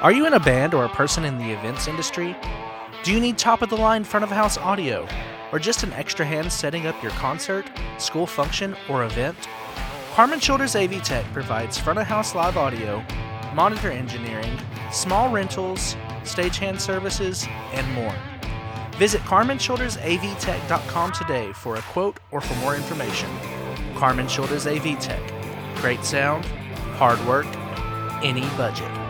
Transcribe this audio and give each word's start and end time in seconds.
Are 0.00 0.12
you 0.12 0.26
in 0.28 0.34
a 0.34 0.38
band 0.38 0.74
or 0.74 0.84
a 0.84 0.88
person 0.88 1.24
in 1.24 1.38
the 1.38 1.50
events 1.50 1.88
industry? 1.88 2.36
Do 3.02 3.12
you 3.12 3.18
need 3.18 3.36
top 3.36 3.62
of 3.62 3.68
the 3.68 3.76
line 3.76 4.04
front 4.04 4.22
of 4.22 4.30
house 4.30 4.56
audio? 4.56 5.08
Or 5.50 5.58
just 5.58 5.82
an 5.82 5.92
extra 5.92 6.24
hand 6.24 6.52
setting 6.52 6.86
up 6.86 7.02
your 7.02 7.10
concert, 7.12 7.68
school 7.98 8.24
function, 8.24 8.76
or 8.88 9.02
event? 9.02 9.36
Carmen 10.12 10.38
Shoulders 10.38 10.76
AV 10.76 11.02
Tech 11.02 11.24
provides 11.32 11.76
front 11.78 11.98
of 11.98 12.06
house 12.06 12.36
live 12.36 12.56
audio, 12.56 13.04
monitor 13.54 13.90
engineering, 13.90 14.56
small 14.92 15.32
rentals, 15.32 15.96
stagehand 16.22 16.78
services, 16.78 17.48
and 17.72 17.92
more. 17.92 18.14
Visit 18.98 19.20
CarmenShouldersAVTech.com 19.22 21.10
today 21.10 21.52
for 21.54 21.74
a 21.74 21.82
quote 21.82 22.20
or 22.30 22.40
for 22.40 22.54
more 22.60 22.76
information. 22.76 23.28
Carmen 23.96 24.28
Shoulders 24.28 24.64
AV 24.64 25.00
Tech. 25.00 25.20
Great 25.80 26.04
sound, 26.04 26.44
hard 26.98 27.18
work, 27.26 27.46
any 28.22 28.48
budget. 28.56 29.07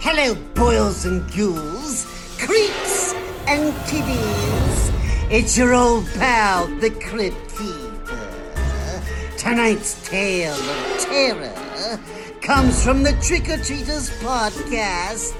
Hello, 0.00 0.34
boils 0.56 1.04
and 1.04 1.22
ghouls, 1.32 2.04
creeps 2.40 3.14
and 3.46 3.72
kiddies. 3.86 4.90
It's 5.30 5.56
your 5.56 5.74
old 5.74 6.08
pal, 6.14 6.66
the 6.80 6.90
Crypt 6.90 7.36
Keeper. 7.56 9.00
Tonight's 9.36 10.04
tale 10.08 10.54
of 10.54 10.98
terror 10.98 12.00
comes 12.42 12.82
from 12.82 13.04
the 13.04 13.12
Trick 13.22 13.48
or 13.48 13.58
Treaters 13.58 14.10
podcast. 14.18 15.36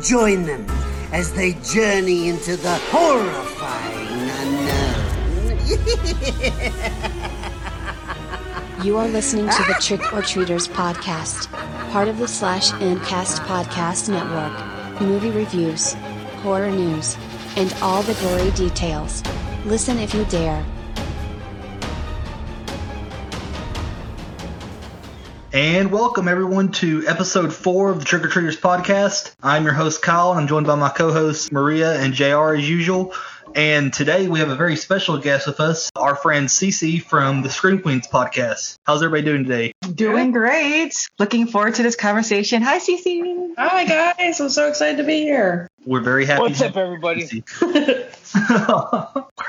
Join 0.00 0.44
them 0.44 0.64
as 1.10 1.32
they 1.32 1.54
journey 1.54 2.28
into 2.28 2.56
the 2.56 2.76
horrifying 2.92 4.30
unknown. 4.30 5.10
You 8.82 8.96
are 8.96 9.06
listening 9.06 9.46
to 9.46 9.62
the 9.64 9.76
Trick 9.78 10.10
or 10.10 10.22
Treaters 10.22 10.66
podcast, 10.66 11.52
part 11.90 12.08
of 12.08 12.16
the 12.16 12.26
Slash 12.26 12.70
Cast 12.70 13.42
podcast 13.42 14.08
network. 14.08 15.02
Movie 15.02 15.28
reviews, 15.28 15.92
horror 16.42 16.70
news, 16.70 17.18
and 17.56 17.70
all 17.82 18.02
the 18.02 18.14
gory 18.14 18.50
details. 18.52 19.22
Listen 19.66 19.98
if 19.98 20.14
you 20.14 20.24
dare. 20.24 20.64
And 25.52 25.92
welcome 25.92 26.26
everyone 26.26 26.72
to 26.72 27.06
episode 27.06 27.52
four 27.52 27.90
of 27.90 27.98
the 27.98 28.04
Trick 28.06 28.24
or 28.24 28.28
Treaters 28.28 28.56
podcast. 28.58 29.34
I'm 29.42 29.64
your 29.64 29.74
host 29.74 30.00
Kyle, 30.00 30.30
and 30.30 30.40
I'm 30.40 30.46
joined 30.46 30.66
by 30.66 30.76
my 30.76 30.88
co-hosts 30.88 31.52
Maria 31.52 32.00
and 32.00 32.14
Jr. 32.14 32.54
as 32.54 32.70
usual. 32.70 33.12
And 33.54 33.92
today 33.92 34.28
we 34.28 34.38
have 34.38 34.48
a 34.48 34.54
very 34.54 34.76
special 34.76 35.18
guest 35.18 35.46
with 35.46 35.58
us, 35.58 35.90
our 35.96 36.14
friend 36.14 36.46
Cece 36.46 37.02
from 37.02 37.42
the 37.42 37.50
Scream 37.50 37.80
Queens 37.80 38.06
podcast. 38.06 38.76
How's 38.84 39.02
everybody 39.02 39.24
doing 39.24 39.44
today? 39.44 39.72
Doing 39.92 40.30
great. 40.30 40.94
Looking 41.18 41.46
forward 41.46 41.74
to 41.74 41.82
this 41.82 41.96
conversation. 41.96 42.62
Hi, 42.62 42.78
Cece. 42.78 43.50
Hi, 43.58 43.84
guys. 43.84 44.40
I'm 44.40 44.50
so 44.50 44.68
excited 44.68 44.98
to 44.98 45.04
be 45.04 45.22
here. 45.22 45.68
We're 45.84 46.00
very 46.00 46.26
happy. 46.26 46.42
What's 46.42 46.60
up, 46.60 46.76
everybody? 46.76 47.42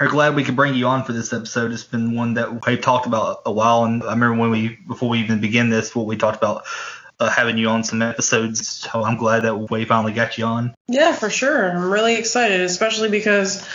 We're 0.02 0.08
glad 0.10 0.36
we 0.36 0.44
could 0.44 0.56
bring 0.56 0.74
you 0.74 0.88
on 0.88 1.04
for 1.04 1.14
this 1.14 1.32
episode. 1.32 1.72
It's 1.72 1.84
been 1.84 2.16
one 2.16 2.34
that 2.36 2.66
we've 2.66 2.82
talked 2.82 3.06
about 3.06 3.42
a 3.46 3.52
while, 3.52 3.84
and 3.84 4.02
I 4.02 4.14
remember 4.14 4.40
when 4.40 4.50
we 4.50 4.80
before 4.88 5.10
we 5.10 5.20
even 5.20 5.42
begin 5.42 5.70
this, 5.70 5.94
what 5.96 6.08
we 6.08 6.18
talked 6.18 6.38
about 6.38 6.64
uh, 7.22 7.30
having 7.30 7.58
you 7.58 7.70
on 7.70 7.84
some 7.84 8.02
episodes. 8.02 8.68
So 8.68 9.04
I'm 9.04 9.16
glad 9.16 9.44
that 9.44 9.56
we 9.56 9.86
finally 9.86 10.12
got 10.12 10.38
you 10.38 10.46
on. 10.46 10.74
Yeah, 10.88 11.14
for 11.14 11.30
sure. 11.30 11.70
I'm 11.70 11.92
really 11.92 12.16
excited, 12.16 12.62
especially 12.62 13.10
because 13.10 13.66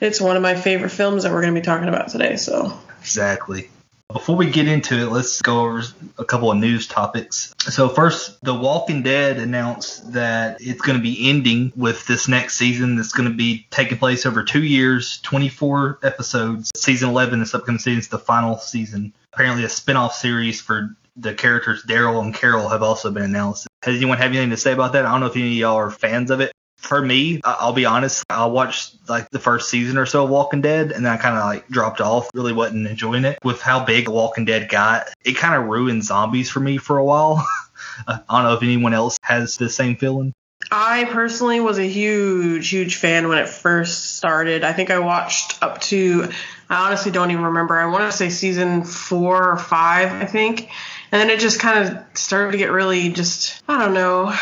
it's 0.00 0.20
one 0.20 0.36
of 0.36 0.42
my 0.42 0.56
favorite 0.56 0.90
films 0.90 1.22
that 1.22 1.32
we're 1.32 1.42
going 1.42 1.54
to 1.54 1.60
be 1.60 1.64
talking 1.64 1.88
about 1.88 2.08
today. 2.08 2.36
So 2.36 2.76
exactly. 3.00 3.70
Before 4.12 4.36
we 4.36 4.50
get 4.50 4.68
into 4.68 4.98
it, 4.98 5.10
let's 5.10 5.42
go 5.42 5.60
over 5.60 5.82
a 6.18 6.24
couple 6.24 6.50
of 6.50 6.58
news 6.58 6.86
topics. 6.86 7.52
So 7.58 7.88
first, 7.88 8.40
The 8.42 8.54
Walking 8.54 9.02
Dead 9.02 9.38
announced 9.38 10.12
that 10.12 10.58
it's 10.60 10.80
going 10.80 10.96
to 10.96 11.02
be 11.02 11.28
ending 11.28 11.72
with 11.76 12.06
this 12.06 12.28
next 12.28 12.56
season. 12.56 12.96
That's 12.96 13.12
going 13.12 13.28
to 13.28 13.34
be 13.34 13.66
taking 13.70 13.98
place 13.98 14.24
over 14.24 14.44
two 14.44 14.62
years, 14.62 15.20
24 15.22 16.00
episodes. 16.02 16.70
Season 16.76 17.08
11, 17.08 17.40
this 17.40 17.54
upcoming 17.54 17.80
season, 17.80 17.98
is 17.98 18.08
the 18.08 18.18
final 18.18 18.58
season. 18.58 19.12
Apparently, 19.32 19.64
a 19.64 19.68
spin-off 19.68 20.14
series 20.14 20.60
for 20.60 20.96
the 21.16 21.34
characters 21.34 21.82
Daryl 21.82 22.22
and 22.22 22.34
Carol 22.34 22.68
have 22.68 22.82
also 22.82 23.10
been 23.10 23.22
announced. 23.22 23.66
Has 23.82 23.96
anyone 23.96 24.18
have 24.18 24.30
anything 24.30 24.50
to 24.50 24.56
say 24.56 24.72
about 24.72 24.92
that? 24.92 25.06
I 25.06 25.10
don't 25.10 25.20
know 25.20 25.26
if 25.26 25.36
any 25.36 25.46
of 25.46 25.52
y'all 25.52 25.76
are 25.76 25.90
fans 25.90 26.30
of 26.30 26.40
it. 26.40 26.52
For 26.78 27.00
me, 27.00 27.40
I'll 27.42 27.72
be 27.72 27.86
honest, 27.86 28.22
I 28.28 28.46
watched 28.46 29.08
like 29.08 29.30
the 29.30 29.38
first 29.38 29.70
season 29.70 29.96
or 29.96 30.06
so 30.06 30.24
of 30.24 30.30
Walking 30.30 30.60
Dead 30.60 30.92
and 30.92 31.04
then 31.04 31.12
I 31.12 31.16
kind 31.16 31.36
of 31.36 31.44
like 31.44 31.68
dropped 31.68 32.00
off. 32.00 32.28
Really 32.34 32.52
wasn't 32.52 32.86
enjoying 32.86 33.24
it. 33.24 33.38
With 33.42 33.62
how 33.62 33.84
big 33.84 34.08
Walking 34.08 34.44
Dead 34.44 34.68
got, 34.68 35.08
it 35.24 35.36
kind 35.36 35.54
of 35.54 35.68
ruined 35.68 36.04
zombies 36.04 36.50
for 36.50 36.60
me 36.60 36.76
for 36.76 36.98
a 36.98 37.04
while. 37.04 37.44
I 38.06 38.20
don't 38.28 38.44
know 38.44 38.54
if 38.54 38.62
anyone 38.62 38.92
else 38.92 39.18
has 39.22 39.56
the 39.56 39.70
same 39.70 39.96
feeling. 39.96 40.34
I 40.70 41.04
personally 41.04 41.60
was 41.60 41.78
a 41.78 41.86
huge, 41.86 42.68
huge 42.68 42.96
fan 42.96 43.28
when 43.28 43.38
it 43.38 43.48
first 43.48 44.16
started. 44.16 44.64
I 44.64 44.72
think 44.72 44.90
I 44.90 44.98
watched 44.98 45.62
up 45.62 45.80
to, 45.82 46.30
I 46.68 46.86
honestly 46.86 47.12
don't 47.12 47.30
even 47.30 47.44
remember. 47.44 47.78
I 47.78 47.86
want 47.86 48.10
to 48.10 48.16
say 48.16 48.30
season 48.30 48.84
four 48.84 49.52
or 49.52 49.58
five, 49.58 50.10
I 50.10 50.24
think. 50.24 50.68
And 51.12 51.20
then 51.20 51.30
it 51.30 51.40
just 51.40 51.60
kind 51.60 51.88
of 51.88 52.18
started 52.18 52.52
to 52.52 52.58
get 52.58 52.70
really 52.70 53.10
just, 53.10 53.62
I 53.68 53.78
don't 53.78 53.94
know. 53.94 54.34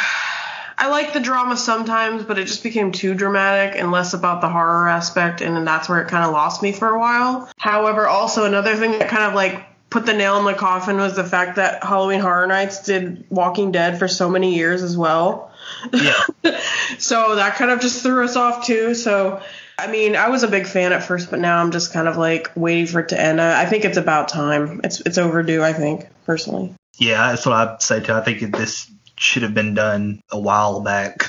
I 0.76 0.88
like 0.88 1.12
the 1.12 1.20
drama 1.20 1.56
sometimes, 1.56 2.24
but 2.24 2.38
it 2.38 2.46
just 2.46 2.62
became 2.62 2.92
too 2.92 3.14
dramatic 3.14 3.78
and 3.78 3.92
less 3.92 4.12
about 4.12 4.40
the 4.40 4.48
horror 4.48 4.88
aspect. 4.88 5.40
And 5.40 5.56
then 5.56 5.64
that's 5.64 5.88
where 5.88 6.00
it 6.00 6.08
kind 6.08 6.24
of 6.24 6.32
lost 6.32 6.62
me 6.62 6.72
for 6.72 6.88
a 6.88 6.98
while. 6.98 7.50
However, 7.58 8.06
also 8.06 8.44
another 8.44 8.76
thing 8.76 8.92
that 8.98 9.08
kind 9.08 9.24
of 9.24 9.34
like 9.34 9.64
put 9.90 10.06
the 10.06 10.12
nail 10.12 10.38
in 10.38 10.44
the 10.44 10.54
coffin 10.54 10.96
was 10.96 11.14
the 11.14 11.22
fact 11.22 11.56
that 11.56 11.84
Halloween 11.84 12.18
Horror 12.18 12.48
Nights 12.48 12.82
did 12.82 13.24
Walking 13.30 13.70
Dead 13.70 13.98
for 13.98 14.08
so 14.08 14.28
many 14.28 14.56
years 14.56 14.82
as 14.82 14.96
well. 14.96 15.52
Yeah. 15.92 16.20
so 16.98 17.36
that 17.36 17.54
kind 17.54 17.70
of 17.70 17.80
just 17.80 18.02
threw 18.02 18.24
us 18.24 18.34
off 18.34 18.66
too. 18.66 18.94
So 18.94 19.40
I 19.78 19.88
mean, 19.88 20.16
I 20.16 20.28
was 20.28 20.42
a 20.42 20.48
big 20.48 20.66
fan 20.66 20.92
at 20.92 21.02
first, 21.02 21.30
but 21.30 21.40
now 21.40 21.60
I'm 21.60 21.72
just 21.72 21.92
kind 21.92 22.08
of 22.08 22.16
like 22.16 22.50
waiting 22.54 22.86
for 22.86 23.00
it 23.00 23.08
to 23.08 23.20
end. 23.20 23.40
I 23.40 23.66
think 23.66 23.84
it's 23.84 23.96
about 23.96 24.28
time. 24.28 24.80
It's 24.84 25.00
it's 25.00 25.18
overdue. 25.18 25.62
I 25.62 25.72
think 25.72 26.06
personally. 26.26 26.74
Yeah, 26.98 27.30
that's 27.30 27.44
what 27.44 27.54
I'd 27.54 27.82
say 27.82 28.00
too. 28.00 28.12
I 28.12 28.20
think 28.20 28.56
this 28.56 28.90
should 29.16 29.42
have 29.42 29.54
been 29.54 29.74
done 29.74 30.20
a 30.30 30.38
while 30.38 30.80
back. 30.80 31.28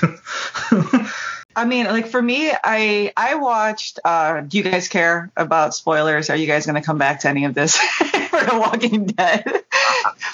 I 1.56 1.64
mean, 1.64 1.86
like 1.86 2.06
for 2.06 2.20
me, 2.20 2.52
I 2.52 3.12
I 3.16 3.36
watched. 3.36 3.98
Uh, 4.04 4.42
do 4.42 4.58
you 4.58 4.62
guys 4.62 4.88
care 4.88 5.32
about 5.36 5.74
spoilers? 5.74 6.30
Are 6.30 6.36
you 6.36 6.46
guys 6.46 6.66
going 6.66 6.80
to 6.80 6.86
come 6.86 6.98
back 6.98 7.20
to 7.20 7.28
any 7.28 7.46
of 7.46 7.54
this 7.54 7.78
for 8.38 8.44
The 8.44 8.58
Walking 8.58 9.06
Dead? 9.06 9.44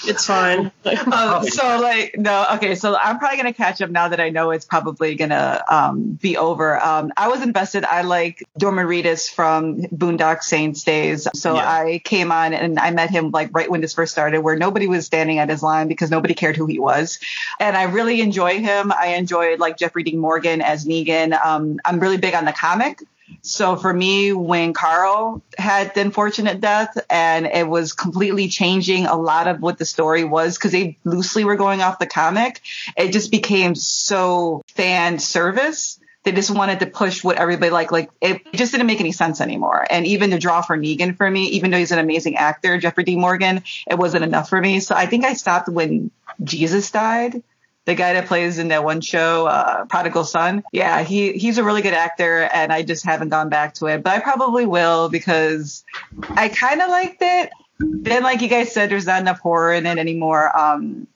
It's 0.05 0.25
fine. 0.25 0.71
um, 1.11 1.45
so 1.47 1.79
like 1.81 2.17
no, 2.17 2.45
okay. 2.55 2.75
So 2.75 2.95
I'm 2.95 3.19
probably 3.19 3.37
gonna 3.37 3.53
catch 3.53 3.81
up 3.81 3.89
now 3.89 4.09
that 4.09 4.19
I 4.19 4.29
know 4.29 4.51
it's 4.51 4.65
probably 4.65 5.15
gonna 5.15 5.63
um, 5.69 6.13
be 6.21 6.35
over. 6.35 6.81
Um, 6.81 7.13
I 7.15 7.29
was 7.29 7.41
invested. 7.41 7.85
I 7.85 8.01
like 8.01 8.43
Reedus 8.59 9.29
from 9.29 9.81
Boondock 9.83 10.41
Saints 10.41 10.83
days. 10.83 11.27
So 11.35 11.55
yeah. 11.55 11.69
I 11.69 12.01
came 12.03 12.31
on 12.31 12.53
and 12.53 12.79
I 12.79 12.91
met 12.91 13.11
him 13.11 13.31
like 13.31 13.49
right 13.53 13.69
when 13.69 13.81
this 13.81 13.93
first 13.93 14.11
started, 14.11 14.41
where 14.41 14.57
nobody 14.57 14.87
was 14.87 15.05
standing 15.05 15.39
at 15.39 15.49
his 15.49 15.63
line 15.63 15.87
because 15.87 16.11
nobody 16.11 16.33
cared 16.33 16.57
who 16.57 16.65
he 16.65 16.79
was, 16.79 17.19
and 17.59 17.77
I 17.77 17.83
really 17.83 18.19
enjoy 18.21 18.59
him. 18.59 18.91
I 18.91 19.15
enjoyed 19.15 19.59
like 19.59 19.77
Jeffrey 19.77 20.03
Dean 20.03 20.19
Morgan 20.19 20.61
as 20.61 20.85
Negan. 20.85 21.33
Um, 21.45 21.79
I'm 21.85 21.99
really 21.99 22.17
big 22.17 22.33
on 22.33 22.45
the 22.45 22.53
comic. 22.53 23.01
So 23.41 23.75
for 23.75 23.93
me, 23.93 24.33
when 24.33 24.73
Carl 24.73 25.41
had 25.57 25.93
the 25.93 26.01
unfortunate 26.01 26.61
death 26.61 26.97
and 27.09 27.45
it 27.45 27.67
was 27.67 27.93
completely 27.93 28.47
changing 28.47 29.05
a 29.05 29.15
lot 29.15 29.47
of 29.47 29.61
what 29.61 29.77
the 29.77 29.85
story 29.85 30.23
was 30.23 30.57
because 30.57 30.71
they 30.71 30.97
loosely 31.03 31.43
were 31.43 31.55
going 31.55 31.81
off 31.81 31.99
the 31.99 32.07
comic, 32.07 32.61
it 32.97 33.11
just 33.11 33.31
became 33.31 33.75
so 33.75 34.63
fan 34.75 35.19
service. 35.19 35.99
They 36.23 36.31
just 36.31 36.51
wanted 36.51 36.79
to 36.79 36.85
push 36.85 37.21
what 37.21 37.37
everybody 37.37 37.69
like. 37.69 37.91
Like 37.91 38.09
it 38.21 38.41
just 38.53 38.71
didn't 38.71 38.87
make 38.87 39.01
any 39.01 39.11
sense 39.11 39.41
anymore. 39.41 39.85
And 39.89 40.07
even 40.07 40.29
to 40.29 40.39
draw 40.39 40.61
for 40.61 40.77
Negan 40.77 41.17
for 41.17 41.29
me, 41.29 41.47
even 41.49 41.71
though 41.71 41.77
he's 41.77 41.91
an 41.91 41.99
amazing 41.99 42.37
actor, 42.37 42.77
Jeffrey 42.77 43.03
D. 43.03 43.17
Morgan, 43.17 43.63
it 43.87 43.97
wasn't 43.97 44.23
enough 44.23 44.49
for 44.49 44.59
me. 44.59 44.79
So 44.79 44.95
I 44.95 45.05
think 45.05 45.25
I 45.25 45.33
stopped 45.33 45.67
when 45.67 46.11
Jesus 46.41 46.91
died 46.91 47.43
the 47.85 47.95
guy 47.95 48.13
that 48.13 48.27
plays 48.27 48.59
in 48.59 48.69
that 48.69 48.83
one 48.83 49.01
show, 49.01 49.45
uh, 49.45 49.85
Prodigal 49.85 50.23
Son. 50.23 50.63
Yeah, 50.71 51.03
he 51.03 51.33
he's 51.33 51.57
a 51.57 51.63
really 51.63 51.81
good 51.81 51.93
actor, 51.93 52.43
and 52.43 52.71
I 52.71 52.81
just 52.83 53.05
haven't 53.05 53.29
gone 53.29 53.49
back 53.49 53.73
to 53.75 53.87
it, 53.87 54.03
but 54.03 54.13
I 54.13 54.19
probably 54.19 54.65
will 54.65 55.09
because 55.09 55.83
I 56.29 56.49
kind 56.49 56.81
of 56.81 56.89
liked 56.89 57.21
it. 57.21 57.51
Then, 57.79 58.23
like 58.23 58.41
you 58.41 58.47
guys 58.47 58.71
said, 58.71 58.89
there's 58.89 59.05
not 59.05 59.21
enough 59.21 59.39
horror 59.39 59.73
in 59.73 59.85
it 59.85 59.97
anymore, 59.97 60.57
um, 60.57 61.07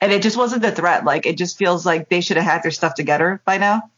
and 0.00 0.12
it 0.12 0.22
just 0.22 0.36
wasn't 0.36 0.62
the 0.62 0.70
threat. 0.70 1.04
Like 1.04 1.26
it 1.26 1.36
just 1.36 1.58
feels 1.58 1.84
like 1.84 2.08
they 2.08 2.20
should 2.20 2.36
have 2.36 2.46
had 2.46 2.62
their 2.62 2.70
stuff 2.70 2.94
together 2.94 3.40
by 3.44 3.58
now. 3.58 3.90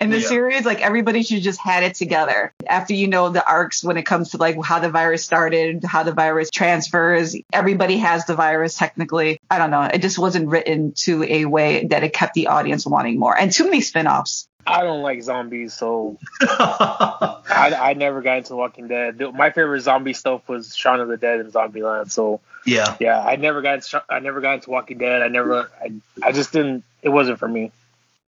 In 0.00 0.10
the 0.10 0.20
Yeah. 0.20 0.26
series. 0.28 0.64
Like 0.64 0.80
everybody 0.80 1.22
should 1.22 1.42
just 1.42 1.60
had 1.60 1.82
it 1.82 1.94
together. 1.94 2.52
After 2.66 2.94
you 2.94 3.08
know 3.08 3.28
the 3.30 3.46
arcs 3.46 3.82
when 3.82 3.96
it 3.96 4.04
comes 4.04 4.30
to 4.30 4.38
like 4.38 4.62
how 4.62 4.78
the 4.78 4.90
virus 4.90 5.24
started, 5.24 5.84
how 5.84 6.02
the 6.02 6.12
virus 6.12 6.50
transfers, 6.50 7.36
everybody 7.52 7.98
has 7.98 8.24
the 8.26 8.34
virus 8.34 8.76
technically. 8.76 9.40
I 9.50 9.58
don't 9.58 9.70
know. 9.70 9.82
It 9.82 9.98
just 10.02 10.18
wasn't 10.18 10.48
written 10.48 10.92
to 11.04 11.24
a 11.24 11.44
way 11.46 11.86
that 11.86 12.04
it 12.04 12.12
kept 12.12 12.34
the 12.34 12.48
audience 12.48 12.86
wanting 12.86 13.18
more. 13.18 13.36
And 13.36 13.50
too 13.52 13.64
many 13.64 13.80
spin-offs. 13.80 14.48
I 14.66 14.80
don't 14.82 15.02
like 15.02 15.22
zombies, 15.22 15.74
so 15.74 16.16
I, 16.40 17.76
I 17.78 17.92
never 17.94 18.22
got 18.22 18.38
into 18.38 18.56
Walking 18.56 18.88
Dead. 18.88 19.20
My 19.34 19.50
favorite 19.50 19.80
zombie 19.82 20.14
stuff 20.14 20.48
was 20.48 20.74
Shaun 20.74 21.00
of 21.00 21.08
the 21.08 21.18
Dead 21.18 21.40
and 21.40 21.52
Zombieland. 21.52 22.10
So 22.10 22.40
yeah. 22.64 22.96
yeah, 22.98 23.20
I 23.22 23.36
never 23.36 23.60
got 23.60 23.74
into, 23.74 24.02
I 24.08 24.20
never 24.20 24.40
got 24.40 24.54
into 24.54 24.70
Walking 24.70 24.96
Dead. 24.98 25.20
I 25.22 25.28
never 25.28 25.70
I, 25.82 25.92
I 26.22 26.32
just 26.32 26.52
didn't. 26.52 26.84
It 27.02 27.10
wasn't 27.10 27.38
for 27.38 27.48
me. 27.48 27.72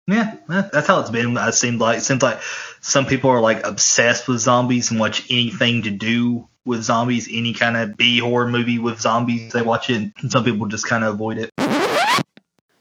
Yeah, 0.06 0.36
that's 0.48 0.86
how 0.86 1.00
it's 1.00 1.10
been. 1.10 1.36
It 1.36 1.54
seems 1.54 1.80
like 1.80 1.98
it 1.98 2.02
seems 2.02 2.22
like 2.22 2.42
some 2.80 3.06
people 3.06 3.30
are 3.30 3.40
like 3.40 3.66
obsessed 3.66 4.28
with 4.28 4.40
zombies 4.40 4.90
and 4.90 5.00
watch 5.00 5.24
anything 5.30 5.82
to 5.82 5.90
do 5.90 6.46
with 6.66 6.82
zombies, 6.82 7.28
any 7.30 7.52
kind 7.52 7.76
of 7.76 7.96
B 7.96 8.18
horror 8.18 8.48
movie 8.48 8.78
with 8.78 9.00
zombies, 9.00 9.52
they 9.52 9.62
watch 9.62 9.90
it. 9.90 10.12
And 10.20 10.30
some 10.30 10.44
people 10.44 10.66
just 10.66 10.86
kind 10.86 11.04
of 11.04 11.14
avoid 11.14 11.38
it. 11.38 11.50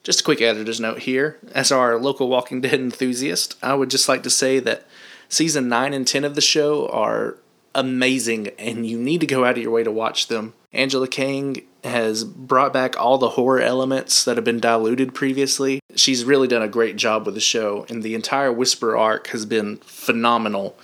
Just 0.04 0.22
a 0.22 0.24
quick 0.24 0.42
editor's 0.42 0.81
note 0.81 1.00
here. 1.00 1.40
As 1.54 1.72
our 1.72 1.98
local 1.98 2.28
Walking 2.28 2.60
Dead 2.62 2.74
enthusiast, 2.74 3.56
I 3.64 3.74
would 3.74 3.90
just 3.90 4.10
like 4.10 4.24
to 4.24 4.30
say 4.30 4.60
that 4.60 4.86
season 5.30 5.70
9 5.70 5.94
and 5.94 6.06
10 6.06 6.25
of 6.25 6.36
the 6.36 6.42
show 6.42 6.88
are 6.90 7.38
amazing 7.74 8.50
and 8.60 8.86
you 8.86 9.00
need 9.00 9.22
to 9.22 9.28
go 9.28 9.46
out 9.46 9.58
of 9.58 9.64
your 9.64 9.72
way 9.72 9.84
to 9.84 9.92
watch 9.92 10.28
them. 10.28 10.54
Angela 10.74 11.08
Kang 11.08 11.62
has 11.84 12.24
brought 12.24 12.74
back 12.74 13.00
all 13.00 13.18
the 13.18 13.30
horror 13.30 13.62
elements 13.62 14.24
that 14.24 14.38
have 14.38 14.44
been 14.44 14.60
diluted 14.60 15.14
previously. 15.14 15.80
She's 15.96 16.25
really 16.25 16.48
done 16.48 16.62
a 16.62 16.68
great 16.68 16.96
job 16.96 17.25
with 17.25 17.36
the 17.36 17.42
show, 17.42 17.86
and 17.90 18.02
the 18.02 18.16
entire 18.16 18.52
Whisper 18.52 18.98
arc 18.98 19.28
has 19.28 19.46
been 19.46 19.78
phenomenal. 19.78 20.78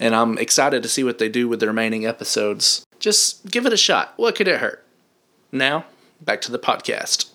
And 0.00 0.14
I'm 0.14 0.38
excited 0.38 0.82
to 0.82 0.88
see 0.88 1.04
what 1.04 1.18
they 1.18 1.28
do 1.28 1.48
with 1.48 1.60
the 1.60 1.66
remaining 1.66 2.06
episodes. 2.06 2.84
Just 2.98 3.50
give 3.50 3.66
it 3.66 3.72
a 3.72 3.76
shot. 3.76 4.14
What 4.16 4.34
could 4.34 4.48
it 4.48 4.60
hurt? 4.60 4.84
Now, 5.52 5.84
back 6.20 6.40
to 6.42 6.52
the 6.52 6.58
podcast. 6.58 7.30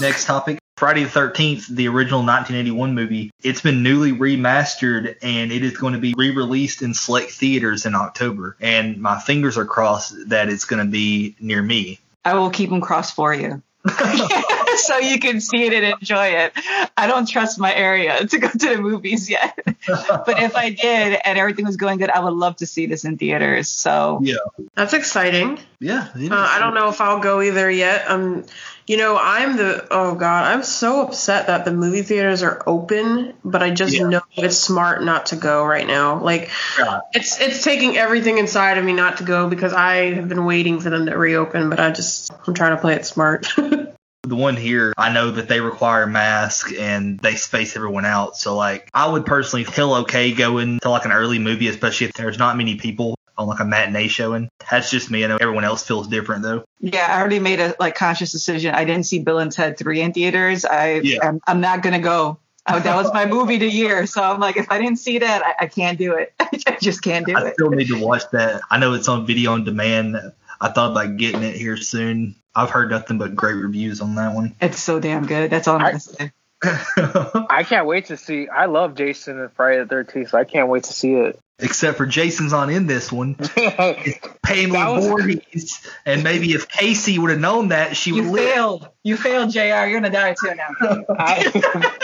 Next 0.00 0.24
topic 0.24 0.58
Friday 0.76 1.04
the 1.04 1.10
13th, 1.10 1.68
the 1.68 1.86
original 1.86 2.20
1981 2.20 2.94
movie. 2.94 3.30
It's 3.42 3.60
been 3.60 3.84
newly 3.84 4.12
remastered 4.12 5.16
and 5.22 5.52
it 5.52 5.62
is 5.62 5.76
going 5.76 5.94
to 5.94 6.00
be 6.00 6.14
re 6.16 6.30
released 6.30 6.82
in 6.82 6.94
select 6.94 7.30
theaters 7.30 7.86
in 7.86 7.94
October. 7.94 8.56
And 8.60 9.00
my 9.00 9.20
fingers 9.20 9.56
are 9.56 9.64
crossed 9.64 10.30
that 10.30 10.48
it's 10.48 10.64
going 10.64 10.84
to 10.84 10.90
be 10.90 11.36
near 11.38 11.62
me. 11.62 12.00
I 12.24 12.34
will 12.34 12.50
keep 12.50 12.70
them 12.70 12.80
crossed 12.80 13.14
for 13.14 13.32
you. 13.32 13.62
so 14.76 14.98
you 14.98 15.20
can 15.20 15.40
see 15.40 15.64
it 15.64 15.72
and 15.72 15.94
enjoy 16.00 16.26
it. 16.26 16.52
I 16.96 17.06
don't 17.06 17.28
trust 17.28 17.60
my 17.60 17.72
area 17.72 18.26
to 18.26 18.38
go 18.38 18.48
to 18.48 18.58
the 18.58 18.78
movies 18.78 19.30
yet. 19.30 19.56
but 19.86 20.42
if 20.42 20.56
I 20.56 20.70
did 20.70 21.20
and 21.24 21.38
everything 21.38 21.66
was 21.66 21.76
going 21.76 21.98
good, 21.98 22.10
I 22.10 22.20
would 22.20 22.34
love 22.34 22.56
to 22.56 22.66
see 22.66 22.86
this 22.86 23.04
in 23.04 23.16
theaters. 23.16 23.68
So 23.68 24.20
Yeah. 24.22 24.36
That's 24.74 24.92
exciting. 24.92 25.60
Yeah. 25.78 26.08
Uh. 26.14 26.28
I 26.30 26.58
don't 26.58 26.74
know 26.74 26.88
if 26.88 27.00
I'll 27.00 27.20
go 27.20 27.40
either 27.42 27.70
yet. 27.70 28.10
Um, 28.10 28.44
you 28.86 28.96
know, 28.96 29.18
I'm 29.20 29.56
the 29.56 29.86
oh 29.90 30.14
god, 30.14 30.44
I'm 30.52 30.62
so 30.62 31.02
upset 31.06 31.46
that 31.46 31.64
the 31.64 31.72
movie 31.72 32.02
theaters 32.02 32.42
are 32.42 32.62
open, 32.66 33.34
but 33.44 33.62
I 33.62 33.70
just 33.70 33.94
Yeah. 33.94 34.08
know 34.08 34.20
it's 34.36 34.58
smart 34.58 35.02
not 35.02 35.26
to 35.26 35.36
go 35.36 35.64
right 35.64 35.86
now. 35.86 36.20
Like, 36.20 36.50
Yeah. 36.78 37.00
it's 37.12 37.40
it's 37.40 37.64
taking 37.64 37.96
everything 37.96 38.38
inside 38.38 38.76
of 38.76 38.84
me 38.84 38.92
not 38.92 39.18
to 39.18 39.24
go 39.24 39.48
because 39.48 39.72
I 39.72 40.14
have 40.14 40.28
been 40.28 40.44
waiting 40.44 40.80
for 40.80 40.90
them 40.90 41.06
to 41.06 41.16
reopen, 41.16 41.70
but 41.70 41.80
I 41.80 41.90
just 41.90 42.30
I'm 42.46 42.54
trying 42.54 42.76
to 42.76 42.80
play 42.80 42.94
it 42.94 43.06
smart. 43.06 43.52
The 44.26 44.36
one 44.36 44.56
here, 44.56 44.94
I 44.96 45.12
know 45.12 45.32
that 45.32 45.48
they 45.48 45.60
require 45.60 46.06
masks 46.06 46.72
and 46.72 47.18
they 47.18 47.34
space 47.34 47.76
everyone 47.76 48.06
out. 48.06 48.38
So, 48.38 48.56
like, 48.56 48.88
I 48.94 49.06
would 49.06 49.26
personally 49.26 49.64
feel 49.64 49.92
okay 49.96 50.32
going 50.32 50.78
to 50.80 50.88
like 50.88 51.04
an 51.04 51.12
early 51.12 51.38
movie, 51.38 51.68
especially 51.68 52.06
if 52.06 52.14
there's 52.14 52.38
not 52.38 52.56
many 52.56 52.76
people 52.76 53.16
on 53.36 53.46
like 53.48 53.60
a 53.60 53.64
matinee 53.64 54.08
showing. 54.08 54.48
That's 54.70 54.90
just 54.90 55.10
me. 55.10 55.24
I 55.24 55.28
know 55.28 55.38
everyone 55.40 55.64
else 55.64 55.86
feels 55.86 56.08
different 56.08 56.42
though. 56.42 56.64
yeah, 56.80 57.06
I 57.08 57.20
already 57.20 57.38
made 57.40 57.60
a 57.60 57.74
like 57.80 57.94
conscious 57.94 58.32
decision. 58.32 58.74
I 58.74 58.84
didn't 58.84 59.04
see 59.06 59.18
Bill 59.20 59.38
and 59.38 59.50
Ted 59.52 59.76
3 59.78 60.00
in 60.00 60.12
theaters. 60.12 60.64
I 60.64 61.00
Yeah. 61.02 61.18
I'm, 61.22 61.40
I'm 61.46 61.60
not 61.60 61.82
going 61.82 61.94
to 61.94 61.98
go. 62.00 62.38
Oh, 62.66 62.78
that 62.80 62.96
was 62.96 63.12
my 63.12 63.26
movie 63.36 63.58
to 63.58 63.66
year. 63.66 64.06
So 64.06 64.22
I'm 64.22 64.40
like, 64.40 64.56
if 64.56 64.70
I 64.70 64.78
didn't 64.78 64.98
see 64.98 65.18
that, 65.18 65.42
I, 65.44 65.64
I 65.64 65.66
can't 65.66 65.98
do 65.98 66.14
it. 66.14 66.32
I 66.40 66.78
just 66.80 67.02
can't 67.02 67.26
do 67.26 67.36
I 67.36 67.42
it. 67.42 67.46
I 67.48 67.52
still 67.52 67.70
need 67.70 67.88
to 67.88 68.00
watch 68.02 68.22
that. 68.32 68.62
I 68.70 68.78
know 68.78 68.94
it's 68.94 69.08
on 69.08 69.26
video 69.26 69.52
on 69.52 69.64
demand. 69.64 70.16
I 70.60 70.70
thought 70.70 70.92
about 70.92 71.16
getting 71.18 71.42
it 71.42 71.56
here 71.56 71.76
soon. 71.76 72.36
I've 72.54 72.70
heard 72.70 72.88
nothing 72.90 73.18
but 73.18 73.34
great 73.34 73.54
reviews 73.56 74.00
on 74.00 74.14
that 74.14 74.34
one. 74.34 74.54
It's 74.60 74.80
so 74.80 75.00
damn 75.00 75.26
good. 75.26 75.50
That's 75.50 75.66
all 75.68 75.76
I'm 75.76 75.82
I- 75.82 75.90
going 75.90 76.00
to 76.00 76.08
say. 76.14 76.32
I 76.66 77.62
can't 77.68 77.86
wait 77.86 78.06
to 78.06 78.16
see. 78.16 78.48
I 78.48 78.66
love 78.66 78.94
Jason 78.94 79.38
and 79.38 79.52
Friday 79.52 79.80
the 79.80 79.86
Thirteenth, 79.86 80.30
so 80.30 80.38
I 80.38 80.44
can't 80.44 80.68
wait 80.68 80.84
to 80.84 80.92
see 80.94 81.12
it. 81.12 81.38
Except 81.60 81.96
for 81.96 82.04
Jason's 82.06 82.52
on 82.52 82.68
in 82.68 82.86
this 82.86 83.12
one. 83.12 83.34
Pamela 84.42 84.94
was- 84.94 85.06
Voorhees. 85.06 85.86
And 86.04 86.24
maybe 86.24 86.52
if 86.52 86.68
Casey 86.68 87.18
would 87.18 87.30
have 87.30 87.38
known 87.40 87.68
that, 87.68 87.96
she 87.96 88.12
would 88.12 88.24
You 88.24 88.30
live. 88.32 88.50
failed. 88.54 88.88
You 89.04 89.16
failed, 89.16 89.50
JR. 89.52 89.60
You're 89.60 89.90
going 90.00 90.02
to 90.02 90.10
die 90.10 90.34
too 90.34 90.54
now. 90.54 91.04
I, 91.18 91.94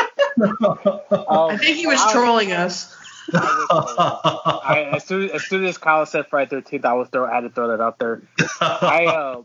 Um, 0.41 1.11
I 1.51 1.57
think 1.57 1.77
he 1.79 1.87
was 1.87 2.01
I- 2.01 2.13
trolling 2.13 2.53
us. 2.53 2.97
I, 3.33 4.91
as 4.97 5.05
soon 5.05 5.31
as 5.31 5.45
soon 5.45 5.65
as 5.65 5.79
Kyle 5.79 6.05
said 6.07 6.27
Friday 6.27 6.51
Thirteenth, 6.51 6.85
I 6.85 6.95
was 6.95 7.09
throw 7.11 7.27
I 7.27 7.35
had 7.35 7.41
to 7.43 7.51
throw 7.51 7.69
that 7.69 7.81
out 7.81 7.99
there. 8.01 8.23
I 8.61 9.07
uh, 9.07 9.43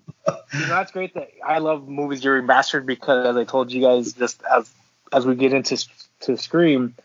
you 0.53 0.59
know 0.61 0.67
that's 0.69 0.91
great 0.91 1.13
that 1.13 1.29
I 1.45 1.59
love 1.59 1.87
movies 1.87 2.23
you're 2.23 2.41
remastered 2.41 2.85
because 2.87 3.27
as 3.27 3.37
I 3.37 3.43
told 3.43 3.71
you 3.71 3.81
guys 3.81 4.13
just 4.13 4.41
as 4.43 4.73
as 5.13 5.25
we 5.27 5.35
get 5.35 5.53
into 5.53 5.85
to 6.21 6.35
Scream, 6.37 6.95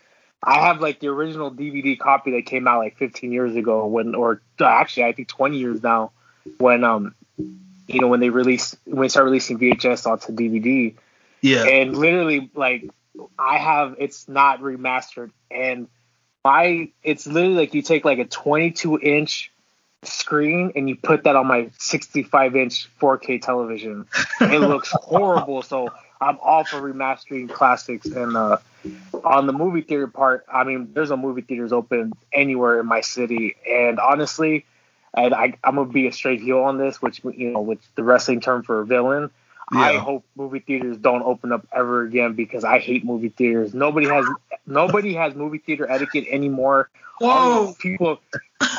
I 0.43 0.59
have 0.61 0.81
like 0.81 0.99
the 0.99 1.07
original 1.07 1.51
DVD 1.51 1.97
copy 1.97 2.31
that 2.31 2.45
came 2.45 2.67
out 2.67 2.79
like 2.79 2.97
15 2.97 3.31
years 3.31 3.55
ago 3.55 3.85
when 3.85 4.15
or 4.15 4.41
uh, 4.59 4.65
actually 4.65 5.03
I 5.03 5.11
think 5.13 5.27
20 5.27 5.57
years 5.57 5.83
now 5.83 6.11
when 6.57 6.83
um 6.83 7.15
you 7.87 7.99
know 7.99 8.07
when 8.07 8.19
they 8.19 8.29
release 8.29 8.75
when 8.85 9.01
they 9.03 9.09
start 9.09 9.25
releasing 9.25 9.59
VHS 9.59 10.07
onto 10.07 10.33
DVD 10.33 10.95
yeah. 11.41 11.65
and 11.65 11.95
literally 11.95 12.49
like 12.55 12.89
I 13.37 13.57
have 13.57 13.95
it's 13.99 14.27
not 14.27 14.61
remastered 14.61 15.31
and 15.51 15.87
my 16.43 16.89
it's 17.03 17.27
literally 17.27 17.55
like 17.55 17.73
you 17.73 17.81
take 17.81 18.03
like 18.03 18.19
a 18.19 18.25
22 18.25 18.99
inch 18.99 19.51
screen 20.03 20.71
and 20.75 20.89
you 20.89 20.95
put 20.95 21.23
that 21.25 21.35
on 21.35 21.47
my 21.47 21.69
65 21.77 22.55
inch 22.55 22.89
4K 22.99 23.41
television. 23.41 24.07
It 24.39 24.59
looks 24.59 24.91
horrible, 24.93 25.61
so 25.61 25.89
I'm 26.19 26.37
all 26.41 26.63
for 26.63 26.81
remastering 26.81 27.49
classics 27.49 28.07
and 28.07 28.35
uh 28.35 28.57
on 29.23 29.47
the 29.47 29.53
movie 29.53 29.81
theater 29.81 30.07
part, 30.07 30.45
I 30.51 30.63
mean, 30.63 30.89
there's 30.93 31.09
no 31.09 31.17
movie 31.17 31.41
theaters 31.41 31.71
open 31.71 32.13
anywhere 32.33 32.79
in 32.79 32.87
my 32.87 33.01
city, 33.01 33.55
and 33.69 33.99
honestly, 33.99 34.65
and 35.13 35.33
I, 35.33 35.57
I'm 35.63 35.75
gonna 35.75 35.85
be 35.85 36.07
a 36.07 36.11
straight 36.11 36.41
heel 36.41 36.59
on 36.59 36.77
this, 36.77 37.01
which 37.01 37.21
you 37.23 37.51
know, 37.51 37.61
which 37.61 37.81
the 37.95 38.03
wrestling 38.03 38.41
term 38.41 38.63
for 38.63 38.81
a 38.81 38.85
villain. 39.71 39.95
I 39.95 39.99
hope 39.99 40.25
movie 40.35 40.59
theaters 40.59 40.97
don't 40.97 41.23
open 41.23 41.51
up 41.51 41.67
ever 41.73 42.03
again 42.03 42.33
because 42.33 42.63
I 42.63 42.79
hate 42.79 43.05
movie 43.05 43.29
theaters. 43.29 43.73
Nobody 43.73 44.07
has 44.07 44.25
nobody 44.65 45.13
has 45.13 45.35
movie 45.35 45.59
theater 45.59 45.89
etiquette 45.89 46.25
anymore. 46.29 46.89
Whoa. 47.19 47.29
All 47.29 47.65
these 47.67 47.75
people, 47.75 48.19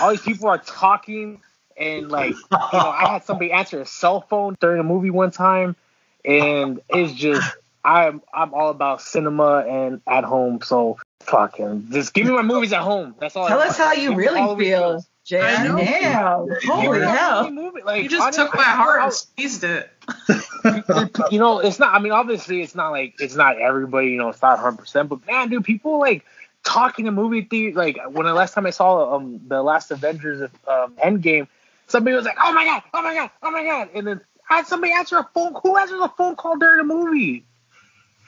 all 0.00 0.10
these 0.10 0.22
people 0.22 0.48
are 0.48 0.58
talking 0.58 1.40
and 1.76 2.10
like 2.10 2.34
you 2.34 2.38
know, 2.50 2.90
I 2.90 3.08
had 3.08 3.24
somebody 3.24 3.52
answer 3.52 3.80
a 3.80 3.86
cell 3.86 4.20
phone 4.20 4.56
during 4.60 4.80
a 4.80 4.84
movie 4.84 5.10
one 5.10 5.30
time, 5.30 5.76
and 6.24 6.80
it's 6.88 7.12
just 7.12 7.50
I'm 7.84 8.22
I'm 8.32 8.54
all 8.54 8.70
about 8.70 9.02
cinema 9.02 9.64
and 9.68 10.00
at 10.06 10.24
home. 10.24 10.60
So 10.62 10.98
fucking 11.20 11.88
just 11.90 12.14
give 12.14 12.26
me 12.26 12.32
my 12.32 12.42
movies 12.42 12.72
at 12.72 12.82
home. 12.82 13.14
That's 13.18 13.36
all. 13.36 13.48
Tell 13.48 13.60
I 13.60 13.66
us 13.66 13.76
how 13.76 13.92
you 13.92 14.10
Give 14.10 14.18
really 14.18 14.40
all 14.40 14.54
the 14.54 14.64
feel, 14.64 15.04
films. 15.24 15.42
JR. 15.42 15.46
I 15.46 15.66
know. 15.66 15.76
Damn. 15.76 16.48
Holy 16.66 16.98
me 17.00 17.06
hell. 17.06 17.50
movie. 17.50 17.82
Like 17.82 18.02
You 18.02 18.08
just 18.08 18.34
took 18.34 18.54
my 18.54 18.62
heart 18.62 19.00
I- 19.00 19.04
and 19.04 19.12
squeezed 19.12 19.64
it. 19.64 19.90
you 21.30 21.38
know, 21.38 21.60
it's 21.60 21.78
not. 21.78 21.94
I 21.94 21.98
mean, 22.00 22.12
obviously, 22.12 22.60
it's 22.62 22.74
not 22.74 22.90
like 22.90 23.14
it's 23.20 23.34
not 23.36 23.58
everybody. 23.58 24.08
You 24.08 24.18
know, 24.18 24.28
it's 24.28 24.42
not 24.42 24.56
100. 24.58 24.78
percent 24.78 25.08
But 25.08 25.26
man, 25.26 25.48
dude, 25.48 25.64
people 25.64 25.98
like 26.00 26.24
talking 26.64 27.04
to 27.06 27.10
movie 27.12 27.42
theater. 27.42 27.76
Like 27.76 27.98
when 28.10 28.26
the 28.26 28.34
last 28.34 28.54
time 28.54 28.66
I 28.66 28.70
saw 28.70 29.14
um 29.16 29.40
the 29.46 29.62
last 29.62 29.90
Avengers 29.90 30.40
of 30.40 30.50
um, 30.68 30.94
Endgame, 31.02 31.46
somebody 31.86 32.16
was 32.16 32.24
like, 32.24 32.36
"Oh 32.42 32.52
my 32.52 32.64
god, 32.64 32.82
oh 32.94 33.02
my 33.02 33.14
god, 33.14 33.30
oh 33.42 33.50
my 33.50 33.64
god," 33.64 33.90
and 33.94 34.06
then 34.06 34.20
had 34.44 34.66
somebody 34.66 34.92
answer 34.92 35.18
a 35.18 35.28
phone. 35.34 35.54
Who 35.62 35.76
answers 35.76 36.00
a 36.00 36.08
phone 36.08 36.36
call 36.36 36.56
during 36.58 36.80
a 36.80 36.84
movie? 36.84 37.44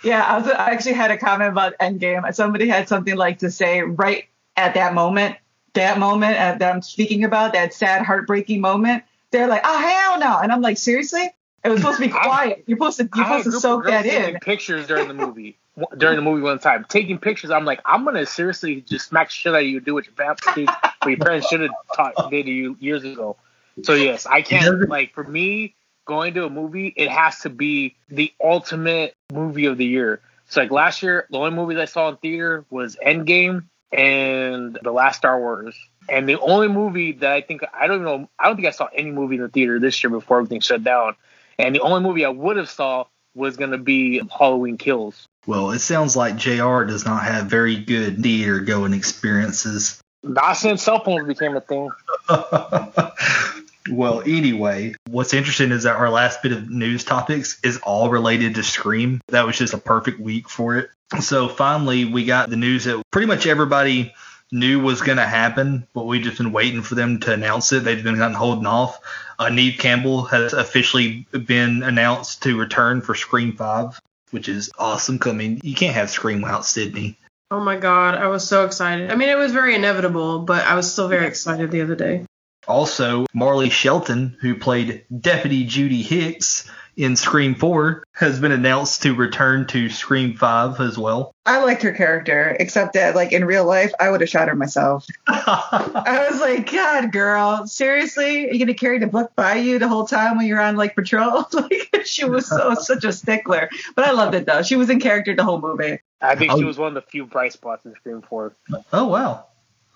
Yeah, 0.03 0.23
I, 0.23 0.39
was, 0.39 0.49
I 0.49 0.71
actually 0.71 0.93
had 0.95 1.11
a 1.11 1.17
comment 1.17 1.51
about 1.51 1.75
Endgame. 1.81 2.33
Somebody 2.35 2.69
had 2.69 2.89
something 2.89 3.17
like 3.17 3.39
to 3.39 3.51
say 3.51 3.81
right 3.81 4.27
at 4.57 4.75
that 4.75 4.93
moment, 4.95 5.37
that 5.75 5.99
moment 5.99 6.37
uh, 6.37 6.57
that 6.59 6.75
I'm 6.75 6.83
speaking 6.83 7.25
about, 7.25 7.53
that 7.53 7.75
sad, 7.75 8.03
heartbreaking 8.05 8.61
moment. 8.61 9.05
They're 9.31 9.49
like, 9.49 9.63
oh, 9.65 9.79
hell 9.79 10.19
no. 10.19 10.39
And 10.39 10.51
I'm 10.53 10.63
like, 10.63 10.79
seriously? 10.79 11.29
It 11.65 11.69
was 11.69 11.81
supposed 11.81 11.99
to 11.99 12.07
be 12.07 12.13
I- 12.15 12.25
quiet. 12.25 12.65
You're 12.67 12.79
supposed 12.79 12.99
to, 12.99 13.09
you're 13.15 13.25
I 13.25 13.29
had 13.29 13.41
a 13.41 13.43
supposed 13.43 13.45
to 13.45 13.51
group 13.51 13.57
of 13.57 13.63
soak 13.63 13.83
girls 13.85 14.05
that 14.05 14.35
in. 14.35 14.41
Pictures 14.41 14.87
during 14.87 15.09
the 15.09 15.15
movie. 15.15 15.59
During 15.99 16.15
the 16.15 16.23
movie 16.23 16.41
one 16.41 16.61
time, 16.61 16.87
taking 16.89 17.19
pictures, 17.19 17.51
I'm 17.51 17.65
like, 17.65 17.81
I'm 17.85 18.05
gonna 18.05 18.27
seriously 18.27 18.83
just 18.83 19.09
smack 19.09 19.29
shit 19.33 19.53
out 19.53 19.63
of 19.63 19.67
you, 19.67 19.81
do 19.81 19.93
what 19.95 20.05
your 20.05 20.15
parents 20.15 20.47
did, 20.55 20.69
what 20.69 21.09
your 21.09 21.17
parents 21.17 21.49
should 21.49 21.63
have 21.63 21.73
taught 21.97 22.31
did 22.31 22.47
to 22.47 22.53
you 22.53 22.77
years 22.79 23.03
ago. 23.03 23.35
So 23.83 23.95
yes, 23.95 24.25
I 24.25 24.43
can't 24.43 24.89
like 24.89 25.15
for 25.15 25.25
me 25.25 25.75
going 26.05 26.35
to 26.35 26.45
a 26.45 26.49
movie, 26.49 26.95
it 26.97 27.11
has 27.11 27.41
to 27.41 27.51
be 27.51 27.97
the 28.09 28.33
ultimate 28.41 29.17
movie 29.33 29.67
of 29.67 29.77
the 29.77 29.85
year. 29.85 30.21
So 30.49 30.61
like 30.61 30.71
last 30.71 31.03
year, 31.03 31.27
the 31.29 31.39
only 31.39 31.51
movies 31.51 31.79
I 31.79 31.87
saw 31.87 32.09
in 32.09 32.19
theater 32.19 32.65
was 32.71 32.97
Endgame 33.05 33.65
and 33.93 34.79
The 34.83 34.93
Last 34.93 35.17
Star 35.17 35.39
Wars. 35.39 35.77
And 36.09 36.29
the 36.29 36.39
only 36.41 36.69
movie 36.69 37.13
that 37.13 37.33
I 37.33 37.41
think 37.41 37.63
I 37.73 37.87
don't 37.87 38.03
know 38.03 38.29
I 38.39 38.47
don't 38.47 38.57
think 38.57 38.69
I 38.69 38.73
saw 38.73 38.89
any 38.95 39.11
movie 39.11 39.37
in 39.37 39.43
the 39.43 39.49
theater 39.49 39.79
this 39.79 40.03
year 40.03 40.11
before 40.11 40.39
everything 40.39 40.61
shut 40.61 40.85
down. 40.85 41.17
And 41.59 41.75
the 41.75 41.81
only 41.81 42.03
movie 42.03 42.25
I 42.25 42.31
would 42.31 42.57
have 42.57 42.69
saw 42.69 43.07
was 43.35 43.57
gonna 43.57 43.79
be 43.79 44.21
Halloween 44.37 44.77
Kills. 44.77 45.27
Well, 45.47 45.71
it 45.71 45.81
sounds 45.81 46.17
like 46.17 46.37
JR 46.37 46.85
does 46.85 47.05
not 47.05 47.23
have 47.23 47.47
very 47.47 47.77
good 47.77 48.23
theater 48.23 48.61
going 48.61 48.95
experiences. 48.95 50.01
Not 50.23 50.55
since 50.55 50.83
cell 50.83 51.03
phones 51.05 51.27
became 51.27 51.57
a 51.57 51.61
thing. 51.61 51.91
well, 53.91 54.21
anyway, 54.21 54.95
what's 55.09 55.35
interesting 55.35 55.71
is 55.71 55.83
that 55.83 55.97
our 55.97 56.11
last 56.11 56.43
bit 56.43 56.53
of 56.53 56.71
news 56.71 57.05
topics 57.05 57.61
is 57.63 57.79
all 57.79 58.11
related 58.11 58.55
to 58.55 58.63
Scream. 58.63 59.21
That 59.29 59.47
was 59.47 59.59
just 59.59 59.75
a 59.75 59.79
perfect 59.79 60.21
week 60.21 60.49
for 60.49 60.77
it. 60.79 60.91
So 61.21 61.49
finally, 61.49 62.05
we 62.05 62.25
got 62.25 62.51
the 62.51 62.57
news 62.57 62.85
that 62.85 63.03
pretty 63.11 63.27
much 63.27 63.47
everybody 63.47 64.15
knew 64.51 64.81
was 64.81 65.03
going 65.03 65.19
to 65.19 65.27
happen, 65.27 65.87
but 65.93 66.05
we've 66.05 66.23
just 66.23 66.39
been 66.39 66.53
waiting 66.53 66.83
for 66.83 66.95
them 66.95 67.21
to 67.21 67.33
announce 67.33 67.73
it. 67.73 67.85
They've 67.85 68.03
been 68.03 68.17
kind 68.17 68.33
of 68.35 68.39
holding 68.39 68.67
off. 68.67 69.01
Uh, 69.39 69.49
Neve 69.49 69.79
Campbell 69.79 70.25
has 70.27 70.53
officially 70.53 71.27
been 71.33 71.83
announced 71.83 72.43
to 72.45 72.59
return 72.59 73.01
for 73.01 73.15
Scream 73.15 73.57
5, 73.57 74.01
which 74.31 74.49
is 74.49 74.71
awesome. 74.79 75.19
I 75.25 75.33
mean, 75.33 75.61
you 75.63 75.75
can't 75.75 75.95
have 75.95 76.11
Scream 76.11 76.41
without 76.41 76.65
Sidney. 76.65 77.19
Oh 77.51 77.61
my 77.61 77.77
god, 77.77 78.15
I 78.15 78.29
was 78.29 78.47
so 78.47 78.65
excited. 78.65 79.11
I 79.11 79.17
mean, 79.17 79.29
it 79.29 79.37
was 79.37 79.53
very 79.53 79.75
inevitable, 79.75 80.41
but 80.41 80.65
I 80.65 80.75
was 80.75 80.91
still 80.91 81.09
very 81.09 81.27
excited 81.27 81.71
the 81.71 81.83
other 81.83 81.95
day. 81.95 82.25
Also, 82.67 83.27
Marley 83.33 83.71
Shelton, 83.71 84.37
who 84.41 84.55
played 84.55 85.05
Deputy 85.21 85.65
Judy 85.65 86.03
Hicks 86.03 86.71
in 86.97 87.17
Scream 87.17 87.55
4, 87.55 88.05
has 88.13 88.39
been 88.39 88.53
announced 88.53 89.03
to 89.03 89.15
return 89.15 89.67
to 89.67 89.91
Scream 89.91 90.37
5 90.37 90.81
as 90.81 90.97
well. 90.97 91.35
I 91.45 91.63
liked 91.63 91.83
her 91.83 91.93
character, 91.93 92.57
except 92.59 92.95
that, 92.95 93.15
like, 93.15 93.33
in 93.33 93.45
real 93.45 93.65
life, 93.65 93.93
I 93.99 94.11
would 94.11 94.21
have 94.21 94.31
shot 94.31 94.49
her 94.49 94.55
myself. 94.55 95.07
I 95.27 96.29
was 96.31 96.41
like, 96.41 96.71
God, 96.71 97.13
girl, 97.13 97.67
seriously? 97.67 98.49
Are 98.49 98.53
you 98.53 98.59
going 98.59 98.69
to 98.69 98.75
carry 98.75 98.99
the 98.99 99.07
book 99.07 99.33
by 99.35 99.57
you 99.57 99.79
the 99.79 99.89
whole 99.89 100.07
time 100.07 100.37
when 100.37 100.47
you're 100.47 100.61
on, 100.61 100.77
like, 100.77 100.95
patrol? 100.95 101.47
like, 101.53 102.05
she 102.05 102.25
was 102.25 102.47
so 102.47 102.75
such 102.75 103.05
a 103.05 103.13
stickler. 103.13 103.69
But 103.95 104.07
I 104.07 104.13
loved 104.13 104.35
it, 104.35 104.47
though. 104.47 104.63
She 104.63 104.77
was 104.77 104.91
in 104.91 105.01
character 105.01 105.35
the 105.35 105.45
whole 105.45 105.61
movie. 105.61 105.99
I 106.21 106.37
think 106.37 106.53
she 106.53 106.63
oh. 106.63 106.67
was 106.67 106.79
one 106.79 106.89
of 106.89 106.95
the 106.95 107.11
few 107.11 107.27
bright 107.27 107.53
spots 107.53 107.85
in 107.85 107.95
Scream 107.97 108.23
4. 108.23 108.55
Oh, 108.93 109.07
wow. 109.07 109.47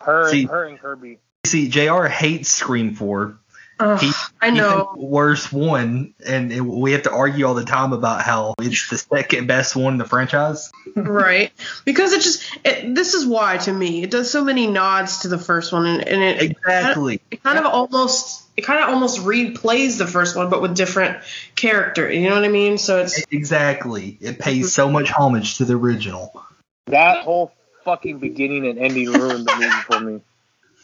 Her, 0.01 0.31
See- 0.31 0.47
her 0.47 0.65
and 0.65 0.79
Kirby. 0.79 1.21
See, 1.47 1.69
JR 1.69 2.05
hates 2.07 2.51
Scream 2.51 2.95
4. 2.95 3.39
Ugh, 3.81 4.01
He- 4.01 4.13
I 4.41 4.51
know. 4.51 4.91
He's 4.97 5.05
worst 5.05 5.53
one, 5.53 6.13
and 6.27 6.53
it- 6.53 6.61
we 6.61 6.93
have 6.93 7.03
to 7.05 7.13
argue 7.13 7.47
all 7.47 7.55
the 7.55 7.65
time 7.65 7.93
about 7.93 8.23
how 8.23 8.55
it's 8.61 8.91
the 8.91 8.99
second 8.99 9.47
best 9.47 9.77
one 9.77 9.93
in 9.95 9.99
the 9.99 10.05
franchise. 10.05 10.71
right 10.97 11.53
because 11.85 12.13
it 12.13 12.23
just 12.23 12.43
it, 12.65 12.93
this 12.95 13.15
is 13.15 13.25
why 13.25 13.57
to 13.59 13.73
me 13.73 14.03
it 14.03 14.11
does 14.11 14.29
so 14.31 14.43
many 14.43 14.67
nods 14.67 15.19
to 15.19 15.29
the 15.29 15.39
first 15.39 15.73
one 15.73 15.87
and, 15.87 16.09
and 16.09 16.23
it 16.23 16.43
Exactly. 16.43 17.21
it 17.31 17.41
kind 17.43 17.59
of 17.59 17.67
almost 17.67 18.43
it 18.57 18.63
kind 18.63 18.83
of 18.83 18.89
almost 18.89 19.21
replays 19.21 19.99
the 19.99 20.07
first 20.09 20.35
one 20.35 20.51
but 20.51 20.61
with 20.61 20.75
different 20.75 21.19
character 21.55 22.11
you 22.11 22.29
know 22.29 22.35
what 22.35 22.45
i 22.45 22.49
mean 22.49 22.79
so 22.79 22.99
it's 23.03 23.23
Exactly. 23.31 24.17
It 24.21 24.39
pays 24.41 24.73
so 24.73 24.91
much 24.91 25.11
homage 25.11 25.59
to 25.59 25.65
the 25.65 25.75
original. 25.77 26.43
That 26.87 27.23
whole 27.23 27.53
fucking 27.85 28.19
beginning 28.19 28.67
and 28.67 28.79
ending 28.79 29.13
ruined 29.13 29.47
the 29.47 29.55
movie 29.55 29.71
for 29.87 30.01
me. 30.01 30.21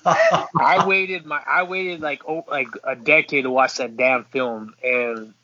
I 0.04 0.84
waited 0.86 1.24
my 1.24 1.42
I 1.46 1.62
waited 1.64 2.00
like 2.00 2.22
oh, 2.28 2.44
like 2.48 2.68
a 2.84 2.94
decade 2.94 3.44
to 3.44 3.50
watch 3.50 3.76
that 3.76 3.96
damn 3.96 4.24
film, 4.24 4.74
and 4.82 5.34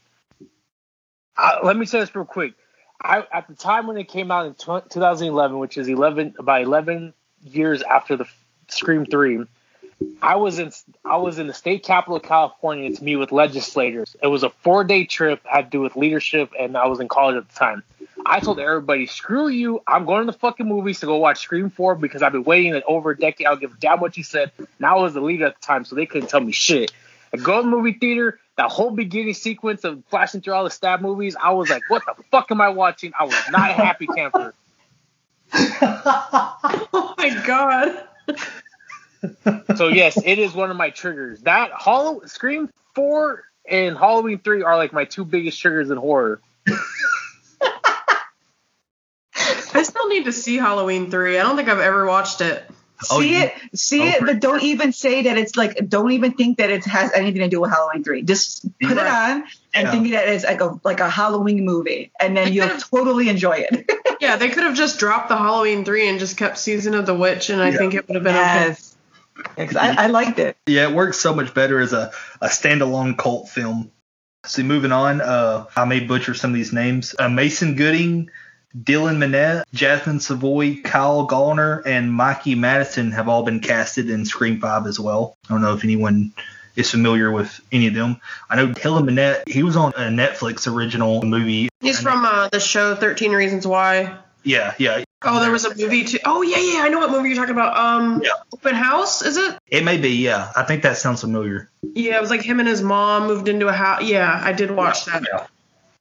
I, 1.37 1.61
let 1.63 1.77
me 1.77 1.87
say 1.87 2.01
this 2.01 2.15
real 2.15 2.25
quick. 2.25 2.55
I 3.03 3.25
at 3.33 3.49
the 3.49 3.55
time 3.55 3.87
when 3.87 3.97
it 3.97 4.09
came 4.09 4.31
out 4.31 4.47
in 4.47 4.55
tw 4.55 4.91
2011, 4.91 5.59
which 5.59 5.79
is 5.79 5.89
11 5.89 6.35
about 6.39 6.63
11 6.63 7.15
years 7.43 7.83
after 7.83 8.17
the 8.17 8.27
Scream 8.69 9.07
three, 9.07 9.45
I 10.23 10.37
was 10.37 10.59
in 10.59 10.73
I 11.05 11.17
was 11.17 11.39
in 11.39 11.47
the 11.47 11.55
state 11.55 11.83
capital 11.83 12.17
of 12.17 12.23
California 12.23 12.95
to 12.95 13.05
meet 13.05 13.17
with 13.17 13.33
legislators. 13.33 14.17
It 14.23 14.27
was 14.27 14.43
a 14.43 14.51
four 14.51 14.85
day 14.85 15.05
trip, 15.05 15.41
had 15.45 15.67
to 15.67 15.71
do 15.71 15.81
with 15.81 15.97
leadership, 15.97 16.53
and 16.59 16.77
I 16.77 16.87
was 16.87 17.01
in 17.01 17.09
college 17.09 17.37
at 17.37 17.49
the 17.49 17.55
time. 17.55 17.83
I 18.25 18.41
told 18.41 18.61
everybody, 18.61 19.07
screw 19.07 19.49
you. 19.49 19.83
I'm 19.87 20.05
going 20.05 20.27
to 20.27 20.33
the 20.33 20.39
fucking 20.39 20.67
movies 20.67 21.01
to 21.01 21.07
go 21.07 21.17
watch 21.17 21.39
Scream 21.41 21.71
4 21.71 21.95
because 21.95 22.23
I've 22.23 22.33
been 22.33 22.45
waiting 22.45 22.75
like 22.75 22.85
over 22.87 23.13
a 23.13 23.19
decade. 23.19 23.47
I 23.47 23.51
don't 23.51 23.61
give 23.61 23.73
a 23.73 23.77
damn 23.81 23.99
what 23.99 24.19
you 24.19 24.25
said. 24.25 24.53
Now 24.79 24.99
I 24.99 25.03
was 25.03 25.15
the 25.15 25.23
leader 25.23 25.47
at 25.47 25.59
the 25.59 25.67
time, 25.67 25.87
so 25.87 25.97
they 25.97 26.05
couldn't 26.05 26.29
tell 26.29 26.41
me 26.41 26.53
shit. 26.53 26.93
I 27.33 27.39
go 27.39 27.57
to 27.57 27.63
the 27.63 27.69
movie 27.69 27.95
theater, 27.95 28.39
that 28.57 28.71
whole 28.71 28.91
beginning 28.91 29.33
sequence 29.33 29.85
of 29.85 30.03
flashing 30.11 30.43
through 30.43 30.53
all 30.53 30.65
the 30.65 30.71
stab 30.71 31.01
movies, 31.01 31.35
I 31.41 31.53
was 31.53 31.71
like, 31.71 31.89
what 31.89 32.03
the 32.05 32.23
fuck 32.31 32.51
am 32.51 32.61
I 32.61 32.69
watching? 32.69 33.13
I 33.19 33.25
was 33.25 33.35
not 33.51 33.71
a 33.71 33.73
happy 33.73 34.07
camper. 34.07 34.55
oh 35.55 37.15
my 37.17 37.43
god 37.47 38.07
So 39.77 39.89
yes, 39.89 40.17
it 40.25 40.39
is 40.39 40.55
one 40.55 40.71
of 40.71 40.77
my 40.77 40.91
triggers. 40.91 41.41
That 41.43 41.71
Hollow 41.73 42.23
Scream 42.27 42.71
4 42.95 43.43
and 43.69 43.97
Halloween 43.97 44.39
3 44.39 44.63
are 44.63 44.77
like 44.77 44.93
my 44.93 45.05
two 45.05 45.25
biggest 45.25 45.61
triggers 45.61 45.91
in 45.91 45.97
horror. 45.99 46.41
i 49.73 49.83
still 49.85 50.09
need 50.09 50.25
to 50.25 50.33
see 50.33 50.57
halloween 50.57 51.11
3 51.11 51.39
i 51.39 51.43
don't 51.43 51.57
think 51.57 51.69
i've 51.69 51.79
ever 51.79 52.05
watched 52.07 52.41
it 52.41 52.65
Oh, 53.11 53.21
see 53.21 53.39
you- 53.39 53.45
it, 53.45 53.55
see 53.75 54.03
oh, 54.03 54.09
it, 54.09 54.21
but 54.27 54.41
don't 54.41 54.63
even 54.63 54.93
say 54.93 55.23
that 55.23 55.39
it's 55.39 55.57
like. 55.57 55.89
Don't 55.89 56.11
even 56.13 56.33
think 56.35 56.59
that 56.59 56.69
it 56.69 56.85
has 56.85 57.11
anything 57.15 57.41
to 57.41 57.49
do 57.49 57.59
with 57.59 57.71
Halloween 57.71 58.05
three. 58.05 58.21
Just 58.21 58.63
put 58.79 58.93
it 58.93 58.99
on 58.99 59.45
and 59.73 59.87
Yeah. 59.87 59.91
think 59.91 60.11
that 60.11 60.29
it's 60.29 60.45
like 60.45 60.61
a 60.61 60.79
like 60.85 61.01
a 61.01 61.09
Halloween 61.09 61.65
movie, 61.65 62.13
and 62.21 62.37
then 62.37 62.53
you'll 62.53 62.69
totally 62.77 63.31
enjoy 63.31 63.65
it. 63.71 63.91
yeah 64.21 64.37
they 64.37 64.51
could 64.51 64.65
have 64.65 64.75
just 64.77 64.99
dropped 64.99 65.31
the 65.31 65.37
halloween 65.39 65.83
3 65.87 66.11
and 66.11 66.19
just 66.19 66.37
kept 66.37 66.59
season 66.59 66.93
of 66.93 67.07
the 67.07 67.15
witch 67.15 67.49
and 67.49 67.63
i 67.63 67.71
Yeah. 67.71 67.79
think 67.79 67.95
it 67.95 68.07
would 68.07 68.17
have 68.17 68.23
been 68.25 68.37
okay 68.37 68.77
yes, 69.57 69.69
because 69.69 69.77
I, 69.77 70.05
I 70.05 70.07
liked 70.09 70.39
it. 70.39 70.57
Yeah, 70.67 70.89
it 70.89 70.95
works 70.95 71.19
so 71.19 71.35
much 71.35 71.55
better 71.55 71.81
as 71.81 71.93
a, 71.93 72.13
a 72.41 72.49
standalone 72.49 73.17
cult 73.17 73.49
film. 73.49 73.91
So 74.45 74.63
moving 74.63 74.93
on, 74.93 75.21
uh, 75.21 75.67
I 75.77 75.85
may 75.85 76.01
butcher 76.01 76.35
some 76.35 76.51
of 76.51 76.55
these 76.55 76.73
names. 76.73 77.15
Uh, 77.19 77.29
Mason 77.29 77.75
Gooding, 77.77 78.31
Dylan 78.77 79.19
Minnette, 79.19 79.65
Jasmine 79.75 80.21
Savoy, 80.21 80.81
Kyle 80.83 81.29
Gallner, 81.29 81.83
and 81.85 82.13
Mikey 82.13 82.55
Madison 82.55 83.13
have 83.13 83.29
all 83.29 83.43
been 83.43 83.61
casted 83.61 84.09
in 84.09 84.25
Scream 84.25 84.61
5 84.61 84.87
as 84.87 84.99
well. 84.99 85.37
I 85.49 85.53
don't 85.53 85.61
know 85.61 85.75
if 85.75 85.85
anyone 85.85 86.33
is 86.77 86.91
familiar 86.91 87.31
with 87.31 87.61
any 87.73 87.89
of 87.89 87.95
them. 87.95 88.21
I 88.49 88.57
know 88.57 88.69
Dylan 88.69 89.11
Minnette, 89.11 89.49
he 89.49 89.63
was 89.63 89.77
on 89.77 89.93
a 89.97 90.09
Netflix 90.09 90.73
original 90.73 91.23
movie. 91.23 91.69
he's 91.81 92.01
from 92.01 92.25
uh, 92.25 92.49
the 92.49 92.61
show 92.61 92.95
13 92.95 93.33
reasons 93.33 93.67
why 93.67 94.17
Yeah, 94.45 94.75
yeah. 94.79 95.05
Oh, 95.23 95.41
there 95.41 95.51
was 95.51 95.65
a 95.67 95.77
movie 95.77 96.05
too. 96.05 96.19
Oh 96.25 96.43
yeah, 96.43 96.57
yeah, 96.59 96.83
I 96.83 96.89
know 96.89 96.99
what 96.99 97.11
movie 97.11 97.29
you're 97.29 97.37
talking 97.37 97.55
about. 97.55 97.77
Um, 97.77 98.23
Yeah. 98.25 98.31
Open 98.55 98.75
House, 98.75 99.23
is 99.23 99.37
it? 99.37 99.59
It 99.69 99.85
may 99.85 99.99
be, 99.99 100.17
yeah. 100.17 100.51
I 100.57 100.63
think 100.63 100.83
that 100.83 100.97
sounds 100.97 101.21
familiar. 101.21 101.71
Yeah, 101.83 102.17
it 102.17 102.21
was 102.21 102.31
like 102.31 102.43
him 102.43 102.59
and 102.59 102.69
his 102.69 102.81
mom 102.83 103.27
moved 103.27 103.49
into 103.49 103.69
a 103.69 103.73
house. 103.73 104.03
Yeah, 104.03 104.41
I 104.43 104.53
did 104.53 104.71
watch 104.71 105.05
that. 105.05 105.23
Yeah. 105.31 105.47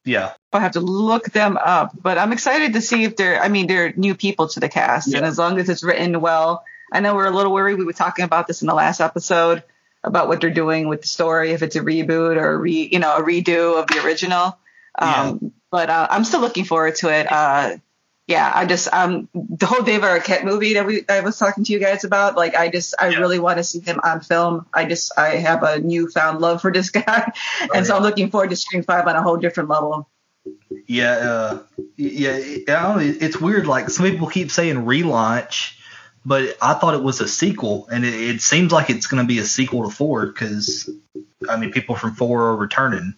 Yeah. 0.06 0.34
I'll 0.54 0.62
have 0.62 0.72
to 0.74 0.80
look 0.80 1.26
them 1.26 1.58
up, 1.58 1.92
but 2.02 2.18
I'm 2.18 2.32
excited 2.32 2.74
to 2.74 2.82
see 2.82 3.04
if 3.04 3.18
they're. 3.18 3.42
I 3.42 3.50
mean, 3.50 3.68
they're 3.68 3.94
new 3.96 4.16
people 4.16 4.48
to 4.48 4.60
the 4.60 4.70
cast, 4.70 5.14
and 5.14 5.26
as 5.26 5.38
long 5.38 5.60
as 5.60 5.70
it's 5.70 5.84
written 5.84 6.22
well, 6.22 6.64
I 6.92 7.02
know 7.02 7.14
we're 7.14 7.28
a 7.28 7.32
little 7.32 7.52
worried. 7.52 7.78
We 7.78 7.86
were 7.86 7.94
talking 7.94 8.26
about 8.26 8.48
this 8.48 8.62
in 8.62 8.68
the 8.68 8.74
last 8.74 9.02
episode 9.02 9.64
about 10.04 10.30
what 10.30 10.40
they're 10.40 10.50
doing 10.50 10.88
with 10.88 11.02
the 11.02 11.08
story, 11.08 11.52
if 11.52 11.62
it's 11.62 11.76
a 11.76 11.82
reboot 11.82 12.38
or 12.38 12.54
a 12.54 12.58
re, 12.58 12.90
you 12.92 13.00
know, 13.00 13.18
a 13.18 13.22
redo 13.22 13.80
of 13.80 13.88
the 13.88 14.02
original. 14.04 14.58
Um, 14.98 15.52
But 15.72 15.90
uh, 15.90 16.08
I'm 16.10 16.24
still 16.24 16.40
looking 16.40 16.66
forward 16.66 16.96
to 16.96 17.10
it. 17.10 17.32
Uh, 17.32 17.78
yeah, 18.30 18.52
I 18.54 18.68
just 18.68 18.88
um 18.94 19.28
the 19.34 19.66
whole 19.66 19.82
Dave 19.82 20.02
Arquette 20.02 20.44
movie 20.44 20.76
that 20.76 20.86
we 20.86 21.04
I 21.10 21.22
was 21.22 21.40
talking 21.40 21.64
to 21.64 21.74
you 21.74 21.80
guys 21.80 22.04
about. 22.04 22.36
Like, 22.36 22.54
I 22.54 22.70
just 22.70 22.94
I 23.00 23.10
Yeah. 23.10 23.18
really 23.18 23.40
want 23.40 23.58
to 23.58 23.64
see 23.64 23.80
him 23.80 24.00
on 24.04 24.22
film. 24.22 24.68
I 24.72 24.86
just 24.86 25.18
I 25.18 25.30
have 25.38 25.64
a 25.64 25.80
newfound 25.80 26.40
love 26.40 26.62
for 26.62 26.72
this 26.72 26.90
guy, 26.92 27.34
and 27.74 27.88
so 27.88 27.94
yeah. 27.94 27.98
I'm 27.98 28.04
looking 28.04 28.30
forward 28.30 28.52
to 28.52 28.56
Scream 28.56 28.84
Five 28.84 29.08
on 29.08 29.16
a 29.16 29.24
whole 29.24 29.38
different 29.38 29.70
level. 29.70 30.08
Yeah, 30.86 31.12
uh, 31.12 31.60
yeah. 31.98 32.36
I 32.36 32.64
don't 32.68 32.98
know, 32.98 33.14
it's 33.20 33.42
weird. 33.42 33.66
Like 33.66 33.90
some 33.90 34.06
people 34.06 34.28
keep 34.28 34.52
saying 34.52 34.76
relaunch, 34.76 35.74
but 36.24 36.56
I 36.62 36.76
thought 36.76 36.94
it 36.94 37.02
was 37.02 37.22
a 37.22 37.28
sequel, 37.28 37.88
and 37.92 38.06
it, 38.06 38.14
it 38.14 38.42
seems 38.44 38.72
like 38.72 38.92
it's 38.92 39.08
going 39.08 39.24
to 39.24 39.28
be 39.28 39.40
a 39.40 39.44
sequel 39.44 39.90
to 39.90 39.96
four 39.96 40.28
because 40.28 40.88
I 41.50 41.58
mean, 41.58 41.72
people 41.72 41.96
from 41.96 42.14
four 42.14 42.44
are 42.50 42.56
returning. 42.56 43.16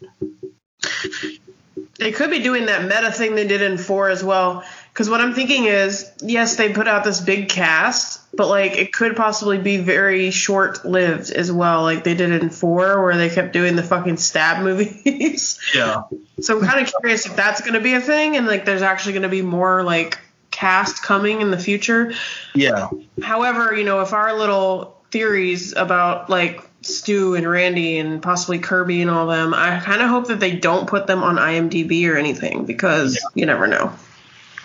They 1.99 2.11
could 2.11 2.31
be 2.31 2.39
doing 2.39 2.65
that 2.65 2.83
meta 2.83 3.11
thing 3.11 3.35
they 3.35 3.45
did 3.45 3.61
in 3.61 3.77
four 3.77 4.09
as 4.09 4.23
well. 4.23 4.63
Because 4.93 5.09
what 5.09 5.21
I'm 5.21 5.33
thinking 5.33 5.65
is, 5.65 6.11
yes, 6.21 6.57
they 6.57 6.73
put 6.73 6.87
out 6.87 7.05
this 7.05 7.21
big 7.21 7.47
cast, 7.47 8.19
but 8.35 8.49
like 8.49 8.73
it 8.77 8.91
could 8.91 9.15
possibly 9.15 9.57
be 9.57 9.77
very 9.77 10.31
short 10.31 10.83
lived 10.83 11.31
as 11.31 11.49
well, 11.49 11.83
like 11.83 12.03
they 12.03 12.13
did 12.13 12.31
in 12.31 12.49
four, 12.49 13.01
where 13.01 13.15
they 13.15 13.29
kept 13.29 13.53
doing 13.53 13.77
the 13.77 13.83
fucking 13.83 14.17
stab 14.17 14.63
movies. 14.63 15.59
Yeah, 15.73 16.03
so 16.41 16.59
I'm 16.59 16.65
kind 16.65 16.85
of 16.85 16.93
curious 16.99 17.25
if 17.25 17.37
that's 17.37 17.61
going 17.61 17.75
to 17.75 17.79
be 17.79 17.93
a 17.93 18.01
thing, 18.01 18.35
and 18.35 18.47
like 18.47 18.65
there's 18.65 18.81
actually 18.81 19.13
going 19.13 19.23
to 19.23 19.29
be 19.29 19.41
more 19.41 19.81
like 19.83 20.19
cast 20.51 21.01
coming 21.01 21.39
in 21.39 21.51
the 21.51 21.57
future. 21.57 22.13
yeah, 22.53 22.89
However, 23.23 23.73
you 23.73 23.85
know, 23.85 24.01
if 24.01 24.11
our 24.11 24.37
little 24.37 24.97
theories 25.09 25.73
about 25.73 26.29
like 26.29 26.61
Stu 26.81 27.35
and 27.35 27.49
Randy 27.49 27.97
and 27.97 28.21
possibly 28.21 28.59
Kirby 28.59 29.01
and 29.01 29.09
all 29.09 29.27
them, 29.27 29.53
I 29.53 29.79
kind 29.79 30.01
of 30.01 30.09
hope 30.09 30.27
that 30.27 30.39
they 30.39 30.55
don't 30.55 30.87
put 30.87 31.07
them 31.07 31.23
on 31.23 31.37
IMDb 31.37 32.09
or 32.09 32.17
anything 32.17 32.65
because 32.65 33.19
you 33.35 33.45
never 33.45 33.67
know. 33.67 33.93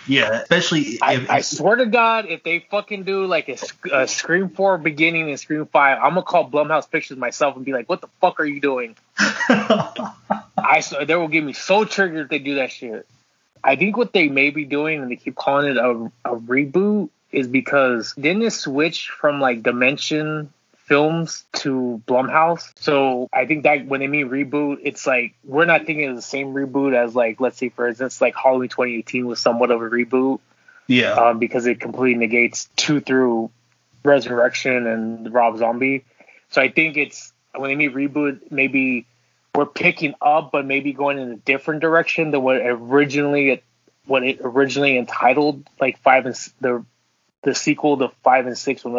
Yeah, 0.07 0.31
especially 0.31 0.81
if, 0.81 1.03
I, 1.03 1.25
I 1.29 1.41
swear 1.41 1.75
to 1.75 1.85
God, 1.85 2.25
if 2.27 2.43
they 2.43 2.59
fucking 2.59 3.03
do 3.03 3.25
like 3.25 3.49
a, 3.49 3.57
a 3.93 4.07
Scream 4.07 4.49
Four 4.49 4.77
beginning 4.77 5.29
and 5.29 5.39
Scream 5.39 5.65
Five, 5.65 5.97
I'm 6.01 6.11
gonna 6.11 6.23
call 6.23 6.49
Blumhouse 6.49 6.89
Pictures 6.89 7.17
myself 7.17 7.55
and 7.55 7.65
be 7.65 7.73
like, 7.73 7.89
"What 7.89 8.01
the 8.01 8.07
fuck 8.21 8.39
are 8.39 8.45
you 8.45 8.61
doing?" 8.61 8.95
I 9.17 10.83
they 11.05 11.15
will 11.15 11.27
get 11.27 11.43
me 11.43 11.53
so 11.53 11.83
triggered 11.83 12.25
if 12.25 12.29
they 12.29 12.39
do 12.39 12.55
that 12.55 12.71
shit. 12.71 13.05
I 13.63 13.75
think 13.75 13.97
what 13.97 14.13
they 14.13 14.29
may 14.29 14.49
be 14.49 14.63
doing, 14.63 15.01
and 15.01 15.11
they 15.11 15.17
keep 15.17 15.35
calling 15.35 15.69
it 15.71 15.77
a, 15.77 16.11
a 16.23 16.35
reboot, 16.37 17.09
is 17.31 17.47
because 17.47 18.13
didn't 18.13 18.43
it 18.43 18.53
switch 18.53 19.09
from 19.09 19.41
like 19.41 19.61
Dimension 19.61 20.53
films 20.87 21.43
to 21.53 22.01
Blumhouse? 22.07 22.71
So 22.79 23.27
I 23.31 23.45
think 23.45 23.63
that 23.63 23.85
when 23.85 23.99
they 23.99 24.07
mean 24.07 24.29
reboot, 24.29 24.79
it's 24.83 25.05
like 25.05 25.35
we're 25.43 25.65
not 25.65 25.85
thinking 25.85 26.09
of 26.09 26.15
the 26.15 26.21
same 26.21 26.53
reboot 26.53 26.95
as 26.95 27.15
like 27.15 27.39
let's 27.39 27.57
say 27.57 27.69
for 27.69 27.87
instance 27.87 28.19
like 28.21 28.35
Halloween 28.35 28.69
2018 28.69 29.27
was 29.27 29.39
somewhat 29.39 29.69
of 29.69 29.81
a 29.81 29.89
reboot 29.89 30.39
yeah, 30.87 31.13
um, 31.13 31.39
because 31.39 31.65
it 31.65 31.79
completely 31.79 32.17
negates 32.17 32.69
two 32.75 33.01
through 33.01 33.51
Resurrection 34.03 34.87
and 34.87 35.33
Rob 35.33 35.57
Zombie. 35.57 36.05
So 36.49 36.61
I 36.61 36.69
think 36.69 36.95
it's 36.95 37.33
when 37.53 37.69
they 37.69 37.75
mean 37.75 37.91
reboot, 37.91 38.51
maybe 38.51 39.05
we're 39.53 39.65
picking 39.65 40.15
up, 40.21 40.51
but 40.51 40.65
maybe 40.65 40.93
going 40.93 41.19
in 41.19 41.31
a 41.31 41.35
different 41.35 41.81
direction 41.81 42.31
than 42.31 42.41
what 42.41 42.57
originally 42.57 43.49
it 43.49 43.63
what 44.05 44.23
it 44.23 44.39
originally 44.41 44.97
entitled, 44.97 45.67
like 45.81 45.99
five 45.99 46.25
and 46.25 46.35
the 46.61 46.85
the 47.43 47.53
sequel 47.53 47.97
to 47.97 48.09
five 48.23 48.47
and 48.47 48.57
six 48.57 48.85
when 48.85 48.93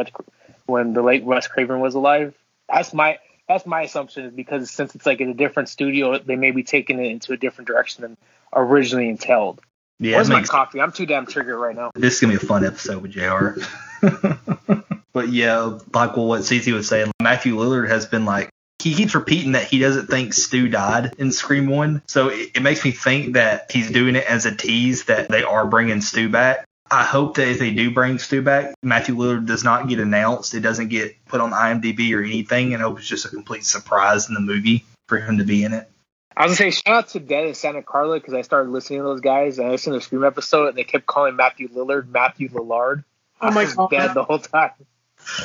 when 0.69 0.93
the 0.93 1.03
late 1.03 1.25
Wes 1.25 1.49
Craven 1.49 1.81
was 1.81 1.95
alive. 1.95 2.35
That's 2.69 2.93
my 2.93 3.19
that's 3.49 3.67
my 3.67 3.83
assumption 3.83 4.27
is 4.27 4.33
because 4.33 4.71
since 4.71 4.95
it's 4.95 5.07
like 5.07 5.21
in 5.21 5.31
a 5.31 5.35
different 5.35 5.71
studio, 5.71 6.19
they 6.19 6.37
may 6.37 6.51
be 6.51 6.63
taking 6.63 7.03
it 7.03 7.11
into 7.11 7.33
a 7.33 7.37
different 7.37 7.67
direction 7.67 8.03
than 8.03 8.17
originally 8.55 9.09
entailed. 9.09 9.61
yeah. 9.99 10.17
Where's 10.17 10.29
it 10.29 10.33
my 10.33 10.43
coffee? 10.43 10.81
I'm 10.81 10.93
too 10.93 11.07
damn 11.07 11.27
triggered 11.27 11.59
right 11.59 11.75
now. 11.75 11.91
this 11.95 12.15
is 12.15 12.21
gonna 12.21 12.39
be 12.39 12.45
a 12.45 12.47
fun 12.47 12.65
episode 12.65 13.03
with 13.03 13.13
Jr. 13.13 13.61
but 15.13 15.31
yeah, 15.31 15.79
like 15.95 16.17
what 16.17 16.43
Cece 16.43 16.73
was 16.73 16.89
saying, 16.89 17.11
Matthew 17.23 17.57
Lillard 17.57 17.89
has 17.89 18.07
been 18.07 18.27
like 18.27 18.51
he 18.79 18.95
keeps 18.95 19.15
repeating 19.15 19.53
that 19.53 19.65
he 19.65 19.79
doesn't 19.79 20.07
think 20.07 20.35
Stu 20.35 20.69
died 20.69 21.15
in 21.19 21.33
Scream 21.33 21.67
One, 21.67 22.03
so 22.07 22.29
it, 22.29 22.51
it 22.57 22.63
makes 22.63 22.85
me 22.85 22.93
think 22.93 23.35
that 23.35 23.73
he's 23.73 23.91
doing 23.91 24.15
it 24.15 24.25
as 24.25 24.47
a 24.47 24.55
tease 24.55 25.05
that 25.05 25.29
they 25.29 25.43
are 25.43 25.67
bringing 25.67 26.01
Stu 26.01 26.29
back. 26.29 26.65
I 26.90 27.04
hope 27.04 27.37
that 27.37 27.49
if 27.49 27.59
they 27.59 27.71
do 27.73 27.90
bring 27.90 28.18
Stu 28.18 28.40
back, 28.42 28.75
Matthew 28.83 29.14
Lillard 29.16 29.47
does 29.47 29.62
not 29.64 29.88
get 29.88 29.99
announced. 30.00 30.54
It 30.54 30.61
doesn't 30.61 30.88
get 30.88 31.16
put 31.26 31.40
on 31.40 31.52
IMDb 31.52 32.14
or 32.14 32.23
anything, 32.23 32.73
and 32.75 32.83
I 32.83 32.87
hope 32.87 32.99
it's 32.99 33.09
just 33.09 33.26
a 33.26 33.28
complete 33.28 33.64
surprise 33.64 34.28
in 34.28 34.35
the 34.35 34.40
movie 34.40 34.85
for 35.07 35.18
him 35.18 35.38
to 35.38 35.45
be 35.45 35.64
in 35.64 35.73
it. 35.75 35.90
I 36.37 36.47
was 36.47 36.57
gonna 36.59 36.71
say 36.71 36.80
shout 36.87 36.95
out 36.95 37.09
to 37.11 37.21
Dead 37.21 37.47
in 37.47 37.54
Santa 37.54 37.83
Carla 37.83 38.18
because 38.21 38.33
I 38.33 38.42
started 38.42 38.71
listening 38.71 39.00
to 39.00 39.04
those 39.04 39.21
guys 39.21 39.59
and 39.59 39.66
I 39.66 39.71
listened 39.73 39.95
to 39.95 39.99
the 39.99 40.04
Scream 40.04 40.25
episode 40.25 40.68
and 40.68 40.78
they 40.78 40.85
kept 40.85 41.04
calling 41.04 41.35
Matthew 41.37 41.68
Lillard 41.68 42.09
Matthew 42.09 42.49
Lillard. 42.50 43.02
Oh 43.40 43.50
my 43.50 43.62
I 43.62 43.64
was 43.64 43.75
God. 43.75 43.90
dead 43.90 44.14
the 44.14 44.23
whole 44.25 44.38
time. 44.38 44.71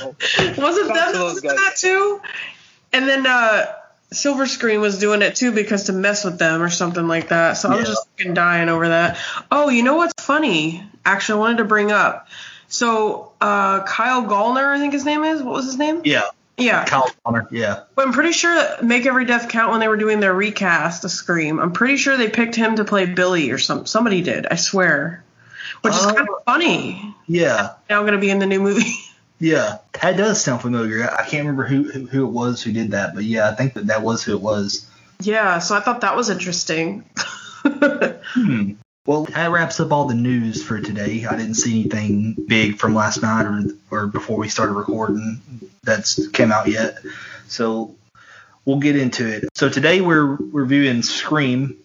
Wasn't 0.04 0.20
Shout 0.22 0.58
them 0.58 0.92
out 0.98 1.12
to 1.14 1.18
those 1.18 1.34
listening 1.36 1.56
guys. 1.56 1.66
that 1.66 1.78
too? 1.78 2.22
And 2.94 3.08
then 3.08 3.26
uh 3.26 3.66
Silver 4.16 4.46
Screen 4.46 4.82
was 4.82 5.00
doing 5.00 5.22
it 5.22 5.36
too 5.36 5.52
because 5.52 5.84
to 5.86 5.94
mess 5.94 6.24
with 6.24 6.40
them 6.40 6.62
or 6.62 6.70
something 6.70 7.08
like 7.08 7.30
that. 7.30 7.54
So 7.54 7.70
I'm 7.70 7.84
just 7.86 8.08
fucking 8.18 8.34
dying 8.34 8.70
over 8.70 8.90
that. 8.90 9.18
Oh, 9.52 9.70
you 9.70 9.84
know 9.84 9.96
what's 9.96 10.24
funny? 10.24 10.84
Actually, 11.06 11.38
I 11.38 11.40
wanted 11.40 11.58
to 11.58 11.66
bring 11.66 11.92
up. 11.92 12.28
So 12.68 13.32
uh 13.42 13.84
Kyle 13.84 14.24
Gallner, 14.24 14.74
I 14.74 14.80
think 14.80 14.94
his 14.94 15.06
name 15.06 15.24
is. 15.24 15.42
What 15.42 15.54
was 15.54 15.66
his 15.66 15.78
name? 15.78 16.02
Yeah, 16.06 16.24
Yeah. 16.58 16.86
Kyle 16.86 17.10
Connor. 17.26 17.48
Yeah, 17.52 17.82
But 17.96 18.08
I'm 18.08 18.14
pretty 18.14 18.32
sure 18.32 18.54
that 18.56 18.84
Make 18.84 19.06
Every 19.06 19.26
Death 19.26 19.50
Count 19.50 19.72
when 19.72 19.80
they 19.80 19.88
were 19.88 19.98
doing 19.98 20.20
their 20.20 20.34
recast 20.34 21.04
of 21.06 21.12
Scream, 21.12 21.60
I'm 21.60 21.72
pretty 21.74 21.98
sure 21.98 22.18
they 22.18 22.30
picked 22.30 22.56
him 22.56 22.78
to 22.78 22.86
play 22.86 23.06
Billy 23.06 23.52
or 23.52 23.58
some 23.60 23.86
somebody 23.86 24.22
did, 24.22 24.46
I 24.48 24.56
swear. 24.56 25.24
Which 25.82 25.94
is 25.94 26.06
Oh. 26.06 26.14
kind 26.14 26.30
of 26.30 26.36
funny. 26.46 27.16
yeah. 27.28 27.72
Now 27.90 28.04
gonna 28.04 28.18
be 28.18 28.30
in 28.30 28.40
the 28.40 28.46
new 28.46 28.60
movie. 28.62 28.94
Yeah, 29.40 29.80
that 30.02 30.16
does 30.18 30.42
sound 30.44 30.62
familiar. 30.62 31.04
I 31.10 31.24
can't 31.26 31.46
remember 31.46 31.66
who, 31.66 31.84
who 31.92 32.06
who 32.08 32.26
it 32.26 32.32
was 32.32 32.62
who 32.64 32.72
did 32.72 32.92
that, 32.92 33.14
but 33.14 33.24
yeah, 33.26 33.50
I 33.50 33.56
think 33.56 33.74
that 33.74 33.88
that 33.88 34.02
was 34.02 34.24
who 34.24 34.34
it 34.34 34.42
was. 34.42 34.90
yeah, 35.22 35.60
so 35.60 35.76
I 35.76 35.80
thought 35.82 36.02
that 36.02 36.16
was 36.16 36.30
interesting. 36.30 37.04
Hmm. 37.66 38.74
Well, 39.06 39.24
that 39.26 39.52
wraps 39.52 39.80
up 39.80 39.92
all 39.92 40.06
the 40.08 40.14
news 40.16 40.64
for 40.64 40.80
today. 40.80 41.26
I 41.26 41.36
didn't 41.38 41.56
see 41.56 41.82
anything 41.82 42.36
big 42.48 42.78
from 42.78 42.94
last 42.96 43.22
night 43.22 43.46
or 43.46 43.62
or 43.92 44.08
before 44.08 44.38
we 44.38 44.50
started 44.50 44.74
recording 44.74 45.42
that's 45.84 46.28
came 46.30 46.52
out 46.52 46.68
yet. 46.68 46.98
So 47.48 47.96
we'll 48.66 48.80
get 48.80 48.96
into 48.96 49.28
it. 49.28 49.46
So 49.56 49.70
today 49.70 50.02
we're 50.02 50.24
reviewing 50.26 51.04
Scream, 51.04 51.78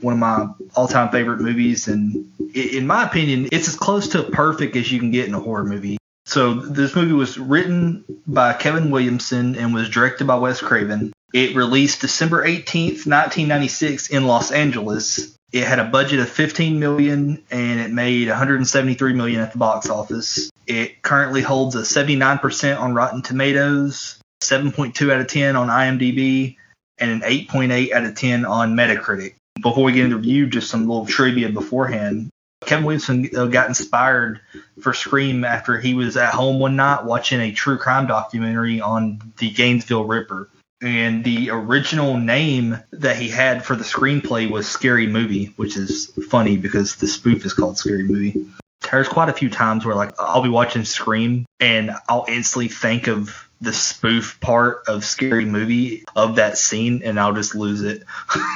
one 0.00 0.14
of 0.14 0.20
my 0.20 0.48
all-time 0.74 1.10
favorite 1.10 1.40
movies, 1.40 1.88
and 1.88 2.30
in 2.54 2.86
my 2.86 3.04
opinion, 3.06 3.48
it's 3.52 3.68
as 3.68 3.76
close 3.76 4.08
to 4.08 4.22
perfect 4.22 4.76
as 4.76 4.90
you 4.90 4.98
can 4.98 5.10
get 5.10 5.26
in 5.28 5.34
a 5.34 5.40
horror 5.40 5.64
movie. 5.64 5.98
So 6.30 6.54
this 6.54 6.94
movie 6.94 7.12
was 7.12 7.36
written 7.36 8.04
by 8.24 8.52
Kevin 8.52 8.92
Williamson 8.92 9.56
and 9.56 9.74
was 9.74 9.90
directed 9.90 10.28
by 10.28 10.36
Wes 10.36 10.60
Craven. 10.60 11.12
It 11.34 11.56
released 11.56 12.02
December 12.02 12.46
18th, 12.46 13.04
1996 13.04 14.10
in 14.10 14.28
Los 14.28 14.52
Angeles. 14.52 15.36
It 15.50 15.66
had 15.66 15.80
a 15.80 15.84
budget 15.84 16.20
of 16.20 16.28
15 16.28 16.78
million 16.78 17.42
and 17.50 17.80
it 17.80 17.90
made 17.90 18.28
173 18.28 19.12
million 19.12 19.40
at 19.40 19.50
the 19.50 19.58
box 19.58 19.90
office. 19.90 20.50
It 20.68 21.02
currently 21.02 21.42
holds 21.42 21.74
a 21.74 21.80
79% 21.80 22.80
on 22.80 22.94
Rotten 22.94 23.22
Tomatoes, 23.22 24.20
7.2 24.40 25.12
out 25.12 25.20
of 25.20 25.26
10 25.26 25.56
on 25.56 25.66
IMDb, 25.66 26.54
and 26.98 27.10
an 27.10 27.20
8.8 27.28 27.90
out 27.90 28.04
of 28.04 28.14
10 28.14 28.44
on 28.44 28.76
Metacritic. 28.76 29.34
Before 29.60 29.82
we 29.82 29.90
get 29.90 30.04
into 30.04 30.18
review, 30.18 30.46
just 30.46 30.70
some 30.70 30.86
little 30.86 31.06
trivia 31.06 31.48
beforehand. 31.48 32.30
Kevin 32.64 32.84
Williamson 32.84 33.30
uh, 33.36 33.46
got 33.46 33.68
inspired 33.68 34.40
for 34.80 34.92
Scream 34.92 35.44
after 35.44 35.78
he 35.78 35.94
was 35.94 36.16
at 36.16 36.34
home 36.34 36.58
one 36.58 36.76
night 36.76 37.04
watching 37.04 37.40
a 37.40 37.52
true 37.52 37.78
crime 37.78 38.06
documentary 38.06 38.80
on 38.80 39.20
the 39.38 39.50
Gainesville 39.50 40.04
Ripper. 40.04 40.48
And 40.82 41.24
the 41.24 41.50
original 41.50 42.16
name 42.16 42.78
that 42.92 43.16
he 43.16 43.28
had 43.28 43.64
for 43.64 43.76
the 43.76 43.84
screenplay 43.84 44.50
was 44.50 44.66
Scary 44.66 45.06
Movie, 45.06 45.52
which 45.56 45.76
is 45.76 46.10
funny 46.28 46.56
because 46.56 46.96
the 46.96 47.06
spoof 47.06 47.44
is 47.44 47.52
called 47.52 47.76
Scary 47.76 48.04
Movie. 48.04 48.46
There's 48.90 49.08
quite 49.08 49.28
a 49.28 49.34
few 49.34 49.50
times 49.50 49.84
where 49.84 49.94
like 49.94 50.14
I'll 50.18 50.42
be 50.42 50.48
watching 50.48 50.84
Scream 50.84 51.44
and 51.60 51.90
I'll 52.08 52.24
instantly 52.28 52.68
think 52.68 53.08
of 53.08 53.49
the 53.60 53.72
spoof 53.72 54.40
part 54.40 54.88
of 54.88 55.04
Scary 55.04 55.44
Movie 55.44 56.04
of 56.16 56.36
that 56.36 56.56
scene 56.56 57.02
and 57.04 57.20
I'll 57.20 57.34
just 57.34 57.54
lose 57.54 57.82
it. 57.82 58.04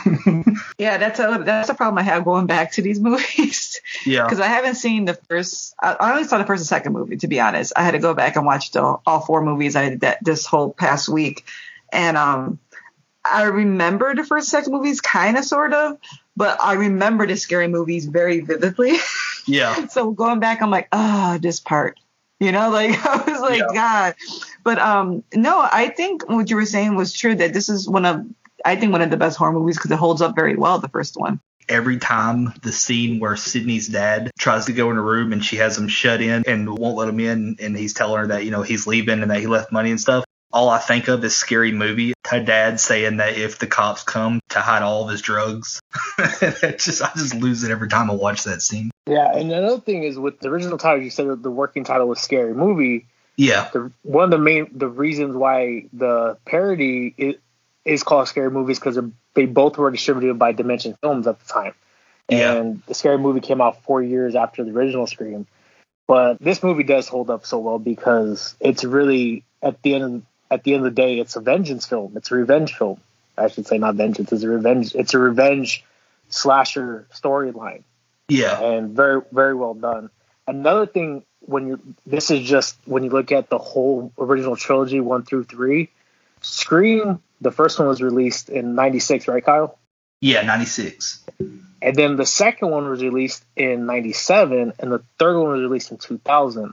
Yeah, 0.76 0.98
that's 0.98 1.20
a 1.20 1.42
that's 1.44 1.68
a 1.68 1.74
problem 1.74 1.98
I 1.98 2.02
have 2.02 2.24
going 2.24 2.46
back 2.46 2.72
to 2.72 2.82
these 2.82 2.98
movies 3.08 3.80
yeah. 4.04 4.24
because 4.24 4.40
I 4.40 4.48
haven't 4.48 4.74
seen 4.74 5.04
the 5.04 5.14
first. 5.14 5.74
I, 5.80 6.12
only 6.12 6.24
saw 6.24 6.38
the 6.38 6.44
first 6.44 6.60
and 6.60 6.66
second 6.66 6.92
movie. 6.92 7.16
To 7.18 7.28
be 7.28 7.40
honest, 7.40 7.72
I 7.76 7.84
had 7.84 7.92
to 7.92 8.00
go 8.00 8.12
back 8.14 8.36
and 8.36 8.44
watch 8.44 8.72
the, 8.72 8.82
all 8.82 9.20
four 9.20 9.42
movies 9.42 9.76
I 9.76 9.90
did 9.90 10.00
that 10.00 10.18
this 10.22 10.46
whole 10.46 10.72
past 10.72 11.08
week, 11.08 11.44
and 11.92 12.16
um, 12.16 12.58
I 13.24 13.44
remember 13.44 14.14
the 14.14 14.24
first 14.24 14.52
and 14.52 14.62
second 14.62 14.72
movies 14.72 15.00
kind 15.00 15.36
of 15.36 15.44
sort 15.44 15.72
of, 15.72 15.98
but 16.36 16.60
I 16.60 16.74
remember 16.74 17.26
the 17.26 17.36
scary 17.36 17.68
movies 17.68 18.06
very 18.06 18.40
vividly. 18.40 18.96
Yeah. 19.46 19.88
so 19.88 20.10
going 20.10 20.40
back, 20.40 20.62
I'm 20.62 20.70
like, 20.70 20.88
ah, 20.90 21.36
this 21.38 21.60
part. 21.60 22.00
You 22.40 22.52
know, 22.52 22.70
like 22.70 22.90
I 23.06 23.30
was 23.30 23.40
like, 23.40 23.60
Yeah. 23.60 23.74
God. 23.74 24.14
But 24.62 24.78
um, 24.78 25.24
no, 25.34 25.60
I 25.60 25.88
think 25.88 26.28
what 26.28 26.50
you 26.50 26.56
were 26.56 26.66
saying 26.66 26.96
was 26.96 27.12
true. 27.12 27.34
That 27.34 27.52
this 27.52 27.68
is 27.68 27.88
one 27.88 28.04
of, 28.04 28.24
I 28.64 28.76
think 28.76 28.92
one 28.92 29.02
of 29.02 29.10
the 29.10 29.16
best 29.16 29.36
horror 29.36 29.52
movies 29.52 29.76
because 29.76 29.90
it 29.90 29.98
holds 29.98 30.22
up 30.22 30.34
very 30.34 30.56
well. 30.56 30.78
The 30.78 30.88
first 30.88 31.16
one. 31.18 31.40
every 31.68 31.96
time 31.98 32.52
the 32.62 32.72
scene 32.72 33.20
where 33.20 33.36
Sidney's 33.36 33.88
dad 33.88 34.30
tries 34.38 34.66
to 34.66 34.72
go 34.72 34.90
in 34.90 34.98
a 34.98 35.02
room 35.02 35.32
and 35.32 35.42
she 35.44 35.56
has 35.56 35.78
him 35.78 35.88
shut 35.88 36.20
in 36.20 36.44
and 36.46 36.68
won't 36.78 36.96
let 36.96 37.08
him 37.08 37.20
in, 37.20 37.56
and 37.60 37.76
he's 37.76 37.94
telling 37.94 38.18
her 38.20 38.26
that 38.28 38.44
you 38.44 38.50
know 38.50 38.62
he's 38.62 38.86
leaving 38.86 39.22
and 39.22 39.30
that 39.30 39.40
he 39.40 39.46
left 39.46 39.72
money 39.72 39.90
and 39.90 40.00
stuff. 40.00 40.24
All 40.54 40.70
I 40.70 40.78
think 40.78 41.08
of 41.08 41.24
is 41.24 41.34
scary 41.34 41.72
movie. 41.72 42.14
Her 42.28 42.38
dad 42.42 42.78
saying 42.78 43.16
that 43.18 43.36
if 43.36 43.58
the 43.58 43.66
cops 43.66 44.04
come 44.04 44.40
to 44.50 44.60
hide 44.60 44.82
all 44.82 45.02
of 45.04 45.10
his 45.10 45.20
drugs, 45.20 45.80
just 46.18 47.02
I 47.02 47.10
just 47.16 47.34
lose 47.34 47.64
it 47.64 47.70
every 47.72 47.88
time 47.88 48.08
I 48.10 48.14
watch 48.14 48.44
that 48.44 48.62
scene. 48.62 48.90
Yeah, 49.06 49.36
and 49.36 49.50
another 49.52 49.80
thing 49.80 50.04
is 50.04 50.16
with 50.18 50.38
the 50.38 50.48
original 50.48 50.78
title, 50.78 51.02
you 51.02 51.10
said 51.10 51.26
that 51.28 51.42
the 51.42 51.50
working 51.50 51.82
title 51.84 52.06
was 52.06 52.20
Scary 52.20 52.54
Movie. 52.54 53.06
Yeah, 53.36 53.68
The, 53.72 53.90
one 54.02 54.24
of 54.24 54.30
the 54.30 54.38
main 54.38 54.68
the 54.72 54.86
reasons 54.88 55.34
why 55.34 55.86
the 55.92 56.38
parody 56.46 57.12
is, 57.18 57.34
is 57.84 58.04
called 58.04 58.28
Scary 58.28 58.48
Movies 58.50 58.78
because 58.78 58.96
they 59.34 59.46
both 59.46 59.76
were 59.76 59.90
distributed 59.90 60.38
by 60.38 60.52
Dimension 60.52 60.96
Films 61.00 61.26
at 61.26 61.40
the 61.40 61.52
time, 61.52 61.74
Yeah. 62.28 62.52
and 62.54 62.80
the 62.86 62.94
Scary 62.94 63.18
Movie 63.18 63.40
came 63.40 63.60
out 63.60 63.82
four 63.82 64.00
years 64.00 64.36
after 64.36 64.62
the 64.62 64.70
original 64.70 65.08
Scream. 65.08 65.48
But 66.06 66.38
this 66.38 66.62
movie 66.62 66.84
does 66.84 67.08
hold 67.08 67.28
up 67.28 67.44
so 67.44 67.58
well 67.58 67.80
because 67.80 68.54
it's 68.60 68.84
really 68.84 69.42
at 69.60 69.82
the 69.82 69.94
end 69.96 70.04
of, 70.04 70.22
at 70.50 70.64
the 70.64 70.74
end 70.74 70.86
of 70.86 70.94
the 70.94 71.02
day, 71.02 71.18
it's 71.18 71.36
a 71.36 71.40
vengeance 71.40 71.86
film. 71.86 72.16
It's 72.16 72.30
a 72.30 72.34
revenge 72.34 72.74
film. 72.74 73.00
I 73.36 73.48
should 73.48 73.66
say 73.66 73.78
not 73.78 73.96
vengeance. 73.96 74.32
It's 74.32 74.42
a 74.42 74.48
revenge. 74.48 74.94
It's 74.94 75.14
a 75.14 75.18
revenge 75.18 75.84
slasher 76.28 77.06
storyline 77.12 77.82
yeah, 78.28 78.60
and 78.60 78.90
very 78.90 79.22
very 79.32 79.54
well 79.54 79.74
done. 79.74 80.10
Another 80.46 80.86
thing 80.86 81.24
when 81.40 81.68
you 81.68 81.80
this 82.06 82.30
is 82.30 82.46
just 82.46 82.76
when 82.84 83.04
you 83.04 83.10
look 83.10 83.32
at 83.32 83.48
the 83.48 83.58
whole 83.58 84.12
original 84.18 84.56
trilogy 84.56 85.00
one 85.00 85.24
through 85.24 85.44
three, 85.44 85.90
Scream 86.40 87.20
the 87.40 87.50
first 87.50 87.78
one 87.78 87.88
was 87.88 88.00
released 88.00 88.48
in 88.48 88.74
'96, 88.74 89.28
right, 89.28 89.44
Kyle? 89.44 89.78
Yeah, 90.20 90.42
96. 90.42 91.22
And 91.82 91.96
then 91.96 92.16
the 92.16 92.24
second 92.24 92.70
one 92.70 92.88
was 92.88 93.02
released 93.02 93.44
in 93.56 93.84
97, 93.84 94.72
and 94.78 94.92
the 94.92 95.02
third 95.18 95.38
one 95.38 95.52
was 95.52 95.60
released 95.60 95.90
in 95.90 95.98
2000. 95.98 96.72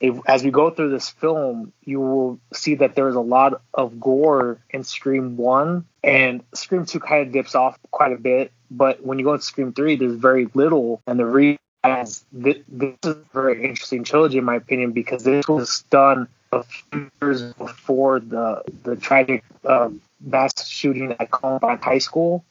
If, 0.00 0.18
as 0.26 0.42
we 0.42 0.50
go 0.50 0.70
through 0.70 0.90
this 0.90 1.10
film, 1.10 1.72
you 1.84 2.00
will 2.00 2.40
see 2.54 2.76
that 2.76 2.94
there 2.94 3.08
is 3.08 3.16
a 3.16 3.20
lot 3.20 3.60
of 3.74 4.00
gore 4.00 4.58
in 4.70 4.82
Scream 4.82 5.36
1, 5.36 5.84
and 6.02 6.42
Scream 6.54 6.86
2 6.86 7.00
kind 7.00 7.26
of 7.26 7.32
dips 7.32 7.54
off 7.54 7.78
quite 7.90 8.12
a 8.12 8.16
bit. 8.16 8.50
But 8.70 9.04
when 9.04 9.18
you 9.18 9.26
go 9.26 9.36
to 9.36 9.42
Scream 9.42 9.74
3, 9.74 9.96
there's 9.96 10.14
very 10.14 10.48
little. 10.54 11.02
And 11.06 11.18
the 11.18 11.26
reason 11.26 11.58
is 11.84 12.24
this, 12.32 12.58
this 12.68 12.94
is 13.04 13.10
a 13.10 13.18
very 13.34 13.62
interesting 13.62 14.04
trilogy, 14.04 14.38
in 14.38 14.44
my 14.44 14.56
opinion, 14.56 14.92
because 14.92 15.22
this 15.22 15.46
was 15.46 15.82
done 15.90 16.28
a 16.50 16.62
few 16.62 17.10
years 17.20 17.52
before 17.54 18.20
the, 18.20 18.62
the 18.82 18.96
tragic 18.96 19.44
uh, 19.64 19.90
mass 20.20 20.66
shooting 20.66 21.14
at 21.20 21.30
Columbine 21.30 21.78
High 21.78 21.98
School. 21.98 22.44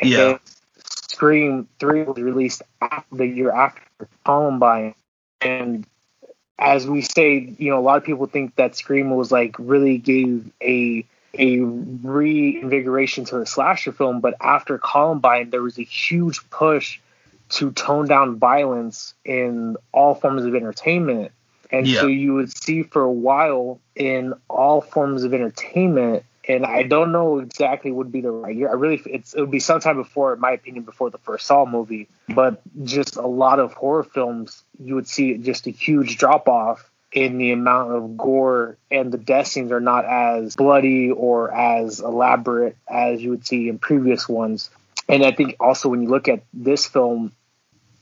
And 0.00 0.10
Yeah. 0.10 0.38
Scream 0.84 1.68
3 1.78 2.02
was 2.02 2.18
released 2.18 2.62
after, 2.80 3.16
the 3.16 3.26
year 3.26 3.52
after 3.52 4.08
Columbine. 4.24 4.94
And 5.40 5.86
as 6.58 6.86
we 6.86 7.02
say, 7.02 7.54
you 7.58 7.70
know, 7.70 7.78
a 7.78 7.82
lot 7.82 7.98
of 7.98 8.04
people 8.04 8.26
think 8.26 8.56
that 8.56 8.76
Scream 8.76 9.10
was 9.10 9.30
like 9.30 9.56
really 9.58 9.98
gave 9.98 10.50
a 10.62 11.04
a 11.38 11.60
reinvigoration 11.60 13.26
to 13.26 13.38
the 13.38 13.46
slasher 13.46 13.92
film, 13.92 14.20
but 14.20 14.34
after 14.40 14.78
Columbine, 14.78 15.50
there 15.50 15.62
was 15.62 15.78
a 15.78 15.82
huge 15.82 16.48
push 16.48 16.98
to 17.50 17.72
tone 17.72 18.06
down 18.08 18.36
violence 18.36 19.14
in 19.24 19.76
all 19.92 20.14
forms 20.14 20.44
of 20.44 20.54
entertainment. 20.54 21.32
And 21.70 21.86
so 21.88 22.06
you 22.06 22.34
would 22.34 22.56
see 22.56 22.84
for 22.84 23.02
a 23.02 23.12
while 23.12 23.80
in 23.94 24.34
all 24.48 24.80
forms 24.80 25.24
of 25.24 25.34
entertainment, 25.34 26.24
and 26.48 26.64
I 26.64 26.84
don't 26.84 27.12
know 27.12 27.38
exactly 27.38 27.90
would 27.90 28.12
be 28.12 28.20
the 28.20 28.30
right 28.30 28.54
year. 28.54 28.68
I 28.68 28.74
really, 28.74 29.02
it's 29.06 29.34
it 29.34 29.40
would 29.40 29.50
be 29.50 29.60
sometime 29.60 29.96
before, 29.96 30.32
in 30.32 30.40
my 30.40 30.52
opinion, 30.52 30.84
before 30.84 31.10
the 31.10 31.18
first 31.18 31.46
Saw 31.46 31.66
movie. 31.66 32.08
But 32.28 32.62
just 32.84 33.16
a 33.16 33.26
lot 33.26 33.58
of 33.58 33.72
horror 33.72 34.04
films, 34.04 34.62
you 34.78 34.94
would 34.94 35.08
see 35.08 35.36
just 35.38 35.66
a 35.66 35.70
huge 35.70 36.18
drop 36.18 36.48
off 36.48 36.88
in 37.12 37.38
the 37.38 37.52
amount 37.52 37.92
of 37.92 38.16
gore, 38.16 38.76
and 38.90 39.10
the 39.10 39.18
death 39.18 39.48
scenes 39.48 39.72
are 39.72 39.80
not 39.80 40.04
as 40.04 40.54
bloody 40.54 41.10
or 41.10 41.52
as 41.52 42.00
elaborate 42.00 42.76
as 42.88 43.20
you 43.22 43.30
would 43.30 43.46
see 43.46 43.68
in 43.68 43.78
previous 43.78 44.28
ones. 44.28 44.70
And 45.08 45.24
I 45.24 45.32
think 45.32 45.56
also 45.58 45.88
when 45.88 46.02
you 46.02 46.08
look 46.08 46.28
at 46.28 46.42
this 46.52 46.86
film, 46.86 47.32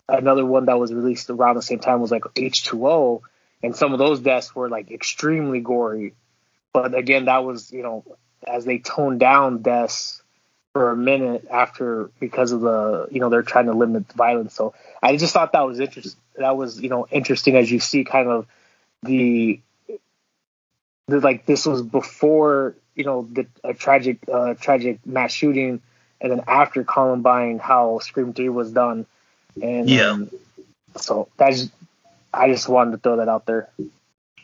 another 0.09 0.45
one 0.45 0.67
that 0.67 0.79
was 0.79 0.93
released 0.93 1.31
around 1.31 1.57
the 1.57 1.63
same 1.63 1.79
time 1.79 2.01
was 2.01 2.11
like 2.11 2.23
H2O, 2.23 3.23
and 3.63 3.75
some 3.75 3.93
of 3.93 3.99
those 3.99 4.21
deaths 4.21 4.55
were 4.55 4.69
like 4.69 4.91
extremely 4.91 5.61
gory. 5.61 6.15
But 6.73 6.95
again, 6.95 7.27
that 7.27 7.45
was 7.45 7.73
you 7.73 7.83
know 7.83 8.05
as 8.47 8.65
they 8.65 8.79
toned 8.79 9.21
down 9.21 9.63
deaths 9.63 10.23
for 10.73 10.91
a 10.91 10.97
minute 10.97 11.47
after 11.51 12.11
because 12.19 12.53
of 12.53 12.61
the 12.61 13.07
you 13.11 13.21
know 13.21 13.29
they're 13.29 13.43
trying 13.43 13.67
to 13.67 13.73
limit 13.73 14.09
the 14.09 14.15
violence. 14.15 14.55
So 14.55 14.75
I 15.03 15.17
just 15.17 15.33
thought 15.33 15.53
that 15.53 15.67
was 15.67 15.81
interesting. 15.81 16.21
That 16.37 16.57
was 16.57 16.81
you 16.81 16.89
know 16.89 17.07
interesting 17.11 17.57
as 17.57 17.71
you 17.71 17.81
see 17.81 18.05
kind 18.05 18.29
of 18.29 18.47
the, 19.03 19.61
the 21.09 21.21
like 21.21 21.47
this 21.47 21.67
was 21.67 21.83
before 21.83 22.75
you 22.95 23.05
know 23.05 23.29
the 23.31 23.47
a 23.63 23.75
tragic 23.75 24.19
uh, 24.33 24.55
tragic 24.55 25.05
mass 25.07 25.33
shooting, 25.33 25.81
and 26.21 26.33
then 26.33 26.43
after 26.47 26.83
Columbine, 26.85 27.59
how 27.59 28.01
Scream 28.01 28.33
Three 28.33 28.49
was 28.49 28.73
done, 28.73 29.07
and 29.63 29.89
Yeah. 29.89 30.11
um, 30.11 30.31
so 30.97 31.29
that's 31.37 31.69
I 32.33 32.49
just 32.49 32.69
wanted 32.69 32.93
to 32.93 32.99
throw 32.99 33.17
that 33.19 33.29
out 33.29 33.47
there. 33.47 33.69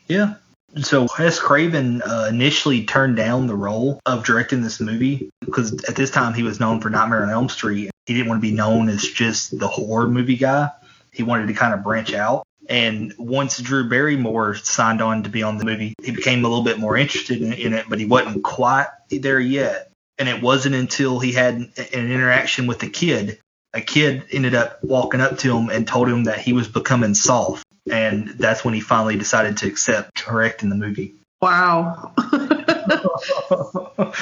Yeah. 0.06 0.34
So 0.76 1.08
Wes 1.18 1.38
Craven 1.38 2.02
uh, 2.02 2.26
initially 2.30 2.84
turned 2.84 3.16
down 3.16 3.46
the 3.46 3.56
role 3.56 4.00
of 4.06 4.24
directing 4.24 4.62
this 4.62 4.80
movie 4.80 5.30
because 5.40 5.72
at 5.84 5.96
this 5.96 6.10
time 6.10 6.32
he 6.32 6.42
was 6.42 6.60
known 6.60 6.80
for 6.80 6.90
Nightmare 6.90 7.24
on 7.24 7.30
Elm 7.30 7.48
Street. 7.48 7.90
He 8.06 8.14
didn't 8.14 8.28
want 8.28 8.40
to 8.40 8.48
be 8.48 8.54
known 8.54 8.88
as 8.88 9.02
just 9.02 9.58
the 9.58 9.66
horror 9.66 10.08
movie 10.08 10.36
guy. 10.36 10.70
He 11.12 11.22
wanted 11.22 11.48
to 11.48 11.54
kind 11.54 11.74
of 11.74 11.82
branch 11.82 12.14
out. 12.14 12.44
And 12.68 13.12
once 13.18 13.58
Drew 13.58 13.88
Barrymore 13.88 14.54
signed 14.54 15.02
on 15.02 15.24
to 15.24 15.30
be 15.30 15.42
on 15.42 15.58
the 15.58 15.64
movie, 15.64 15.94
he 16.02 16.12
became 16.12 16.44
a 16.44 16.48
little 16.48 16.62
bit 16.62 16.78
more 16.78 16.96
interested 16.96 17.42
in, 17.42 17.52
in 17.52 17.72
it, 17.72 17.86
but 17.88 17.98
he 17.98 18.06
wasn't 18.06 18.44
quite 18.44 18.86
there 19.10 19.40
yet. 19.40 19.90
And 20.18 20.28
it 20.28 20.40
wasn't 20.40 20.76
until 20.76 21.18
he 21.18 21.32
had 21.32 21.54
an 21.54 21.72
interaction 21.92 22.68
with 22.68 22.82
a 22.84 22.88
kid. 22.88 23.40
A 23.74 23.80
kid 23.80 24.24
ended 24.30 24.54
up 24.54 24.84
walking 24.84 25.20
up 25.20 25.38
to 25.38 25.56
him 25.56 25.68
and 25.68 25.86
told 25.86 26.08
him 26.08 26.24
that 26.24 26.38
he 26.38 26.52
was 26.52 26.68
becoming 26.68 27.14
soft 27.14 27.64
and 27.90 28.28
that's 28.28 28.64
when 28.64 28.74
he 28.74 28.80
finally 28.80 29.16
decided 29.16 29.58
to 29.58 29.68
accept 29.68 30.24
directing 30.26 30.68
the 30.68 30.76
movie. 30.76 31.14
Wow. 31.40 32.12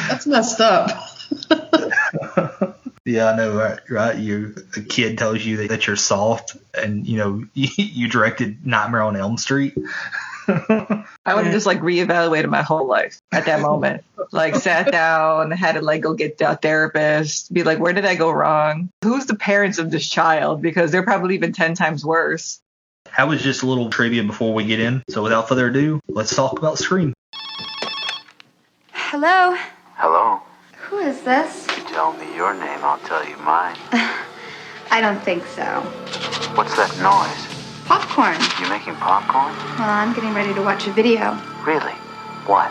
That's 0.09 0.27
messed 0.27 0.61
up. 0.61 0.91
Yeah, 3.09 3.31
I 3.31 3.37
know, 3.37 3.57
right? 3.57 3.81
Right? 3.89 4.19
You 4.19 4.55
a 4.77 4.83
kid 4.83 5.17
tells 5.17 5.43
you 5.43 5.57
that, 5.59 5.71
that 5.71 5.87
you're 5.87 5.97
soft, 5.97 6.59
and 6.75 7.07
you 7.07 7.17
know 7.17 7.43
you, 7.55 7.69
you 7.79 8.09
directed 8.09 8.67
Nightmare 8.67 9.03
on 9.03 9.17
Elm 9.17 9.39
Street. 9.39 9.75
I 10.47 11.05
would 11.35 11.45
have 11.45 11.53
just 11.53 11.65
like 11.65 11.81
reevaluated 11.81 12.51
my 12.51 12.61
whole 12.61 12.87
life 12.87 13.19
at 13.33 13.47
that 13.47 13.61
moment. 13.63 14.05
like 14.31 14.57
sat 14.57 14.93
down, 14.93 15.51
had 15.53 15.73
to 15.73 15.81
like 15.81 16.03
go 16.03 16.13
get 16.13 16.39
a 16.43 16.57
therapist, 16.57 17.53
be 17.53 17.63
like, 17.63 17.79
where 17.79 17.95
did 17.95 18.05
I 18.05 18.15
go 18.15 18.31
wrong? 18.31 18.91
Who's 19.03 19.25
the 19.25 19.37
parents 19.37 19.79
of 19.79 19.91
this 19.91 20.07
child? 20.07 20.61
Because 20.61 20.91
they're 20.91 21.03
probably 21.03 21.35
even 21.35 21.53
10 21.53 21.75
times 21.75 22.05
worse. 22.05 22.61
That 23.17 23.29
was 23.29 23.43
just 23.43 23.63
a 23.63 23.67
little 23.67 23.91
trivia 23.91 24.23
before 24.23 24.55
we 24.55 24.65
get 24.65 24.81
in. 24.81 25.03
So 25.09 25.23
without 25.23 25.49
further 25.49 25.69
ado, 25.69 26.01
let's 26.09 26.35
talk 26.35 26.59
about 26.59 26.79
Scream. 26.79 27.13
Hello? 28.93 29.57
Hello. 29.97 30.41
Who 30.89 30.99
is 30.99 31.21
this? 31.23 31.67
You 31.77 31.85
tell 31.89 32.13
me 32.13 32.35
your 32.37 32.55
name, 32.55 32.79
I'll 32.83 32.99
tell 33.01 33.27
you 33.29 33.37
mine. 33.39 33.77
I 34.91 35.01
don't 35.01 35.21
think 35.23 35.45
so. 35.47 35.65
What's 36.55 36.77
that 36.77 36.91
noise? 37.03 37.45
Popcorn. 37.87 38.37
You 38.63 38.69
making 38.71 38.95
popcorn? 38.97 39.55
Well, 39.79 39.89
I'm 39.91 40.15
getting 40.15 40.35
ready 40.35 40.55
to 40.55 40.63
watch 40.63 40.87
a 40.87 40.93
video. 40.93 41.33
Really? 41.65 41.93
What? 42.47 42.71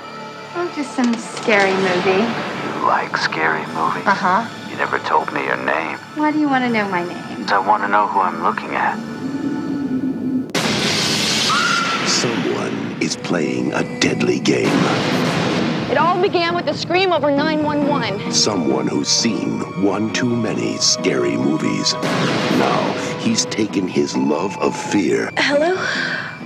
Oh, 0.56 0.72
just 0.76 0.96
some 0.96 1.14
scary 1.16 1.74
movie. 1.74 2.24
You 2.24 2.88
like 2.88 3.18
scary 3.18 3.66
movies? 3.68 4.08
Uh 4.08 4.16
huh. 4.16 4.70
You 4.70 4.78
never 4.78 5.00
told 5.00 5.32
me 5.34 5.44
your 5.44 5.58
name. 5.58 5.98
Why 6.16 6.32
do 6.32 6.40
you 6.40 6.48
want 6.48 6.64
to 6.64 6.70
know 6.70 6.88
my 6.90 7.04
name? 7.04 7.46
I 7.50 7.60
want 7.60 7.84
to 7.84 7.88
know 7.88 8.08
who 8.08 8.20
I'm 8.20 8.44
looking 8.44 8.76
at. 8.76 8.98
Someone 12.22 12.98
is 13.00 13.16
playing 13.16 13.74
a 13.74 13.84
deadly 14.00 14.40
game. 14.40 14.74
It 15.92 16.00
all 16.00 16.20
began 16.20 16.56
with 16.56 16.68
a 16.68 16.74
scream 16.74 17.14
over 17.14 17.30
911. 17.30 18.32
Someone 18.32 18.88
who's 18.88 19.08
seen 19.08 19.60
one 19.84 20.12
too 20.14 20.36
many 20.36 20.78
scary 20.78 21.38
movies. 21.38 21.94
Now 21.94 22.92
he's 23.20 23.46
taken 23.46 23.88
his 23.88 24.18
love 24.18 24.58
of 24.58 24.76
fear 24.76 25.30
Hello? 25.38 25.76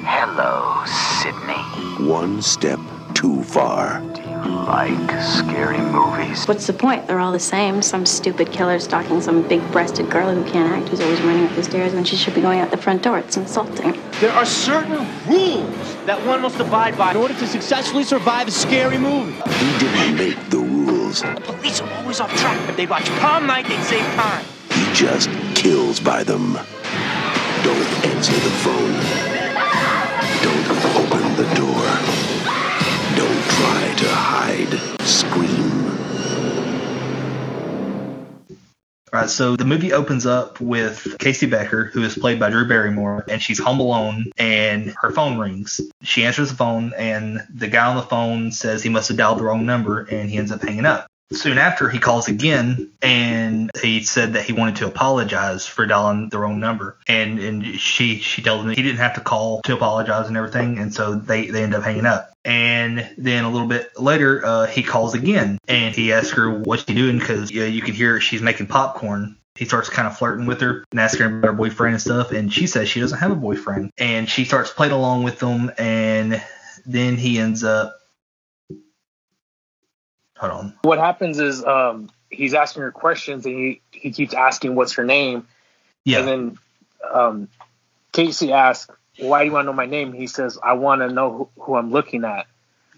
Hello, 0.03 0.83
Sidney. 1.21 2.05
one 2.05 2.41
step 2.41 2.79
too 3.13 3.41
far. 3.43 4.01
Do 4.43 4.49
you 4.49 4.55
like 4.55 5.21
scary 5.21 5.77
movies? 5.77 6.45
What's 6.47 6.65
the 6.65 6.73
point? 6.73 7.05
They're 7.05 7.19
all 7.19 7.31
the 7.31 7.39
same. 7.39 7.81
Some 7.81 8.05
stupid 8.05 8.51
killer 8.51 8.79
stalking 8.79 9.21
some 9.21 9.47
big 9.47 9.61
breasted 9.71 10.09
girl 10.09 10.33
who 10.33 10.43
can't 10.49 10.71
act, 10.71 10.89
who's 10.89 10.99
always 10.99 11.21
running 11.21 11.45
up 11.45 11.55
the 11.55 11.63
stairs 11.63 11.93
when 11.93 12.03
she 12.03 12.15
should 12.15 12.33
be 12.33 12.41
going 12.41 12.59
out 12.59 12.71
the 12.71 12.77
front 12.77 13.03
door. 13.03 13.19
It's 13.19 13.37
insulting. 13.37 13.99
There 14.19 14.31
are 14.31 14.45
certain 14.45 15.07
rules 15.27 15.95
that 16.05 16.25
one 16.25 16.41
must 16.41 16.59
abide 16.59 16.97
by 16.97 17.11
in 17.11 17.17
order 17.17 17.35
to 17.35 17.47
successfully 17.47 18.03
survive 18.03 18.47
a 18.47 18.51
scary 18.51 18.97
movie. 18.97 19.33
He 19.33 19.79
didn't 19.79 20.17
make 20.17 20.49
the 20.49 20.59
rules. 20.59 21.21
The 21.21 21.41
police 21.43 21.81
are 21.81 21.89
always 21.99 22.19
off 22.19 22.35
track. 22.37 22.69
If 22.69 22.77
they 22.77 22.87
watch 22.87 23.05
Prom 23.19 23.45
Night, 23.45 23.67
they 23.67 23.79
save 23.83 24.05
time. 24.15 24.45
He 24.71 24.91
just 24.93 25.29
kills 25.53 25.99
by 25.99 26.23
them. 26.23 26.53
Don't 27.63 28.05
answer 28.05 28.33
the 28.33 28.49
phone. 28.63 29.70
Try 33.61 33.93
to 33.93 34.07
hide. 34.07 35.01
Scream. 35.01 35.71
All 39.13 39.19
right, 39.19 39.29
so 39.29 39.55
the 39.57 39.65
movie 39.65 39.91
opens 39.91 40.25
up 40.25 40.61
with 40.61 41.17
Casey 41.19 41.45
Becker, 41.45 41.85
who 41.85 42.01
is 42.01 42.17
played 42.17 42.39
by 42.39 42.49
Drew 42.49 42.67
Barrymore, 42.67 43.25
and 43.27 43.41
she's 43.41 43.59
home 43.59 43.81
alone, 43.81 44.31
and 44.37 44.95
her 45.01 45.11
phone 45.11 45.37
rings. 45.37 45.81
She 46.01 46.23
answers 46.23 46.49
the 46.49 46.55
phone, 46.55 46.93
and 46.97 47.45
the 47.53 47.67
guy 47.67 47.87
on 47.87 47.97
the 47.97 48.03
phone 48.03 48.51
says 48.53 48.81
he 48.81 48.89
must 48.89 49.09
have 49.09 49.17
dialed 49.17 49.39
the 49.39 49.43
wrong 49.43 49.65
number, 49.65 49.99
and 49.99 50.29
he 50.29 50.37
ends 50.37 50.51
up 50.51 50.61
hanging 50.61 50.85
up. 50.85 51.10
Soon 51.31 51.57
after, 51.57 51.89
he 51.89 51.99
calls 51.99 52.27
again, 52.27 52.91
and 53.01 53.71
he 53.81 54.03
said 54.03 54.33
that 54.33 54.43
he 54.43 54.53
wanted 54.53 54.77
to 54.77 54.87
apologize 54.87 55.65
for 55.65 55.85
dialing 55.85 56.29
the 56.29 56.37
wrong 56.37 56.59
number, 56.59 56.97
and 57.07 57.39
and 57.39 57.79
she 57.79 58.17
she 58.19 58.41
told 58.41 58.65
him 58.65 58.71
he 58.71 58.81
didn't 58.81 58.97
have 58.97 59.15
to 59.15 59.21
call 59.21 59.61
to 59.61 59.73
apologize 59.73 60.27
and 60.27 60.37
everything, 60.37 60.77
and 60.77 60.93
so 60.93 61.15
they 61.15 61.47
they 61.47 61.63
end 61.63 61.73
up 61.73 61.83
hanging 61.83 62.05
up. 62.05 62.33
And 62.43 63.09
then 63.17 63.43
a 63.43 63.49
little 63.49 63.67
bit 63.67 63.99
later, 63.99 64.45
uh, 64.45 64.65
he 64.67 64.83
calls 64.83 65.13
again, 65.13 65.57
and 65.67 65.95
he 65.95 66.11
asks 66.11 66.31
her 66.31 66.49
what's 66.49 66.85
she 66.85 66.93
doing 66.93 67.19
because 67.19 67.51
know, 67.51 67.65
you 67.65 67.81
can 67.81 67.93
hear 67.93 68.19
she's 68.19 68.41
making 68.41 68.67
popcorn. 68.67 69.37
He 69.55 69.65
starts 69.65 69.89
kind 69.89 70.07
of 70.07 70.17
flirting 70.17 70.47
with 70.47 70.61
her 70.61 70.85
and 70.91 70.99
asking 70.99 71.29
her 71.29 71.37
about 71.37 71.47
her 71.47 71.53
boyfriend 71.53 71.93
and 71.93 72.01
stuff, 72.01 72.31
and 72.31 72.51
she 72.51 72.67
says 72.67 72.89
she 72.89 72.99
doesn't 72.99 73.19
have 73.19 73.31
a 73.31 73.35
boyfriend, 73.35 73.91
and 73.97 74.27
she 74.27 74.45
starts 74.45 74.71
playing 74.71 74.93
along 74.93 75.23
with 75.23 75.41
him, 75.41 75.71
and 75.77 76.41
then 76.85 77.15
he 77.17 77.39
ends 77.39 77.63
up. 77.63 78.00
Hold 80.41 80.53
on. 80.53 80.73
What 80.81 80.97
happens 80.97 81.39
is 81.39 81.63
um, 81.63 82.09
he's 82.31 82.55
asking 82.55 82.81
her 82.81 82.91
questions 82.91 83.45
and 83.45 83.55
he 83.55 83.81
he 83.91 84.11
keeps 84.11 84.33
asking 84.33 84.73
what's 84.73 84.93
her 84.93 85.03
name. 85.03 85.47
Yeah. 86.03 86.19
And 86.19 86.27
then 86.27 86.57
um, 87.13 87.47
Casey 88.11 88.51
asks, 88.51 88.91
"Why 89.19 89.43
do 89.43 89.45
you 89.45 89.51
want 89.51 89.65
to 89.65 89.71
know 89.71 89.75
my 89.75 89.85
name?" 89.85 90.13
He 90.13 90.25
says, 90.25 90.57
"I 90.61 90.73
want 90.73 91.01
to 91.01 91.09
know 91.09 91.31
who, 91.31 91.61
who 91.61 91.75
I'm 91.75 91.91
looking 91.91 92.25
at." 92.25 92.47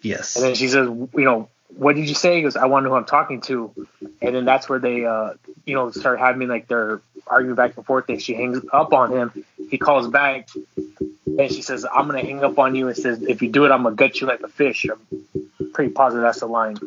Yes. 0.02 0.38
And 0.38 0.46
then 0.46 0.56
she 0.56 0.70
says, 0.70 0.88
"You 0.88 1.10
know, 1.14 1.50
what 1.76 1.98
did 1.98 2.08
you 2.08 2.16
say?" 2.16 2.38
He 2.38 2.44
goes, 2.44 2.56
"I 2.56 2.68
want 2.68 2.84
to 2.84 2.86
know 2.86 2.92
who 2.92 3.00
I'm 3.00 3.06
talking 3.06 3.42
to." 3.42 3.74
And 4.22 4.34
then 4.34 4.46
that's 4.46 4.70
where 4.70 4.80
they, 4.80 5.04
uh, 5.04 5.34
you 5.66 5.76
know, 5.76 5.92
start 5.92 6.20
having 6.20 6.48
like 6.48 6.70
their 6.70 7.02
arguing 7.28 7.56
back 7.56 7.76
and 7.76 7.86
forth. 7.86 8.08
And 8.08 8.22
she 8.22 8.36
hangs 8.36 8.64
up 8.72 8.94
on 8.94 9.12
him. 9.12 9.46
He 9.70 9.78
calls 9.78 10.08
back, 10.08 10.48
and 10.78 11.52
she 11.52 11.62
says, 11.62 11.84
"I'm 11.84 12.08
gonna 12.08 12.22
hang 12.22 12.42
up 12.42 12.58
on 12.58 12.74
you." 12.74 12.88
And 12.88 12.96
says, 12.96 13.22
"If 13.22 13.42
you 13.42 13.50
do 13.50 13.66
it, 13.66 13.72
I'm 13.72 13.84
gonna 13.84 13.96
gut 13.96 14.22
you 14.22 14.28
like 14.28 14.40
a 14.40 14.48
fish." 14.48 14.86
I'm 14.90 15.72
pretty 15.74 15.92
positive 15.92 16.22
that's 16.22 16.40
the 16.40 16.46
line. 16.46 16.78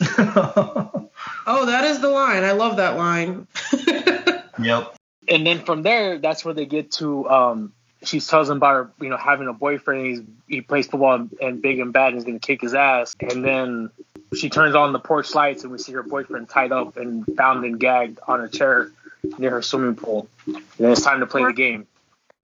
Oh, 1.48 1.66
that 1.66 1.84
is 1.84 2.00
the 2.00 2.08
line. 2.08 2.42
I 2.42 2.52
love 2.52 2.76
that 2.76 2.96
line. 2.96 3.46
Yep. 4.58 4.96
and 5.28 5.46
then 5.46 5.58
from 5.66 5.82
there, 5.82 6.16
that's 6.16 6.42
where 6.42 6.54
they 6.54 6.64
get 6.64 6.92
to. 6.92 7.28
Um, 7.28 7.72
she 8.02 8.20
tells 8.20 8.48
him 8.48 8.56
about 8.56 8.72
her, 8.72 8.90
you 9.02 9.10
know, 9.10 9.18
having 9.18 9.48
a 9.48 9.52
boyfriend. 9.52 10.06
He's 10.06 10.22
he 10.48 10.60
plays 10.62 10.86
football 10.86 11.14
and, 11.14 11.30
and 11.42 11.60
big 11.60 11.78
and 11.78 11.92
bad, 11.92 12.08
and 12.08 12.14
he's 12.14 12.24
gonna 12.24 12.38
kick 12.38 12.62
his 12.62 12.72
ass. 12.72 13.14
And 13.20 13.44
then 13.44 13.90
she 14.34 14.48
turns 14.48 14.74
on 14.74 14.94
the 14.94 14.98
porch 14.98 15.34
lights, 15.34 15.62
and 15.62 15.72
we 15.72 15.76
see 15.76 15.92
her 15.92 16.02
boyfriend 16.02 16.48
tied 16.48 16.72
up 16.72 16.96
and 16.96 17.26
bound 17.36 17.66
and 17.66 17.78
gagged 17.78 18.18
on 18.26 18.40
a 18.40 18.48
chair 18.48 18.90
near 19.36 19.50
her 19.50 19.62
swimming 19.62 19.96
pool. 19.96 20.26
And 20.46 20.62
then 20.78 20.92
it's 20.92 21.02
time 21.02 21.20
to 21.20 21.26
play 21.26 21.44
the 21.44 21.52
game. 21.52 21.86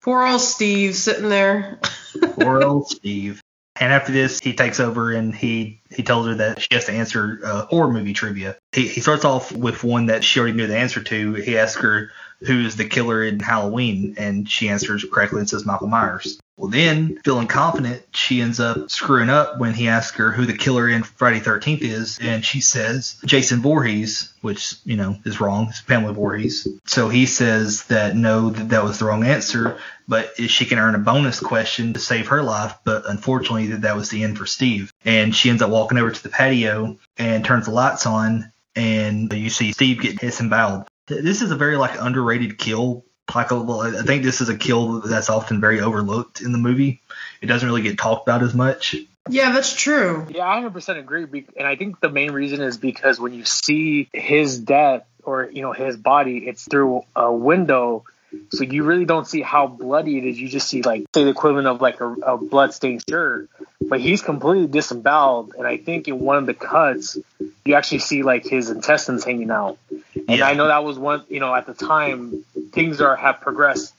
Poor 0.02 0.26
old 0.26 0.42
Steve 0.42 0.96
sitting 0.96 1.30
there. 1.30 1.80
Poor 2.40 2.64
old 2.64 2.90
Steve. 2.90 3.40
And 3.80 3.94
after 3.94 4.12
this, 4.12 4.40
he 4.42 4.54
takes 4.54 4.80
over 4.80 5.12
and 5.14 5.34
he 5.34 5.82
he 5.90 6.04
tells 6.04 6.28
her 6.28 6.36
that 6.36 6.62
she 6.62 6.68
has 6.72 6.86
to 6.86 6.92
answer 6.92 7.40
uh, 7.44 7.66
horror 7.66 7.92
movie 7.92 8.14
trivia. 8.14 8.58
He, 8.74 8.88
he 8.88 9.02
starts 9.02 9.24
off 9.24 9.52
with 9.52 9.84
one 9.84 10.08
that 10.08 10.24
she 10.24 10.40
already 10.40 10.56
knew 10.56 10.68
the 10.68 10.78
answer 10.78 11.02
to. 11.02 11.34
He 11.36 11.58
asks 11.58 11.82
her 11.82 12.12
who 12.42 12.66
is 12.66 12.76
the 12.76 12.88
killer 12.88 13.24
in 13.24 13.40
Halloween, 13.40 14.16
and 14.18 14.50
she 14.50 14.70
answers 14.70 15.06
correctly 15.12 15.40
and 15.40 15.50
says 15.50 15.66
Michael 15.66 15.88
Myers. 15.88 16.40
Well, 16.60 16.70
then, 16.70 17.18
feeling 17.24 17.48
confident, 17.48 18.04
she 18.12 18.42
ends 18.42 18.60
up 18.60 18.92
screwing 18.92 19.30
up 19.30 19.60
when 19.60 19.74
he 19.74 19.88
asks 19.88 20.18
her 20.18 20.34
who 20.34 20.46
the 20.46 20.58
killer 20.58 20.90
in 20.90 21.04
Friday 21.04 21.40
13th 21.40 21.82
is, 21.82 22.20
and 22.22 22.44
she 22.44 22.60
says 22.60 23.16
Jason 23.26 23.62
Voorhees, 23.62 24.34
which, 24.42 24.74
you 24.84 24.98
know, 24.98 25.16
is 25.24 25.40
wrong. 25.40 25.68
It's 25.70 25.80
Pamela 25.80 26.12
Voorhees. 26.12 26.68
So 26.86 27.08
he 27.08 27.28
says 27.28 27.86
that 27.86 28.18
no, 28.18 28.50
that, 28.50 28.70
that 28.70 28.84
was 28.84 29.00
the 29.00 29.06
wrong 29.06 29.24
answer, 29.24 29.78
but 30.06 30.36
she 30.36 30.66
can 30.66 30.80
earn 30.80 30.96
a 30.96 31.00
bonus 31.00 31.40
question 31.40 31.94
to 31.94 32.00
save 32.02 32.28
her 32.28 32.44
life, 32.44 32.76
but 32.84 33.10
unfortunately, 33.10 33.68
that, 33.68 33.84
that 33.84 33.96
was 33.96 34.10
the 34.10 34.24
end 34.24 34.38
for 34.38 34.46
Steve. 34.46 34.92
And 35.06 35.34
she 35.34 35.50
ends 35.50 35.62
up 35.62 35.70
walking 35.70 35.98
over 35.98 36.12
to 36.12 36.24
the 36.24 36.28
patio 36.28 36.98
and 37.18 37.46
turns 37.46 37.68
the 37.68 37.72
lights 37.72 38.06
on, 38.06 38.52
and 38.76 39.32
you 39.32 39.50
see 39.50 39.72
Steve 39.72 40.02
get 40.02 40.20
disemboweled. 40.20 40.90
This 41.08 41.42
is 41.42 41.52
a 41.52 41.56
very 41.56 41.78
like 41.78 42.00
underrated 42.02 42.58
kill 42.58 43.06
like 43.36 43.52
I 43.52 44.04
think 44.04 44.24
this 44.24 44.42
is 44.42 44.50
a 44.50 44.58
kill 44.58 45.02
that's 45.02 45.30
often 45.30 45.62
very 45.62 45.82
overlooked 45.82 46.42
in 46.42 46.52
the 46.52 46.58
movie. 46.58 47.02
It 47.42 47.48
doesn't 47.48 47.68
really 47.68 47.82
get 47.82 47.98
talked 47.98 48.28
about 48.28 48.44
as 48.44 48.54
much. 48.54 48.96
Yeah, 49.30 49.52
that's 49.52 49.74
true. 49.74 50.28
Yeah, 50.30 50.48
I 50.48 50.62
100% 50.62 50.98
agree. 50.98 51.46
And 51.56 51.68
I 51.68 51.76
think 51.76 52.00
the 52.00 52.10
main 52.10 52.32
reason 52.32 52.62
is 52.62 52.78
because 52.78 53.20
when 53.20 53.34
you 53.34 53.46
see 53.46 54.10
his 54.12 54.60
death 54.60 55.06
or, 55.24 55.50
you 55.52 55.62
know, 55.62 55.74
his 55.74 55.98
body, 55.98 56.40
it's 56.48 56.64
through 56.64 57.04
a 57.16 57.32
window. 57.32 58.06
So 58.52 58.64
you 58.64 58.84
really 58.84 59.06
don't 59.06 59.28
see 59.28 59.42
how 59.42 59.68
bloody 59.68 60.18
it 60.18 60.26
is. 60.26 60.40
You 60.40 60.50
just 60.50 60.68
see, 60.68 60.82
like, 60.82 61.06
say 61.14 61.24
the 61.24 61.30
equivalent 61.30 61.68
of 61.68 61.82
like 61.82 62.00
a, 62.02 62.08
a 62.08 62.38
blood-stained 62.38 63.04
shirt. 63.10 63.50
But 63.82 64.00
he's 64.00 64.22
completely 64.22 64.68
disemboweled. 64.68 65.54
And 65.58 65.66
I 65.66 65.78
think 65.78 66.08
in 66.08 66.20
one 66.20 66.38
of 66.38 66.46
the 66.46 66.54
cuts, 66.54 67.18
you 67.66 67.74
actually 67.76 68.00
see, 68.00 68.24
like, 68.24 68.46
his 68.46 68.70
intestines 68.70 69.24
hanging 69.24 69.50
out. 69.50 69.78
And 70.28 70.42
I 70.42 70.54
know 70.54 70.68
that 70.68 70.84
was 70.84 71.00
one, 71.00 71.24
you 71.30 71.40
know, 71.40 71.54
at 71.56 71.66
the 71.66 71.74
time, 71.74 72.46
things 72.72 73.02
are 73.02 73.16
have 73.16 73.42
progressed. 73.42 73.94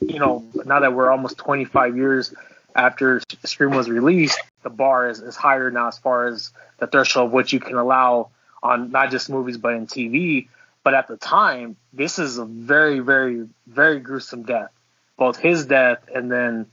You 0.00 0.18
know, 0.18 0.44
now 0.64 0.80
that 0.80 0.92
we're 0.92 1.10
almost 1.10 1.38
25 1.38 1.96
years 1.96 2.34
after 2.74 3.20
Scream 3.44 3.70
was 3.70 3.88
released, 3.88 4.40
the 4.62 4.70
bar 4.70 5.08
is, 5.08 5.20
is 5.20 5.36
higher 5.36 5.70
now 5.70 5.88
as 5.88 5.98
far 5.98 6.26
as 6.26 6.52
the 6.78 6.86
threshold 6.86 7.26
of 7.26 7.32
what 7.32 7.52
you 7.52 7.60
can 7.60 7.76
allow 7.76 8.30
on 8.62 8.90
not 8.90 9.10
just 9.10 9.28
movies 9.28 9.56
but 9.56 9.74
in 9.74 9.86
TV. 9.86 10.48
But 10.84 10.94
at 10.94 11.08
the 11.08 11.16
time, 11.16 11.76
this 11.92 12.18
is 12.18 12.38
a 12.38 12.44
very, 12.44 13.00
very, 13.00 13.48
very 13.66 14.00
gruesome 14.00 14.42
death. 14.42 14.70
Both 15.16 15.36
his 15.36 15.66
death 15.66 16.08
and 16.12 16.30
then 16.30 16.66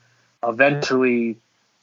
eventually, 0.44 1.38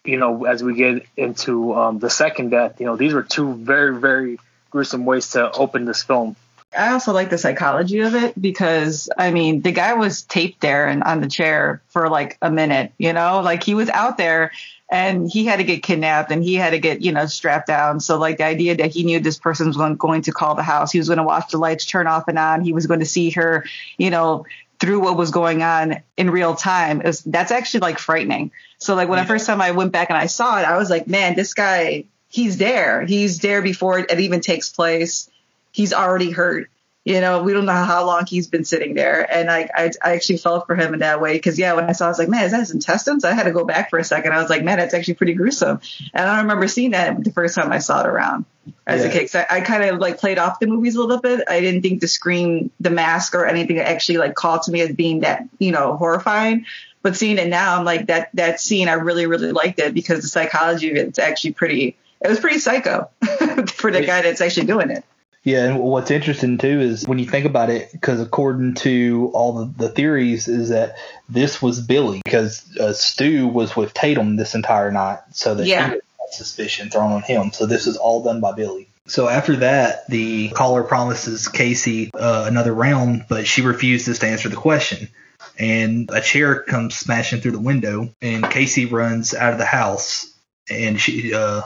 you 0.05 0.17
know, 0.19 0.45
as 0.45 0.63
we 0.63 0.75
get 0.75 1.07
into 1.17 1.75
um, 1.75 1.99
the 1.99 2.11
second 2.11 2.51
death, 2.51 2.81
you 2.81 2.87
know, 2.87 2.97
these 2.97 3.13
were 3.13 3.23
two 3.23 3.55
very, 3.55 3.97
very 3.99 4.39
gruesome 4.71 5.05
ways 5.05 5.31
to 5.31 5.51
open 5.53 5.85
this 5.85 6.03
film. 6.03 6.37
I 6.77 6.93
also 6.93 7.13
like 7.13 7.31
the 7.31 7.39
psychology 7.39 8.01
of 8.01 8.15
it 8.15 8.41
because 8.41 9.09
I 9.17 9.31
mean 9.31 9.63
the 9.63 9.73
guy 9.73 9.95
was 9.95 10.23
taped 10.23 10.61
there 10.61 10.89
and 10.89 11.03
on 11.03 11.21
the 11.21 11.29
chair 11.29 11.81
for 11.89 12.09
like 12.09 12.37
a 12.43 12.51
minute, 12.51 12.93
you 12.99 13.13
know, 13.13 13.41
like 13.41 13.63
he 13.63 13.75
was 13.75 13.89
out 13.89 14.19
there 14.19 14.53
and 14.89 15.31
he 15.31 15.45
had 15.45 15.57
to 15.57 15.65
get 15.65 15.83
kidnapped 15.83 16.31
and 16.31 16.43
he 16.43 16.55
had 16.55 16.71
to 16.71 16.79
get 16.79 17.01
you 17.03 17.13
know 17.13 17.27
strapped 17.27 17.67
down. 17.67 18.01
So 18.01 18.19
like 18.19 18.39
the 18.39 18.45
idea 18.45 18.77
that 18.77 18.93
he 18.93 19.05
knew 19.05 19.21
this 19.21 19.39
person 19.39 19.67
was 19.67 19.77
going 19.97 20.23
to 20.23 20.33
call 20.33 20.55
the 20.55 20.63
house, 20.63 20.93
he 20.93 20.99
was 20.99 21.09
going 21.09 21.19
to 21.19 21.25
watch 21.25 21.51
the 21.51 21.59
lights 21.59 21.85
turn 21.85 22.07
off 22.07 22.29
and 22.29 22.39
on, 22.39 22.63
he 22.63 22.73
was 22.73 22.87
going 22.87 23.01
to 23.01 23.07
see 23.07 23.31
her, 23.31 23.65
you 23.99 24.11
know, 24.11 24.47
through 24.79 25.01
what 25.01 25.17
was 25.17 25.31
going 25.31 25.63
on 25.63 26.03
in 26.17 26.31
real 26.31 26.55
time 26.55 27.01
is 27.01 27.23
that's 27.23 27.51
actually 27.51 27.81
like 27.81 27.99
frightening. 27.99 28.51
So 28.79 28.95
like 28.95 29.09
when 29.09 29.19
the 29.19 29.25
first 29.25 29.47
time 29.47 29.61
I 29.61 29.71
went 29.71 29.93
back 29.93 30.11
and 30.11 30.19
I 30.19 30.27
saw 30.27 30.61
it, 30.61 30.65
I 30.65 30.77
was 30.77 30.91
like, 30.91 31.09
man, 31.09 31.35
this 31.35 31.55
guy, 31.55 32.05
he's 32.29 32.59
there. 32.59 33.05
He's 33.07 33.41
there 33.41 33.63
before 33.63 34.01
it 34.01 34.21
even 34.21 34.41
takes 34.41 34.69
place 34.69 35.31
he's 35.77 35.93
already 35.93 36.31
hurt. 36.31 36.71
You 37.07 37.21
know, 37.21 37.45
we 37.45 37.53
don't 37.53 37.67
know 37.67 37.73
how 37.73 38.05
long 38.05 38.27
he's 38.27 38.49
been 38.49 38.65
sitting 38.65 38.95
there. 38.95 39.23
And 39.33 39.49
I, 39.49 39.71
I, 39.73 39.93
I 40.03 40.15
actually 40.15 40.39
felt 40.39 40.67
for 40.67 40.75
him 40.75 40.93
in 40.93 40.99
that 41.01 41.21
way. 41.21 41.35
Because, 41.35 41.57
yeah, 41.57 41.73
when 41.75 41.85
I 41.85 41.93
saw 41.93 42.07
I 42.07 42.09
was 42.09 42.19
like, 42.19 42.29
man, 42.29 42.45
is 42.47 42.51
that 42.51 42.59
his 42.59 42.73
intestines? 42.73 43.25
I 43.25 43.33
had 43.33 43.45
to 43.45 43.53
go 43.53 43.65
back 43.65 43.91
for 43.91 43.99
a 44.01 44.03
second. 44.05 44.33
I 44.33 44.41
was 44.43 44.51
like, 44.51 44.65
man, 44.65 44.79
that's 44.79 44.93
actually 44.93 45.15
pretty 45.15 45.35
gruesome. 45.35 45.81
And 46.13 46.29
I 46.29 46.41
remember 46.41 46.67
seeing 46.67 46.91
that 46.91 47.23
the 47.23 47.31
first 47.31 47.55
time 47.55 47.71
I 47.71 47.79
saw 47.79 48.01
it 48.01 48.09
around 48.09 48.45
as 48.89 49.03
Yeah. 49.03 49.09
a 49.09 49.13
kid. 49.13 49.21
'Cause 49.31 49.37
I, 49.37 49.47
I 49.49 49.61
kind 49.61 49.85
of 49.85 50.01
like 50.01 50.19
played 50.19 50.39
off 50.41 50.59
the 50.59 50.67
movies 50.67 50.97
a 50.97 51.01
little 51.01 51.21
bit. 51.21 51.45
I 51.49 51.61
didn't 51.61 51.83
think 51.83 52.01
the 52.01 52.09
scream, 52.09 52.73
the 52.81 52.91
mask, 52.91 53.37
or 53.37 53.47
anything 53.47 53.79
actually 53.79 54.19
like 54.19 54.35
called 54.35 54.63
to 54.63 54.73
me 54.73 54.81
as 54.81 54.91
being 54.93 55.21
that, 55.21 55.45
you 55.61 55.71
know, 55.71 55.97
horrifying. 55.97 56.67
But 57.03 57.15
seeing 57.15 57.39
it 57.39 57.47
now, 57.47 57.79
I'm 57.79 57.85
like, 57.85 58.07
that, 58.09 58.31
that 58.35 58.61
scene, 58.61 58.89
I 58.89 58.95
really, 58.95 59.27
really 59.29 59.53
liked 59.53 59.79
it 59.79 59.95
because 59.95 60.23
the 60.23 60.29
psychology 60.29 60.91
of 60.91 60.97
it's 60.97 61.21
actually 61.21 61.53
pretty, 61.53 61.97
it 62.21 62.27
was 62.27 62.41
pretty 62.41 62.59
psycho 62.59 63.11
for 63.75 63.93
the 63.93 64.03
guy 64.05 64.23
that's 64.23 64.41
actually 64.41 64.67
doing 64.67 64.91
it. 64.91 65.05
Yeah, 65.47 65.67
and 65.67 65.79
what's 65.79 66.11
interesting 66.11 66.59
too 66.59 66.81
is 66.81 67.07
when 67.07 67.21
you 67.21 67.27
think 67.27 67.47
about 67.47 67.71
it, 67.71 67.93
because 67.93 68.21
according 68.21 68.75
to 68.75 69.31
all 69.33 69.53
the, 69.53 69.85
the 69.85 69.89
theories, 69.89 70.49
is 70.49 70.71
that 70.71 70.97
this 71.29 71.63
was 71.63 71.81
Billy 71.81 72.21
because 72.25 72.69
uh, 72.77 72.93
Stu 72.93 73.47
was 73.47 73.77
with 73.77 73.95
Tatum 73.95 74.35
this 74.35 74.57
entire 74.57 74.91
night, 74.91 75.21
so 75.31 75.55
that 75.55 75.65
Yeah. 75.69 75.87
he 75.87 75.91
had 75.93 76.01
suspicion 76.33 76.91
thrown 76.91 77.13
on 77.13 77.23
him. 77.23 77.53
So 77.53 77.65
this 77.65 77.87
is 77.87 77.97
all 77.97 78.25
done 78.25 78.41
by 78.41 78.55
Billy. 78.55 78.89
So 79.07 79.29
after 79.29 79.55
that, 79.59 80.09
the 80.09 80.49
caller 80.49 80.83
promises 80.83 81.47
Casey 81.47 82.11
uh, 82.13 82.47
another 82.49 82.75
round, 82.75 83.27
but 83.29 83.47
she 83.47 83.63
refuses 83.63 84.19
to 84.19 84.27
answer 84.27 84.49
the 84.49 84.57
question. 84.57 85.09
And 85.61 86.11
a 86.13 86.21
chair 86.21 86.65
comes 86.65 86.97
smashing 86.97 87.41
through 87.41 87.53
the 87.53 87.61
window, 87.61 88.13
and 88.21 88.51
Casey 88.51 88.87
runs 88.87 89.33
out 89.33 89.53
of 89.53 89.61
the 89.61 89.65
house. 89.65 90.27
And 90.69 91.01
she, 91.01 91.33
uh, 91.33 91.63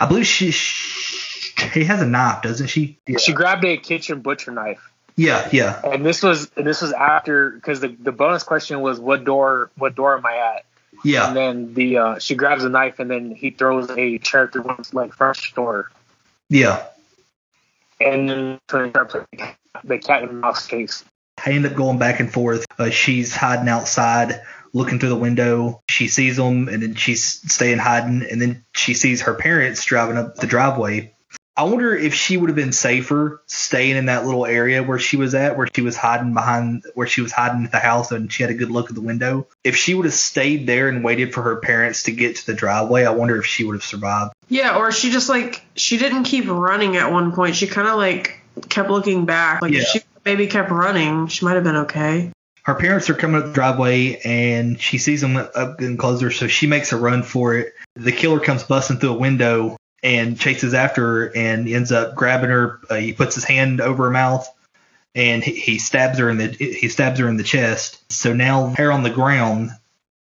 I 0.00 0.06
believe 0.06 0.26
she, 0.26 0.50
she 0.50 1.05
has 1.56 2.02
a 2.02 2.06
knife, 2.06 2.42
doesn't 2.42 2.68
she? 2.68 2.98
She 3.18 3.32
grabbed 3.32 3.64
a 3.64 3.76
kitchen 3.76 4.20
butcher 4.20 4.50
knife. 4.50 4.92
Yeah, 5.18 5.48
yeah, 5.50 5.80
And 5.82 6.04
this 6.04 6.22
was 6.22 6.50
and 6.56 6.66
this 6.66 6.82
was 6.82 6.92
after 6.92 7.50
because 7.50 7.80
the, 7.80 7.88
the 7.88 8.12
bonus 8.12 8.42
question 8.42 8.80
was 8.80 9.00
what 9.00 9.24
door 9.24 9.70
what 9.78 9.94
door 9.94 10.16
am 10.16 10.26
I 10.26 10.36
at? 10.36 10.66
yeah. 11.04 11.28
And 11.28 11.36
then 11.36 11.74
the 11.74 11.96
uh, 11.96 12.18
she 12.18 12.34
grabs 12.34 12.64
a 12.64 12.68
knife 12.68 12.98
and 12.98 13.10
then 13.10 13.34
he 13.34 13.50
throws 13.50 13.90
a 13.90 14.18
chair 14.18 14.48
through 14.48 14.62
one's 14.62 14.92
like 14.92 15.14
front 15.14 15.38
door. 15.54 15.90
Yeah. 16.50 16.84
And 17.98 18.28
then 18.28 18.60
so 18.70 18.82
they 18.82 18.90
start 18.90 19.08
playing 19.08 19.54
the 19.84 19.98
cat 19.98 20.22
and 20.22 20.40
mouse 20.40 20.66
case. 20.66 21.02
I 21.44 21.50
end 21.52 21.66
up 21.66 21.74
going 21.74 21.98
back 21.98 22.20
and 22.20 22.32
forth. 22.32 22.66
Uh, 22.78 22.90
she's 22.90 23.34
hiding 23.34 23.68
outside, 23.68 24.42
looking 24.72 24.98
through 24.98 25.10
the 25.10 25.16
window. 25.16 25.82
She 25.88 26.08
sees 26.08 26.36
them, 26.36 26.68
and 26.68 26.82
then 26.82 26.94
she's 26.94 27.24
staying 27.24 27.78
hiding. 27.78 28.22
And 28.30 28.40
then 28.40 28.64
she 28.74 28.94
sees 28.94 29.22
her 29.22 29.34
parents 29.34 29.84
driving 29.84 30.16
up 30.16 30.36
the 30.36 30.46
driveway. 30.46 31.14
I 31.58 31.62
wonder 31.64 31.96
if 31.96 32.12
she 32.12 32.36
would 32.36 32.50
have 32.50 32.56
been 32.56 32.72
safer 32.72 33.42
staying 33.46 33.96
in 33.96 34.06
that 34.06 34.26
little 34.26 34.44
area 34.44 34.82
where 34.82 34.98
she 34.98 35.16
was 35.16 35.34
at, 35.34 35.56
where 35.56 35.66
she 35.74 35.80
was 35.80 35.96
hiding 35.96 36.34
behind, 36.34 36.84
where 36.94 37.06
she 37.06 37.22
was 37.22 37.32
hiding 37.32 37.64
at 37.64 37.72
the 37.72 37.78
house, 37.78 38.12
and 38.12 38.30
she 38.30 38.42
had 38.42 38.50
a 38.50 38.54
good 38.54 38.70
look 38.70 38.90
at 38.90 38.94
the 38.94 39.00
window. 39.00 39.46
If 39.64 39.74
she 39.76 39.94
would 39.94 40.04
have 40.04 40.14
stayed 40.14 40.66
there 40.66 40.88
and 40.88 41.02
waited 41.02 41.32
for 41.32 41.42
her 41.42 41.56
parents 41.56 42.02
to 42.04 42.12
get 42.12 42.36
to 42.36 42.46
the 42.46 42.54
driveway, 42.54 43.04
I 43.04 43.10
wonder 43.10 43.38
if 43.38 43.46
she 43.46 43.64
would 43.64 43.74
have 43.74 43.84
survived. 43.84 44.34
Yeah, 44.48 44.76
or 44.76 44.92
she 44.92 45.10
just 45.10 45.30
like 45.30 45.62
she 45.76 45.96
didn't 45.96 46.24
keep 46.24 46.46
running 46.46 46.96
at 46.96 47.10
one 47.10 47.32
point. 47.32 47.56
She 47.56 47.66
kind 47.66 47.88
of 47.88 47.96
like 47.96 48.38
kept 48.68 48.90
looking 48.90 49.24
back. 49.24 49.62
Like 49.62 49.72
Yeah. 49.72 49.80
if 49.80 49.86
she 49.88 50.00
maybe 50.26 50.46
kept 50.48 50.70
running, 50.70 51.28
she 51.28 51.44
might 51.46 51.54
have 51.54 51.64
been 51.64 51.76
okay. 51.76 52.32
her 52.64 52.74
parents 52.74 53.08
are 53.08 53.14
coming 53.14 53.40
up 53.40 53.46
the 53.46 53.52
driveway 53.52 54.16
and 54.24 54.80
she 54.80 54.98
sees 54.98 55.20
them 55.20 55.36
up 55.36 55.78
getting 55.78 55.96
closer, 55.96 56.30
so 56.30 56.48
she 56.48 56.66
makes 56.66 56.92
a 56.92 56.96
run 56.96 57.22
for 57.22 57.54
it. 57.54 57.72
The 57.94 58.12
killer 58.12 58.40
comes 58.40 58.64
busting 58.64 58.98
through 58.98 59.14
a 59.14 59.18
window 59.18 59.76
and 60.02 60.38
chases 60.38 60.74
after 60.74 61.02
her 61.02 61.36
and 61.36 61.68
ends 61.68 61.92
up 61.92 62.14
grabbing 62.14 62.50
her. 62.50 62.80
Uh, 62.88 62.96
he 62.96 63.12
puts 63.12 63.34
his 63.34 63.44
hand 63.44 63.80
over 63.80 64.04
her 64.04 64.10
mouth 64.10 64.48
and 65.14 65.42
he, 65.42 65.52
he 65.52 65.78
stabs 65.78 66.18
her 66.18 66.28
in 66.30 66.36
the 66.36 66.48
he 66.48 66.88
stabs 66.88 67.18
her 67.18 67.28
in 67.28 67.36
the 67.36 67.42
chest. 67.42 68.12
So 68.12 68.32
now 68.32 68.74
her 68.76 68.92
on 68.92 69.02
the 69.02 69.10
ground 69.10 69.70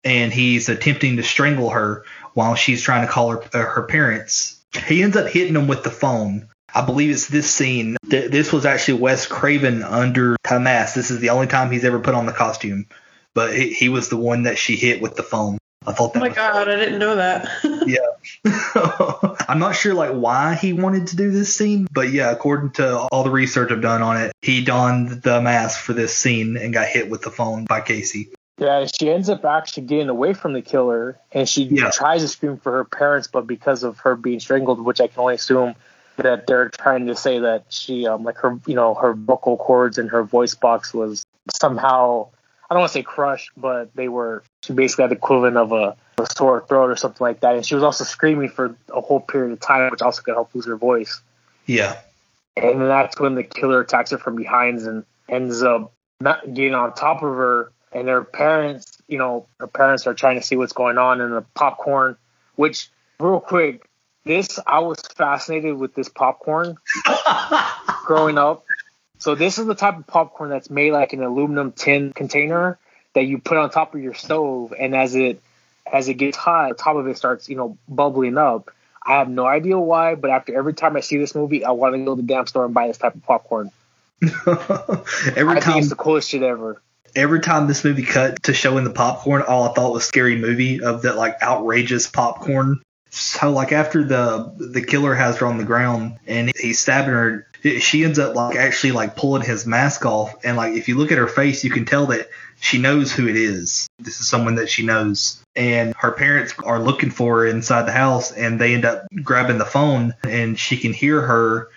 and 0.04 0.32
he's 0.32 0.68
attempting 0.68 1.16
to 1.16 1.22
strangle 1.22 1.70
her 1.70 2.04
while 2.35 2.54
she's 2.54 2.82
trying 2.82 3.06
to 3.06 3.12
call 3.12 3.30
her 3.30 3.42
uh, 3.54 3.64
her 3.64 3.82
parents. 3.85 4.61
He 4.87 5.02
ends 5.02 5.16
up 5.16 5.28
hitting 5.28 5.54
them 5.54 5.66
with 5.66 5.82
the 5.82 5.90
phone. 5.90 6.48
I 6.74 6.85
believe 6.85 7.11
it's 7.11 7.28
this 7.28 7.50
scene. 7.50 7.96
Th- 8.08 8.30
this 8.30 8.52
was 8.52 8.64
actually 8.64 9.00
Wes 9.00 9.26
Craven 9.26 9.82
under 9.82 10.37
a 10.50 10.58
mask. 10.58 10.94
This 10.94 11.11
is 11.11 11.20
the 11.20 11.30
only 11.30 11.46
time 11.46 11.70
he's 11.70 11.85
ever 11.85 12.00
put 12.00 12.14
on 12.14 12.24
the 12.24 12.32
costume, 12.32 12.87
but 13.35 13.54
he 13.54 13.90
was 13.90 14.08
the 14.08 14.16
one 14.16 14.44
that 14.44 14.56
she 14.56 14.76
hit 14.76 15.02
with 15.02 15.14
the 15.14 15.22
phone. 15.22 15.58
I 15.86 15.92
thought 15.92 16.10
Oh 16.10 16.12
that 16.14 16.20
my 16.20 16.28
was 16.28 16.36
god, 16.36 16.68
I 16.68 16.76
didn't 16.76 16.98
know 16.98 17.16
that. 17.16 17.48
yeah. 17.86 19.34
I'm 19.48 19.58
not 19.58 19.74
sure 19.74 19.94
like 19.94 20.12
why 20.12 20.54
he 20.54 20.72
wanted 20.72 21.08
to 21.08 21.16
do 21.16 21.30
this 21.30 21.54
scene, 21.54 21.88
but 21.92 22.10
yeah, 22.10 22.30
according 22.30 22.70
to 22.72 22.98
all 22.98 23.24
the 23.24 23.30
research 23.30 23.70
I've 23.72 23.80
done 23.82 24.02
on 24.02 24.16
it, 24.16 24.32
he 24.42 24.64
donned 24.64 25.22
the 25.22 25.40
mask 25.40 25.80
for 25.80 25.92
this 25.92 26.16
scene 26.16 26.56
and 26.56 26.72
got 26.72 26.86
hit 26.88 27.10
with 27.10 27.22
the 27.22 27.30
phone 27.30 27.64
by 27.64 27.80
Casey. 27.80 28.30
Yeah, 28.58 28.86
she 28.86 29.10
ends 29.10 29.28
up 29.28 29.44
actually 29.44 29.86
getting 29.86 30.08
away 30.08 30.34
from 30.34 30.52
the 30.52 30.62
killer, 30.62 31.18
and 31.32 31.48
she 31.48 31.64
Yeah. 31.64 31.90
tries 31.90 32.20
to 32.20 32.28
scream 32.28 32.58
for 32.58 32.72
her 32.72 32.84
parents, 32.84 33.26
but 33.26 33.46
because 33.46 33.82
of 33.82 33.98
her 34.00 34.14
being 34.14 34.40
strangled, 34.40 34.84
which 34.84 35.00
I 35.00 35.08
can 35.08 35.20
only 35.20 35.34
assume 35.34 35.74
that 36.18 36.46
they're 36.46 36.68
trying 36.68 37.06
to 37.06 37.16
say 37.16 37.40
that 37.40 37.64
she, 37.70 38.06
um, 38.06 38.22
like 38.22 38.36
her, 38.38 38.58
you 38.66 38.74
know, 38.74 38.94
her 38.94 39.14
vocal 39.14 39.56
cords 39.56 39.98
and 39.98 40.10
her 40.10 40.22
voice 40.22 40.54
box 40.54 40.92
was 40.92 41.24
somehow, 41.50 42.28
I 42.72 42.74
don't 42.74 42.80
want 42.80 42.92
to 42.92 42.98
say 43.00 43.02
crushed, 43.02 43.50
but 43.54 43.94
they 43.94 44.08
were. 44.08 44.42
She 44.62 44.72
basically 44.72 45.02
had 45.02 45.11
the 45.11 45.16
equivalent 45.16 45.58
of 45.58 45.72
a, 45.72 45.94
a 46.16 46.26
sore 46.35 46.64
throat 46.66 46.88
or 46.88 46.96
something 46.96 47.22
like 47.22 47.40
that, 47.40 47.54
and 47.54 47.66
she 47.66 47.74
was 47.74 47.85
also 47.85 48.04
screaming 48.04 48.48
for 48.48 48.74
a 48.88 49.02
whole 49.02 49.20
period 49.20 49.52
of 49.52 49.61
time, 49.61 49.90
which 49.90 50.00
also 50.00 50.22
could 50.22 50.32
help 50.32 50.54
lose 50.54 50.64
her 50.64 50.76
voice. 50.76 51.20
Yeah. 51.66 52.00
And 52.56 52.80
then 52.80 52.88
that's 52.88 53.20
when 53.20 53.35
the 53.35 53.42
killer 53.42 53.82
attacks 53.82 54.11
her 54.12 54.16
from 54.16 54.37
behind 54.37 54.78
and 54.78 55.04
ends 55.28 55.62
up 55.62 55.92
not 56.18 56.54
getting 56.54 56.72
on 56.72 56.94
top 56.94 57.18
of 57.18 57.35
her. 57.37 57.72
And 57.92 58.08
her 58.08 58.24
parents, 58.24 58.96
you 59.06 59.18
know, 59.18 59.48
her 59.61 59.66
parents 59.66 60.06
are 60.06 60.14
trying 60.14 60.40
to 60.40 60.42
see 60.46 60.56
what's 60.56 60.72
going 60.72 60.96
on 60.96 61.20
in 61.20 61.30
the 61.30 61.42
popcorn. 61.54 62.16
Which, 62.56 62.88
real 63.20 63.38
quick, 63.38 63.87
this 64.24 64.58
I 64.66 64.78
was 64.78 64.98
fascinated 65.14 65.76
with 65.76 65.94
this 65.94 66.08
popcorn 66.08 66.78
growing 68.06 68.38
up. 68.38 68.64
So 69.22 69.37
this 69.37 69.58
is 69.58 69.66
the 69.66 69.76
type 69.76 69.98
of 69.98 70.06
popcorn 70.08 70.50
that's 70.50 70.68
made 70.68 70.92
like 70.92 71.12
an 71.12 71.22
aluminum 71.22 71.70
tin 71.70 72.12
container 72.12 72.76
that 73.14 73.22
you 73.22 73.38
put 73.38 73.56
on 73.56 73.70
top 73.70 73.94
of 73.94 74.02
your 74.02 74.14
stove, 74.14 74.74
and 74.76 74.96
as 74.96 75.14
it 75.14 75.40
as 75.87 76.08
it 76.08 76.14
gets 76.14 76.37
hot, 76.37 76.70
the 76.70 76.74
top 76.74 76.96
of 76.96 77.06
it 77.06 77.16
starts, 77.16 77.48
you 77.48 77.54
know, 77.54 77.78
bubbling 77.88 78.37
up. 78.37 78.72
I 79.00 79.18
have 79.18 79.28
no 79.28 79.46
idea 79.46 79.78
why, 79.78 80.16
but 80.16 80.30
after 80.30 80.58
every 80.58 80.74
time 80.74 80.96
I 80.96 81.00
see 81.02 81.18
this 81.18 81.37
movie, 81.37 81.64
I 81.64 81.70
want 81.70 81.94
to 81.94 82.04
go 82.04 82.16
to 82.16 82.20
the 82.20 82.26
damn 82.26 82.48
store 82.48 82.64
and 82.64 82.74
buy 82.74 82.88
this 82.88 82.98
type 82.98 83.14
of 83.14 83.22
popcorn. 83.22 83.70
Every 84.22 84.35
I 84.46 85.61
time 85.61 85.61
think 85.61 85.76
it's 85.76 85.88
the 85.88 85.94
coolest 85.96 86.28
shit 86.28 86.42
ever. 86.42 86.82
every 87.14 87.40
time 87.40 87.68
this 87.68 87.85
movie 87.85 88.02
cut 88.02 88.42
to 88.44 88.52
showing 88.52 88.82
the 88.82 88.90
popcorn, 88.90 89.42
all 89.42 89.68
I 89.68 89.72
thought 89.72 89.92
was 89.92 90.04
scary 90.04 90.37
movie 90.37 90.82
of 90.82 91.02
that 91.02 91.16
like 91.16 91.40
outrageous 91.40 92.08
popcorn. 92.08 92.82
So 93.11 93.52
like 93.52 93.70
after 93.70 94.02
the 94.02 94.52
the 94.56 94.82
killer 94.82 95.14
has 95.14 95.37
her 95.38 95.46
on 95.46 95.58
the 95.58 95.64
ground 95.64 96.18
and 96.26 96.50
he's 96.56 96.80
stabbing 96.80 97.14
her, 97.14 97.46
she 97.62 98.05
ends 98.05 98.18
up 98.18 98.35
like 98.35 98.57
actually 98.57 98.92
like 98.92 99.16
pulling 99.16 99.42
his 99.42 99.66
mask 99.66 100.05
off 100.05 100.35
and 100.44 100.57
like 100.57 100.75
if 100.75 100.88
you 100.88 100.96
look 100.96 101.12
at 101.12 101.18
her 101.18 101.29
face, 101.29 101.64
you 101.64 101.70
can 101.70 101.85
tell 101.85 102.07
that 102.07 102.29
she 102.61 102.79
knows 102.79 103.12
who 103.12 103.29
it 103.29 103.37
is. 103.37 103.88
This 103.98 104.20
is 104.20 104.29
someone 104.29 104.57
that 104.57 104.68
she 104.68 104.85
knows. 104.85 105.42
And 105.55 105.94
her 105.96 106.12
parents 106.12 106.55
are 106.64 106.81
looking 106.81 107.11
for 107.11 107.40
her 107.40 107.46
inside 107.46 107.87
the 107.87 107.92
house 107.92 108.33
and 108.33 108.61
they 108.61 108.75
end 108.75 108.85
up 108.85 109.05
grabbing 109.22 109.59
the 109.59 109.64
phone 109.64 110.14
and 110.25 110.59
she 110.59 110.77
can 110.77 110.92
hear 110.92 111.20
her 111.20 111.68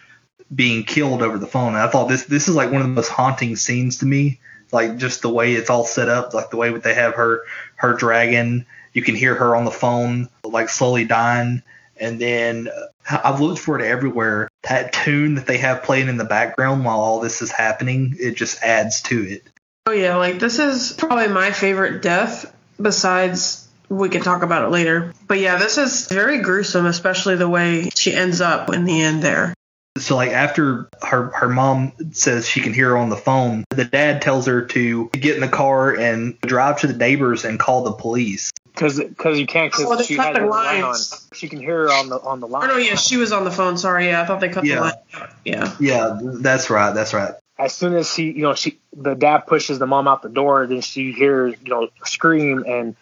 being 0.53 0.83
killed 0.83 1.21
over 1.21 1.37
the 1.37 1.47
phone. 1.47 1.69
And 1.69 1.77
I 1.77 1.87
thought 1.87 2.07
this 2.07 2.25
this 2.25 2.47
is 2.47 2.55
like 2.55 2.71
one 2.71 2.81
of 2.81 2.87
the 2.87 2.93
most 2.93 3.09
haunting 3.09 3.55
scenes 3.55 3.99
to 3.99 4.05
me. 4.05 4.39
Like 4.71 4.97
just 4.97 5.21
the 5.21 5.29
way 5.29 5.53
it's 5.53 5.69
all 5.69 5.85
set 5.85 6.09
up, 6.09 6.33
like 6.33 6.49
the 6.49 6.57
way 6.57 6.75
they 6.75 6.93
have 6.93 7.15
her 7.15 7.43
her 7.75 7.93
dragon. 7.93 8.65
You 8.93 9.01
can 9.01 9.15
hear 9.15 9.35
her 9.35 9.55
on 9.55 9.65
the 9.65 9.71
phone, 9.71 10.29
like 10.43 10.69
slowly 10.69 11.05
dying. 11.05 11.61
And 11.97 12.19
then 12.19 12.67
uh, 12.67 13.19
I've 13.23 13.41
looked 13.41 13.59
for 13.59 13.79
it 13.79 13.85
everywhere. 13.85 14.49
That 14.63 14.93
tune 14.93 15.35
that 15.35 15.45
they 15.45 15.57
have 15.59 15.83
playing 15.83 16.07
in 16.07 16.17
the 16.17 16.25
background 16.25 16.85
while 16.85 16.99
all 16.99 17.19
this 17.19 17.41
is 17.41 17.51
happening, 17.51 18.15
it 18.19 18.35
just 18.35 18.61
adds 18.63 19.01
to 19.03 19.21
it. 19.21 19.43
Oh 19.87 19.91
yeah, 19.91 20.15
like 20.15 20.39
this 20.39 20.57
is 20.59 20.93
probably 20.93 21.27
my 21.27 21.51
favorite 21.51 22.01
death 22.01 22.51
besides 22.81 23.67
we 23.89 24.09
can 24.09 24.21
talk 24.21 24.41
about 24.41 24.63
it 24.63 24.69
later. 24.69 25.13
But 25.27 25.39
yeah, 25.39 25.57
this 25.57 25.77
is 25.77 26.07
very 26.07 26.41
gruesome, 26.41 26.85
especially 26.85 27.35
the 27.35 27.49
way 27.49 27.89
she 27.95 28.13
ends 28.13 28.41
up 28.41 28.73
in 28.73 28.85
the 28.85 29.01
end 29.01 29.21
there. 29.21 29.53
So 29.97 30.15
like 30.17 30.31
after 30.31 30.89
her 31.01 31.31
her 31.35 31.47
mom 31.47 31.93
says 32.11 32.49
she 32.49 32.59
can 32.59 32.73
hear 32.73 32.89
her 32.89 32.97
on 32.97 33.09
the 33.09 33.15
phone, 33.15 33.63
the 33.69 33.85
dad 33.85 34.21
tells 34.21 34.47
her 34.47 34.63
to 34.65 35.09
get 35.09 35.35
in 35.35 35.41
the 35.41 35.47
car 35.47 35.95
and 35.95 36.39
drive 36.41 36.81
to 36.81 36.87
the 36.87 36.97
neighbors 36.97 37.45
and 37.45 37.59
call 37.59 37.83
the 37.83 37.93
police. 37.93 38.51
Because 38.75 38.99
because 38.99 39.39
you 39.39 39.47
can't 39.47 39.73
Oh, 39.73 39.83
because 39.89 39.97
they 39.99 40.03
she 40.03 40.15
cut 40.17 40.33
the 40.33 40.45
line 40.45 40.83
on. 40.83 40.89
lines. 40.89 41.27
She 41.33 41.47
can 41.49 41.59
hear 41.59 41.83
her 41.83 41.93
on 41.93 42.09
the 42.09 42.19
on 42.19 42.39
the 42.41 42.47
line. 42.47 42.65
Oh 42.69 42.73
no, 42.73 42.77
yeah, 42.77 42.95
she 42.95 43.17
was 43.17 43.31
on 43.31 43.43
the 43.45 43.51
phone. 43.51 43.77
Sorry, 43.77 44.07
yeah, 44.07 44.21
I 44.21 44.25
thought 44.25 44.41
they 44.41 44.49
cut 44.49 44.65
Yeah. 44.65 44.75
the 44.75 44.81
line 44.81 44.93
out. 45.15 45.29
Yeah. 45.45 45.75
Yeah, 45.79 46.19
that's 46.21 46.69
right. 46.69 46.93
That's 46.93 47.13
right. 47.13 47.33
As 47.57 47.73
soon 47.73 47.95
as 47.95 48.11
she, 48.13 48.31
you 48.31 48.41
know, 48.41 48.53
she 48.53 48.77
the 48.95 49.15
dad 49.15 49.47
pushes 49.47 49.79
the 49.79 49.87
mom 49.87 50.07
out 50.09 50.21
the 50.21 50.29
door, 50.29 50.67
then 50.67 50.81
she 50.81 51.13
hears, 51.13 51.55
you 51.63 51.69
know, 51.69 51.87
scream 52.03 52.65
and 52.67 52.95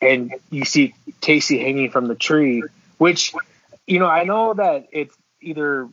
and 0.00 0.34
you 0.50 0.64
see 0.64 0.94
Casey 1.20 1.58
hanging 1.58 1.90
from 1.90 2.06
the 2.08 2.14
tree, 2.14 2.62
which, 2.98 3.34
you 3.86 3.98
know, 3.98 4.06
I 4.06 4.24
know 4.24 4.54
that 4.54 4.88
it's 4.92 5.14
either 5.42 5.88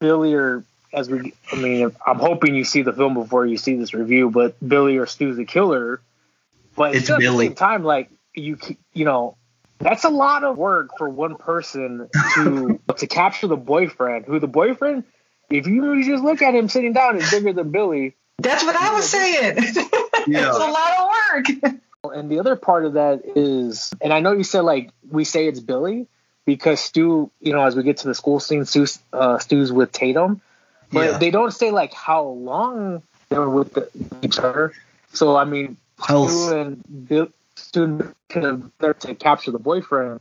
Billy 0.00 0.34
or 0.34 0.64
as 0.92 1.08
we, 1.10 1.32
I 1.52 1.56
mean, 1.56 1.90
I'm 2.06 2.18
hoping 2.20 2.54
you 2.54 2.62
see 2.64 2.82
the 2.82 2.92
film 2.92 3.14
before 3.14 3.44
you 3.46 3.56
see 3.56 3.74
this 3.74 3.94
review, 3.94 4.30
but 4.30 4.54
Billy 4.66 4.96
or 4.98 5.06
Stu's 5.06 5.36
the 5.36 5.44
killer. 5.44 6.00
But 6.76 6.94
It's 6.94 7.04
still 7.06 7.16
at 7.16 7.20
Billy. 7.20 7.46
the 7.48 7.50
same 7.50 7.56
time, 7.56 7.84
like 7.84 8.10
you, 8.34 8.58
you 8.92 9.04
know, 9.04 9.36
that's 9.78 10.04
a 10.04 10.08
lot 10.10 10.44
of 10.44 10.56
work 10.56 10.90
for 10.98 11.08
one 11.08 11.36
person 11.36 12.08
to 12.34 12.80
to 12.96 13.06
capture 13.06 13.46
the 13.46 13.56
boyfriend. 13.56 14.26
Who 14.26 14.38
the 14.38 14.46
boyfriend? 14.48 15.04
If 15.50 15.66
you 15.66 16.02
just 16.04 16.24
look 16.24 16.42
at 16.42 16.54
him 16.54 16.68
sitting 16.68 16.92
down, 16.92 17.16
is 17.16 17.30
bigger 17.30 17.52
than 17.52 17.70
Billy. 17.70 18.14
That's 18.38 18.64
what 18.64 18.74
I 18.76 18.94
was 18.94 19.08
saying. 19.08 19.58
Yeah. 20.26 20.48
it's 20.48 20.56
a 20.56 20.58
lot 20.58 20.92
of 20.98 21.10
work. 22.08 22.16
And 22.16 22.30
the 22.30 22.38
other 22.38 22.56
part 22.56 22.86
of 22.86 22.94
that 22.94 23.20
is, 23.36 23.92
and 24.00 24.10
I 24.10 24.20
know 24.20 24.32
you 24.32 24.42
said 24.42 24.60
like 24.60 24.90
we 25.10 25.24
say 25.24 25.46
it's 25.48 25.60
Billy 25.60 26.06
because 26.46 26.80
Stu, 26.80 27.30
you 27.40 27.52
know, 27.52 27.62
as 27.62 27.76
we 27.76 27.82
get 27.82 27.98
to 27.98 28.08
the 28.08 28.14
school 28.14 28.40
scene, 28.40 28.64
Stu, 28.64 28.86
uh, 29.12 29.38
Stu's 29.38 29.70
with 29.70 29.92
Tatum, 29.92 30.40
but 30.90 31.10
Yeah. 31.12 31.18
they 31.18 31.30
don't 31.30 31.50
say 31.52 31.72
like 31.72 31.92
how 31.92 32.22
long 32.22 33.02
they 33.28 33.38
were 33.38 33.50
with 33.50 33.74
the, 33.74 33.90
each 34.22 34.38
other. 34.38 34.72
So 35.12 35.36
I 35.36 35.44
mean, 35.44 35.76
Stu 36.02 36.54
and 36.56 37.06
Bill, 37.06 37.28
Stu 37.56 38.14
could 38.28 38.42
have 38.44 38.70
there 38.78 38.94
to 38.94 39.14
capture 39.14 39.50
the 39.50 39.58
boyfriend, 39.58 40.20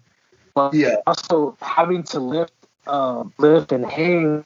but 0.53 0.73
Yeah. 0.73 0.97
also 1.07 1.57
having 1.61 2.03
to 2.03 2.19
lift, 2.19 2.53
uh, 2.87 3.23
lift 3.37 3.71
and 3.71 3.85
hang 3.85 4.45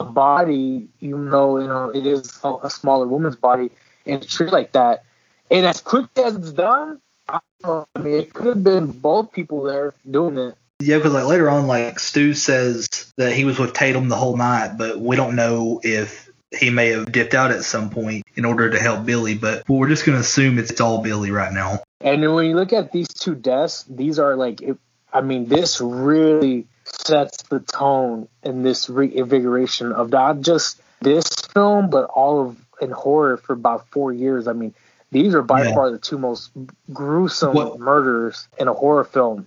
a 0.00 0.04
body, 0.04 0.88
even 1.00 1.30
though 1.30 1.58
you 1.58 1.66
know 1.66 1.90
it 1.90 2.06
is 2.06 2.38
a, 2.44 2.54
a 2.64 2.70
smaller 2.70 3.06
woman's 3.06 3.36
body, 3.36 3.70
and 4.06 4.26
treat 4.26 4.52
like 4.52 4.72
that. 4.72 5.04
And 5.50 5.66
as 5.66 5.80
quick 5.80 6.06
as 6.16 6.36
it's 6.36 6.52
done, 6.52 7.00
I, 7.28 7.40
know, 7.62 7.86
I 7.94 7.98
mean, 8.00 8.14
it 8.14 8.32
could 8.32 8.46
have 8.46 8.64
been 8.64 8.86
both 8.86 9.32
people 9.32 9.62
there 9.62 9.94
doing 10.08 10.38
it. 10.38 10.56
Yeah, 10.80 10.98
because 10.98 11.12
like 11.12 11.26
later 11.26 11.50
on, 11.50 11.66
like 11.66 11.98
Stu 11.98 12.34
says 12.34 12.88
that 13.16 13.32
he 13.32 13.44
was 13.44 13.58
with 13.58 13.72
Tatum 13.72 14.08
the 14.08 14.16
whole 14.16 14.36
night, 14.36 14.76
but 14.78 15.00
we 15.00 15.16
don't 15.16 15.34
know 15.34 15.80
if 15.82 16.30
he 16.56 16.70
may 16.70 16.90
have 16.90 17.10
dipped 17.10 17.34
out 17.34 17.50
at 17.50 17.64
some 17.64 17.90
point 17.90 18.24
in 18.36 18.44
order 18.44 18.70
to 18.70 18.78
help 18.78 19.04
Billy. 19.04 19.34
But 19.34 19.68
we're 19.68 19.88
just 19.88 20.06
gonna 20.06 20.18
assume 20.18 20.58
it's, 20.58 20.70
it's 20.70 20.80
all 20.80 21.02
Billy 21.02 21.32
right 21.32 21.52
now. 21.52 21.80
And 22.00 22.34
when 22.34 22.46
you 22.46 22.54
look 22.54 22.72
at 22.72 22.92
these 22.92 23.08
two 23.08 23.34
deaths, 23.34 23.84
these 23.88 24.18
are 24.18 24.36
like, 24.36 24.62
it, 24.62 24.78
I 25.12 25.20
mean, 25.20 25.46
this 25.46 25.80
really 25.80 26.66
sets 26.84 27.42
the 27.44 27.60
tone 27.60 28.28
in 28.42 28.62
this 28.62 28.88
reinvigoration 28.88 29.92
of 29.92 30.10
not 30.10 30.40
just 30.40 30.80
this 31.00 31.28
film, 31.52 31.90
but 31.90 32.04
all 32.04 32.40
of 32.46 32.56
in 32.80 32.90
horror 32.90 33.36
for 33.36 33.54
about 33.54 33.88
four 33.88 34.12
years. 34.12 34.46
I 34.46 34.52
mean, 34.52 34.74
these 35.10 35.34
are 35.34 35.42
by 35.42 35.64
Yeah. 35.64 35.74
far 35.74 35.90
the 35.90 35.98
two 35.98 36.18
most 36.18 36.50
gruesome 36.92 37.54
What- 37.54 37.80
murders 37.80 38.46
in 38.58 38.68
a 38.68 38.72
horror 38.72 39.04
film. 39.04 39.46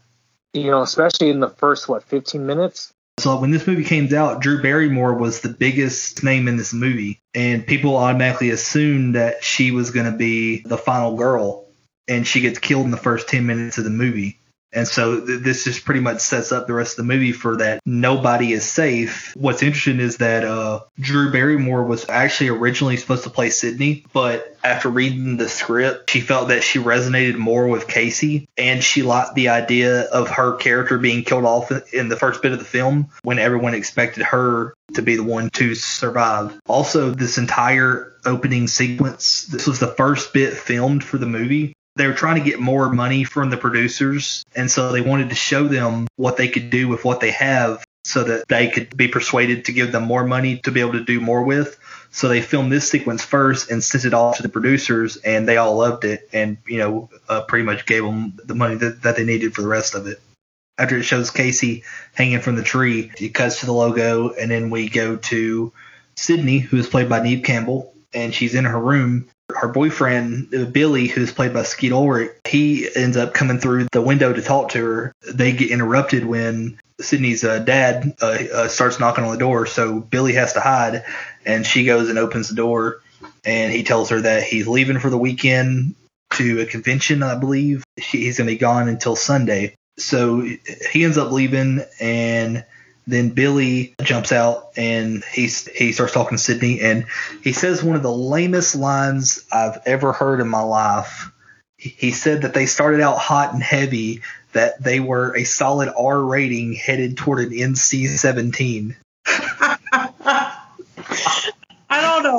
You 0.54 0.70
know, 0.70 0.82
especially 0.82 1.30
in 1.30 1.40
the 1.40 1.48
first 1.50 1.88
what 1.88 2.04
15 2.04 2.46
minutes. 2.46 2.92
So 3.20 3.40
when 3.40 3.52
this 3.52 3.68
movie 3.68 3.84
came 3.86 4.14
out, 4.14 4.42
Drew 4.42 4.62
Barrymore 4.62 5.14
was 5.14 5.42
the 5.42 5.50
biggest 5.50 6.24
name 6.24 6.48
in 6.48 6.58
this 6.58 6.74
movie, 6.74 7.22
and 7.36 7.66
people 7.66 7.95
automatically 7.95 8.49
assumed 8.49 9.16
that 9.16 9.43
she 9.43 9.72
was 9.72 9.91
gonna 9.91 10.12
be 10.16 10.62
the 10.66 10.78
final 10.78 11.16
girl, 11.16 11.61
and 12.12 12.28
she 12.28 12.41
gets 12.41 12.59
killed 12.59 12.86
in 12.86 12.91
the 12.91 12.97
first 12.97 13.30
ten 13.30 13.45
minutes 13.45 13.78
of 13.78 13.86
the 13.86 13.89
movie. 13.89 14.38
And 14.74 14.88
so 14.88 15.26
th- 15.26 15.41
this 15.41 15.66
just 15.66 15.84
pretty 15.84 15.99
much 15.99 16.22
sets 16.22 16.51
up 16.51 16.66
the 16.66 16.74
rest 16.74 16.97
of 16.97 17.05
the 17.05 17.14
movie 17.14 17.34
for 17.34 17.57
that 17.57 17.82
nobody 17.86 18.53
is 18.53 18.64
safe. 18.64 19.34
What's 19.36 19.64
interesting 19.64 19.99
is 19.99 20.18
that 20.18 20.45
uh, 20.45 20.82
Drew 20.99 21.32
Barrymore 21.32 21.84
was 21.84 22.07
actually 22.07 22.49
originally 22.49 22.95
supposed 22.95 23.24
to 23.24 23.30
play 23.30 23.49
Sidney, 23.49 24.05
but 24.14 24.55
after 24.64 24.89
reading 24.89 25.38
the 25.38 25.49
script, 25.49 26.09
she 26.09 26.22
felt 26.22 26.49
that 26.49 26.64
she 26.64 26.80
resonated 26.80 27.36
more 27.36 27.68
with 27.68 27.88
Casey, 27.88 28.47
and 28.57 28.84
she 28.84 29.01
liked 29.01 29.36
the 29.36 29.49
idea 29.49 30.03
of 30.03 30.30
her 30.30 30.55
character 30.55 30.97
being 30.97 31.24
killed 31.24 31.45
off 31.45 31.72
in 31.93 32.07
the 32.07 32.16
first 32.16 32.41
bit 32.41 32.53
of 32.53 32.59
the 32.59 32.66
film 32.66 33.09
when 33.24 33.39
everyone 33.39 33.74
expected 33.74 34.24
her 34.24 34.74
to 34.93 35.01
be 35.01 35.16
the 35.16 35.24
one 35.24 35.49
to 35.51 35.76
survive. 35.76 36.57
Also, 36.68 37.12
this 37.12 37.38
entire 37.38 38.14
opening 38.24 38.68
sequence, 38.68 39.45
this 39.47 39.68
was 39.68 39.80
the 39.80 39.88
first 39.88 40.32
bit 40.34 40.53
filmed 40.53 41.03
for 41.03 41.18
the 41.18 41.26
movie 41.26 41.74
they 41.96 42.08
were 42.08 42.14
trying 42.14 42.42
to 42.42 42.50
get 42.50 42.60
more 42.60 42.92
money 42.92 43.24
from 43.24 43.50
the 43.50 43.58
producers 43.58 44.44
and 44.56 44.70
so 44.72 44.92
they 44.92 45.02
wanted 45.02 45.30
to 45.30 45.36
show 45.36 45.68
them 45.68 46.08
what 46.16 46.38
they 46.38 46.48
could 46.48 46.70
do 46.70 46.88
with 46.88 47.04
what 47.04 47.20
they 47.20 47.32
have 47.32 47.84
so 48.04 48.24
that 48.24 48.48
they 48.48 48.70
could 48.70 48.96
be 48.96 49.08
persuaded 49.08 49.66
to 49.66 49.72
give 49.72 49.92
them 49.92 50.04
more 50.04 50.26
money 50.26 50.58
to 50.58 50.72
be 50.72 50.80
able 50.80 50.94
to 50.94 51.04
do 51.04 51.20
more 51.20 51.44
with. 51.44 51.78
So 52.10 52.28
they 52.28 52.42
filmed 52.42 52.72
this 52.72 52.89
sequence 52.89 53.24
first 53.24 53.70
and 53.70 53.84
sent 53.84 54.06
it 54.06 54.14
off 54.14 54.38
to 54.38 54.44
the 54.44 54.50
producers 54.50 55.18
and 55.18 55.48
they 55.48 55.58
all 55.58 55.78
loved 55.78 56.04
it 56.04 56.28
and 56.34 56.58
you 56.66 56.80
know 56.80 57.10
uh, 57.30 57.44
pretty 57.44 57.64
much 57.64 57.86
gave 57.86 58.04
them 58.04 58.39
the 58.44 58.56
money 58.56 58.76
that, 58.76 59.04
that 59.04 59.16
they 59.16 59.24
needed 59.24 59.54
for 59.54 59.62
the 59.62 59.68
rest 59.68 59.96
of 59.96 60.08
it. 60.08 60.20
After 60.78 60.98
it 60.98 61.04
shows 61.04 61.30
casey 61.30 61.84
hanging 62.14 62.39
from 62.39 62.56
the 62.56 62.64
tree 62.64 63.12
it 63.20 63.34
cuts 63.34 63.60
to 63.60 63.66
the 63.66 63.74
logo 63.74 64.32
and 64.32 64.50
then 64.50 64.70
we 64.70 64.89
go 64.89 65.18
to 65.18 65.72
sidney 66.16 66.60
who 66.60 66.78
is 66.78 66.88
played 66.88 67.08
by 67.08 67.22
neve 67.22 67.44
campbell 67.44 67.94
and 68.14 68.34
she's 68.34 68.56
in 68.56 68.66
her 68.66 68.80
room 68.80 69.30
her 69.56 69.68
boyfriend 69.68 70.74
Billy, 70.74 71.08
who's 71.08 71.32
played 71.32 71.54
by 71.54 71.64
Skeet 71.64 71.91
Ulrich, 71.91 72.32
he 72.47 72.88
ends 72.95 73.18
up 73.18 73.34
coming 73.34 73.60
through 73.60 73.88
the 73.91 74.02
window 74.02 74.34
to 74.34 74.41
talk 74.41 74.70
to 74.70 74.84
her. 74.84 75.14
They 75.34 75.54
get 75.54 75.72
interrupted 75.72 76.26
when 76.26 76.80
Sidney's 76.99 77.43
uh, 77.43 77.60
dad 77.60 78.16
uh, 78.22 78.38
uh, 78.54 78.68
starts 78.68 78.99
knocking 78.99 79.24
on 79.24 79.32
the 79.32 79.38
door, 79.38 79.66
so 79.66 79.99
Billy 79.99 80.34
has 80.34 80.54
to 80.54 80.60
hide, 80.60 81.04
and 81.45 81.66
she 81.66 81.86
goes 81.86 82.10
and 82.10 82.20
opens 82.20 82.49
the 82.49 82.56
door, 82.56 83.02
and 83.43 83.72
he 83.72 83.84
tells 83.84 84.10
her 84.10 84.22
that 84.22 84.43
he's 84.43 84.68
leaving 84.68 84.99
for 84.99 85.10
the 85.10 85.18
weekend 85.18 85.95
to 86.34 86.62
a 86.62 86.66
convention, 86.66 87.24
I 87.24 87.36
believe. 87.36 87.84
He's 87.97 88.38
going 88.38 88.47
to 88.47 88.54
be 88.54 88.60
gone 88.60 88.88
until 88.88 89.16
Sunday. 89.16 89.76
So 89.97 90.47
he 90.91 91.04
ends 91.04 91.18
up 91.18 91.32
leaving, 91.32 91.82
and 91.99 92.64
then 93.12 93.30
Billy 93.30 93.93
jumps 94.01 94.32
out 94.32 94.70
and 94.78 95.24
he 95.24 95.47
he 95.76 95.91
starts 95.91 96.14
talking 96.14 96.38
to 96.38 96.43
Sidney 96.43 96.82
and 96.82 97.05
he 97.43 97.51
says 97.51 97.84
one 97.84 97.95
of 97.95 98.03
the 98.03 98.12
lamest 98.12 98.76
lines 98.76 99.45
I've 99.51 99.80
ever 99.86 100.14
heard 100.14 100.39
in 100.39 100.47
my 100.47 100.62
life. 100.62 101.32
He 101.78 102.12
said 102.12 102.43
that 102.43 102.53
they 102.53 102.68
started 102.68 103.01
out 103.01 103.18
hot 103.18 103.53
and 103.53 103.64
heavy, 103.64 104.22
that 104.53 104.82
they 104.84 104.99
were 104.99 105.36
a 105.36 105.43
solid 105.43 105.91
R 105.97 106.22
rating 106.24 106.74
headed 106.74 107.18
toward 107.18 107.39
an 107.39 107.49
NC 107.51 108.07
17. 108.07 108.95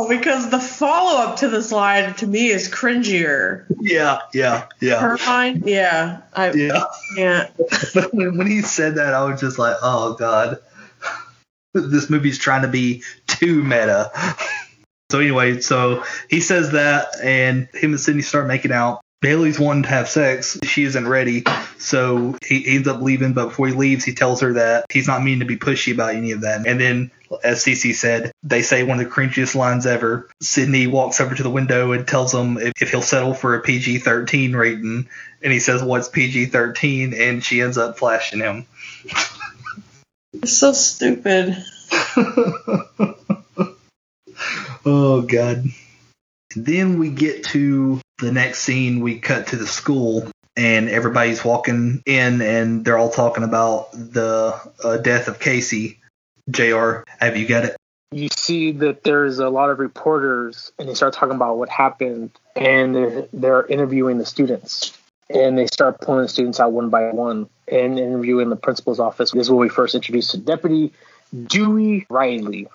Because 0.08 0.50
the 0.50 0.60
follow 0.60 1.20
up 1.22 1.36
to 1.38 1.48
this 1.48 1.72
line 1.72 2.14
to 2.14 2.26
me 2.26 2.48
is 2.48 2.68
cringier. 2.68 3.66
Yeah, 3.80 4.20
yeah, 4.32 4.66
yeah. 4.80 5.00
Her 5.00 5.16
line, 5.26 5.62
yeah, 5.66 6.22
I 6.32 6.52
yeah. 6.52 6.84
can't. 7.16 7.50
When, 8.12 8.38
when 8.38 8.46
he 8.46 8.62
said 8.62 8.96
that, 8.96 9.14
I 9.14 9.24
was 9.24 9.40
just 9.40 9.58
like, 9.58 9.76
oh 9.82 10.14
god, 10.14 10.58
this 11.74 12.10
movie's 12.10 12.38
trying 12.38 12.62
to 12.62 12.68
be 12.68 13.02
too 13.26 13.62
meta. 13.62 14.10
So 15.10 15.20
anyway, 15.20 15.60
so 15.60 16.04
he 16.30 16.40
says 16.40 16.72
that, 16.72 17.20
and 17.22 17.68
him 17.74 17.90
and 17.90 18.00
Sidney 18.00 18.22
start 18.22 18.46
making 18.46 18.72
out. 18.72 19.01
Bailey's 19.22 19.58
wanting 19.58 19.84
to 19.84 19.88
have 19.88 20.08
sex. 20.08 20.58
She 20.64 20.82
isn't 20.82 21.08
ready. 21.08 21.44
So 21.78 22.36
he, 22.44 22.74
ends 22.74 22.88
up 22.88 23.00
leaving, 23.00 23.32
but 23.34 23.46
before 23.46 23.68
he 23.68 23.72
leaves, 23.72 24.04
he 24.04 24.14
tells 24.14 24.40
her 24.40 24.54
that 24.54 24.86
he's 24.90 25.06
not 25.06 25.22
meaning 25.22 25.38
to 25.40 25.46
be 25.46 25.56
pushy 25.56 25.94
about 25.94 26.16
any 26.16 26.32
of 26.32 26.40
that. 26.40 26.66
And 26.66 26.80
then, 26.80 27.12
as 27.44 27.64
Cece 27.64 27.94
said, 27.94 28.32
they 28.42 28.62
say 28.62 28.82
one 28.82 28.98
of 28.98 29.04
the 29.04 29.10
cringiest 29.10 29.54
lines 29.54 29.86
ever. 29.86 30.28
Sidney 30.40 30.88
walks 30.88 31.20
over 31.20 31.36
to 31.36 31.42
the 31.42 31.50
window 31.50 31.92
and 31.92 32.06
tells 32.06 32.34
him 32.34 32.58
if, 32.58 32.72
if 32.82 32.90
he'll 32.90 33.00
settle 33.00 33.32
for 33.32 33.54
a 33.54 33.60
PG 33.60 33.98
13 33.98 34.56
rating. 34.56 35.08
And 35.40 35.52
he 35.52 35.60
says, 35.60 35.84
What's 35.84 36.08
PG 36.08 36.46
13? 36.46 37.14
And 37.14 37.44
she 37.44 37.62
ends 37.62 37.78
up 37.78 37.98
flashing 37.98 38.40
him. 38.40 38.66
It's 40.32 40.52
so 40.52 40.72
stupid. 40.72 41.56
oh, 44.84 45.22
God. 45.22 45.64
Then 46.54 46.98
we 46.98 47.10
get 47.10 47.44
to 47.46 48.00
the 48.18 48.32
next 48.32 48.60
scene. 48.60 49.00
We 49.00 49.18
cut 49.18 49.48
to 49.48 49.56
the 49.56 49.66
school, 49.66 50.30
and 50.56 50.88
everybody's 50.88 51.44
walking 51.44 52.02
in, 52.06 52.40
and 52.40 52.84
they're 52.84 52.98
all 52.98 53.10
talking 53.10 53.44
about 53.44 53.92
the 53.92 54.60
uh, 54.82 54.96
death 54.98 55.28
of 55.28 55.38
Casey. 55.38 56.00
JR, 56.50 57.02
have 57.18 57.36
you 57.36 57.46
got 57.46 57.64
it? 57.64 57.76
You 58.10 58.28
see 58.28 58.72
that 58.72 59.04
there's 59.04 59.38
a 59.38 59.48
lot 59.48 59.70
of 59.70 59.78
reporters, 59.78 60.72
and 60.78 60.88
they 60.88 60.94
start 60.94 61.14
talking 61.14 61.34
about 61.34 61.56
what 61.56 61.68
happened, 61.68 62.30
and 62.54 62.94
they're, 62.94 63.28
they're 63.32 63.66
interviewing 63.66 64.18
the 64.18 64.26
students. 64.26 64.96
And 65.30 65.56
they 65.56 65.66
start 65.66 66.00
pulling 66.00 66.22
the 66.22 66.28
students 66.28 66.60
out 66.60 66.72
one 66.72 66.90
by 66.90 67.10
one 67.10 67.48
and 67.66 67.98
interviewing 67.98 68.50
the 68.50 68.56
principal's 68.56 69.00
office. 69.00 69.30
This 69.30 69.42
is 69.42 69.50
when 69.50 69.60
we 69.60 69.70
first 69.70 69.94
introduced 69.94 70.32
to 70.32 70.38
Deputy 70.38 70.92
Dewey 71.46 72.06
Riley 72.10 72.68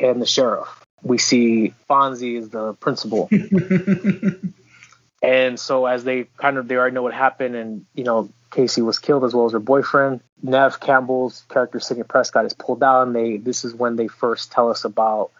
and 0.00 0.22
the 0.22 0.26
sheriff. 0.26 0.68
We 1.02 1.18
see 1.18 1.74
Fonzie 1.88 2.38
is 2.38 2.50
the 2.50 2.74
principal. 2.74 3.28
and 5.22 5.58
so 5.58 5.86
as 5.86 6.04
they 6.04 6.24
kind 6.36 6.58
of 6.58 6.68
they 6.68 6.76
already 6.76 6.94
know 6.94 7.02
what 7.02 7.14
happened 7.14 7.54
and 7.54 7.86
you 7.94 8.04
know 8.04 8.30
Casey 8.50 8.82
was 8.82 8.98
killed 8.98 9.24
as 9.24 9.34
well 9.34 9.46
as 9.46 9.52
her 9.52 9.58
boyfriend. 9.58 10.20
Neve 10.42 10.80
Campbell's 10.80 11.44
character 11.48 11.80
Sidney 11.80 12.04
Prescott 12.04 12.46
is 12.46 12.54
pulled 12.54 12.80
down. 12.80 13.12
They 13.12 13.36
this 13.36 13.64
is 13.64 13.74
when 13.74 13.96
they 13.96 14.08
first 14.08 14.52
tell 14.52 14.70
us 14.70 14.84
about 14.84 15.30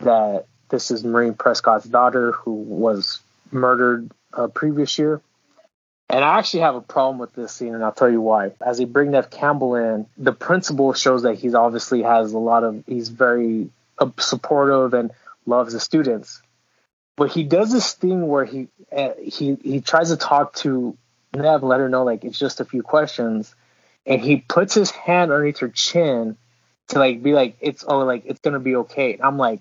that 0.00 0.46
this 0.68 0.90
is 0.90 1.04
Maureen 1.04 1.34
Prescott's 1.34 1.86
daughter 1.86 2.32
who 2.32 2.52
was 2.52 3.20
murdered 3.50 4.10
uh, 4.32 4.48
previous 4.48 4.98
year. 4.98 5.20
And 6.10 6.22
I 6.22 6.38
actually 6.38 6.60
have 6.60 6.74
a 6.74 6.80
problem 6.80 7.18
with 7.18 7.32
this 7.34 7.52
scene, 7.52 7.74
and 7.74 7.82
I'll 7.82 7.92
tell 7.92 8.10
you 8.10 8.20
why. 8.20 8.52
As 8.60 8.78
they 8.78 8.84
bring 8.84 9.10
Neve 9.10 9.30
Campbell 9.30 9.74
in, 9.76 10.06
the 10.18 10.32
principal 10.32 10.92
shows 10.92 11.22
that 11.22 11.38
he's 11.38 11.54
obviously 11.54 12.02
has 12.02 12.32
a 12.32 12.38
lot 12.38 12.62
of, 12.62 12.84
he's 12.86 13.08
very 13.08 13.70
supportive 14.18 14.94
and 14.94 15.10
loves 15.46 15.72
the 15.72 15.80
students. 15.80 16.42
But 17.16 17.30
he 17.30 17.44
does 17.44 17.72
this 17.72 17.92
thing 17.92 18.26
where 18.26 18.44
he 18.44 18.68
uh, 18.90 19.10
he 19.22 19.56
he 19.62 19.80
tries 19.80 20.10
to 20.10 20.16
talk 20.16 20.54
to 20.56 20.96
Neve, 21.34 21.62
let 21.62 21.80
her 21.80 21.88
know 21.88 22.04
like 22.04 22.24
it's 22.24 22.38
just 22.38 22.60
a 22.60 22.64
few 22.64 22.82
questions, 22.82 23.54
and 24.04 24.20
he 24.20 24.36
puts 24.36 24.74
his 24.74 24.90
hand 24.90 25.30
underneath 25.30 25.58
her 25.58 25.68
chin 25.68 26.36
to 26.88 26.98
like 26.98 27.22
be 27.22 27.32
like 27.32 27.56
it's 27.60 27.84
oh 27.86 28.00
like 28.00 28.24
it's 28.26 28.40
gonna 28.40 28.58
be 28.60 28.76
okay. 28.76 29.14
And 29.14 29.22
I'm 29.22 29.38
like, 29.38 29.60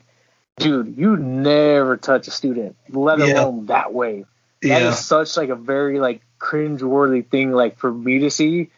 dude, 0.57 0.97
you 0.97 1.15
never 1.15 1.97
touch 1.97 2.27
a 2.27 2.31
student, 2.31 2.75
let 2.89 3.19
Yeah. 3.19 3.25
alone 3.25 3.67
that 3.67 3.93
way. 3.93 4.25
That 4.61 4.81
is 4.81 4.89
Yeah. 4.89 4.95
such 4.95 5.37
like 5.37 5.49
a 5.49 5.55
very 5.55 5.99
like 5.99 6.21
cringe-worthy 6.39 7.21
thing 7.21 7.51
like 7.51 7.77
for 7.77 7.91
me 7.93 8.19
to 8.19 8.31
see. 8.31 8.69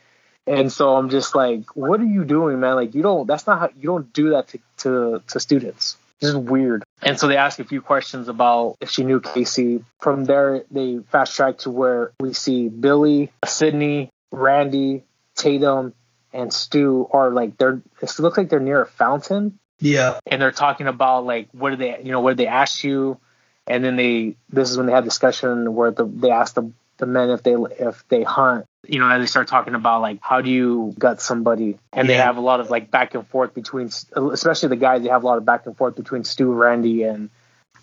And 0.48 0.72
so 0.72 0.96
I'm 0.96 1.10
just 1.10 1.36
like, 1.36 1.76
what 1.76 2.00
are 2.00 2.06
you 2.06 2.24
doing, 2.24 2.60
man? 2.60 2.76
Like 2.76 2.94
you 2.96 3.02
don't 3.02 3.28
that's 3.28 3.48
not 3.48 3.60
how 3.60 3.70
you 3.78 3.88
don't 3.88 4.12
do 4.14 4.30
that 4.32 4.48
to 4.50 4.60
to, 4.78 5.24
to 5.30 5.40
students. 5.40 5.98
This 6.20 6.30
is 6.30 6.36
weird. 6.38 6.84
And 7.02 7.20
so 7.20 7.28
they 7.28 7.36
ask 7.38 7.60
a 7.60 7.66
few 7.66 7.82
questions 7.82 8.30
about 8.30 8.78
if 8.80 8.90
she 8.90 9.04
knew 9.04 9.20
Casey. 9.20 9.84
From 10.00 10.26
there 10.26 10.64
they 10.72 11.00
fast 11.12 11.36
track 11.36 11.60
to 11.60 11.72
where 11.72 12.12
we 12.20 12.34
see 12.34 12.70
Billy, 12.70 13.32
Sidney, 13.46 14.10
Randy, 14.32 15.04
Tatum, 15.36 15.94
and 16.32 16.54
Stu 16.54 17.08
are 17.12 17.32
like 17.32 17.58
they're 17.58 17.82
it 18.02 18.20
looks 18.20 18.38
like 18.38 18.50
they're 18.50 18.60
near 18.60 18.82
a 18.84 18.88
fountain 18.88 19.58
Yeah. 19.80 20.20
and 20.28 20.42
they're 20.42 20.52
talking 20.52 20.88
about 20.88 21.26
like 21.26 21.50
what 21.54 21.72
did 21.72 21.80
they 21.80 22.02
you 22.04 22.12
know 22.12 22.20
what 22.22 22.32
did 22.32 22.38
they 22.38 22.48
ask 22.48 22.84
you 22.84 23.20
and 23.68 23.84
then 23.84 23.96
they 23.96 24.36
this 24.50 24.70
is 24.70 24.78
when 24.78 24.86
they 24.86 24.94
have 24.94 25.04
discussion 25.06 25.74
where 25.74 25.92
the, 25.92 26.06
they 26.06 26.30
ask 26.32 26.54
the, 26.56 26.72
the 26.98 27.06
men 27.06 27.30
if 27.30 27.44
they 27.44 27.54
if 27.54 28.08
they 28.08 28.24
hunt 28.24 28.66
you 28.88 29.00
know 29.00 29.10
and 29.10 29.22
they 29.22 29.28
start 29.28 29.48
talking 29.48 29.76
about 29.76 30.02
like 30.02 30.20
how 30.22 30.42
do 30.42 30.50
you 30.50 30.94
gut 30.98 31.22
somebody? 31.22 31.78
And 31.94 32.08
they 32.08 32.16
have 32.16 32.38
a 32.38 32.42
lot 32.42 32.60
of 32.60 32.70
like 32.70 32.92
back 32.92 33.16
and 33.16 33.28
forth 33.28 33.54
between 33.54 33.90
especially 34.16 34.70
the 34.70 34.76
guys 34.76 35.02
they 35.02 35.10
have 35.10 35.24
a 35.24 35.26
lot 35.26 35.38
of 35.38 35.46
back 35.46 35.66
and 35.66 35.76
forth 35.76 35.96
between 35.96 36.24
stu 36.24 36.52
randy 36.52 37.04
and 37.04 37.30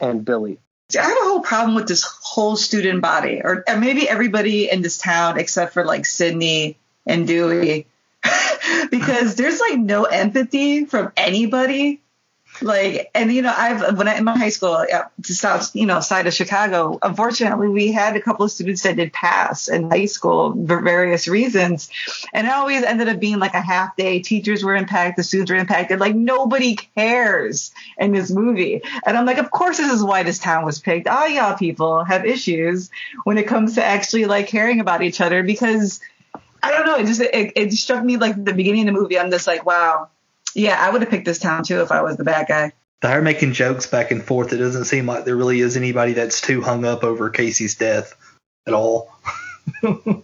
and 0.01 0.25
billy. 0.25 0.59
I 0.99 1.03
have 1.03 1.17
a 1.17 1.25
whole 1.25 1.41
problem 1.41 1.75
with 1.75 1.89
this 1.89 2.05
whole 2.05 2.57
student 2.57 3.01
body, 3.01 3.41
or, 3.43 3.65
or 3.67 3.77
maybe 3.79 4.09
everybody 4.09 4.71
in 4.71 4.83
this 4.83 4.99
town 4.99 5.39
except 5.39 5.73
for 5.73 5.85
like 5.85 6.05
Sidney 6.05 6.77
and 7.07 7.27
Dewey, 7.27 7.87
because 8.91 9.35
there's 9.37 9.59
like 9.59 9.79
no 9.79 10.05
empathy 10.05 10.85
from 10.85 11.13
anybody. 11.17 12.03
Like, 12.63 13.11
and 13.15 13.33
you 13.33 13.43
know, 13.43 13.55
I've 13.57 13.97
when 13.99 14.09
I 14.09 14.17
in 14.17 14.25
my 14.25 14.37
high 14.37 14.51
school, 14.51 14.75
uh, 14.75 15.05
to 15.23 15.35
south, 15.35 15.75
you 15.75 15.87
know, 15.87 16.01
side 16.01 16.27
of 16.27 16.35
Chicago. 16.35 16.99
Unfortunately, 17.03 17.69
we 17.69 17.93
had 17.93 18.17
a 18.17 18.21
couple 18.21 18.45
of 18.45 18.51
students 18.51 18.83
that 18.83 18.97
did 18.97 19.13
pass 19.13 19.69
in 19.69 19.91
high 19.91 20.07
school 20.07 20.53
for 20.67 20.81
various 20.81 21.29
reasons, 21.29 21.91
and 22.33 22.47
it 22.47 22.53
always 22.53 22.83
ended 22.83 23.09
up 23.09 23.21
being 23.21 23.39
like 23.39 23.55
a 23.55 23.61
half 23.61 23.97
day. 23.97 24.21
Teachers 24.21 24.65
were 24.65 24.77
impacted, 24.77 25.17
the 25.17 25.25
students 25.25 25.51
were 25.51 25.57
impacted. 25.57 26.01
Like 26.01 26.15
nobody 26.15 26.77
cares 26.77 27.73
in 27.99 28.13
this 28.13 28.31
movie, 28.31 28.83
and 29.07 29.17
I'm 29.17 29.27
like, 29.27 29.39
of 29.39 29.51
course, 29.51 29.79
this 29.79 29.93
is 29.93 30.03
why 30.03 30.23
this 30.23 30.39
town 30.39 30.65
was 30.65 30.79
picked. 30.79 31.09
All 31.09 31.29
y'all 31.29 31.57
people 31.57 32.05
have 32.05 32.25
issues 32.25 32.91
when 33.25 33.39
it 33.39 33.47
comes 33.47 33.75
to 33.75 33.85
actually 33.85 34.25
like 34.27 34.49
caring 34.49 34.81
about 34.81 35.03
each 35.03 35.21
other 35.21 35.43
because 35.43 36.01
I 36.63 36.71
don't 36.71 36.87
know. 36.87 36.97
It 36.97 37.07
just 37.07 37.21
it, 37.21 37.53
it 37.57 37.73
struck 37.73 38.05
me 38.05 38.17
like 38.17 38.43
the 38.43 38.55
beginning 38.55 38.89
of 38.89 38.95
the 38.95 39.01
movie. 39.01 39.19
I'm 39.19 39.31
just 39.31 39.47
like, 39.47 39.67
wow, 39.67 40.09
yeah, 40.55 40.77
I 40.79 40.91
would 40.91 41.03
have 41.03 41.11
picked 41.11 41.25
this 41.25 41.39
town 41.39 41.65
too 41.65 41.83
if 41.83 41.91
I 41.91 42.03
was 42.03 42.17
the 42.17 42.25
bad 42.25 42.47
guy. 42.49 42.73
They're 43.01 43.23
making 43.23 43.53
jokes 43.53 43.87
back 43.87 44.11
and 44.11 44.23
forth. 44.23 44.53
It 44.53 44.59
doesn't 44.59 44.85
seem 44.85 45.07
like 45.07 45.25
there 45.25 45.37
really 45.37 45.61
is 45.61 45.77
anybody 45.77 46.13
that's 46.13 46.41
too 46.41 46.63
hung 46.63 46.85
up 46.85 47.03
over 47.03 47.31
Casey's 47.31 47.75
death 47.75 48.15
at 48.67 48.75
all. 48.75 49.11
so 49.83 50.23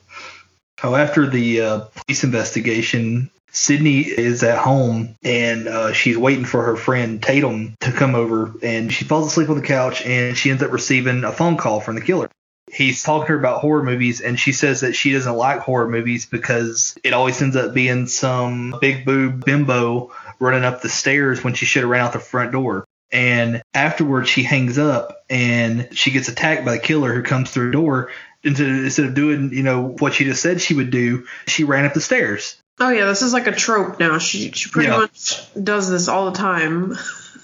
after 0.83 1.27
the 1.27 1.61
uh, 1.61 1.81
police 1.97 2.23
investigation, 2.23 3.31
Sidney 3.51 4.01
is 4.03 4.45
at 4.45 4.59
home 4.59 5.17
and 5.25 5.67
uh, 5.67 5.93
she's 5.93 6.17
waiting 6.17 6.45
for 6.45 6.63
her 6.63 6.77
friend 6.77 7.21
Tatum 7.21 7.75
to 7.81 7.91
come 7.91 8.15
over, 8.15 8.55
and 8.63 8.93
she 8.93 9.05
falls 9.05 9.27
asleep 9.27 9.49
on 9.49 9.57
the 9.57 9.67
couch 9.67 10.05
and 10.05 10.37
she 10.37 10.51
ends 10.51 10.63
up 10.63 10.71
receiving 10.71 11.25
a 11.25 11.33
phone 11.33 11.57
call 11.57 11.81
from 11.81 11.97
the 11.97 12.01
killer. 12.01 12.31
He's 12.73 13.03
talking 13.03 13.27
to 13.27 13.33
her 13.33 13.39
about 13.39 13.61
horror 13.61 13.83
movies, 13.83 14.21
and 14.21 14.39
she 14.39 14.53
says 14.53 14.81
that 14.83 14.95
she 14.95 15.13
doesn't 15.13 15.35
like 15.35 15.61
horror 15.61 15.89
movies 15.89 16.27
because 16.27 16.97
it 17.03 17.13
always 17.13 17.41
ends 17.41 17.57
up 17.57 17.75
being 17.75 18.07
some 18.07 18.75
big 18.81 19.05
boob 19.05 19.45
bimbo 19.45 20.13
running 20.39 20.65
up 20.65 20.83
the 20.83 20.89
stairs 20.89 21.43
when 21.43 21.55
she 21.55 21.67
should 21.67 21.83
have 21.83 21.91
ran 21.91 22.05
out 22.05 22.13
the 22.13 22.19
front 22.21 22.53
door. 22.53 22.85
And 23.11 23.63
afterwards, 23.73 24.29
she 24.29 24.43
hangs 24.43 24.77
up 24.79 25.25
and 25.31 25.89
she 25.93 26.11
gets 26.11 26.29
attacked 26.29 26.65
by 26.67 26.73
the 26.73 26.79
killer 26.79 27.15
who 27.15 27.23
comes 27.23 27.51
through 27.51 27.67
the 27.67 27.73
door. 27.73 28.11
Instead 28.45 28.69
of, 28.69 28.85
instead 28.85 29.07
of 29.07 29.15
doing, 29.15 29.51
you 29.53 29.63
know, 29.63 29.97
what 29.99 30.15
she 30.15 30.25
just 30.25 30.43
said 30.43 30.61
she 30.61 30.75
would 30.75 30.91
do, 30.91 31.27
she 31.47 31.65
ran 31.65 31.87
up 31.87 31.95
the 31.95 32.01
stairs. 32.01 32.57
Oh 32.79 32.91
yeah, 32.91 33.07
this 33.07 33.23
is 33.23 33.33
like 33.33 33.47
a 33.49 33.53
trope 33.53 33.99
now. 33.99 34.19
She 34.19 34.53
she 34.53 34.71
pretty 34.71 34.89
Yeah. 34.91 34.99
much 34.99 35.43
does 35.61 35.91
this 35.91 36.07
all 36.07 36.31
the 36.31 36.39
time. 36.39 36.97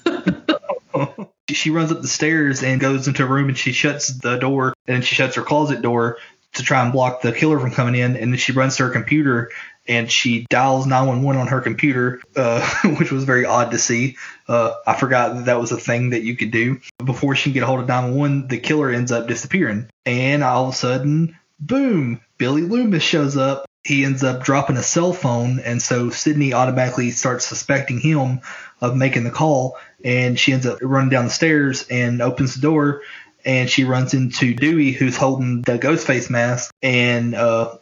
She 1.51 1.71
runs 1.71 1.93
up 1.93 2.01
the 2.01 2.09
stairs 2.09 2.63
and 2.63 2.81
goes 2.81 3.07
into 3.07 3.25
a 3.25 3.27
room 3.27 3.49
and 3.49 3.59
she 3.59 3.73
shuts 3.73 4.09
the 4.09 4.37
door 4.37 4.75
and 4.87 5.05
she 5.05 5.15
shuts 5.15 5.37
her 5.37 5.43
closet 5.43 5.83
door 5.83 6.19
to 6.55 6.63
try 6.63 6.83
and 6.83 6.93
block 6.93 7.21
the 7.21 7.33
killer 7.33 7.59
from 7.59 7.73
coming 7.73 7.95
in. 7.95 8.17
And 8.17 8.33
then 8.33 8.39
she 8.39 8.53
runs 8.53 8.77
to 8.77 8.85
her 8.85 8.91
computer 8.91 9.51
and 9.87 10.11
she 10.11 10.47
dials 10.49 10.87
911 10.87 11.41
on 11.41 11.49
her 11.49 11.61
computer, 11.61 12.23
uh, 12.37 12.67
which 12.99 13.13
was 13.13 13.25
very 13.25 13.45
odd 13.45 13.73
to 13.73 13.79
see. 13.79 14.17
Uh, 14.49 14.73
I 14.87 14.95
forgot 14.95 15.35
that 15.35 15.45
that 15.47 15.61
was 15.61 15.73
a 15.73 15.77
thing 15.77 16.11
that 16.11 16.23
you 16.23 16.37
could 16.37 16.51
do. 16.51 16.81
Before 17.05 17.35
she 17.35 17.45
can 17.45 17.53
get 17.53 17.63
a 17.65 17.67
hold 17.67 17.81
of 17.81 17.89
911, 17.89 18.49
the 18.49 18.59
killer 18.59 18.91
ends 18.91 19.13
up 19.13 19.29
disappearing. 19.29 19.91
And 20.07 20.43
all 20.43 20.69
of 20.69 20.75
a 20.75 20.77
sudden, 20.77 21.37
boom, 21.61 22.21
Billy 22.39 22.63
Loomis 22.63 23.03
shows 23.03 23.37
up. 23.37 23.67
He 23.85 24.05
ends 24.05 24.25
up 24.25 24.43
dropping 24.43 24.79
a 24.79 24.83
cell 24.83 25.13
phone, 25.13 25.61
and 25.61 25.83
so 25.83 26.09
Sidney 26.09 26.55
automatically 26.55 27.11
starts 27.11 27.45
suspecting 27.45 28.01
him 28.01 28.41
of 28.81 28.97
making 28.97 29.25
the 29.25 29.31
call, 29.31 29.77
and 30.05 30.39
she 30.39 30.53
ends 30.53 30.67
up 30.67 30.79
running 30.83 31.11
down 31.11 31.25
the 31.25 31.31
stairs 31.31 31.87
and 31.91 32.21
opens 32.21 32.55
the 32.55 32.61
door, 32.61 33.03
and 33.45 33.69
she 33.69 33.85
runs 33.85 34.15
into 34.15 34.55
Dewey, 34.55 34.93
who's 34.93 35.17
holding 35.17 35.63
the 35.63 35.79
ghost 35.79 36.07
face 36.07 36.31
mask, 36.31 36.73
and 36.83 37.35
uh, 37.35 37.77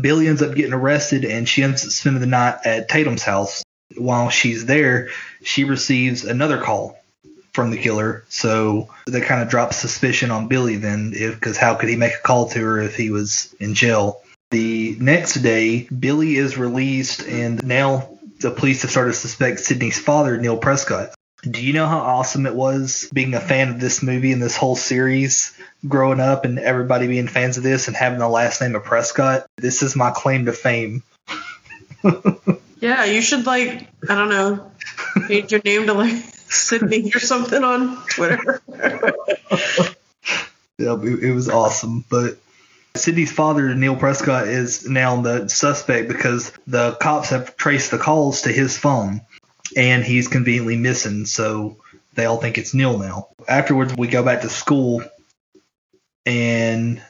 Billy 0.00 0.28
ends 0.28 0.42
up 0.42 0.54
getting 0.54 0.72
arrested, 0.72 1.24
and 1.24 1.48
she 1.48 1.62
ends 1.62 1.84
up 1.84 1.90
spending 1.90 2.20
the 2.20 2.26
night 2.26 2.58
at 2.64 2.88
Tatum's 2.88 3.22
house. 3.22 3.62
While 3.96 4.30
she's 4.30 4.66
there, 4.66 5.08
she 5.42 5.64
receives 5.64 6.24
another 6.24 6.58
call 6.58 6.96
from 7.52 7.70
the 7.70 7.78
killer, 7.78 8.24
so 8.28 8.88
that 9.06 9.24
kind 9.24 9.42
of 9.42 9.48
drops 9.48 9.76
suspicion 9.76 10.30
on 10.30 10.46
Billy 10.46 10.76
then, 10.76 11.10
because 11.10 11.56
how 11.56 11.74
could 11.74 11.88
he 11.88 11.96
make 11.96 12.14
a 12.14 12.22
call 12.22 12.48
to 12.50 12.60
her 12.60 12.80
if 12.80 12.94
he 12.94 13.10
was 13.10 13.52
in 13.58 13.74
jail? 13.74 14.20
The 14.52 14.96
next 15.00 15.34
day, 15.34 15.86
Billy 15.86 16.36
is 16.36 16.58
released, 16.58 17.22
and 17.22 17.64
now 17.64 18.18
the 18.40 18.50
police 18.50 18.82
have 18.82 18.90
started 18.90 19.12
to 19.12 19.16
suspect 19.16 19.60
Sidney's 19.60 19.98
father, 19.98 20.36
Neil 20.36 20.56
Prescott. 20.56 21.14
Do 21.42 21.64
you 21.64 21.72
know 21.72 21.86
how 21.86 22.00
awesome 22.00 22.46
it 22.46 22.54
was 22.54 23.08
being 23.12 23.32
a 23.34 23.40
fan 23.40 23.70
of 23.70 23.80
this 23.80 24.02
movie 24.02 24.32
and 24.32 24.42
this 24.42 24.56
whole 24.56 24.76
series 24.76 25.56
growing 25.86 26.20
up 26.20 26.44
and 26.44 26.58
everybody 26.58 27.06
being 27.06 27.28
fans 27.28 27.56
of 27.56 27.62
this 27.62 27.88
and 27.88 27.96
having 27.96 28.18
the 28.18 28.28
last 28.28 28.60
name 28.60 28.74
of 28.74 28.84
Prescott? 28.84 29.46
This 29.56 29.82
is 29.82 29.96
my 29.96 30.10
claim 30.10 30.46
to 30.46 30.52
fame. 30.52 31.02
Yeah, 32.80 33.04
you 33.04 33.20
should 33.20 33.44
like 33.44 33.88
I 34.08 34.14
don't 34.14 34.30
know, 34.30 34.70
change 35.28 35.52
your 35.52 35.60
name 35.62 35.86
to 35.86 35.92
like 35.92 36.24
Sidney 36.48 37.12
or 37.14 37.20
something 37.20 37.62
on 37.62 38.02
Twitter. 38.06 38.62
Yeah, 40.78 40.96
it 41.02 41.34
was 41.34 41.50
awesome. 41.50 42.06
But 42.08 42.38
Sidney's 42.96 43.32
father, 43.32 43.74
Neil 43.74 43.96
Prescott, 43.96 44.48
is 44.48 44.88
now 44.88 45.20
the 45.22 45.48
suspect 45.48 46.08
because 46.08 46.52
the 46.66 46.92
cops 47.00 47.30
have 47.30 47.56
traced 47.56 47.90
the 47.90 47.98
calls 47.98 48.42
to 48.42 48.52
his 48.52 48.76
phone 48.76 49.20
and 49.76 50.04
he's 50.04 50.28
conveniently 50.28 50.76
missing. 50.76 51.24
So 51.26 51.76
they 52.14 52.24
all 52.24 52.38
think 52.38 52.58
it's 52.58 52.74
Neil 52.74 52.98
now. 52.98 53.28
Afterwards, 53.48 53.94
we 53.96 54.08
go 54.08 54.22
back 54.22 54.42
to 54.42 54.48
school 54.48 55.02
and 56.26 57.02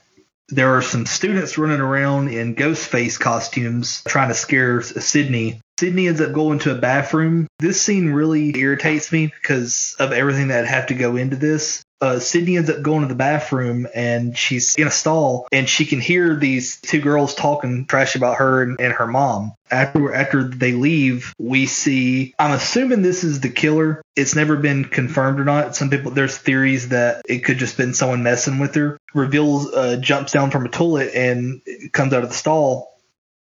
there 0.49 0.77
are 0.77 0.83
some 0.83 1.07
students 1.07 1.59
running 1.59 1.81
around 1.81 2.29
in 2.29 2.55
ghost 2.55 2.89
face 2.89 3.19
costumes 3.19 4.03
trying 4.07 4.29
to 4.29 4.35
scare 4.35 4.83
Sidney. 4.83 5.61
Sidney 5.79 6.09
ends 6.09 6.21
up 6.21 6.33
going 6.33 6.59
to 6.61 6.73
a 6.73 6.79
bathroom. 6.79 7.47
This 7.59 7.81
scene 7.81 8.11
really 8.11 8.57
irritates 8.59 9.11
me 9.13 9.27
because 9.27 9.97
of 9.99 10.13
everything 10.13 10.49
that 10.49 10.67
have 10.67 10.89
to 10.89 10.95
go 10.95 11.17
into 11.17 11.37
this. 11.37 11.83
Uh, 12.01 12.19
Sidney 12.19 12.57
ends 12.57 12.71
up 12.71 12.83
going 12.83 13.03
to 13.03 13.09
the 13.09 13.15
bathroom 13.15 13.87
and 13.95 14.37
she's 14.37 14.75
in 14.77 14.87
a 14.87 14.91
stall 14.91 15.47
and 15.53 15.69
she 15.69 15.85
can 15.85 16.01
hear 16.01 16.35
these 16.35 16.81
two 16.81 17.01
girls 17.01 17.35
talking 17.35 17.85
trash 17.85 18.17
about 18.17 18.39
her 18.39 18.63
and, 18.63 18.81
and 18.81 18.93
her 18.95 19.07
mom. 19.07 19.53
After 19.71 20.13
after 20.13 20.43
they 20.45 20.73
leave, 20.73 21.33
we 21.39 21.67
see. 21.67 22.35
I'm 22.39 22.53
assuming 22.53 23.03
this 23.03 23.23
is 23.23 23.41
the 23.41 23.51
killer. 23.51 24.03
It's 24.17 24.35
never 24.35 24.57
been 24.57 24.85
confirmed 24.85 25.39
or 25.39 25.45
not. 25.45 25.77
Some 25.77 25.91
people 25.91 26.11
there's 26.11 26.37
theories 26.37 26.89
that 26.89 27.23
it 27.29 27.41
could 27.41 27.59
just 27.59 27.77
been 27.77 27.95
someone 27.95 28.23
messing 28.23 28.59
with 28.59 28.75
her. 28.75 28.99
Reveals 29.15 29.73
uh, 29.73 29.97
jumps 29.97 30.33
down 30.33 30.51
from 30.51 30.65
a 30.65 30.71
toilet 30.71 31.15
and 31.15 31.61
comes 31.93 32.13
out 32.13 32.25
of 32.25 32.31
the 32.31 32.35
stall 32.35 32.99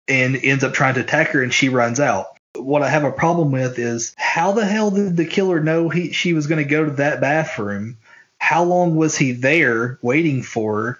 and 0.08 0.38
ends 0.44 0.64
up 0.64 0.74
trying 0.74 0.96
to 0.96 1.02
attack 1.02 1.30
her 1.30 1.42
and 1.42 1.54
she 1.54 1.70
runs 1.70 2.00
out. 2.00 2.28
What 2.56 2.84
I 2.84 2.90
have 2.90 3.04
a 3.04 3.12
problem 3.12 3.52
with 3.52 3.80
is 3.80 4.14
how 4.16 4.52
the 4.52 4.66
hell 4.66 4.92
did 4.92 5.18
the 5.18 5.26
killer 5.26 5.60
know 5.60 5.90
he 5.90 6.12
she 6.12 6.34
was 6.34 6.48
going 6.48 6.64
to 6.64 6.70
go 6.70 6.86
to 6.86 6.92
that 6.92 7.20
bathroom? 7.20 7.98
How 8.44 8.66
long 8.66 8.98
was 8.98 9.18
he 9.18 9.32
there 9.32 9.98
waiting 10.02 10.44
for 10.44 10.76
her? 10.76 11.00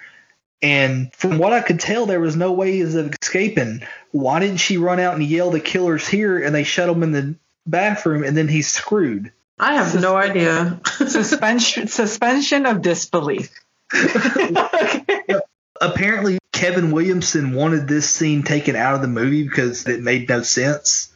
And 0.62 1.14
from 1.14 1.38
what 1.40 1.52
I 1.52 1.60
could 1.60 1.82
tell, 1.82 2.06
there 2.06 2.22
was 2.22 2.38
no 2.38 2.54
ways 2.54 2.96
of 2.96 3.14
escaping. 3.22 3.82
Why 4.12 4.40
didn't 4.40 4.62
she 4.62 4.78
run 4.78 5.02
out 5.02 5.16
and 5.16 5.24
yell, 5.24 5.52
"The 5.52 5.60
killer's 5.60 6.08
here!" 6.08 6.42
and 6.42 6.56
they 6.56 6.64
shut 6.64 6.88
him 6.88 7.04
in 7.04 7.12
the 7.12 7.36
bathroom, 7.68 8.24
and 8.24 8.38
then 8.38 8.48
he's 8.48 8.72
screwed? 8.72 9.34
I 9.60 9.74
have 9.74 10.00
no 10.02 10.16
idea. 10.16 10.80
suspension 10.86 11.90
suspension 11.90 12.66
of 12.66 12.82
disbelief. 12.82 13.52
Apparently, 15.82 16.40
Kevin 16.54 16.92
Williamson 16.92 17.52
wanted 17.52 17.90
this 17.90 18.10
scene 18.10 18.44
taken 18.44 18.78
out 18.78 18.96
of 18.96 19.02
the 19.02 19.10
movie 19.10 19.44
because 19.44 19.86
it 19.86 20.02
made 20.02 20.30
no 20.30 20.44
sense. 20.44 21.13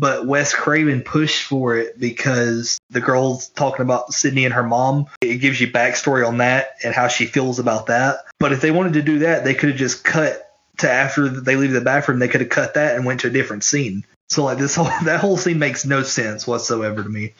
But 0.00 0.26
Wes 0.26 0.54
Craven 0.54 1.02
pushed 1.02 1.42
for 1.42 1.76
it 1.76 2.00
because 2.00 2.78
the 2.88 3.02
girl's 3.02 3.50
talking 3.50 3.82
about 3.82 4.14
Sidney 4.14 4.46
and 4.46 4.54
her 4.54 4.62
mom. 4.62 5.08
It 5.20 5.36
gives 5.36 5.60
you 5.60 5.70
backstory 5.70 6.26
on 6.26 6.38
that 6.38 6.76
and 6.82 6.94
how 6.94 7.08
she 7.08 7.26
feels 7.26 7.58
about 7.58 7.86
that. 7.86 8.24
But 8.38 8.52
if 8.52 8.62
they 8.62 8.70
wanted 8.70 8.94
to 8.94 9.02
do 9.02 9.18
that, 9.20 9.44
they 9.44 9.52
could 9.52 9.68
have 9.68 9.78
just 9.78 10.02
cut 10.02 10.50
to 10.78 10.90
after 10.90 11.28
they 11.28 11.56
leave 11.56 11.72
the 11.72 11.82
bathroom. 11.82 12.18
They 12.18 12.28
could 12.28 12.40
have 12.40 12.48
cut 12.48 12.74
that 12.74 12.96
and 12.96 13.04
went 13.04 13.20
to 13.20 13.26
a 13.26 13.30
different 13.30 13.62
scene. 13.62 14.06
So 14.30 14.44
like 14.44 14.56
this 14.56 14.74
whole 14.76 14.88
that 15.04 15.20
whole 15.20 15.36
scene 15.36 15.58
makes 15.58 15.84
no 15.84 16.02
sense 16.02 16.46
whatsoever 16.46 17.02
to 17.02 17.08
me. 17.08 17.34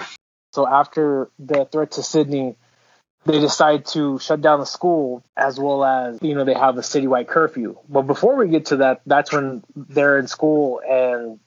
So 0.52 0.68
after 0.68 1.30
the 1.38 1.64
threat 1.64 1.92
to 1.92 2.02
Sidney, 2.02 2.56
they 3.24 3.40
decide 3.40 3.86
to 3.86 4.18
shut 4.18 4.42
down 4.42 4.61
the 4.61 4.66
school 4.66 5.22
as 5.34 5.58
well 5.58 5.82
as 5.82 6.18
you 6.20 6.34
know 6.34 6.44
they 6.44 6.52
have 6.52 6.76
a 6.76 6.82
citywide 6.82 7.28
curfew. 7.28 7.78
But 7.88 8.02
before 8.02 8.36
we 8.36 8.48
get 8.48 8.66
to 8.66 8.76
that, 8.76 9.00
that's 9.06 9.32
when 9.32 9.64
they're 9.74 10.18
in 10.18 10.28
school 10.28 10.82
and 10.86 11.40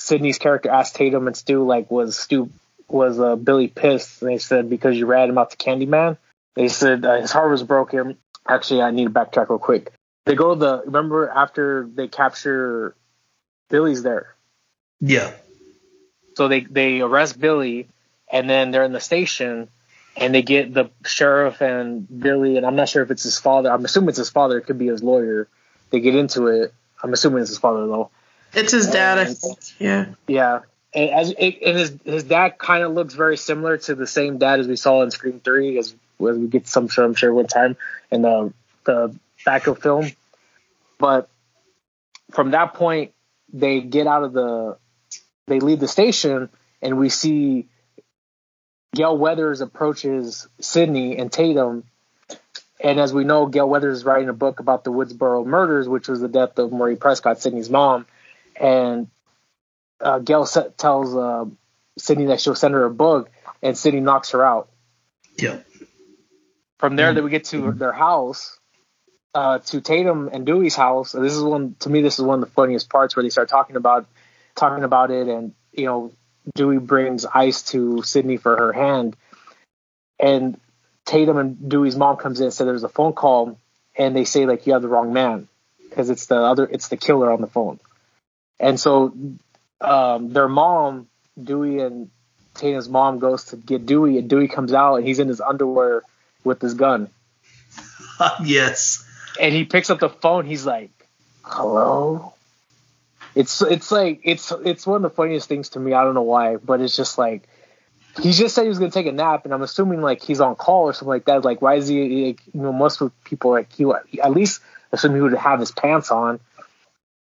Sidney's 0.00 0.38
character 0.38 0.70
asked 0.70 0.96
Tatum 0.96 1.26
and 1.26 1.36
Stu 1.36 1.64
like 1.64 1.90
was 1.90 2.16
Stu 2.16 2.50
was 2.88 3.20
uh, 3.20 3.36
Billy 3.36 3.68
pissed? 3.68 4.22
And 4.22 4.30
they 4.30 4.38
said 4.38 4.70
because 4.70 4.96
you 4.96 5.06
ratted 5.06 5.30
him 5.30 5.38
out 5.38 5.50
to 5.50 5.56
Candyman. 5.56 6.16
They 6.54 6.68
said 6.68 7.04
uh, 7.04 7.20
his 7.20 7.30
heart 7.30 7.50
was 7.50 7.62
broken. 7.62 8.16
Actually, 8.48 8.82
I 8.82 8.90
need 8.90 9.04
to 9.04 9.10
backtrack 9.10 9.50
real 9.50 9.58
quick. 9.58 9.92
They 10.24 10.34
go 10.34 10.54
to 10.54 10.58
the 10.58 10.82
remember 10.86 11.28
after 11.28 11.88
they 11.94 12.08
capture 12.08 12.94
Billy's 13.68 14.02
there. 14.02 14.34
Yeah. 15.00 15.32
So 16.36 16.48
they 16.48 16.60
they 16.60 17.00
arrest 17.00 17.38
Billy, 17.38 17.88
and 18.32 18.48
then 18.48 18.70
they're 18.70 18.84
in 18.84 18.92
the 18.92 19.00
station, 19.00 19.68
and 20.16 20.34
they 20.34 20.42
get 20.42 20.72
the 20.72 20.90
sheriff 21.04 21.60
and 21.60 22.06
Billy, 22.08 22.56
and 22.56 22.64
I'm 22.64 22.76
not 22.76 22.88
sure 22.88 23.02
if 23.02 23.10
it's 23.10 23.22
his 23.22 23.38
father. 23.38 23.70
I'm 23.70 23.84
assuming 23.84 24.10
it's 24.10 24.18
his 24.18 24.30
father. 24.30 24.58
It 24.58 24.62
could 24.62 24.78
be 24.78 24.86
his 24.86 25.02
lawyer. 25.02 25.48
They 25.90 26.00
get 26.00 26.14
into 26.14 26.46
it. 26.46 26.72
I'm 27.02 27.12
assuming 27.12 27.42
it's 27.42 27.50
his 27.50 27.58
father 27.58 27.86
though. 27.86 28.10
It's 28.52 28.72
his 28.72 28.88
dad, 28.88 29.18
I 29.18 29.26
think. 29.26 29.58
Yeah. 29.78 30.06
Yeah, 30.26 30.60
and 30.94 31.10
as 31.10 31.34
it, 31.38 31.58
and 31.64 31.78
his 31.78 31.96
his 32.04 32.24
dad 32.24 32.58
kind 32.58 32.82
of 32.82 32.92
looks 32.92 33.14
very 33.14 33.36
similar 33.36 33.76
to 33.78 33.94
the 33.94 34.06
same 34.06 34.38
dad 34.38 34.60
as 34.60 34.68
we 34.68 34.76
saw 34.76 35.02
in 35.02 35.10
Scream 35.10 35.40
Three, 35.40 35.78
as, 35.78 35.94
as 36.20 36.36
we 36.38 36.48
get 36.48 36.66
some 36.66 36.88
sure 36.88 37.04
I'm 37.04 37.14
sure 37.14 37.32
one 37.32 37.46
time 37.46 37.76
in 38.10 38.22
the 38.22 38.52
the 38.84 39.14
backup 39.44 39.80
film. 39.82 40.06
But 40.98 41.28
from 42.32 42.50
that 42.52 42.74
point, 42.74 43.12
they 43.52 43.80
get 43.80 44.06
out 44.06 44.24
of 44.24 44.32
the 44.32 44.76
they 45.46 45.60
leave 45.60 45.80
the 45.80 45.88
station, 45.88 46.48
and 46.82 46.98
we 46.98 47.08
see 47.08 47.66
Gale 48.94 49.16
Weathers 49.16 49.60
approaches 49.60 50.48
Sidney 50.60 51.16
and 51.16 51.30
Tatum, 51.32 51.84
And 52.82 52.98
as 52.98 53.12
we 53.12 53.24
know, 53.24 53.46
Gale 53.46 53.68
Weathers 53.68 53.98
is 53.98 54.04
writing 54.04 54.28
a 54.28 54.32
book 54.32 54.60
about 54.60 54.84
the 54.84 54.92
Woodsboro 54.92 55.44
murders, 55.46 55.88
which 55.88 56.08
was 56.08 56.20
the 56.20 56.28
death 56.28 56.58
of 56.58 56.72
Marie 56.72 56.96
Prescott, 56.96 57.40
Sidney's 57.40 57.70
mom. 57.70 58.06
And 58.60 59.08
uh, 60.00 60.20
Gale 60.20 60.46
se- 60.46 60.70
tells 60.76 61.16
uh, 61.16 61.46
Sidney 61.98 62.26
that 62.26 62.40
she'll 62.40 62.54
send 62.54 62.74
her 62.74 62.84
a 62.84 62.90
book, 62.90 63.30
and 63.62 63.76
Sidney 63.76 64.00
knocks 64.00 64.30
her 64.30 64.44
out. 64.44 64.68
Yep. 65.38 65.66
From 66.78 66.96
there, 66.96 67.12
then 67.12 67.24
we 67.24 67.30
get 67.30 67.44
to 67.46 67.72
their 67.72 67.92
house, 67.92 68.58
uh, 69.34 69.58
to 69.58 69.80
Tatum 69.80 70.30
and 70.32 70.46
Dewey's 70.46 70.74
house. 70.74 71.14
And 71.14 71.24
this 71.24 71.34
is 71.34 71.42
one 71.42 71.76
to 71.80 71.90
me. 71.90 72.02
This 72.02 72.18
is 72.18 72.24
one 72.24 72.42
of 72.42 72.48
the 72.48 72.54
funniest 72.54 72.88
parts 72.88 73.16
where 73.16 73.22
they 73.22 73.30
start 73.30 73.48
talking 73.48 73.76
about 73.76 74.06
talking 74.54 74.84
about 74.84 75.10
it, 75.10 75.28
and 75.28 75.54
you 75.72 75.86
know, 75.86 76.12
Dewey 76.54 76.78
brings 76.78 77.26
ice 77.26 77.62
to 77.70 78.02
Sidney 78.02 78.36
for 78.36 78.56
her 78.56 78.72
hand, 78.72 79.16
and 80.18 80.58
Tatum 81.04 81.36
and 81.36 81.68
Dewey's 81.68 81.96
mom 81.96 82.16
comes 82.16 82.40
in 82.40 82.44
and 82.46 82.54
said 82.54 82.66
there's 82.66 82.84
a 82.84 82.88
phone 82.88 83.12
call, 83.12 83.58
and 83.96 84.14
they 84.14 84.24
say 84.24 84.46
like 84.46 84.66
you 84.66 84.72
have 84.72 84.82
the 84.82 84.88
wrong 84.88 85.12
man 85.12 85.48
because 85.88 86.10
it's 86.10 86.26
the 86.26 86.36
other 86.36 86.66
it's 86.66 86.88
the 86.88 86.96
killer 86.96 87.30
on 87.30 87.40
the 87.40 87.46
phone, 87.46 87.78
and 88.60 88.78
so 88.78 89.14
um, 89.80 90.32
their 90.32 90.48
mom 90.48 91.08
Dewey 91.42 91.80
and 91.80 92.10
Tatum's 92.54 92.88
mom 92.88 93.18
goes 93.18 93.46
to 93.46 93.56
get 93.56 93.86
Dewey, 93.86 94.18
and 94.18 94.28
Dewey 94.28 94.48
comes 94.48 94.72
out 94.72 94.96
and 94.96 95.06
he's 95.06 95.18
in 95.18 95.28
his 95.28 95.40
underwear 95.40 96.02
with 96.44 96.60
his 96.60 96.74
gun. 96.74 97.08
yes. 98.44 99.04
And 99.40 99.54
he 99.54 99.64
picks 99.64 99.90
up 99.90 100.00
the 100.00 100.08
phone. 100.08 100.46
He's 100.46 100.66
like, 100.66 100.90
"Hello." 101.42 102.34
It's 103.34 103.62
it's 103.62 103.92
like 103.92 104.20
it's 104.24 104.52
it's 104.64 104.86
one 104.86 104.96
of 104.96 105.02
the 105.02 105.10
funniest 105.10 105.48
things 105.48 105.70
to 105.70 105.80
me. 105.80 105.94
I 105.94 106.02
don't 106.02 106.14
know 106.14 106.22
why, 106.22 106.56
but 106.56 106.80
it's 106.80 106.96
just 106.96 107.16
like 107.16 107.48
he 108.20 108.32
just 108.32 108.54
said 108.54 108.62
he 108.62 108.68
was 108.68 108.78
gonna 108.78 108.90
take 108.90 109.06
a 109.06 109.12
nap, 109.12 109.44
and 109.44 109.54
I'm 109.54 109.62
assuming 109.62 110.02
like 110.02 110.22
he's 110.22 110.40
on 110.40 110.56
call 110.56 110.82
or 110.82 110.92
something 110.92 111.08
like 111.08 111.26
that. 111.26 111.44
Like, 111.44 111.62
why 111.62 111.76
is 111.76 111.86
he? 111.86 112.26
Like, 112.26 112.40
you 112.52 112.60
know, 112.60 112.72
most 112.72 113.00
of 113.00 113.12
people 113.24 113.52
like 113.52 113.72
he 113.72 113.86
at 114.22 114.32
least 114.32 114.60
assume 114.90 115.14
he 115.14 115.20
would 115.20 115.34
have 115.34 115.60
his 115.60 115.70
pants 115.70 116.10
on. 116.10 116.40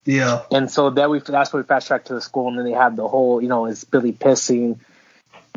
Yeah. 0.06 0.44
And 0.52 0.70
so 0.70 0.90
that 0.92 1.10
we 1.10 1.20
that's 1.20 1.54
when 1.54 1.64
we 1.64 1.68
fast 1.68 1.88
track 1.88 2.06
to 2.06 2.14
the 2.14 2.22
school, 2.22 2.48
and 2.48 2.58
then 2.58 2.66
they 2.66 2.72
have 2.72 2.96
the 2.96 3.08
whole, 3.08 3.42
you 3.42 3.48
know, 3.48 3.68
is 3.68 3.84
Billy 3.84 4.14
pissing. 4.14 4.80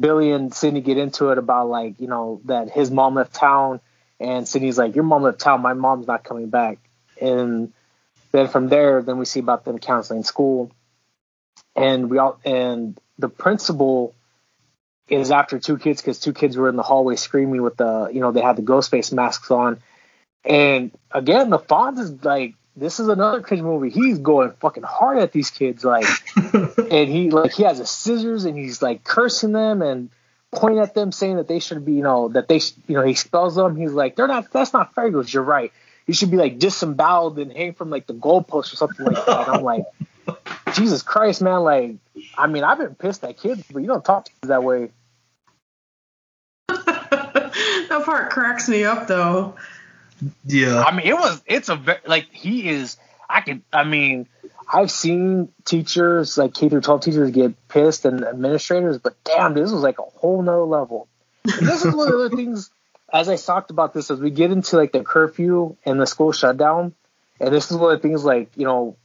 Billy 0.00 0.32
and 0.32 0.52
Sidney 0.52 0.80
get 0.80 0.98
into 0.98 1.30
it 1.30 1.38
about 1.38 1.68
like, 1.68 2.00
you 2.00 2.08
know, 2.08 2.40
that 2.44 2.68
his 2.70 2.90
mom 2.90 3.14
left 3.14 3.34
town, 3.34 3.80
and 4.20 4.46
Sidney's 4.46 4.76
like, 4.76 4.94
your 4.94 5.04
mom 5.04 5.22
left 5.22 5.38
town, 5.38 5.62
my 5.62 5.72
mom's 5.72 6.06
not 6.06 6.24
coming 6.24 6.50
back. 6.50 6.78
And 7.20 7.72
then 8.32 8.48
from 8.48 8.68
there, 8.68 9.02
then 9.02 9.18
we 9.18 9.24
see 9.24 9.40
about 9.40 9.64
them 9.64 9.78
counseling 9.78 10.24
school, 10.24 10.70
and 11.74 12.10
we 12.10 12.18
all 12.18 12.38
and 12.44 12.98
the 13.18 13.28
principal 13.28 14.14
is 15.08 15.30
after 15.30 15.58
two 15.58 15.78
kids 15.78 16.00
because 16.00 16.18
two 16.18 16.32
kids 16.32 16.56
were 16.56 16.68
in 16.68 16.76
the 16.76 16.82
hallway 16.82 17.14
screaming 17.14 17.62
with 17.62 17.76
the, 17.76 18.10
you 18.12 18.20
know, 18.20 18.32
they 18.32 18.40
had 18.40 18.56
the 18.56 18.62
ghost 18.62 18.90
face 18.90 19.12
masks 19.12 19.50
on, 19.50 19.80
and 20.44 20.90
again, 21.10 21.48
the 21.50 21.58
Fonz 21.58 21.98
is 21.98 22.24
like, 22.24 22.54
this 22.76 22.98
is 22.98 23.08
another 23.08 23.40
cringe 23.40 23.62
movie. 23.62 23.90
He's 23.90 24.18
going 24.18 24.52
fucking 24.60 24.82
hard 24.82 25.18
at 25.18 25.32
these 25.32 25.50
kids, 25.50 25.84
like, 25.84 26.06
and 26.36 27.08
he 27.08 27.30
like 27.30 27.52
he 27.52 27.62
has 27.62 27.78
his 27.78 27.90
scissors 27.90 28.44
and 28.44 28.58
he's 28.58 28.82
like 28.82 29.04
cursing 29.04 29.52
them 29.52 29.80
and 29.82 30.10
pointing 30.52 30.80
at 30.80 30.94
them, 30.94 31.12
saying 31.12 31.36
that 31.36 31.48
they 31.48 31.60
should 31.60 31.84
be, 31.84 31.92
you 31.92 32.02
know, 32.02 32.28
that 32.28 32.48
they, 32.48 32.60
you 32.88 32.96
know, 32.96 33.02
he 33.02 33.14
spells 33.14 33.54
them. 33.54 33.76
He's 33.76 33.92
like, 33.92 34.16
they're 34.16 34.26
not. 34.26 34.50
That's 34.52 34.72
not 34.72 34.94
fair. 34.94 35.06
He 35.06 35.12
goes, 35.12 35.32
you're 35.32 35.42
right. 35.42 35.72
You 36.06 36.14
should 36.14 36.30
be 36.30 36.36
like 36.36 36.58
disemboweled 36.58 37.38
and 37.38 37.52
hang 37.52 37.74
from 37.74 37.90
like 37.90 38.06
the 38.06 38.14
goalpost 38.14 38.72
or 38.72 38.76
something 38.76 39.06
like 39.06 39.24
that. 39.24 39.48
And 39.48 39.56
I'm 39.56 39.62
like, 39.62 39.84
Jesus 40.74 41.02
Christ, 41.02 41.42
man. 41.42 41.60
Like, 41.60 41.96
I 42.36 42.46
mean, 42.46 42.64
I've 42.64 42.78
been 42.78 42.94
pissed 42.94 43.24
at 43.24 43.38
kids, 43.38 43.64
but 43.70 43.80
you 43.80 43.86
don't 43.86 44.04
talk 44.04 44.26
to 44.26 44.32
kids 44.32 44.48
that 44.48 44.64
way. 44.64 44.90
that 46.68 48.02
part 48.04 48.30
cracks 48.30 48.68
me 48.68 48.84
up 48.84 49.06
though. 49.06 49.54
Yeah. 50.44 50.82
I 50.82 50.94
mean, 50.94 51.06
it 51.06 51.14
was. 51.14 51.42
It's 51.46 51.68
a 51.68 51.76
ve- 51.76 52.06
like 52.06 52.28
he 52.30 52.68
is. 52.68 52.96
I 53.28 53.40
can, 53.40 53.64
I 53.72 53.84
mean, 53.84 54.28
I've 54.72 54.90
seen 54.90 55.48
teachers 55.64 56.38
like 56.38 56.54
K 56.54 56.68
through 56.68 56.82
12 56.82 57.00
teachers 57.00 57.30
get 57.30 57.68
pissed 57.68 58.04
and 58.04 58.24
administrators, 58.24 58.98
but 58.98 59.14
damn, 59.24 59.54
this 59.54 59.72
was 59.72 59.82
like 59.82 59.98
a 59.98 60.02
whole 60.02 60.42
nother 60.42 60.64
level. 60.64 61.08
And 61.44 61.66
this 61.66 61.84
is 61.84 61.94
one 61.94 62.12
of 62.12 62.18
the 62.18 62.36
things. 62.36 62.70
As 63.12 63.28
I 63.28 63.36
talked 63.36 63.70
about 63.70 63.94
this, 63.94 64.10
as 64.10 64.18
we 64.20 64.30
get 64.30 64.50
into 64.50 64.76
like 64.76 64.92
the 64.92 65.04
curfew 65.04 65.76
and 65.84 66.00
the 66.00 66.06
school 66.06 66.32
shutdown, 66.32 66.94
and 67.38 67.54
this 67.54 67.70
is 67.70 67.76
one 67.76 67.94
of 67.94 68.00
the 68.00 68.08
things 68.08 68.24
like 68.24 68.50
you 68.56 68.64
know, 68.64 68.96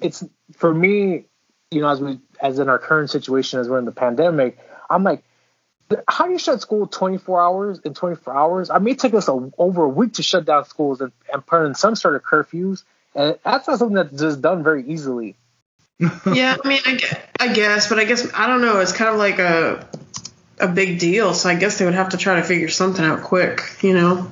it's 0.00 0.24
for 0.56 0.72
me, 0.72 1.26
you 1.70 1.80
know, 1.80 1.88
as 1.88 2.00
we 2.00 2.18
as 2.40 2.58
in 2.58 2.68
our 2.68 2.78
current 2.78 3.10
situation 3.10 3.60
as 3.60 3.68
we're 3.68 3.78
in 3.78 3.84
the 3.84 3.92
pandemic, 3.92 4.58
I'm 4.88 5.04
like, 5.04 5.22
how 6.08 6.26
do 6.26 6.32
you 6.32 6.38
shut 6.38 6.60
school 6.60 6.86
24 6.86 7.40
hours 7.40 7.78
in 7.80 7.94
24 7.94 8.34
hours? 8.34 8.70
I 8.70 8.78
mean, 8.78 8.94
it 8.94 9.00
took 9.00 9.14
us 9.14 9.28
a, 9.28 9.50
over 9.58 9.84
a 9.84 9.88
week 9.88 10.14
to 10.14 10.22
shut 10.22 10.44
down 10.44 10.64
schools 10.64 11.00
and, 11.00 11.12
and 11.32 11.44
put 11.44 11.64
in 11.66 11.74
some 11.74 11.94
sort 11.94 12.16
of 12.16 12.22
curfews, 12.22 12.84
and 13.14 13.38
that's 13.44 13.68
not 13.68 13.78
something 13.78 13.94
that's 13.94 14.18
just 14.18 14.40
done 14.40 14.62
very 14.62 14.88
easily. 14.88 15.36
yeah, 16.00 16.56
I 16.62 16.68
mean, 16.68 16.80
I, 16.84 16.98
I 17.38 17.52
guess, 17.52 17.88
but 17.88 17.98
I 17.98 18.04
guess 18.04 18.32
I 18.34 18.46
don't 18.46 18.62
know. 18.62 18.80
It's 18.80 18.92
kind 18.92 19.10
of 19.10 19.16
like 19.16 19.38
a 19.38 19.86
a 20.58 20.68
big 20.68 20.98
deal, 20.98 21.34
so 21.34 21.48
I 21.48 21.54
guess 21.54 21.78
they 21.78 21.84
would 21.84 21.94
have 21.94 22.10
to 22.10 22.16
try 22.16 22.36
to 22.36 22.42
figure 22.42 22.68
something 22.68 23.04
out 23.04 23.22
quick, 23.22 23.62
you 23.82 23.94
know, 23.94 24.30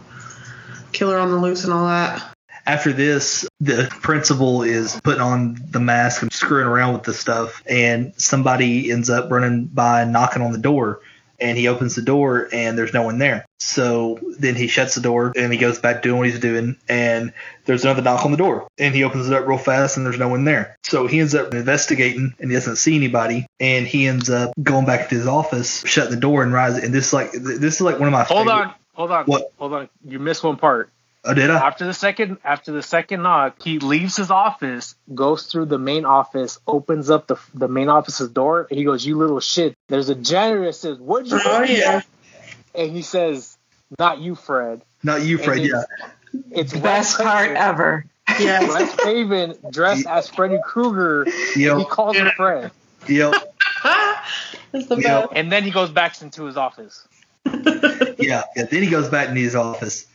killer 0.92 1.18
on 1.18 1.30
the 1.30 1.36
loose 1.36 1.64
and 1.64 1.72
all 1.72 1.86
that. 1.86 2.22
After 2.64 2.92
this, 2.92 3.46
the 3.60 3.88
principal 4.02 4.62
is 4.62 5.00
putting 5.00 5.20
on 5.20 5.56
the 5.70 5.80
mask 5.80 6.22
and 6.22 6.32
screwing 6.32 6.66
around 6.66 6.94
with 6.94 7.02
the 7.02 7.12
stuff, 7.12 7.62
and 7.66 8.12
somebody 8.16 8.90
ends 8.90 9.10
up 9.10 9.30
running 9.30 9.66
by 9.66 10.02
and 10.02 10.12
knocking 10.12 10.42
on 10.42 10.52
the 10.52 10.58
door. 10.58 11.00
And 11.42 11.58
he 11.58 11.66
opens 11.68 11.94
the 11.96 12.02
door, 12.02 12.48
and 12.52 12.78
there's 12.78 12.94
no 12.94 13.02
one 13.02 13.18
there. 13.18 13.44
So 13.58 14.18
then 14.38 14.54
he 14.54 14.68
shuts 14.68 14.94
the 14.94 15.00
door, 15.00 15.32
and 15.36 15.52
he 15.52 15.58
goes 15.58 15.78
back 15.80 16.02
doing 16.02 16.18
what 16.18 16.28
he's 16.28 16.38
doing. 16.38 16.76
And 16.88 17.32
there's 17.64 17.84
another 17.84 18.00
knock 18.02 18.24
on 18.24 18.30
the 18.30 18.36
door, 18.36 18.68
and 18.78 18.94
he 18.94 19.02
opens 19.04 19.28
it 19.28 19.34
up 19.34 19.46
real 19.46 19.58
fast, 19.58 19.96
and 19.96 20.06
there's 20.06 20.18
no 20.18 20.28
one 20.28 20.44
there. 20.44 20.76
So 20.84 21.06
he 21.06 21.18
ends 21.20 21.34
up 21.34 21.52
investigating, 21.52 22.34
and 22.38 22.50
he 22.50 22.54
doesn't 22.56 22.76
see 22.76 22.94
anybody. 22.96 23.46
And 23.60 23.86
he 23.86 24.06
ends 24.06 24.30
up 24.30 24.52
going 24.62 24.86
back 24.86 25.08
to 25.08 25.14
his 25.16 25.26
office, 25.26 25.84
shutting 25.84 26.12
the 26.14 26.20
door, 26.20 26.42
and 26.44 26.52
rising. 26.52 26.84
And 26.84 26.94
this 26.94 27.08
is 27.08 27.12
like 27.12 27.32
this 27.32 27.74
is 27.74 27.80
like 27.80 27.98
one 27.98 28.08
of 28.08 28.12
my 28.12 28.22
Hold 28.24 28.46
favorite- 28.46 28.52
on, 28.68 28.74
hold 28.94 29.10
on, 29.10 29.24
What? 29.26 29.52
hold 29.58 29.72
on. 29.74 29.88
You 30.06 30.18
missed 30.18 30.44
one 30.44 30.56
part. 30.56 30.90
Oh, 31.24 31.34
did 31.34 31.50
I? 31.50 31.56
After 31.66 31.84
the 31.86 31.94
second, 31.94 32.38
after 32.44 32.72
the 32.72 32.82
second 32.82 33.22
knock, 33.22 33.62
he 33.62 33.78
leaves 33.78 34.16
his 34.16 34.30
office, 34.30 34.96
goes 35.14 35.46
through 35.46 35.66
the 35.66 35.78
main 35.78 36.04
office, 36.04 36.58
opens 36.66 37.10
up 37.10 37.28
the 37.28 37.36
the 37.54 37.68
main 37.68 37.88
office's 37.88 38.28
door, 38.28 38.66
and 38.68 38.76
he 38.78 38.84
goes, 38.84 39.06
"You 39.06 39.16
little 39.16 39.38
shit." 39.38 39.76
There's 39.88 40.08
a 40.08 40.16
janitor 40.16 40.64
that 40.64 40.72
says, 40.74 40.98
"What'd 40.98 41.30
you?" 41.30 41.40
Oh, 41.44 41.62
yeah. 41.62 42.00
And 42.74 42.90
he 42.90 43.02
says, 43.02 43.56
"Not 44.00 44.18
you, 44.18 44.34
Fred." 44.34 44.82
Not 45.04 45.22
you, 45.22 45.38
Fred. 45.38 45.58
And 45.58 45.66
Yeah. 45.68 45.82
It's 46.50 46.72
Best 46.72 46.82
Wes 46.82 47.16
part 47.16 47.38
Craven- 47.50 47.56
ever. 47.56 48.04
Yeah. 48.40 48.60
Wes 48.66 48.94
Craven 48.96 49.54
dressed 49.70 50.06
as 50.06 50.28
Freddy 50.28 50.58
Krueger. 50.64 51.26
Yep. 51.54 51.78
He 51.78 51.84
calls 51.84 52.16
him 52.16 52.30
Fred, 52.36 52.70
Yep. 53.08 53.34
That's 54.72 54.86
the 54.86 54.96
Yeah. 54.96 55.20
best. 55.22 55.28
and 55.34 55.52
then 55.52 55.62
he 55.64 55.70
goes 55.70 55.90
back 55.90 56.20
into 56.22 56.44
his 56.44 56.56
office. 56.56 57.06
yeah, 57.44 58.42
yeah. 58.56 58.64
Then 58.70 58.82
he 58.82 58.88
goes 58.88 59.08
back 59.08 59.28
into 59.28 59.40
his 59.40 59.54
office, 59.54 60.06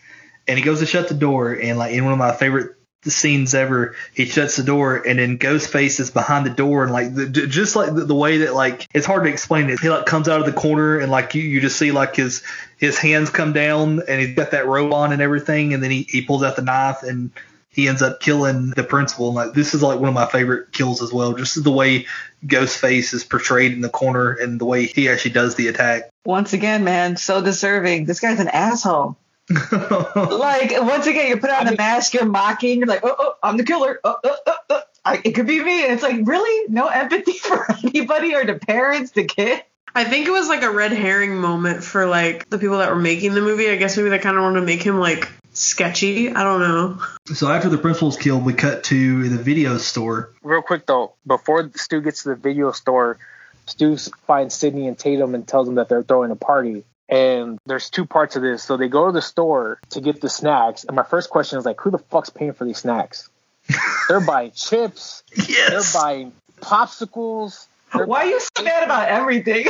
and 0.47 0.57
he 0.57 0.63
goes 0.63 0.79
to 0.79 0.85
shut 0.85 1.07
the 1.07 1.15
door. 1.15 1.53
And 1.53 1.77
like 1.77 1.93
in 1.93 2.03
one 2.03 2.13
of 2.13 2.19
my 2.19 2.33
favorite 2.33 2.77
scenes 3.03 3.53
ever, 3.53 3.95
he 4.13 4.25
shuts 4.25 4.57
the 4.57 4.63
door, 4.63 4.95
and 4.95 5.19
then 5.19 5.37
Ghostface 5.37 5.99
is 5.99 6.11
behind 6.11 6.45
the 6.45 6.49
door, 6.49 6.83
and 6.83 6.91
like 6.91 7.13
the, 7.13 7.27
just 7.27 7.75
like 7.75 7.93
the, 7.93 8.05
the 8.05 8.15
way 8.15 8.39
that 8.39 8.53
like 8.53 8.87
it's 8.93 9.05
hard 9.05 9.23
to 9.23 9.29
explain 9.29 9.69
it. 9.69 9.79
He 9.79 9.89
like 9.89 10.05
comes 10.05 10.27
out 10.27 10.39
of 10.39 10.45
the 10.45 10.59
corner, 10.59 10.99
and 10.99 11.11
like 11.11 11.35
you, 11.35 11.43
you 11.43 11.61
just 11.61 11.77
see 11.77 11.91
like 11.91 12.15
his 12.15 12.43
his 12.77 12.97
hands 12.97 13.29
come 13.29 13.53
down, 13.53 14.01
and 14.07 14.21
he's 14.21 14.35
got 14.35 14.51
that 14.51 14.67
robe 14.67 14.93
on 14.93 15.13
and 15.13 15.21
everything, 15.21 15.73
and 15.73 15.81
then 15.81 15.91
he 15.91 16.03
he 16.03 16.21
pulls 16.21 16.43
out 16.43 16.55
the 16.55 16.61
knife 16.61 17.03
and. 17.03 17.31
He 17.69 17.87
ends 17.87 18.01
up 18.01 18.21
killing 18.21 18.71
the 18.71 18.83
principal. 18.83 19.27
And 19.27 19.35
like 19.35 19.53
this 19.53 19.75
is 19.75 19.83
like 19.83 19.99
one 19.99 20.07
of 20.07 20.15
my 20.15 20.25
favorite 20.25 20.71
kills 20.71 21.03
as 21.03 21.13
well. 21.13 21.33
Just 21.33 21.63
the 21.63 21.69
way 21.69 22.07
Ghostface 22.43 23.13
is 23.13 23.23
portrayed 23.23 23.71
in 23.71 23.81
the 23.81 23.89
corner 23.89 24.31
and 24.31 24.59
the 24.59 24.65
way 24.65 24.87
he 24.87 25.09
actually 25.09 25.31
does 25.31 25.53
the 25.53 25.67
attack. 25.67 26.09
Once 26.25 26.53
again, 26.53 26.83
man, 26.83 27.17
so 27.17 27.39
deserving. 27.39 28.05
This 28.05 28.19
guy's 28.19 28.39
an 28.39 28.47
asshole. 28.47 29.19
like 29.71 30.73
once 30.81 31.07
again, 31.07 31.29
you 31.29 31.37
put 31.37 31.49
on 31.49 31.65
the 31.65 31.75
mask, 31.77 32.13
you're 32.13 32.25
mocking, 32.25 32.79
you're 32.79 32.87
like, 32.87 33.01
oh, 33.03 33.15
oh 33.17 33.35
I'm 33.41 33.57
the 33.57 33.63
killer. 33.63 33.99
Oh, 34.03 34.17
oh, 34.23 34.37
oh, 34.45 34.55
oh. 34.69 34.81
I, 35.05 35.21
it 35.23 35.31
could 35.31 35.47
be 35.47 35.63
me. 35.63 35.85
And 35.85 35.93
it's 35.93 36.03
like, 36.03 36.27
really, 36.27 36.67
no 36.69 36.87
empathy 36.87 37.31
for 37.37 37.65
anybody 37.83 38.35
or 38.35 38.45
the 38.45 38.55
parents, 38.55 39.11
the 39.11 39.23
kid. 39.23 39.63
I 39.95 40.03
think 40.03 40.27
it 40.27 40.31
was 40.31 40.49
like 40.49 40.63
a 40.63 40.69
red 40.69 40.91
herring 40.91 41.37
moment 41.37 41.83
for 41.83 42.05
like 42.05 42.49
the 42.49 42.59
people 42.59 42.79
that 42.79 42.89
were 42.89 42.99
making 42.99 43.33
the 43.33 43.41
movie. 43.41 43.69
I 43.69 43.77
guess 43.77 43.95
maybe 43.95 44.09
they 44.09 44.19
kind 44.19 44.37
of 44.37 44.43
wanted 44.43 44.59
to 44.59 44.65
make 44.65 44.83
him 44.83 44.99
like 44.99 45.29
sketchy. 45.53 46.29
I 46.29 46.43
don't 46.43 46.59
know. 46.59 47.01
So 47.33 47.49
after 47.49 47.69
the 47.69 47.77
principal's 47.77 48.17
killed, 48.17 48.45
we 48.45 48.53
cut 48.53 48.83
to 48.85 49.29
the 49.29 49.37
video 49.37 49.77
store. 49.77 50.33
Real 50.43 50.61
quick 50.61 50.85
though, 50.85 51.13
before 51.25 51.71
Stu 51.75 52.01
gets 52.01 52.23
to 52.23 52.29
the 52.29 52.35
video 52.35 52.73
store, 52.73 53.17
Stu 53.65 53.97
finds 54.27 54.55
Sidney 54.55 54.87
and 54.87 54.99
Tatum 54.99 55.33
and 55.33 55.47
tells 55.47 55.67
them 55.67 55.75
that 55.75 55.89
they're 55.89 56.03
throwing 56.03 56.31
a 56.31 56.35
party. 56.35 56.83
And 57.09 57.57
there's 57.65 57.89
two 57.89 58.05
parts 58.05 58.35
of 58.35 58.41
this. 58.41 58.63
So 58.63 58.77
they 58.77 58.89
go 58.89 59.05
to 59.05 59.11
the 59.11 59.21
store 59.21 59.79
to 59.91 60.01
get 60.01 60.19
the 60.21 60.29
snacks. 60.29 60.83
And 60.83 60.95
my 60.95 61.03
first 61.03 61.29
question 61.29 61.57
is 61.57 61.65
like, 61.65 61.79
who 61.79 61.91
the 61.91 61.99
fuck's 61.99 62.29
paying 62.29 62.53
for 62.53 62.65
these 62.65 62.79
snacks? 62.79 63.29
they're 64.09 64.19
buying 64.19 64.51
chips. 64.51 65.23
Yes. 65.35 65.93
They're 65.93 66.01
buying 66.01 66.33
popsicles. 66.61 67.67
Why 67.93 68.23
are 68.23 68.25
you 68.25 68.39
so 68.39 68.63
mad 68.63 68.83
about 68.83 69.07
everything? 69.07 69.67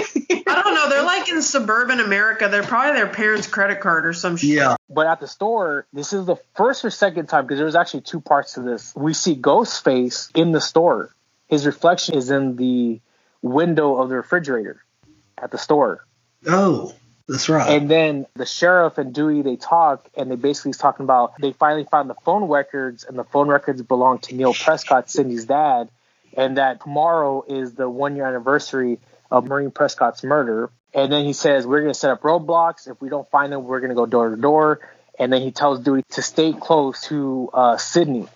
I 0.47 0.61
don't 0.63 0.73
know. 0.73 0.89
They're 0.89 1.03
like 1.03 1.29
in 1.29 1.41
suburban 1.43 1.99
America. 1.99 2.47
They're 2.49 2.63
probably 2.63 2.99
their 2.99 3.07
parents' 3.07 3.45
credit 3.45 3.79
card 3.79 4.07
or 4.07 4.13
some 4.13 4.37
shit. 4.37 4.49
Yeah. 4.49 4.75
But 4.89 5.05
at 5.05 5.19
the 5.19 5.27
store, 5.27 5.85
this 5.93 6.13
is 6.13 6.25
the 6.25 6.37
first 6.55 6.83
or 6.83 6.89
second 6.89 7.27
time 7.27 7.45
because 7.45 7.59
there's 7.59 7.75
actually 7.75 8.01
two 8.01 8.19
parts 8.19 8.53
to 8.53 8.61
this. 8.61 8.93
We 8.95 9.13
see 9.13 9.35
Ghostface 9.35 10.35
in 10.35 10.51
the 10.51 10.61
store. 10.61 11.13
His 11.47 11.67
reflection 11.67 12.15
is 12.15 12.31
in 12.31 12.55
the 12.55 12.99
window 13.43 13.97
of 13.97 14.09
the 14.09 14.15
refrigerator 14.15 14.83
at 15.37 15.51
the 15.51 15.59
store. 15.59 16.05
Oh, 16.47 16.93
that's 17.27 17.49
right. 17.49 17.69
And 17.69 17.89
then 17.89 18.25
the 18.35 18.45
sheriff 18.45 18.97
and 18.97 19.13
Dewey 19.13 19.41
they 19.41 19.57
talk, 19.57 20.07
and 20.15 20.31
they 20.31 20.35
basically 20.35 20.71
is 20.71 20.77
talking 20.77 21.03
about 21.03 21.33
they 21.39 21.51
finally 21.51 21.83
found 21.83 22.09
the 22.09 22.15
phone 22.25 22.47
records, 22.47 23.03
and 23.03 23.17
the 23.17 23.25
phone 23.25 23.47
records 23.47 23.81
belong 23.81 24.19
to 24.19 24.35
Neil 24.35 24.53
Prescott, 24.53 25.09
Cindy's 25.09 25.45
dad, 25.45 25.89
and 26.33 26.57
that 26.57 26.81
tomorrow 26.81 27.43
is 27.47 27.73
the 27.73 27.89
one 27.89 28.15
year 28.15 28.25
anniversary 28.25 28.99
of 29.29 29.47
Maureen 29.47 29.71
Prescott's 29.71 30.23
murder. 30.23 30.69
And 30.93 31.11
then 31.11 31.25
he 31.25 31.33
says 31.33 31.67
we're 31.67 31.81
going 31.81 31.93
to 31.93 31.99
set 31.99 32.11
up 32.11 32.21
roadblocks. 32.21 32.89
If 32.89 33.01
we 33.01 33.09
don't 33.09 33.29
find 33.29 33.51
them, 33.51 33.65
we're 33.65 33.79
going 33.79 33.89
to 33.89 33.95
go 33.95 34.05
door 34.05 34.29
to 34.29 34.37
door. 34.37 34.79
And 35.19 35.33
then 35.33 35.41
he 35.41 35.51
tells 35.51 35.79
Dewey 35.79 36.03
to 36.11 36.21
stay 36.21 36.53
close 36.53 37.01
to 37.07 37.49
uh, 37.53 37.77
Sidney. 37.77 38.27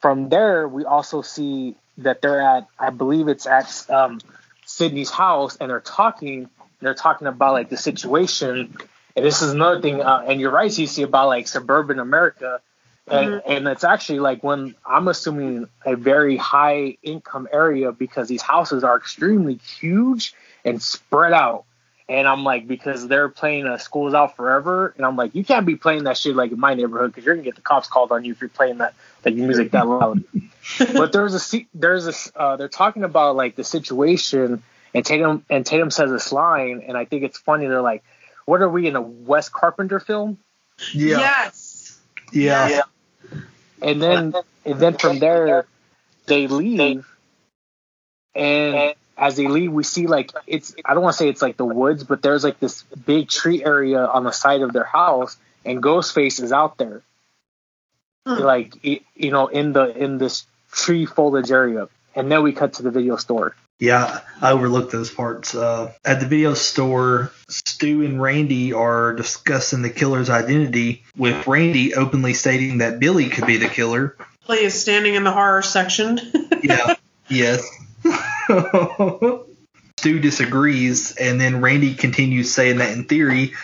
From 0.00 0.28
there, 0.28 0.68
we 0.68 0.84
also 0.84 1.22
see 1.22 1.74
that 1.98 2.22
they're 2.22 2.40
at, 2.40 2.68
I 2.78 2.90
believe 2.90 3.28
it's 3.28 3.46
at 3.46 3.90
um, 3.90 4.20
Sidney's 4.64 5.10
house, 5.10 5.56
and 5.56 5.70
they're 5.70 5.80
talking. 5.80 6.48
They're 6.80 6.94
talking 6.94 7.26
about 7.26 7.52
like 7.52 7.68
the 7.68 7.76
situation. 7.76 8.76
And 9.16 9.24
this 9.24 9.42
is 9.42 9.52
another 9.52 9.80
thing. 9.80 10.00
Uh, 10.00 10.24
and 10.26 10.40
you're 10.40 10.50
right, 10.50 10.70
Cece, 10.70 11.04
about 11.04 11.28
like 11.28 11.48
suburban 11.48 11.98
America. 11.98 12.60
And, 13.06 13.42
and 13.44 13.66
it's 13.66 13.82
actually 13.82 14.20
like 14.20 14.44
when 14.44 14.76
I'm 14.86 15.08
assuming 15.08 15.68
a 15.84 15.96
very 15.96 16.36
high 16.36 16.96
income 17.02 17.48
area 17.52 17.90
because 17.90 18.28
these 18.28 18.42
houses 18.42 18.84
are 18.84 18.96
extremely 18.96 19.54
huge 19.54 20.32
and 20.64 20.80
spread 20.80 21.32
out. 21.32 21.64
And 22.08 22.26
I'm 22.26 22.42
like, 22.42 22.66
because 22.66 23.06
they're 23.06 23.28
playing 23.28 23.66
uh, 23.66 23.78
Schools 23.78 24.14
Out 24.14 24.34
Forever, 24.34 24.92
and 24.96 25.06
I'm 25.06 25.14
like, 25.14 25.32
you 25.36 25.44
can't 25.44 25.64
be 25.64 25.76
playing 25.76 26.04
that 26.04 26.16
shit 26.16 26.34
like 26.34 26.50
in 26.50 26.58
my 26.58 26.74
neighborhood 26.74 27.12
because 27.12 27.24
you're 27.24 27.36
gonna 27.36 27.44
get 27.44 27.54
the 27.54 27.62
cops 27.62 27.86
called 27.86 28.10
on 28.10 28.24
you 28.24 28.32
if 28.32 28.40
you're 28.40 28.50
playing 28.50 28.78
that 28.78 28.94
like 29.24 29.36
music 29.36 29.70
that 29.70 29.86
loud. 29.86 30.24
but 30.78 31.12
there's 31.12 31.54
a 31.54 31.66
there's 31.72 32.08
a 32.08 32.38
uh, 32.38 32.56
they're 32.56 32.68
talking 32.68 33.04
about 33.04 33.36
like 33.36 33.54
the 33.54 33.62
situation, 33.62 34.60
and 34.94 35.04
Tatum 35.04 35.44
and 35.48 35.64
Tatum 35.64 35.90
says 35.90 36.10
this 36.10 36.32
line, 36.32 36.82
and 36.86 36.96
I 36.96 37.04
think 37.04 37.22
it's 37.22 37.38
funny. 37.38 37.66
They're 37.66 37.82
like, 37.82 38.02
what 38.44 38.62
are 38.62 38.68
we 38.68 38.86
in 38.86 38.96
a 38.96 39.00
Wes 39.00 39.48
Carpenter 39.48 40.00
film? 40.00 40.38
Yeah. 40.92 41.18
Yes. 41.18 42.00
Yeah. 42.32 42.82
And 43.82 44.02
then 44.02 44.34
and 44.64 44.80
then 44.80 44.96
from 44.96 45.18
there 45.18 45.66
they 46.26 46.46
leave 46.46 47.06
and 48.34 48.94
as 49.16 49.36
they 49.36 49.48
leave 49.48 49.72
we 49.72 49.82
see 49.82 50.06
like 50.06 50.32
it's 50.46 50.74
I 50.84 50.94
don't 50.94 51.02
want 51.02 51.14
to 51.14 51.18
say 51.18 51.28
it's 51.28 51.42
like 51.42 51.56
the 51.56 51.64
woods, 51.64 52.04
but 52.04 52.22
there's 52.22 52.44
like 52.44 52.60
this 52.60 52.82
big 52.82 53.28
tree 53.28 53.64
area 53.64 54.04
on 54.04 54.24
the 54.24 54.32
side 54.32 54.62
of 54.62 54.72
their 54.72 54.84
house 54.84 55.36
and 55.64 55.82
Ghostface 55.82 56.42
is 56.42 56.52
out 56.52 56.78
there. 56.78 57.02
Hmm. 58.26 58.42
Like 58.42 58.84
you 58.84 59.30
know, 59.30 59.46
in 59.46 59.72
the 59.72 59.96
in 59.96 60.18
this 60.18 60.44
tree 60.72 61.06
foliage 61.06 61.50
area. 61.50 61.88
And 62.14 62.30
then 62.30 62.42
we 62.42 62.52
cut 62.52 62.74
to 62.74 62.82
the 62.82 62.90
video 62.90 63.16
store. 63.16 63.54
Yeah, 63.80 64.20
I 64.42 64.52
overlooked 64.52 64.92
those 64.92 65.10
parts. 65.10 65.54
Uh, 65.54 65.92
at 66.04 66.20
the 66.20 66.26
video 66.26 66.52
store, 66.52 67.32
Stu 67.48 68.02
and 68.02 68.20
Randy 68.20 68.74
are 68.74 69.14
discussing 69.14 69.80
the 69.80 69.88
killer's 69.88 70.28
identity, 70.28 71.02
with 71.16 71.46
Randy 71.46 71.94
openly 71.94 72.34
stating 72.34 72.78
that 72.78 73.00
Billy 73.00 73.30
could 73.30 73.46
be 73.46 73.56
the 73.56 73.68
killer. 73.68 74.18
Billy 74.46 74.64
is 74.64 74.78
standing 74.78 75.14
in 75.14 75.24
the 75.24 75.32
horror 75.32 75.62
section. 75.62 76.20
Yeah, 76.62 76.96
yes. 77.30 77.66
Stu 79.96 80.20
disagrees, 80.20 81.16
and 81.16 81.40
then 81.40 81.62
Randy 81.62 81.94
continues 81.94 82.52
saying 82.52 82.76
that 82.78 82.92
in 82.92 83.04
theory, 83.04 83.54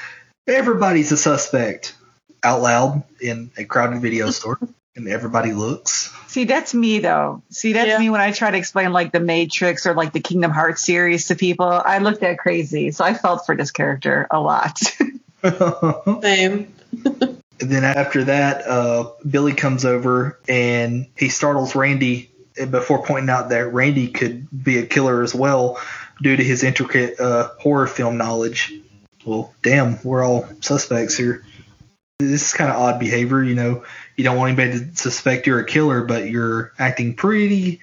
everybody's 0.46 1.12
a 1.12 1.18
suspect 1.18 1.94
out 2.42 2.62
loud 2.62 3.02
in 3.20 3.50
a 3.58 3.66
crowded 3.66 4.00
video 4.00 4.30
store, 4.30 4.58
and 4.96 5.08
everybody 5.08 5.52
looks. 5.52 6.12
See, 6.26 6.44
that's 6.44 6.74
me 6.74 6.98
though. 6.98 7.42
See, 7.50 7.72
that's 7.74 8.00
me 8.00 8.10
when 8.10 8.20
I 8.20 8.32
try 8.32 8.50
to 8.50 8.58
explain 8.58 8.92
like 8.92 9.12
the 9.12 9.20
Matrix 9.20 9.86
or 9.86 9.94
like 9.94 10.12
the 10.12 10.20
Kingdom 10.20 10.50
Hearts 10.50 10.82
series 10.82 11.28
to 11.28 11.36
people. 11.36 11.66
I 11.66 11.98
looked 11.98 12.22
at 12.22 12.38
crazy, 12.38 12.90
so 12.90 13.04
I 13.04 13.14
felt 13.14 13.46
for 13.46 13.56
this 13.56 13.70
character 13.70 14.26
a 14.30 14.40
lot. 14.40 14.78
Same. 16.22 16.72
And 17.58 17.70
then 17.70 17.84
after 17.84 18.24
that, 18.24 18.66
uh, 18.66 19.12
Billy 19.28 19.54
comes 19.54 19.84
over 19.84 20.38
and 20.48 21.06
he 21.16 21.28
startles 21.28 21.74
Randy 21.74 22.30
before 22.70 23.02
pointing 23.02 23.30
out 23.30 23.50
that 23.50 23.72
Randy 23.72 24.08
could 24.08 24.46
be 24.64 24.78
a 24.78 24.86
killer 24.86 25.22
as 25.22 25.34
well 25.34 25.78
due 26.22 26.36
to 26.36 26.42
his 26.42 26.62
intricate 26.64 27.20
uh, 27.20 27.50
horror 27.58 27.86
film 27.86 28.16
knowledge. 28.16 28.72
Well, 29.24 29.52
damn, 29.62 30.02
we're 30.02 30.24
all 30.24 30.48
suspects 30.60 31.16
here. 31.16 31.44
This 32.18 32.46
is 32.46 32.52
kind 32.54 32.70
of 32.70 32.76
odd 32.76 32.98
behavior, 32.98 33.42
you 33.42 33.54
know. 33.54 33.84
You 34.16 34.24
don't 34.24 34.38
want 34.38 34.58
anybody 34.58 34.90
to 34.90 34.96
suspect 34.96 35.46
you're 35.46 35.60
a 35.60 35.66
killer, 35.66 36.04
but 36.04 36.28
you're 36.30 36.72
acting 36.78 37.14
pretty, 37.14 37.80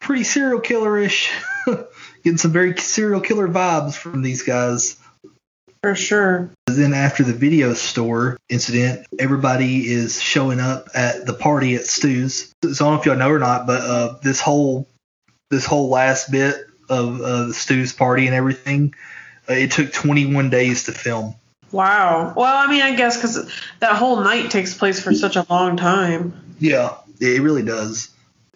pretty 0.00 0.24
serial 0.24 0.60
killerish. 0.60 1.30
Getting 2.24 2.38
some 2.38 2.52
very 2.52 2.76
serial 2.78 3.20
killer 3.20 3.48
vibes 3.48 3.94
from 3.94 4.22
these 4.22 4.42
guys. 4.42 4.96
For 5.82 5.94
sure. 5.94 6.50
Then 6.66 6.94
after 6.94 7.22
the 7.22 7.34
video 7.34 7.74
store 7.74 8.38
incident, 8.48 9.06
everybody 9.18 9.86
is 9.86 10.20
showing 10.20 10.58
up 10.58 10.88
at 10.94 11.26
the 11.26 11.34
party 11.34 11.74
at 11.74 11.84
Stu's. 11.84 12.52
So 12.64 12.68
I 12.70 12.72
don't 12.72 12.94
know 12.94 13.00
if 13.00 13.06
y'all 13.06 13.16
know 13.16 13.30
or 13.30 13.38
not, 13.38 13.66
but 13.66 13.82
uh, 13.82 14.14
this 14.22 14.40
whole 14.40 14.88
this 15.50 15.66
whole 15.66 15.90
last 15.90 16.32
bit 16.32 16.56
of 16.88 17.20
uh, 17.20 17.46
the 17.46 17.54
Stu's 17.54 17.92
party 17.92 18.26
and 18.26 18.34
everything, 18.34 18.94
uh, 19.48 19.52
it 19.52 19.70
took 19.70 19.92
21 19.92 20.50
days 20.50 20.84
to 20.84 20.92
film. 20.92 21.36
Wow. 21.76 22.32
Well, 22.34 22.56
I 22.56 22.70
mean, 22.70 22.80
I 22.80 22.94
guess 22.94 23.16
because 23.16 23.52
that 23.80 23.96
whole 23.96 24.20
night 24.20 24.50
takes 24.50 24.72
place 24.72 24.98
for 24.98 25.12
such 25.12 25.36
a 25.36 25.44
long 25.50 25.76
time. 25.76 26.56
Yeah, 26.58 26.96
it 27.20 27.42
really 27.42 27.62
does. 27.62 28.08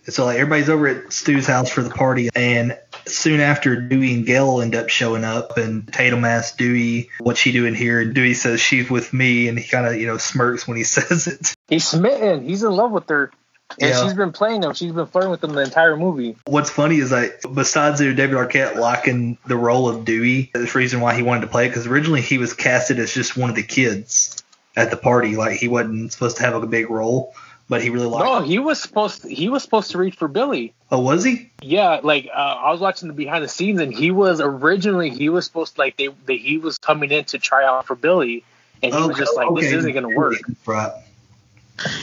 So 0.05 0.25
like 0.25 0.39
everybody's 0.39 0.71
over 0.71 0.89
at 0.89 1.13
Stu's 1.13 1.47
house 1.47 1.71
for 1.71 1.83
the 1.83 1.91
party, 1.91 2.31
and 2.35 2.79
soon 3.05 3.41
after 3.41 3.77
Dewey 3.77 4.15
and 4.15 4.25
Gale 4.25 4.63
end 4.63 4.75
up 4.75 4.89
showing 4.89 5.25
up, 5.25 5.59
and 5.59 5.87
Tatum 5.93 6.25
asks 6.25 6.57
Dewey, 6.57 7.11
"What's 7.19 7.39
she 7.39 7.53
doing 7.53 7.75
here?" 7.75 8.01
And 8.01 8.15
Dewey 8.15 8.33
says, 8.33 8.61
"She's 8.61 8.89
with 8.89 9.13
me," 9.13 9.49
and 9.49 9.59
he 9.59 9.69
kind 9.69 9.87
of 9.87 9.97
you 9.97 10.07
know 10.07 10.17
smirks 10.17 10.67
when 10.67 10.79
he 10.79 10.85
says 10.97 11.27
it. 11.27 11.55
He's 11.69 11.87
smitten. 11.87 12.49
He's 12.49 12.63
in 12.63 12.73
love 12.73 12.91
with 12.91 13.09
her. 13.11 13.31
And 13.79 13.91
Yeah. 13.91 14.03
she's 14.03 14.15
been 14.15 14.33
playing 14.33 14.63
them. 14.63 14.75
She's 14.75 14.93
been 14.93 15.07
flirting 15.07 15.31
with 15.31 15.41
them 15.41 15.53
the 15.53 15.63
entire 15.63 15.97
movie. 15.97 16.37
What's 16.47 16.71
funny 16.71 16.97
is 16.99 17.13
like 17.13 17.41
besides 17.55 18.01
David 18.01 18.31
Arquette 18.31 18.77
locking 18.77 19.39
the 19.47 19.57
role 19.57 19.89
of 19.89 20.05
Dewey, 20.05 20.51
the 20.53 20.71
reason 20.75 21.01
why 21.01 21.15
he 21.15 21.23
wanted 21.23 21.43
to 21.43 21.47
play 21.47 21.67
it 21.67 21.69
because 21.69 21.87
originally 21.87 22.21
he 22.21 22.39
was 22.39 22.53
casted 22.53 22.99
as 22.99 23.13
just 23.13 23.37
one 23.37 23.51
of 23.51 23.57
the 23.57 23.63
kids 23.63 24.43
at 24.77 24.91
the 24.91 24.97
party, 24.97 25.37
like 25.37 25.59
he 25.59 25.69
wasn't 25.69 26.13
supposed 26.13 26.37
to 26.39 26.43
have 26.45 26.61
a 26.61 26.67
big 26.67 26.91
role, 26.91 27.35
but 27.69 27.83
he 27.83 27.91
really 27.91 28.07
liked. 28.07 28.25
No, 28.25 28.41
he 28.43 28.59
was 28.59 28.81
supposed 28.81 29.23
to, 29.23 29.29
he 29.29 29.49
was 29.49 29.63
supposed 29.63 29.91
to 29.93 29.99
read 29.99 30.15
for 30.17 30.29
Billy. 30.29 30.75
Oh, 30.91 31.01
was 31.01 31.25
he? 31.25 31.51
Yeah, 31.63 32.01
like 32.03 32.29
uh, 32.33 32.37
I 32.37 32.71
was 32.73 32.81
watching 32.81 33.09
the 33.09 33.15
behind 33.15 33.45
the 33.45 33.49
scenes, 33.49 33.81
and 33.81 33.93
he 33.93 34.11
was 34.11 34.41
originally 34.41 35.11
he 35.11 35.29
was 35.29 35.45
supposed 35.47 35.75
to 35.75 35.81
like 35.81 35.97
they, 35.97 36.09
they 36.27 36.37
he 36.37 36.59
was 36.59 36.79
coming 36.79 37.11
in 37.11 37.25
to 37.27 37.39
try 37.39 37.65
out 37.65 37.87
for 37.87 37.95
Billy, 37.95 38.45
and 38.83 38.93
he 38.95 39.03
was 39.03 39.17
just 39.17 39.37
like 39.37 39.49
this 39.55 39.67
Okay. 39.67 39.77
isn't 39.77 39.93
gonna 39.93 40.09
work. 40.09 40.35
Right. 40.67 40.93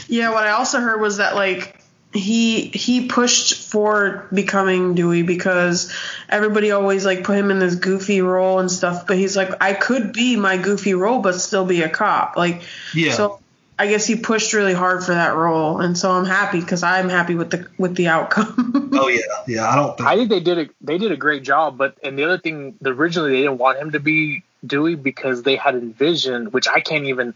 Yeah, 0.08 0.32
what 0.32 0.46
I 0.46 0.52
also 0.52 0.80
heard 0.80 1.02
was 1.02 1.18
that 1.18 1.36
like 1.36 1.78
he 2.14 2.68
he 2.68 3.08
pushed 3.08 3.70
for 3.70 4.28
becoming 4.34 4.96
Dewey 4.96 5.24
because 5.24 5.94
everybody 6.30 6.72
always 6.72 7.06
like 7.06 7.24
put 7.24 7.38
him 7.38 7.52
in 7.52 7.60
this 7.60 7.76
goofy 7.76 8.22
role 8.22 8.60
and 8.60 8.72
stuff, 8.72 9.08
but 9.08 9.18
he's 9.18 9.36
like 9.36 9.52
I 9.62 9.74
could 9.74 10.14
be 10.14 10.36
my 10.36 10.58
goofy 10.58 10.94
role 10.94 11.20
but 11.22 11.34
still 11.36 11.66
be 11.66 11.82
a 11.82 11.90
cop. 11.90 12.38
Like 12.38 12.62
Yeah. 12.94 13.14
so 13.14 13.40
I 13.80 13.88
guess 13.88 14.08
he 14.08 14.16
pushed 14.16 14.54
really 14.54 14.74
hard 14.74 15.04
for 15.04 15.12
that 15.12 15.36
role 15.36 15.80
and 15.80 15.98
so 15.98 16.10
I'm 16.10 16.26
happy 16.26 16.62
cuz 16.62 16.82
I'm 16.82 17.10
happy 17.10 17.36
with 17.36 17.52
the 17.52 17.68
with 17.78 17.96
the 17.96 18.08
outcome. 18.08 18.90
oh 18.94 19.10
yeah, 19.10 19.20
yeah. 19.46 19.70
I 19.70 19.76
don't. 19.76 19.98
Think- 19.98 20.10
I 20.10 20.16
think 20.16 20.30
they 20.30 20.40
did 20.40 20.58
a 20.58 20.70
they 20.82 20.98
did 20.98 21.12
a 21.12 21.18
great 21.18 21.44
job, 21.44 21.78
but 21.78 21.98
and 22.04 22.18
the 22.18 22.24
other 22.24 22.38
thing, 22.38 22.76
originally 22.84 23.32
they 23.32 23.42
didn't 23.42 23.58
want 23.58 23.78
him 23.78 23.92
to 23.92 24.00
be 24.00 24.44
Dewey 24.66 24.96
because 24.96 25.44
they 25.44 25.56
had 25.56 25.76
envisioned, 25.76 26.54
which 26.54 26.68
I 26.68 26.80
can't 26.80 27.06
even 27.06 27.36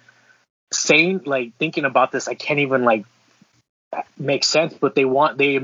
saying 0.72 1.22
like 1.26 1.56
thinking 1.58 1.86
about 1.86 2.12
this, 2.12 2.28
I 2.28 2.34
can't 2.34 2.60
even 2.60 2.84
like 2.84 3.06
make 4.18 4.44
sense. 4.44 4.74
But 4.74 4.96
they 4.96 5.06
want 5.06 5.38
they 5.38 5.60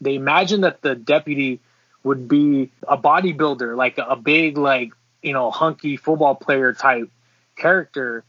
they 0.00 0.14
imagine 0.14 0.62
that 0.62 0.82
the 0.82 0.94
deputy 0.94 1.60
would 2.04 2.28
be 2.28 2.70
a 2.86 2.96
bodybuilder, 2.96 3.76
like 3.76 3.98
a 3.98 4.16
big 4.16 4.56
like 4.56 4.92
you 5.22 5.32
know 5.32 5.50
hunky 5.50 5.96
football 5.96 6.34
player 6.34 6.72
type 6.72 7.10
character. 7.56 8.24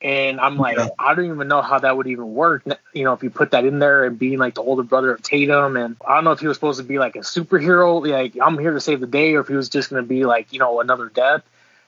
And 0.00 0.40
I'm 0.40 0.56
like, 0.56 0.78
Yeah. 0.78 0.88
I 0.98 1.14
don't 1.14 1.26
even 1.26 1.46
know 1.46 1.62
how 1.62 1.78
that 1.78 1.96
would 1.96 2.08
even 2.08 2.34
work. 2.34 2.64
You 2.92 3.04
know, 3.04 3.12
if 3.12 3.22
you 3.22 3.30
put 3.30 3.52
that 3.52 3.64
in 3.64 3.78
there 3.78 4.04
and 4.04 4.18
being 4.18 4.36
like 4.36 4.54
the 4.54 4.60
older 4.60 4.82
brother 4.82 5.12
of 5.12 5.22
Tatum, 5.22 5.76
and 5.76 5.96
I 6.04 6.16
don't 6.16 6.24
know 6.24 6.32
if 6.32 6.40
he 6.40 6.48
was 6.48 6.56
supposed 6.56 6.78
to 6.80 6.84
be 6.84 6.98
like 6.98 7.14
a 7.14 7.20
superhero, 7.20 8.04
like 8.04 8.36
I'm 8.42 8.58
here 8.58 8.72
to 8.72 8.80
save 8.80 8.98
the 8.98 9.06
day, 9.06 9.34
or 9.34 9.40
if 9.40 9.48
he 9.48 9.54
was 9.54 9.68
just 9.68 9.90
going 9.90 10.02
to 10.02 10.08
be 10.08 10.24
like, 10.24 10.52
you 10.52 10.58
know, 10.58 10.80
another 10.80 11.08
death. 11.08 11.42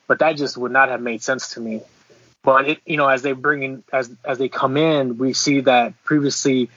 But 0.06 0.20
that 0.20 0.36
just 0.36 0.56
would 0.56 0.70
not 0.70 0.90
have 0.90 1.00
made 1.00 1.22
sense 1.22 1.54
to 1.54 1.60
me. 1.60 1.82
But 2.44 2.68
it, 2.68 2.80
you 2.84 2.98
know, 2.98 3.08
as 3.08 3.22
they 3.22 3.32
bring 3.32 3.62
in, 3.62 3.84
as 3.92 4.10
as 4.24 4.38
they 4.38 4.48
come 4.48 4.76
in, 4.76 5.18
we 5.18 5.32
see 5.32 5.60
that 5.60 5.94
previously 6.04 6.68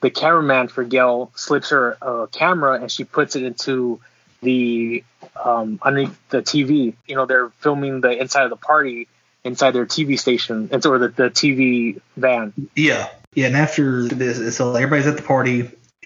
the 0.00 0.10
cameraman 0.10 0.68
for 0.68 0.84
Gale 0.84 1.32
slips 1.34 1.70
her 1.70 1.98
a 2.00 2.28
camera 2.30 2.80
and 2.80 2.90
she 2.90 3.04
puts 3.04 3.34
it 3.34 3.42
into 3.42 4.00
the 4.40 5.02
um, 5.42 5.80
underneath 5.82 6.16
the 6.28 6.42
TV. 6.42 6.94
You 7.06 7.16
know, 7.16 7.26
they're 7.26 7.50
filming 7.58 8.00
the 8.00 8.10
inside 8.10 8.44
of 8.44 8.50
the 8.50 8.56
party 8.56 9.08
inside 9.44 9.72
their 9.72 9.86
TV 9.86 10.18
station, 10.18 10.68
and 10.72 10.84
or 10.86 10.98
the, 10.98 11.08
the 11.08 11.30
TV 11.30 12.00
van. 12.16 12.52
Yeah, 12.74 13.08
yeah. 13.34 13.46
And 13.46 13.56
after 13.56 14.06
this, 14.08 14.56
so 14.56 14.74
everybody's 14.74 15.06
at 15.06 15.16
the 15.16 15.22
party. 15.22 15.56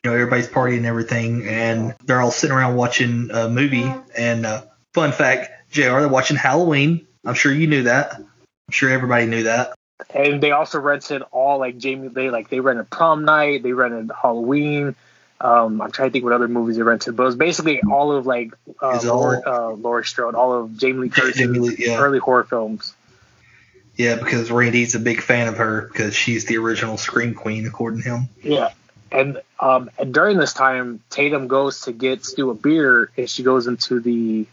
You 0.02 0.10
know, 0.10 0.14
everybody's 0.14 0.48
partying 0.48 0.78
and 0.78 0.86
everything, 0.86 1.46
and 1.46 1.94
they're 2.04 2.22
all 2.22 2.30
sitting 2.30 2.56
around 2.56 2.76
watching 2.76 3.30
a 3.30 3.50
movie. 3.50 3.92
And 4.16 4.46
uh, 4.46 4.62
fun 4.94 5.12
fact, 5.12 5.50
Jr. 5.70 5.82
They're 5.82 6.08
watching 6.08 6.38
Halloween. 6.38 7.06
I'm 7.24 7.34
sure 7.34 7.52
you 7.52 7.66
knew 7.66 7.82
that. 7.82 8.18
I'm 8.70 8.72
sure 8.72 8.90
everybody 8.90 9.26
knew 9.26 9.42
that. 9.42 9.74
And 10.14 10.40
they 10.40 10.52
also 10.52 10.78
rented 10.78 11.22
all 11.32 11.58
like 11.58 11.76
Jamie. 11.76 12.06
They 12.06 12.30
like 12.30 12.48
they 12.48 12.60
rented 12.60 12.88
Prom 12.88 13.24
Night. 13.24 13.64
They 13.64 13.72
rented 13.72 14.12
Halloween. 14.22 14.94
Um, 15.40 15.82
I'm 15.82 15.90
trying 15.90 16.10
to 16.10 16.12
think 16.12 16.22
what 16.22 16.32
other 16.32 16.46
movies 16.46 16.76
they 16.76 16.82
rented, 16.82 17.16
but 17.16 17.24
it 17.24 17.26
was 17.26 17.34
basically 17.34 17.82
all 17.82 18.12
of 18.12 18.26
like 18.26 18.52
uh, 18.80 19.00
all- 19.10 19.96
uh, 19.98 20.02
Strode, 20.02 20.36
all 20.36 20.52
of 20.52 20.76
Jamie 20.76 21.08
Lee 21.08 21.34
Lee, 21.46 21.76
yeah. 21.80 21.98
early 21.98 22.20
horror 22.20 22.44
films. 22.44 22.94
Yeah, 23.96 24.14
because 24.14 24.52
Randy's 24.52 24.94
a 24.94 25.00
big 25.00 25.20
fan 25.20 25.48
of 25.48 25.56
her 25.56 25.82
because 25.82 26.14
she's 26.14 26.44
the 26.44 26.58
original 26.58 26.96
Scream 26.96 27.34
Queen, 27.34 27.66
according 27.66 28.02
to 28.02 28.08
him. 28.18 28.28
Yeah. 28.40 28.70
And 29.10 29.42
um 29.58 29.90
and 29.98 30.14
during 30.14 30.38
this 30.38 30.52
time, 30.52 31.02
Tatum 31.10 31.48
goes 31.48 31.80
to 31.82 31.92
get 31.92 32.24
Stu 32.24 32.50
a 32.50 32.54
beer 32.54 33.10
and 33.16 33.28
she 33.28 33.42
goes 33.42 33.66
into 33.66 33.98
the 33.98 34.46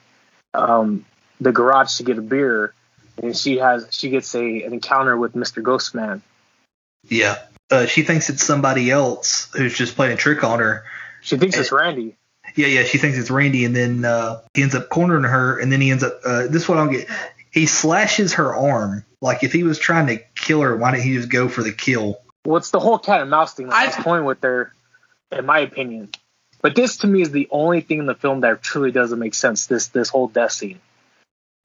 um 0.56 1.06
the 1.40 1.52
garage 1.52 1.98
to 1.98 2.04
get 2.04 2.18
a 2.18 2.22
beer 2.24 2.74
and 3.22 3.36
she 3.36 3.58
has 3.58 3.88
she 3.92 4.10
gets 4.10 4.34
a 4.36 4.64
an 4.64 4.74
encounter 4.74 5.18
with 5.18 5.34
Mr. 5.34 5.62
Ghostman. 5.62 6.22
Yeah. 7.08 7.38
Uh, 7.70 7.86
she 7.86 8.04
thinks 8.04 8.30
it's 8.30 8.44
somebody 8.44 8.90
else 8.90 9.50
who's 9.54 9.78
just 9.78 9.96
playing 9.96 10.14
a 10.14 10.16
trick 10.16 10.44
on 10.44 10.60
her. 10.60 10.86
She 11.22 11.38
thinks 11.38 11.58
it's 11.58 11.72
Randy. 11.72 12.16
Yeah, 12.56 12.68
yeah, 12.68 12.84
she 12.84 12.98
thinks 12.98 13.18
it's 13.18 13.30
Randy, 13.30 13.66
and 13.66 13.76
then 13.76 14.06
uh, 14.06 14.42
he 14.54 14.64
ends 14.64 14.74
up 14.74 14.90
cornering 14.90 15.26
her, 15.26 15.60
and 15.60 15.72
then 15.72 15.82
he 15.82 15.92
ends 15.92 16.04
up. 16.04 16.20
Uh, 16.26 16.48
this 16.48 16.64
is 16.64 16.70
what 16.70 16.78
I 16.78 16.86
don't 16.86 16.94
get. 16.94 17.08
He 17.52 17.66
slashes 17.66 18.34
her 18.34 18.56
arm. 18.56 19.04
Like 19.22 19.44
if 19.44 19.52
he 19.52 19.64
was 19.64 19.80
trying 19.80 20.08
to 20.08 20.20
kill 20.36 20.62
her, 20.62 20.76
why 20.76 20.92
didn't 20.92 21.04
he 21.04 21.16
just 21.16 21.30
go 21.30 21.50
for 21.50 21.62
the 21.64 21.74
kill? 21.74 22.20
Well, 22.46 22.58
it's 22.58 22.70
the 22.70 22.80
whole 22.80 23.00
cat 23.00 23.22
and 23.22 23.30
mouse 23.30 23.54
thing 23.54 23.68
that 23.68 23.76
I 23.76 23.88
was 23.88 23.96
toying 23.96 24.26
with 24.26 24.42
her, 24.44 24.74
in 25.32 25.46
my 25.46 25.60
opinion. 25.60 26.10
But 26.62 26.76
this 26.76 26.98
to 26.98 27.08
me 27.08 27.22
is 27.22 27.32
the 27.32 27.48
only 27.52 27.82
thing 27.82 28.00
in 28.00 28.06
the 28.06 28.16
film 28.16 28.42
that 28.42 28.62
truly 28.62 28.92
doesn't 28.92 29.20
make 29.20 29.34
sense. 29.34 29.66
This 29.66 29.88
this 29.88 30.10
whole 30.10 30.28
death 30.28 30.54
scene, 30.54 30.80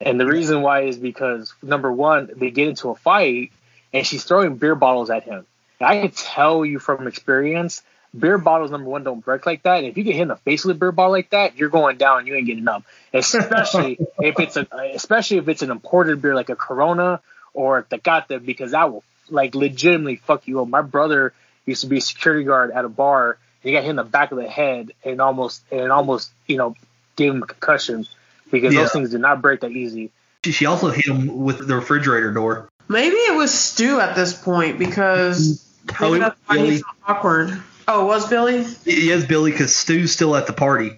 and 0.05 0.19
the 0.19 0.27
reason 0.27 0.63
why 0.63 0.83
is 0.83 0.97
because 0.97 1.55
number 1.63 1.93
one, 1.93 2.31
they 2.37 2.51
get 2.51 2.69
into 2.69 2.91
a 2.91 2.95
fight, 2.95 3.53
and 3.93 4.07
she's 4.07 4.25
throwing 4.25 4.57
beer 4.57 4.75
bottles 4.75 5.11
at 5.11 5.25
him. 5.25 5.47
And 5.81 5.89
I 5.89 6.01
can 6.01 6.11
tell 6.11 6.65
you 6.65 6.79
from 6.79 7.07
experience, 7.07 7.83
beer 8.17 8.39
bottles 8.39 8.71
number 8.71 8.89
one 8.89 9.05
don't 9.05 9.25
break 9.25 9.47
like 9.47 9.63
that. 9.63 9.79
And 9.79 9.87
if 9.87 9.97
you 9.97 10.05
get 10.05 10.15
hit 10.15 10.23
in 10.23 10.29
the 10.29 10.37
face 10.37 10.65
with 10.65 10.77
a 10.77 10.79
beer 10.79 10.93
bottle 10.93 11.13
like 11.13 11.31
that, 11.31 11.57
you're 11.57 11.69
going 11.69 11.97
down. 11.97 12.27
You 12.27 12.35
ain't 12.37 12.47
getting 12.47 12.69
up. 12.69 12.85
Especially 13.13 13.99
if 14.21 14.39
it's 14.39 14.57
a 14.57 14.67
especially 14.95 15.39
if 15.39 15.49
it's 15.49 15.63
an 15.63 15.71
imported 15.71 16.23
beer 16.23 16.35
like 16.35 16.51
a 16.51 16.57
Corona 16.57 17.21
or 17.55 17.79
a 17.79 17.83
Tecate, 17.83 18.45
because 18.45 18.73
that 18.73 18.93
will 18.93 19.05
like 19.31 19.55
legitimately 19.55 20.17
fuck 20.17 20.47
you 20.47 20.61
up. 20.61 20.69
My 20.69 20.83
brother 20.83 21.33
used 21.67 21.83
to 21.83 21.87
be 21.87 21.99
a 21.99 22.01
security 22.01 22.45
guard 22.45 22.71
at 22.71 22.85
a 22.85 22.89
bar. 22.89 23.39
And 23.63 23.69
he 23.69 23.73
got 23.73 23.83
hit 23.83 23.91
in 23.91 23.97
the 23.97 24.05
back 24.05 24.33
of 24.33 24.39
the 24.39 24.49
head 24.49 24.93
and 25.05 25.21
almost 25.21 25.63
and 25.71 25.93
almost 25.93 26.33
you 26.47 26.57
know 26.57 26.75
gave 27.17 27.33
him 27.33 27.43
a 27.43 27.47
concussion 27.47 28.07
because 28.53 28.73
Yeah. 28.73 28.83
those 28.83 28.93
things 28.93 29.11
do 29.11 29.19
not 29.19 29.43
break 29.43 29.61
that 29.63 29.73
easy. 29.73 30.13
She, 30.45 30.53
she 30.53 30.67
also 30.67 30.91
hit 30.91 31.07
him 31.07 31.43
with 31.43 31.67
the 31.67 31.75
refrigerator 31.75 32.33
door. 32.33 32.69
Maybe 32.89 33.17
it 33.17 33.35
was 33.37 33.53
Stu 33.53 33.99
at 33.99 34.15
this 34.15 34.33
point 34.41 34.79
because 34.79 35.69
Oh, 36.01 36.11
maybe 36.13 36.21
that's 36.21 36.39
why 36.47 36.57
was 36.59 36.69
he's 36.71 36.81
so 36.81 36.87
awkward. 37.09 37.63
Oh, 37.89 38.03
it 38.03 38.07
was 38.07 38.29
Billy? 38.29 38.65
Yes, 38.85 39.25
Billy, 39.25 39.51
because 39.51 39.75
Stu's 39.75 40.13
still 40.13 40.37
at 40.37 40.47
the 40.47 40.53
party. 40.53 40.93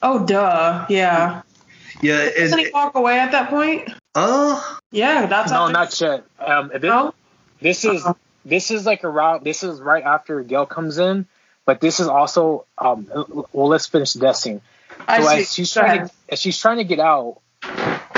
Oh, 0.00 0.24
duh. 0.24 0.86
Yeah. 0.88 1.42
Yeah, 2.00 2.30
Doesn't 2.30 2.58
and 2.58 2.66
he 2.66 2.72
walk 2.72 2.94
away 2.94 3.18
at 3.18 3.32
that 3.32 3.50
point? 3.50 3.90
uh, 4.14 4.76
Yeah, 4.90 5.26
that's 5.26 5.50
no, 5.52 5.64
after- 5.68 5.72
not 5.74 6.00
yet. 6.00 6.24
Um, 6.38 6.70
this, 7.60 7.82
this 7.82 7.84
is 7.84 8.06
this 8.46 8.70
is 8.70 8.86
like 8.86 9.04
a 9.04 9.08
around. 9.08 9.44
This 9.44 9.62
is 9.62 9.78
right 9.80 10.02
after 10.02 10.40
Gale 10.42 10.64
comes 10.64 10.96
in, 10.96 11.26
but 11.66 11.82
this 11.82 12.00
is 12.00 12.08
also. 12.08 12.64
Um, 12.78 13.06
well, 13.52 13.68
let's 13.68 13.86
finish 13.86 14.14
the 14.14 14.20
death 14.20 14.36
scene. 14.36 14.62
I 15.08 15.20
so 15.20 15.28
see. 15.28 15.36
as 15.40 15.52
she's 15.54 15.72
trying 15.72 16.08
to 16.08 16.14
as 16.28 16.40
she's 16.40 16.58
trying 16.58 16.78
to 16.78 16.84
get 16.84 17.00
out, 17.00 17.40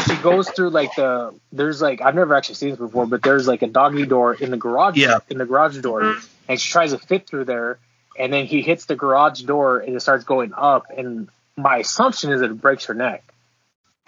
she 0.06 0.16
goes 0.16 0.48
through 0.50 0.70
like 0.70 0.94
the 0.96 1.34
there's 1.52 1.80
like 1.80 2.00
I've 2.00 2.14
never 2.14 2.34
actually 2.34 2.56
seen 2.56 2.70
this 2.70 2.78
before, 2.78 3.06
but 3.06 3.22
there's 3.22 3.46
like 3.46 3.62
a 3.62 3.66
doggy 3.66 4.06
door 4.06 4.34
in 4.34 4.50
the 4.50 4.56
garage. 4.56 4.96
Yeah. 4.96 5.18
In 5.28 5.38
the 5.38 5.46
garage 5.46 5.78
door, 5.80 6.02
mm-hmm. 6.02 6.26
and 6.48 6.60
she 6.60 6.70
tries 6.70 6.92
to 6.92 6.98
fit 6.98 7.26
through 7.26 7.44
there, 7.44 7.78
and 8.18 8.32
then 8.32 8.46
he 8.46 8.62
hits 8.62 8.86
the 8.86 8.96
garage 8.96 9.42
door 9.42 9.80
and 9.80 9.94
it 9.94 10.00
starts 10.00 10.24
going 10.24 10.52
up, 10.56 10.86
and 10.96 11.28
my 11.56 11.78
assumption 11.78 12.32
is 12.32 12.40
that 12.40 12.50
it 12.50 12.60
breaks 12.60 12.86
her 12.86 12.94
neck. 12.94 13.24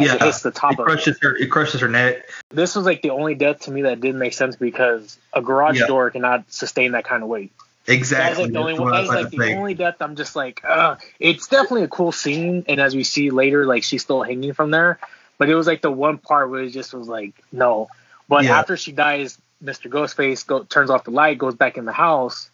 Yeah, 0.01 0.15
it 0.15 0.23
hits 0.23 0.43
the 0.43 0.51
top 0.51 0.73
it 0.73 0.81
of 0.81 0.87
it. 0.87 0.91
crushes 0.91 1.19
her. 1.23 1.37
It 1.37 1.51
crushes 1.51 1.81
her 1.81 1.89
neck. 1.89 2.29
This 2.51 2.75
was 2.75 2.85
like 2.85 3.03
the 3.03 3.11
only 3.11 3.37
death 3.37 3.61
to 3.61 3.71
me 3.71 3.83
that 3.83 4.01
didn't 4.01 4.19
make 4.19 4.33
sense 4.33 4.57
because 4.57 5.17
a 5.33 5.41
garage 5.41 5.79
Yeah. 5.79 5.87
door 5.87 6.11
cannot 6.11 6.53
sustain 6.53 6.93
that 6.93 7.05
kind 7.05 7.23
of 7.23 7.29
weight. 7.29 7.53
Exactly. 7.87 8.25
That 8.25 8.31
was 8.31 8.39
like 8.49 8.53
the 8.53 8.59
only 8.59 8.73
one. 8.75 8.83
what 8.83 8.93
was 8.93 9.09
was 9.09 9.23
like 9.25 9.31
the 9.31 9.55
only 9.57 9.75
death. 9.75 9.97
I'm 10.01 10.17
just 10.17 10.35
like, 10.35 10.63
uh, 10.65 10.97
it's 11.21 11.49
definitely 11.49 11.83
a 11.83 11.89
cool 11.89 12.13
scene, 12.13 12.65
and 12.67 12.81
as 12.81 12.95
we 12.97 13.05
see 13.05 13.31
later, 13.31 13.67
like 13.67 13.83
she's 13.85 14.03
still 14.03 14.23
hanging 14.23 14.55
from 14.55 14.71
there. 14.71 14.99
But 15.37 15.51
it 15.51 15.55
was 15.55 15.67
like 15.67 15.83
the 15.83 15.91
one 15.91 16.19
part 16.19 16.51
where 16.51 16.63
it 16.63 16.71
just 16.71 16.95
was 16.95 17.09
like, 17.09 17.35
no. 17.53 17.89
But 18.29 18.45
Yeah. 18.45 18.59
after 18.59 18.77
she 18.77 18.93
dies, 18.93 19.37
Mr. 19.63 19.91
Ghostface 19.91 20.47
go, 20.47 20.63
turns 20.63 20.91
off 20.91 21.05
the 21.05 21.11
light, 21.11 21.39
goes 21.39 21.55
back 21.55 21.77
in 21.77 21.85
the 21.85 21.93
house. 21.93 22.49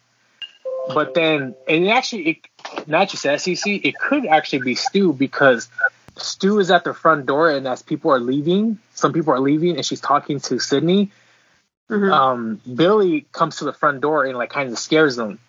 But 0.93 1.13
then, 1.13 1.55
and 1.67 1.85
it 1.85 1.89
actually, 1.89 2.29
it, 2.29 2.87
not 2.87 3.09
just 3.09 3.23
SEC, 3.23 3.67
it 3.67 3.97
could 3.97 4.25
actually 4.25 4.63
be 4.63 4.75
Stu 4.75 5.13
because 5.13 5.69
Stu 6.17 6.59
is 6.59 6.71
at 6.71 6.83
the 6.83 6.93
front 6.93 7.25
door, 7.25 7.49
and 7.49 7.67
as 7.67 7.81
people 7.81 8.11
are 8.11 8.19
leaving, 8.19 8.79
some 8.95 9.13
people 9.13 9.33
are 9.33 9.39
leaving, 9.39 9.77
and 9.77 9.85
she's 9.85 10.01
talking 10.01 10.39
to 10.41 10.59
Sidney. 10.59 11.11
Um, 11.91 12.61
Billy 12.73 13.25
comes 13.31 13.57
to 13.57 13.65
the 13.65 13.73
front 13.73 14.01
door 14.01 14.25
and 14.25 14.37
like 14.37 14.49
kind 14.49 14.71
of 14.71 14.79
scares 14.79 15.15
them, 15.15 15.39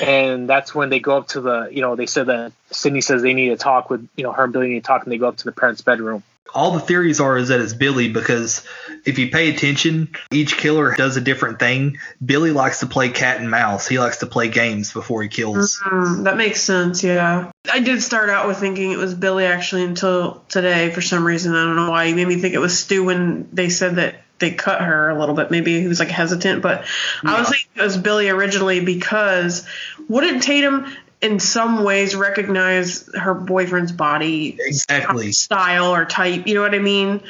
and 0.00 0.48
that's 0.48 0.74
when 0.74 0.88
they 0.88 1.00
go 1.00 1.16
up 1.16 1.28
to 1.28 1.40
the, 1.40 1.68
you 1.72 1.80
know, 1.80 1.96
they 1.96 2.06
said 2.06 2.26
that 2.26 2.52
Sidney 2.70 3.00
says 3.00 3.22
they 3.22 3.34
need 3.34 3.48
to 3.48 3.56
talk 3.56 3.90
with, 3.90 4.08
you 4.16 4.24
know, 4.24 4.32
her 4.32 4.44
and 4.44 4.52
Billy 4.52 4.68
need 4.68 4.84
to 4.84 4.86
talk, 4.86 5.02
and 5.02 5.12
they 5.12 5.18
go 5.18 5.28
up 5.28 5.36
to 5.38 5.44
the 5.44 5.52
parents' 5.52 5.82
bedroom. 5.82 6.22
all 6.54 6.72
the 6.72 6.80
theories 6.80 7.20
are 7.20 7.36
is 7.36 7.48
that 7.48 7.60
it's 7.60 7.72
Billy 7.72 8.08
because 8.08 8.64
if 9.04 9.18
you 9.18 9.30
pay 9.30 9.50
attention, 9.50 10.14
each 10.30 10.56
killer 10.56 10.94
does 10.94 11.16
a 11.16 11.20
different 11.20 11.58
thing. 11.58 11.98
Billy 12.24 12.50
likes 12.52 12.80
to 12.80 12.86
play 12.86 13.08
cat 13.08 13.40
and 13.40 13.50
mouse. 13.50 13.88
He 13.88 13.98
likes 13.98 14.18
to 14.18 14.26
play 14.26 14.48
games 14.48 14.92
before 14.92 15.22
he 15.22 15.28
kills. 15.28 15.80
Mm, 15.84 16.24
that 16.24 16.36
makes 16.36 16.60
sense, 16.60 17.02
yeah. 17.02 17.50
I 17.72 17.80
did 17.80 18.02
start 18.02 18.28
out 18.28 18.48
with 18.48 18.58
thinking 18.58 18.92
it 18.92 18.98
was 18.98 19.14
Billy 19.14 19.46
actually 19.46 19.84
until 19.84 20.44
today 20.48 20.90
for 20.90 21.00
some 21.00 21.26
reason. 21.26 21.54
I 21.54 21.64
don't 21.64 21.76
know 21.76 21.90
why. 21.90 22.06
He 22.06 22.14
made 22.14 22.28
me 22.28 22.36
think 22.36 22.54
it 22.54 22.58
was 22.60 22.78
Stu 22.78 23.04
when 23.04 23.48
they 23.52 23.68
said 23.70 23.96
that 23.96 24.21
they 24.42 24.50
cut 24.50 24.82
her 24.82 25.08
a 25.08 25.18
little 25.18 25.34
bit. 25.34 25.50
Maybe 25.50 25.80
he 25.80 25.88
was 25.88 25.98
like 25.98 26.10
hesitant, 26.10 26.60
but 26.60 26.84
I 27.24 27.38
was 27.38 27.48
thinking 27.48 27.70
it 27.76 27.82
was 27.82 27.96
Billy 27.96 28.28
originally 28.28 28.84
because 28.84 29.66
wouldn't 30.08 30.42
Tatum 30.42 30.86
in 31.22 31.40
some 31.40 31.84
ways 31.84 32.14
recognize 32.14 33.08
her 33.14 33.32
boyfriend's 33.32 33.92
body 33.92 34.58
Exactly. 34.60 35.32
style 35.32 35.94
or 35.94 36.04
type? 36.04 36.46
You 36.46 36.54
know 36.56 36.60
what 36.60 36.74
I 36.74 36.80
mean? 36.80 37.22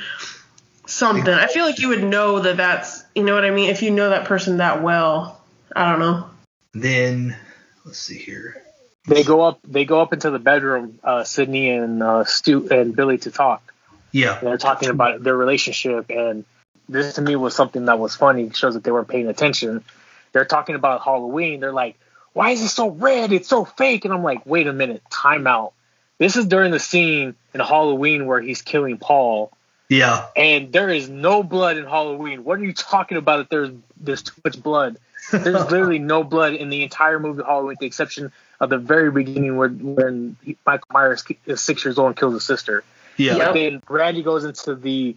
Something. 0.87 1.33
I 1.33 1.47
feel 1.47 1.65
like 1.65 1.79
you 1.79 1.89
would 1.89 2.03
know 2.03 2.41
that 2.41 2.57
that's, 2.57 3.05
you 3.15 3.23
know 3.23 3.35
what 3.35 3.45
I 3.45 3.51
mean? 3.51 3.71
If 3.71 3.83
you 3.83 3.91
know 3.93 4.11
that 4.11 4.25
person 4.25 4.57
that 4.57 4.83
well. 4.83 5.41
I 5.77 5.91
don't 5.91 6.01
know. 6.01 6.27
Then 6.75 7.37
let's 7.85 7.99
see 7.99 8.19
here. 8.19 8.63
They 9.07 9.25
go 9.25 9.41
up, 9.43 9.61
they 9.65 9.85
go 9.85 10.01
up 10.01 10.13
into 10.13 10.31
the 10.31 10.39
bedroom, 10.39 10.99
uh, 11.05 11.25
Sidney 11.25 11.71
and 11.71 12.03
uh, 12.03 12.25
Stu 12.25 12.69
and 12.71 12.95
Billy 12.97 13.19
to 13.19 13.31
talk. 13.31 13.73
Yeah. 14.13 14.39
And 14.39 14.47
they're 14.47 14.59
talking 14.59 14.91
about 14.91 15.23
their 15.23 15.37
relationship, 15.37 16.11
and 16.11 16.45
this 16.89 17.15
to 17.15 17.23
me 17.23 17.37
was 17.37 17.55
something 17.55 17.87
that 17.87 17.99
was 17.99 18.15
funny. 18.17 18.45
It 18.45 18.57
shows 18.57 18.75
that 18.75 18.85
they 18.85 18.91
weren't 18.91 19.09
paying 19.09 19.29
attention. 19.29 19.85
They're 20.33 20.45
talking 20.45 20.75
about 20.75 21.03
Halloween. 21.03 21.61
They're 21.61 21.73
like, 21.73 21.99
"Why 22.33 22.51
is 22.51 22.63
it 22.63 22.69
so 22.69 22.91
red? 22.91 23.33
It's 23.33 23.49
so 23.49 23.65
fake." 23.65 24.05
And 24.05 24.13
I'm 24.15 24.23
like, 24.23 24.45
"Wait 24.47 24.67
a 24.67 24.73
minute, 24.73 25.03
time 25.11 25.47
out." 25.47 25.73
This 26.19 26.37
is 26.37 26.47
during 26.47 26.71
the 26.71 26.79
scene 26.79 27.35
in 27.53 27.61
Halloween 27.61 28.27
where 28.27 28.41
he's 28.41 28.63
killing 28.63 28.99
Paul, 28.99 29.51
Yeah. 29.89 30.27
and 30.37 30.73
there 30.73 30.89
is 30.89 31.09
no 31.09 31.43
blood 31.43 31.77
in 31.79 31.85
Halloween. 31.85 32.45
What 32.45 32.59
are 32.61 32.65
you 32.65 32.73
talking 32.73 33.19
about? 33.19 33.39
That 33.39 33.51
there's 33.51 33.71
there's 34.01 34.23
too 34.23 34.41
much 34.45 34.63
blood. 34.63 34.99
There's 35.31 35.45
literally 35.71 35.99
no 35.99 36.25
blood 36.25 36.55
in 36.55 36.69
the 36.71 36.83
entire 36.83 37.19
movie 37.19 37.43
Halloween, 37.43 37.69
with 37.69 37.79
the 37.79 37.87
exception 37.87 38.33
of 38.61 38.71
the 38.71 38.79
very 38.79 39.11
beginning 39.11 39.57
where 39.57 39.69
when 39.69 40.37
Michael 40.65 40.89
Myers 40.93 41.25
is 41.47 41.61
six 41.61 41.85
years 41.85 41.99
old 41.99 42.09
and 42.09 42.17
kills 42.17 42.35
his 42.35 42.45
sister. 42.45 42.85
Yeah. 43.17 43.39
But 43.39 43.53
then 43.55 43.83
Randy 43.89 44.23
goes 44.23 44.45
into 44.45 44.75
the 44.77 45.17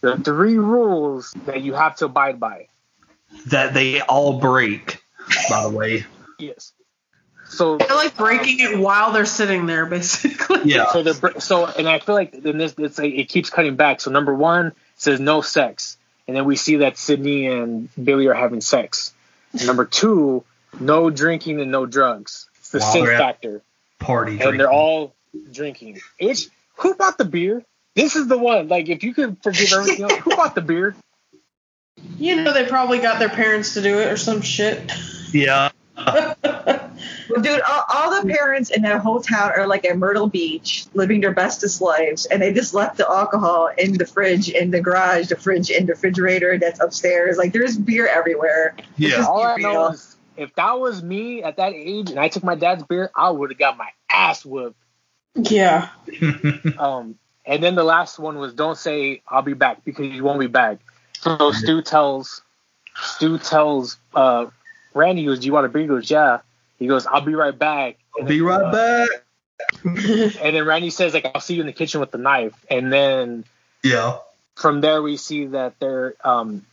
the 0.00 0.16
three 0.16 0.58
rules 0.58 1.32
that 1.46 1.62
you 1.62 1.74
have 1.74 1.96
to 1.96 2.06
abide 2.06 2.38
by. 2.40 2.68
That 3.46 3.74
they 3.74 4.00
all 4.00 4.38
break, 4.40 5.02
by 5.50 5.62
the 5.64 5.70
way. 5.70 6.04
Yes. 6.38 6.72
So 7.48 7.76
They're 7.76 7.88
like 7.94 8.16
breaking 8.16 8.58
it 8.60 8.78
while 8.78 9.12
they're 9.12 9.24
sitting 9.24 9.66
there, 9.66 9.86
basically. 9.86 10.62
Yeah. 10.72 10.86
So 10.92 11.02
they're 11.02 11.14
br- 11.14 11.38
so, 11.38 11.66
and 11.66 11.88
I 11.88 11.98
feel 12.00 12.14
like 12.14 12.34
in 12.34 12.58
this, 12.58 12.74
it's 12.78 12.98
like 12.98 13.14
it 13.14 13.28
keeps 13.28 13.50
cutting 13.50 13.76
back. 13.76 14.00
So 14.00 14.10
number 14.10 14.34
one 14.34 14.72
says 14.96 15.20
no 15.20 15.40
sex, 15.42 15.96
and 16.26 16.36
then 16.36 16.44
we 16.44 16.56
see 16.56 16.76
that 16.76 16.98
Sidney 16.98 17.46
and 17.46 17.88
Billy 18.02 18.26
are 18.26 18.34
having 18.34 18.60
sex. 18.60 19.12
number 19.64 19.84
two, 19.84 20.44
no 20.80 21.08
drinking 21.10 21.60
and 21.60 21.70
no 21.70 21.86
drugs. 21.86 22.48
It's 22.58 22.70
the 22.70 22.78
Wow, 22.80 22.92
sin 22.92 23.06
factor, 23.06 23.62
Party 24.00 24.32
and 24.32 24.40
drinking. 24.40 24.58
they're 24.58 24.72
all 24.72 25.14
drinking. 25.52 26.00
It's 26.18 26.48
who 26.76 26.94
bought 26.94 27.16
the 27.16 27.24
beer? 27.24 27.62
This 27.96 28.14
is 28.14 28.28
the 28.28 28.36
one. 28.36 28.68
Like, 28.68 28.90
if 28.90 29.02
you 29.02 29.14
could 29.14 29.42
forgive 29.42 29.72
everything 29.72 30.04
else, 30.04 30.18
who 30.18 30.36
bought 30.36 30.54
the 30.54 30.60
beer? 30.60 30.94
You 32.18 32.36
know, 32.36 32.52
they 32.52 32.66
probably 32.66 32.98
got 32.98 33.18
their 33.18 33.30
parents 33.30 33.74
to 33.74 33.82
do 33.82 33.98
it 33.98 34.12
or 34.12 34.18
some 34.18 34.42
shit. 34.42 34.92
Yeah. 35.32 35.70
Dude, 35.96 37.60
all, 37.62 37.84
all 37.88 38.22
the 38.22 38.28
parents 38.30 38.70
in 38.70 38.82
that 38.82 39.00
whole 39.00 39.22
town 39.22 39.52
are 39.56 39.66
like 39.66 39.86
at 39.86 39.96
Myrtle 39.96 40.26
Beach, 40.26 40.84
living 40.92 41.22
their 41.22 41.32
bestest 41.32 41.80
lives, 41.80 42.26
and 42.26 42.42
they 42.42 42.52
just 42.52 42.74
left 42.74 42.98
the 42.98 43.08
alcohol 43.08 43.70
in 43.78 43.94
the 43.94 44.06
fridge, 44.06 44.50
in 44.50 44.70
the 44.70 44.80
garage, 44.82 45.28
the 45.28 45.36
fridge, 45.36 45.70
in 45.70 45.86
the 45.86 45.94
refrigerator 45.94 46.58
that's 46.58 46.80
upstairs. 46.80 47.38
Like 47.38 47.54
there's 47.54 47.78
beer 47.78 48.06
everywhere. 48.06 48.76
Yeah. 48.98 49.24
All 49.26 49.42
I 49.42 49.56
real. 49.56 49.72
know 49.72 49.88
is 49.88 50.16
if 50.36 50.54
that 50.56 50.78
was 50.78 51.02
me 51.02 51.42
at 51.42 51.56
that 51.56 51.72
age 51.72 52.10
and 52.10 52.20
I 52.20 52.28
took 52.28 52.44
my 52.44 52.56
dad's 52.56 52.82
beer, 52.82 53.10
I 53.16 53.30
would 53.30 53.50
have 53.50 53.58
got 53.58 53.78
my 53.78 53.88
ass 54.10 54.44
whooped. 54.44 54.78
Yeah. 55.34 55.88
Um, 56.78 57.18
and 57.46 57.62
then 57.62 57.74
the 57.74 57.84
last 57.84 58.18
one 58.18 58.38
was 58.38 58.52
don't 58.54 58.76
say 58.76 59.22
I'll 59.28 59.42
be 59.42 59.54
back 59.54 59.84
because 59.84 60.06
you 60.06 60.24
won't 60.24 60.40
be 60.40 60.46
back. 60.48 60.78
So 61.20 61.52
Stu 61.52 61.82
tells 61.82 62.42
Stu 62.96 63.38
tells 63.38 63.96
uh, 64.14 64.46
Randy, 64.94 65.22
he 65.22 65.26
goes, 65.26 65.40
Do 65.40 65.46
you 65.46 65.52
want 65.52 65.66
a 65.66 65.68
beer? 65.68 65.82
He 65.82 65.88
goes, 65.88 66.10
Yeah. 66.10 66.38
He 66.78 66.86
goes, 66.86 67.06
I'll 67.06 67.22
be 67.22 67.34
right 67.34 67.56
back. 67.58 67.96
And 68.18 68.28
Be 68.28 68.38
then, 68.38 68.46
right 68.46 68.62
uh, 68.64 68.72
back. 68.72 69.08
And 69.84 70.54
then 70.56 70.64
Randy 70.66 70.90
says, 70.90 71.14
like, 71.14 71.30
I'll 71.34 71.40
see 71.40 71.54
you 71.54 71.60
in 71.60 71.66
the 71.66 71.72
kitchen 71.72 72.00
with 72.00 72.10
the 72.10 72.18
knife. 72.18 72.54
And 72.70 72.92
then 72.92 73.44
Yeah. 73.82 74.18
from 74.56 74.80
there 74.80 75.02
we 75.02 75.16
see 75.16 75.46
that 75.46 75.74
they're 75.80 76.14
um 76.24 76.66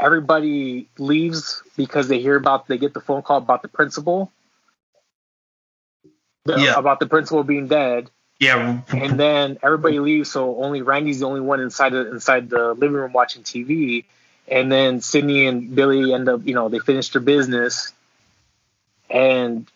everybody 0.00 0.88
leaves 0.98 1.62
because 1.76 2.08
they 2.08 2.20
hear 2.20 2.36
about 2.36 2.66
they 2.66 2.78
get 2.78 2.94
the 2.94 3.00
phone 3.00 3.22
call 3.22 3.38
about 3.38 3.62
the 3.62 3.68
principal. 3.68 4.32
The- 6.44 6.58
Yeah. 6.60 6.74
About 6.78 7.00
the 7.00 7.06
principal 7.06 7.44
being 7.44 7.68
dead. 7.68 8.10
Yeah. 8.44 8.82
and 8.88 9.18
then 9.18 9.58
everybody 9.62 10.00
leaves, 10.00 10.30
so 10.30 10.62
only 10.62 10.82
Randy's 10.82 11.20
the 11.20 11.26
only 11.26 11.40
one 11.40 11.60
inside 11.60 11.92
the 11.92 12.10
inside 12.10 12.50
the 12.50 12.74
living 12.74 12.92
room 12.92 13.12
watching 13.12 13.42
TV. 13.42 14.04
And 14.46 14.70
then 14.70 15.00
Sidney 15.00 15.46
and 15.46 15.74
Billy 15.74 16.12
end 16.12 16.28
up, 16.28 16.46
you 16.46 16.54
know, 16.54 16.68
they 16.68 16.78
finish 16.78 17.08
their 17.10 17.22
business. 17.22 17.92
And 19.08 19.66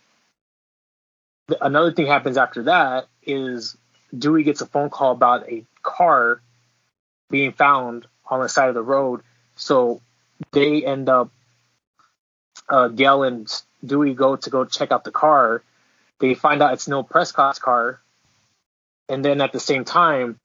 th- 1.48 1.60
another 1.62 1.92
thing 1.92 2.06
happens 2.06 2.36
after 2.36 2.64
that 2.64 3.06
is 3.24 3.76
Dewey 4.16 4.42
gets 4.42 4.60
a 4.60 4.66
phone 4.66 4.90
call 4.90 5.12
about 5.12 5.48
a 5.48 5.64
car 5.82 6.42
being 7.30 7.52
found 7.52 8.06
on 8.26 8.40
the 8.40 8.48
side 8.48 8.68
of 8.68 8.74
the 8.74 8.82
road. 8.82 9.22
So 9.56 10.02
they 10.52 10.84
end 10.84 11.08
up, 11.08 11.30
uh, 12.68 12.88
Gale 12.88 13.22
and 13.22 13.62
Dewey 13.84 14.12
go 14.12 14.36
to 14.36 14.50
go 14.50 14.66
check 14.66 14.92
out 14.92 15.04
the 15.04 15.10
car. 15.10 15.62
They 16.18 16.34
find 16.34 16.62
out 16.62 16.74
it's 16.74 16.88
Neil 16.88 17.04
Prescott's 17.04 17.58
car 17.58 18.00
and 19.08 19.24
then 19.24 19.40
at 19.40 19.52
the 19.52 19.60
same 19.60 19.84
time, 19.84 20.38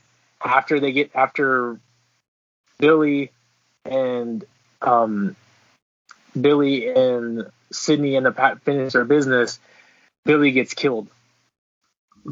after 0.43 0.79
they 0.79 0.91
get 0.91 1.11
after 1.15 1.79
Billy 2.79 3.31
and 3.85 4.43
um, 4.81 5.35
Billy 6.39 6.87
and 6.89 7.49
Sidney 7.71 8.15
end 8.15 8.27
up 8.27 8.37
ha- 8.37 8.55
finish 8.63 8.93
their 8.93 9.05
business, 9.05 9.59
Billy 10.25 10.51
gets 10.51 10.73
killed, 10.73 11.07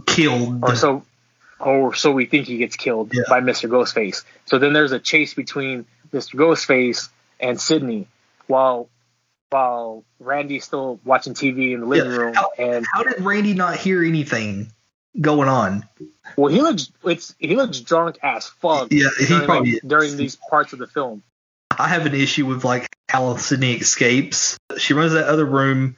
Killed. 0.06 0.64
or 0.64 0.76
so, 0.76 1.04
or 1.60 1.94
so 1.94 2.12
we 2.12 2.26
think 2.26 2.48
he 2.48 2.58
gets 2.58 2.76
killed 2.76 3.12
Yeah. 3.14 3.24
by 3.30 3.42
Mr. 3.42 3.70
Ghostface. 3.70 4.24
So 4.46 4.58
then 4.60 4.74
there's 4.74 4.92
a 4.94 5.00
chase 5.00 5.34
between 5.34 5.86
Mr. 6.14 6.36
Ghostface 6.36 7.10
and 7.40 7.60
Sidney, 7.60 8.08
while 8.48 8.90
while 9.50 10.06
Randy's 10.22 10.64
still 10.64 10.98
watching 11.04 11.34
TV 11.34 11.74
in 11.74 11.82
the 11.82 11.86
living 11.86 12.12
Yeah. 12.12 12.18
room, 12.18 12.34
How- 12.34 12.52
and 12.58 12.86
How 12.94 13.04
did 13.04 13.20
Randy 13.22 13.54
not 13.54 13.76
hear 13.78 14.02
anything 14.02 14.72
going 15.20 15.50
on? 15.50 15.88
Well, 16.38 16.52
he 16.52 16.62
looks 16.62 16.92
it's 17.04 17.36
he 17.40 17.56
looks 17.56 17.80
drunk 17.80 18.20
as 18.24 18.48
fuck. 18.48 18.92
Yeah, 18.92 19.10
he 19.20 19.26
during, 19.26 19.46
probably 19.46 19.74
like, 19.74 19.84
is. 19.84 19.90
during 19.90 20.18
these 20.18 20.36
parts 20.36 20.74
of 20.74 20.80
the 20.80 20.88
film. 20.88 21.24
I 21.78 21.88
have 21.88 22.06
an 22.06 22.14
issue 22.14 22.46
with 22.46 22.64
like 22.64 22.88
how 23.10 23.36
Sidney 23.38 23.74
escapes. 23.74 24.58
She 24.78 24.94
runs 24.94 25.12
to 25.12 25.16
that 25.16 25.28
other 25.28 25.46
room 25.46 25.98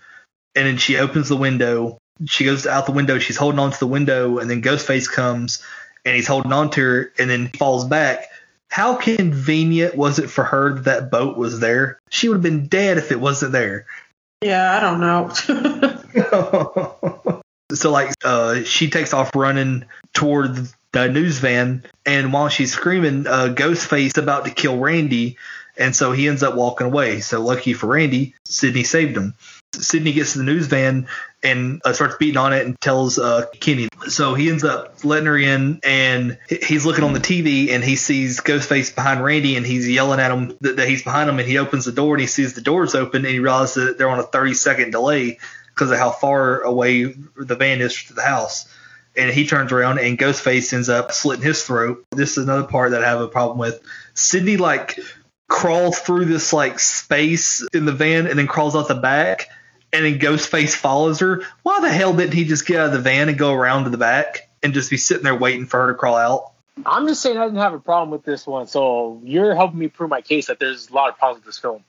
and 0.55 0.67
then 0.67 0.77
she 0.77 0.97
opens 0.97 1.29
the 1.29 1.37
window. 1.37 1.97
She 2.25 2.45
goes 2.45 2.67
out 2.67 2.85
the 2.85 2.91
window, 2.91 3.19
she's 3.19 3.37
holding 3.37 3.59
on 3.59 3.71
to 3.71 3.79
the 3.79 3.87
window, 3.87 4.37
and 4.37 4.49
then 4.49 4.61
Ghostface 4.61 5.11
comes 5.11 5.63
and 6.05 6.15
he's 6.15 6.27
holding 6.27 6.53
on 6.53 6.69
to 6.71 6.81
her 6.81 7.13
and 7.17 7.29
then 7.29 7.49
falls 7.49 7.85
back. 7.85 8.27
How 8.69 8.95
convenient 8.95 9.95
was 9.95 10.19
it 10.19 10.29
for 10.29 10.43
her 10.43 10.75
that 10.75 10.85
that 10.85 11.11
boat 11.11 11.37
was 11.37 11.59
there? 11.59 11.99
She 12.09 12.27
would 12.27 12.35
have 12.35 12.43
been 12.43 12.67
dead 12.67 12.97
if 12.97 13.11
it 13.11 13.19
wasn't 13.19 13.51
there. 13.51 13.85
Yeah, 14.41 14.75
I 14.75 14.79
don't 14.79 14.99
know. 14.99 15.31
so 17.73 17.91
like 17.91 18.13
uh, 18.23 18.63
she 18.63 18.89
takes 18.89 19.13
off 19.13 19.35
running 19.35 19.85
toward 20.13 20.57
the 20.91 21.09
news 21.09 21.39
van 21.39 21.83
and 22.05 22.31
while 22.31 22.49
she's 22.49 22.73
screaming 22.73 23.25
uh, 23.27 23.53
ghostface 23.55 24.17
about 24.17 24.45
to 24.45 24.51
kill 24.51 24.77
randy 24.77 25.37
and 25.77 25.95
so 25.95 26.11
he 26.11 26.27
ends 26.27 26.43
up 26.43 26.55
walking 26.55 26.87
away. 26.87 27.19
So 27.19 27.41
lucky 27.41 27.73
for 27.73 27.87
randy 27.87 28.35
sidney 28.45 28.83
saved 28.83 29.17
him. 29.17 29.33
Sidney 29.73 30.13
gets 30.13 30.33
to 30.33 30.37
the 30.39 30.43
news 30.43 30.67
van 30.67 31.07
and 31.41 31.81
uh, 31.83 31.93
starts 31.93 32.15
beating 32.17 32.37
on 32.37 32.53
it 32.53 32.63
and 32.63 32.79
tells 32.79 33.17
uh, 33.17 33.47
kenny. 33.59 33.89
So 34.07 34.35
he 34.35 34.49
ends 34.49 34.63
up 34.63 35.03
letting 35.03 35.25
her 35.25 35.37
in 35.37 35.79
and 35.83 36.37
he's 36.47 36.85
looking 36.85 37.03
on 37.03 37.13
the 37.13 37.19
tv 37.19 37.71
and 37.71 37.83
he 37.83 37.95
sees 37.95 38.39
ghostface 38.39 38.93
behind 38.93 39.23
randy 39.23 39.57
and 39.57 39.65
he's 39.65 39.89
yelling 39.89 40.19
at 40.19 40.31
him 40.31 40.55
that, 40.61 40.77
that 40.77 40.87
he's 40.87 41.03
behind 41.03 41.27
him 41.27 41.39
and 41.39 41.47
he 41.47 41.57
opens 41.57 41.85
the 41.85 41.91
door 41.91 42.13
and 42.13 42.21
he 42.21 42.27
sees 42.27 42.53
the 42.53 42.61
doors 42.61 42.93
open 42.93 43.25
and 43.25 43.33
he 43.33 43.39
realizes 43.39 43.87
that 43.87 43.97
they're 43.97 44.09
on 44.09 44.19
a 44.19 44.23
30 44.23 44.53
second 44.53 44.91
delay 44.91 45.39
because 45.73 45.91
of 45.91 45.97
how 45.97 46.11
far 46.11 46.61
away 46.61 47.03
the 47.03 47.55
van 47.55 47.81
is 47.81 48.03
to 48.05 48.13
the 48.13 48.21
house. 48.21 48.71
And 49.15 49.31
he 49.31 49.45
turns 49.45 49.71
around 49.71 49.99
and 49.99 50.17
Ghostface 50.17 50.73
ends 50.73 50.89
up 50.89 51.11
slitting 51.11 51.45
his 51.45 51.63
throat. 51.63 52.05
This 52.11 52.37
is 52.37 52.45
another 52.45 52.67
part 52.67 52.91
that 52.91 53.03
I 53.03 53.09
have 53.09 53.21
a 53.21 53.27
problem 53.27 53.57
with. 53.57 53.81
Sidney 54.13 54.57
like 54.57 54.99
crawls 55.47 55.99
through 55.99 56.25
this 56.25 56.51
like 56.51 56.79
space 56.79 57.65
in 57.73 57.85
the 57.85 57.91
van 57.91 58.27
and 58.27 58.39
then 58.39 58.47
crawls 58.47 58.75
out 58.75 58.87
the 58.87 58.95
back 58.95 59.49
and 59.93 60.03
then 60.03 60.19
Ghostface 60.19 60.75
follows 60.75 61.19
her. 61.19 61.43
Why 61.61 61.79
the 61.79 61.91
hell 61.91 62.13
didn't 62.13 62.33
he 62.33 62.45
just 62.45 62.65
get 62.65 62.79
out 62.79 62.87
of 62.87 62.93
the 62.93 62.99
van 62.99 63.29
and 63.29 63.37
go 63.37 63.53
around 63.53 63.83
to 63.83 63.91
the 63.91 63.97
back 63.97 64.49
and 64.63 64.73
just 64.73 64.89
be 64.89 64.97
sitting 64.97 65.23
there 65.23 65.35
waiting 65.35 65.67
for 65.67 65.81
her 65.81 65.93
to 65.93 65.97
crawl 65.97 66.15
out? 66.15 66.51
I'm 66.85 67.07
just 67.07 67.21
saying 67.21 67.37
I 67.37 67.45
didn't 67.45 67.59
have 67.59 67.73
a 67.73 67.79
problem 67.79 68.09
with 68.09 68.23
this 68.23 68.47
one, 68.47 68.65
so 68.65 69.21
you're 69.23 69.53
helping 69.53 69.77
me 69.77 69.87
prove 69.89 70.09
my 70.09 70.21
case 70.21 70.47
that 70.47 70.59
there's 70.59 70.89
a 70.89 70.93
lot 70.93 71.09
of 71.09 71.17
problems 71.19 71.45
with 71.45 71.53
this 71.53 71.59
film. 71.59 71.83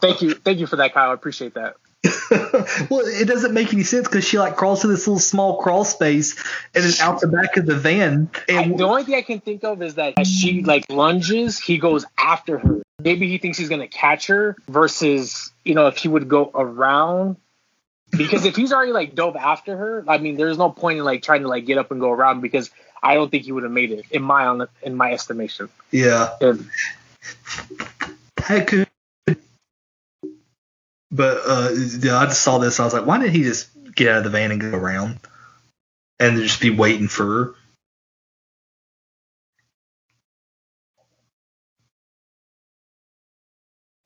Thank 0.00 0.22
you, 0.22 0.34
thank 0.34 0.58
you 0.58 0.66
for 0.66 0.76
that, 0.76 0.94
Kyle. 0.94 1.10
I 1.10 1.14
appreciate 1.14 1.54
that. 1.54 1.76
well, 2.90 3.00
it 3.04 3.26
doesn't 3.26 3.52
make 3.52 3.72
any 3.72 3.82
sense 3.82 4.06
because 4.06 4.24
she 4.26 4.38
like 4.38 4.56
crawls 4.56 4.82
to 4.82 4.88
this 4.88 5.06
little 5.06 5.18
small 5.18 5.60
crawl 5.60 5.84
space 5.84 6.36
and 6.74 6.84
then 6.84 6.92
out 7.00 7.20
the 7.20 7.28
back 7.28 7.56
of 7.56 7.66
the 7.66 7.74
van. 7.74 8.30
And 8.48 8.74
I, 8.74 8.76
the 8.76 8.84
only 8.84 9.04
thing 9.04 9.14
I 9.14 9.22
can 9.22 9.40
think 9.40 9.64
of 9.64 9.82
is 9.82 9.96
that 9.96 10.14
as 10.18 10.28
she 10.28 10.62
like 10.62 10.86
lunges, 10.90 11.58
he 11.58 11.78
goes 11.78 12.04
after 12.18 12.58
her. 12.58 12.82
Maybe 13.02 13.28
he 13.28 13.38
thinks 13.38 13.58
he's 13.58 13.68
gonna 13.68 13.88
catch 13.88 14.28
her 14.28 14.56
versus 14.68 15.52
you 15.64 15.74
know 15.74 15.88
if 15.88 15.96
he 15.96 16.08
would 16.08 16.28
go 16.28 16.50
around. 16.54 17.36
Because 18.12 18.44
if 18.44 18.54
he's 18.54 18.72
already 18.72 18.92
like 18.92 19.14
dove 19.16 19.34
after 19.34 19.76
her, 19.76 20.04
I 20.06 20.18
mean, 20.18 20.36
there's 20.36 20.58
no 20.58 20.70
point 20.70 20.98
in 20.98 21.04
like 21.04 21.22
trying 21.22 21.42
to 21.42 21.48
like 21.48 21.66
get 21.66 21.76
up 21.76 21.90
and 21.90 22.00
go 22.00 22.12
around 22.12 22.40
because 22.40 22.70
I 23.02 23.14
don't 23.14 23.30
think 23.30 23.44
he 23.44 23.52
would 23.52 23.64
have 23.64 23.72
made 23.72 23.90
it 23.90 24.06
in 24.10 24.22
my 24.22 24.66
in 24.82 24.94
my 24.94 25.12
estimation. 25.12 25.68
yeah, 25.90 26.30
And 26.40 26.68
that 28.48 28.66
could. 28.68 28.85
But 31.10 31.42
uh, 31.46 31.70
yeah, 32.00 32.18
I 32.18 32.26
just 32.26 32.42
saw 32.42 32.58
this. 32.58 32.80
I 32.80 32.84
was 32.84 32.92
like, 32.92 33.06
why 33.06 33.18
didn't 33.18 33.34
he 33.34 33.42
just 33.42 33.68
get 33.94 34.08
out 34.08 34.18
of 34.18 34.24
the 34.24 34.30
van 34.30 34.50
and 34.50 34.60
go 34.60 34.76
around 34.76 35.20
and 36.18 36.36
just 36.38 36.60
be 36.60 36.70
waiting 36.70 37.08
for 37.08 37.24
her? 37.24 37.54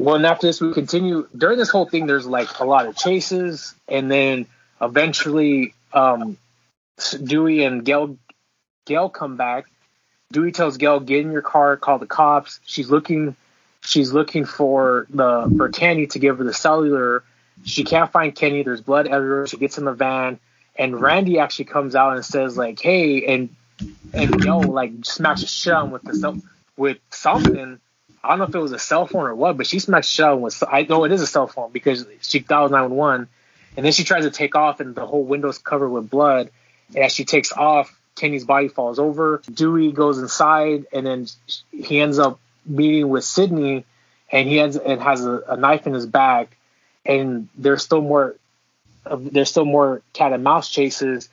Well, 0.01 0.14
and 0.14 0.24
after 0.24 0.46
this, 0.46 0.62
we 0.62 0.72
continue. 0.72 1.28
During 1.36 1.59
this 1.59 1.68
whole 1.68 1.84
thing, 1.84 2.07
there's 2.07 2.26
like 2.26 2.59
a 2.59 2.64
lot 2.64 2.86
of 2.86 2.96
chases, 2.96 3.74
and 3.86 4.11
then 4.11 4.46
eventually, 4.80 5.74
um, 5.92 6.38
Dewey 7.22 7.64
and 7.64 7.84
Gale, 7.84 8.16
Gale 8.86 9.11
come 9.11 9.36
back. 9.36 9.66
Dewey 10.32 10.53
tells 10.53 10.78
Gale, 10.78 11.01
"Get 11.01 11.20
in 11.20 11.32
your 11.32 11.42
car, 11.42 11.76
call 11.76 11.98
the 11.98 12.07
cops." 12.07 12.61
She's 12.64 12.88
looking, 12.88 13.36
she's 13.83 14.12
looking 14.12 14.45
for 14.45 15.07
the 15.11 15.53
for 15.57 15.68
Kenny 15.68 16.07
to 16.09 16.18
give 16.18 16.39
her 16.39 16.45
the 16.45 16.55
cellular. 16.55 17.24
She 17.64 17.85
can't 17.85 18.11
find 18.11 18.35
Kenny. 18.35 18.62
There's 18.62 18.81
blood 18.81 19.07
everywhere. 19.07 19.47
She 19.47 19.57
gets 19.57 19.78
in 19.78 19.85
the 19.85 19.93
van, 19.93 20.39
and 20.76 21.01
Randy 21.01 21.39
actually 21.39 21.66
comes 21.66 21.95
out 21.95 22.16
and 22.16 22.24
says 22.24 22.57
like, 22.57 22.81
"Hey," 22.81 23.26
and 23.26 23.55
and 24.12 24.43
yo, 24.45 24.59
like 24.59 24.93
smacks 25.05 25.45
shit 25.45 25.72
on 25.72 25.91
with 25.91 26.03
the 26.03 26.14
cell- 26.14 26.43
with 26.76 26.99
something. 27.11 27.78
I 28.22 28.28
don't 28.28 28.39
know 28.39 28.45
if 28.45 28.55
it 28.55 28.59
was 28.59 28.72
a 28.72 28.78
cell 28.78 29.07
phone 29.07 29.26
or 29.26 29.35
what, 29.35 29.57
but 29.57 29.66
she 29.66 29.78
smacked 29.78 30.07
shell 30.07 30.39
with. 30.39 30.62
I 30.68 30.83
know 30.83 31.05
it 31.05 31.12
is 31.12 31.22
a 31.22 31.26
cell 31.26 31.47
phone 31.47 31.72
because 31.72 32.07
she 32.20 32.41
dialed 32.41 32.70
911, 32.70 33.28
and 33.76 33.87
then 33.87 33.93
she 33.93 34.05
tries 34.05 34.24
to 34.24 34.31
take 34.31 34.55
off, 34.55 34.81
and 34.81 34.95
the 34.95 35.07
whole 35.07 35.24
window's 35.24 35.59
covered 35.59 35.89
with 35.89 36.11
blood. 36.11 36.51
And 36.95 37.05
as 37.05 37.12
she 37.12 37.24
takes 37.24 37.53
off, 37.53 37.99
Kenny's 38.16 38.45
body 38.45 38.68
falls 38.68 38.99
over. 38.99 39.41
Dewey 39.53 39.93
goes 39.93 40.18
inside, 40.18 40.87
and 40.93 41.07
then 41.07 41.26
he 41.70 42.01
ends 42.01 42.18
up 42.18 42.41
meeting 42.66 43.08
with 43.08 43.24
Sidney, 43.24 43.84
and 44.30 44.48
he 44.48 44.61
ends 44.61 44.76
and 44.76 45.00
has 45.00 45.24
a, 45.24 45.42
a 45.48 45.56
knife 45.56 45.86
in 45.86 45.94
his 45.94 46.06
back. 46.06 46.56
And 47.04 47.48
there's 47.56 47.82
still 47.82 48.00
more 48.02 48.36
there's 49.11 49.50
still 49.50 49.64
more 49.64 50.02
cat 50.12 50.32
and 50.32 50.44
mouse 50.44 50.68
chases. 50.68 51.28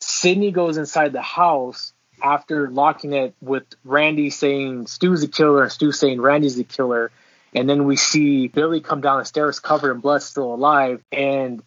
Sidney 0.00 0.50
goes 0.50 0.76
inside 0.76 1.12
the 1.12 1.22
house 1.22 1.92
after 2.22 2.68
locking 2.68 3.12
it 3.12 3.34
with 3.40 3.64
Randy 3.84 4.30
saying 4.30 4.86
Stu's 4.86 5.22
the 5.22 5.28
killer 5.28 5.62
and 5.62 5.72
Stu 5.72 5.92
saying 5.92 6.20
Randy's 6.20 6.56
the 6.56 6.64
killer. 6.64 7.10
And 7.54 7.68
then 7.68 7.84
we 7.84 7.96
see 7.96 8.48
Billy 8.48 8.80
come 8.80 9.00
down 9.00 9.20
the 9.20 9.24
stairs 9.24 9.60
covered 9.60 9.92
in 9.92 10.00
blood, 10.00 10.22
still 10.22 10.54
alive. 10.54 11.02
And 11.10 11.62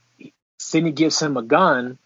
Sidney 0.60 0.91
gives 0.91 1.20
him 1.20 1.38
a 1.38 1.41
gun. 1.41 1.97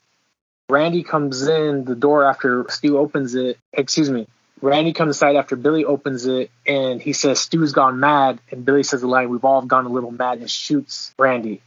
Randy 0.69 1.03
comes 1.03 1.45
in 1.45 1.83
the 1.83 1.95
door 1.95 2.23
after 2.23 2.65
Stu 2.69 2.97
opens 2.97 3.35
it. 3.35 3.57
Excuse 3.73 4.09
me. 4.09 4.27
Randy 4.61 4.93
comes 4.93 5.17
inside 5.17 5.35
after 5.35 5.55
Billy 5.55 5.83
opens 5.85 6.25
it 6.25 6.49
and 6.65 7.01
he 7.01 7.13
says 7.13 7.39
Stu's 7.39 7.73
gone 7.73 7.99
mad. 7.99 8.39
And 8.51 8.63
Billy 8.65 8.83
says 8.83 9.01
the 9.01 9.07
line, 9.07 9.29
We've 9.29 9.43
all 9.43 9.61
gone 9.63 9.85
a 9.85 9.89
little 9.89 10.11
mad 10.11 10.39
and 10.39 10.49
shoots 10.49 11.13
Randy. 11.17 11.61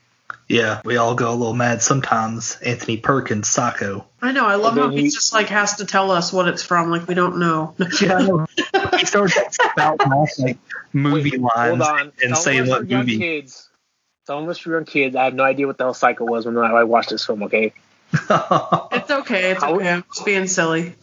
Yeah, 0.48 0.80
we 0.84 0.96
all 0.96 1.14
go 1.14 1.30
a 1.30 1.34
little 1.34 1.54
mad 1.54 1.82
sometimes. 1.82 2.56
Anthony 2.64 2.96
Perkins, 2.96 3.48
Psycho. 3.48 4.06
I 4.22 4.32
know. 4.32 4.46
I 4.46 4.54
love 4.54 4.76
And 4.76 4.86
how 4.86 4.90
he 4.90 5.02
he- 5.02 5.10
just 5.10 5.32
like 5.34 5.48
has 5.48 5.76
to 5.76 5.84
tell 5.84 6.10
us 6.10 6.32
what 6.32 6.48
it's 6.48 6.62
from. 6.62 6.90
Like 6.90 7.06
we 7.08 7.14
don't 7.14 7.38
know. 7.38 7.74
Yeah, 8.00 8.46
he 8.98 9.04
starts 9.04 9.36
spouting 9.50 10.12
off 10.12 10.30
like 10.38 10.58
movie 10.92 11.36
Hold 11.38 11.52
lines 11.56 11.82
on. 11.82 12.12
and 12.22 12.34
Some 12.36 12.42
saying 12.42 12.58
of 12.60 12.64
us 12.66 12.70
what 12.70 12.88
young 12.88 13.00
movie. 13.00 13.18
Kids, 13.18 13.68
some 14.26 14.44
of 14.44 14.48
us 14.48 14.64
were 14.64 14.74
young 14.76 14.84
kids. 14.84 15.16
I 15.16 15.24
have 15.24 15.34
no 15.34 15.42
idea 15.44 15.66
what 15.66 15.78
the 15.78 15.84
hell 15.84 15.94
Psycho 15.94 16.24
was 16.24 16.46
when 16.46 16.56
I 16.56 16.84
watched 16.84 17.10
this 17.10 17.26
film, 17.26 17.42
okay? 17.44 17.72
It's 18.12 19.10
okay. 19.10 19.50
It's 19.50 19.62
okay. 19.64 19.90
I'm 19.92 20.04
just 20.14 20.24
being 20.24 20.46
silly. 20.46 20.94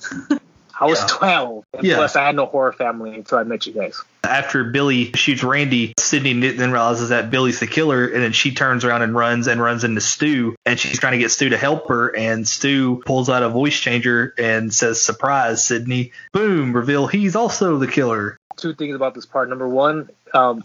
I 0.79 0.85
was 0.85 0.99
Yeah. 0.99 1.07
12. 1.07 1.65
And 1.73 1.83
Yeah. 1.83 1.95
Plus, 1.95 2.15
I 2.15 2.25
had 2.25 2.35
no 2.35 2.45
horror 2.45 2.71
family 2.73 3.13
until 3.15 3.37
I 3.37 3.43
met 3.43 3.65
you 3.67 3.73
guys. 3.73 4.01
After 4.23 4.63
Billy 4.63 5.11
shoots 5.13 5.43
Randy, 5.43 5.93
Sidney 5.99 6.33
then 6.51 6.71
realizes 6.71 7.09
that 7.09 7.29
Billy's 7.29 7.59
the 7.59 7.67
killer, 7.67 8.05
and 8.05 8.23
then 8.23 8.31
she 8.31 8.53
turns 8.53 8.83
around 8.85 9.01
and 9.01 9.15
runs 9.15 9.47
and 9.47 9.61
runs 9.61 9.83
into 9.83 10.01
Stu, 10.01 10.55
and 10.65 10.79
she's 10.79 10.99
trying 10.99 11.11
to 11.13 11.17
get 11.19 11.29
Stu 11.31 11.49
to 11.49 11.57
help 11.57 11.89
her, 11.89 12.07
and 12.15 12.47
Stu 12.47 13.03
pulls 13.05 13.29
out 13.29 13.43
a 13.43 13.49
voice 13.49 13.77
changer 13.77 14.33
and 14.37 14.73
says, 14.73 15.01
"Surprise, 15.01 15.63
Sidney!" 15.63 16.11
Boom! 16.31 16.73
Reveal 16.73 17.07
he's 17.07 17.35
also 17.35 17.77
the 17.77 17.87
killer. 17.87 18.37
Two 18.55 18.73
things 18.73 18.95
about 18.95 19.13
this 19.13 19.25
part. 19.25 19.49
Number 19.49 19.67
one, 19.67 20.09
um, 20.33 20.63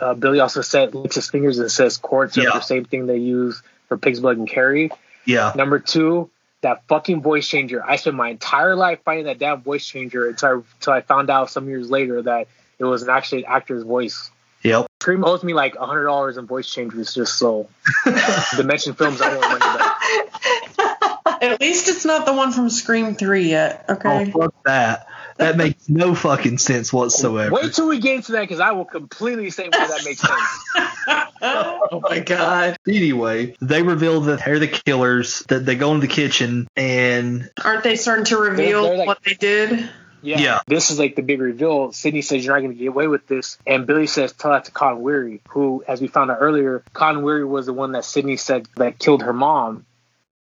uh, 0.00 0.14
Billy 0.14 0.40
also 0.40 0.60
said, 0.60 0.94
licks 0.94 1.14
his 1.14 1.30
fingers 1.30 1.58
and 1.58 1.70
says 1.70 1.96
quartz 1.98 2.36
Yeah. 2.36 2.50
the 2.54 2.60
same 2.60 2.84
thing 2.84 3.06
they 3.06 3.18
use 3.18 3.62
for 3.88 3.96
pig's 3.96 4.18
blood 4.20 4.36
and 4.38 4.48
Carrie. 4.48 4.90
Yeah, 5.24 5.52
Number 5.54 5.78
two, 5.78 6.30
that 6.62 6.82
fucking 6.88 7.22
voice 7.22 7.46
changer. 7.46 7.84
I 7.84 7.96
spent 7.96 8.16
my 8.16 8.30
entire 8.30 8.74
life 8.74 9.00
fighting 9.04 9.26
that 9.26 9.38
damn 9.38 9.62
voice 9.62 9.84
changer 9.86 10.28
until 10.28 10.48
I, 10.48 10.52
until 10.74 10.92
I 10.94 11.00
found 11.02 11.28
out 11.30 11.50
some 11.50 11.68
years 11.68 11.90
later 11.90 12.22
that 12.22 12.48
it 12.78 12.84
was 12.84 13.02
an 13.02 13.10
actually 13.10 13.44
actor's 13.46 13.82
voice. 13.84 14.30
yep. 14.62 14.86
Scream 15.00 15.24
owes 15.24 15.42
me 15.44 15.52
like 15.54 15.76
hundred 15.76 16.04
dollars 16.04 16.36
in 16.36 16.46
voice 16.46 16.68
changers 16.72 17.14
just 17.14 17.36
so 17.38 17.68
Dimension 18.56 18.94
Films 18.94 19.20
I 19.20 19.36
want 19.36 19.60
money 19.60 19.78
back. 19.78 21.42
At 21.42 21.60
least 21.60 21.88
it's 21.88 22.04
not 22.04 22.24
the 22.26 22.32
one 22.32 22.52
from 22.52 22.70
Scream 22.70 23.14
Three 23.16 23.48
yet. 23.50 23.84
Okay. 23.88 24.08
Oh 24.08 24.20
Okay. 24.20 24.30
fuck 24.30 24.54
that! 24.64 25.06
That 25.42 25.56
makes 25.56 25.88
no 25.88 26.14
fucking 26.14 26.58
sense 26.58 26.92
whatsoever. 26.92 27.52
Wait 27.54 27.72
till 27.74 27.88
we 27.88 27.98
get 27.98 28.16
into 28.16 28.32
that 28.32 28.42
because 28.42 28.60
I 28.60 28.72
will 28.72 28.84
completely 28.84 29.50
say 29.50 29.68
why 29.68 29.86
that 29.86 30.04
makes 30.04 30.20
sense. 30.20 31.28
Oh 31.44 32.00
my 32.08 32.20
god. 32.20 32.76
Anyway, 32.86 33.56
they 33.60 33.82
reveal 33.82 34.20
that 34.22 34.44
they're 34.44 34.60
the 34.60 34.68
killers. 34.68 35.40
That 35.48 35.66
they 35.66 35.74
go 35.74 35.92
into 35.92 36.06
the 36.06 36.12
kitchen 36.12 36.68
and 36.76 37.50
Aren't 37.64 37.82
they 37.82 37.96
starting 37.96 38.24
to 38.26 38.36
reveal 38.38 38.84
they're 38.84 38.98
like- 38.98 39.06
what 39.08 39.22
they 39.24 39.34
did? 39.34 39.90
Yeah. 40.22 40.38
Yeah. 40.38 40.60
This 40.68 40.92
is 40.92 41.00
like 41.00 41.16
the 41.16 41.22
big 41.22 41.40
reveal. 41.40 41.90
Sidney 41.92 42.22
says 42.22 42.44
you're 42.44 42.54
not 42.54 42.60
going 42.60 42.70
to 42.72 42.78
get 42.78 42.86
away 42.88 43.08
with 43.08 43.26
this, 43.26 43.58
and 43.66 43.88
Billy 43.88 44.06
says 44.06 44.32
tell 44.32 44.52
that 44.52 44.66
to 44.66 44.70
Cotton 44.70 45.02
Weary, 45.02 45.42
who, 45.48 45.82
as 45.88 46.00
we 46.00 46.06
found 46.06 46.30
out 46.30 46.38
earlier, 46.40 46.84
Cotton 46.92 47.22
Weary 47.24 47.44
was 47.44 47.66
the 47.66 47.72
one 47.72 47.90
that 47.92 48.04
Sidney 48.04 48.36
said 48.36 48.68
that 48.76 49.00
killed 49.00 49.22
her 49.22 49.32
mom. 49.32 49.84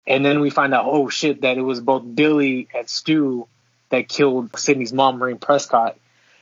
And 0.05 0.25
then 0.25 0.41
we 0.41 0.49
find 0.49 0.73
out, 0.73 0.85
oh 0.87 1.07
shit, 1.07 1.41
that 1.41 1.57
it 1.57 1.61
was 1.61 1.79
both 1.79 2.03
Billy 2.15 2.67
and 2.75 2.89
Stu 2.89 3.47
that 3.91 4.09
killed 4.09 4.57
Sidney's 4.57 4.91
mom, 4.91 5.19
Maureen 5.19 5.37
Prescott. 5.37 5.95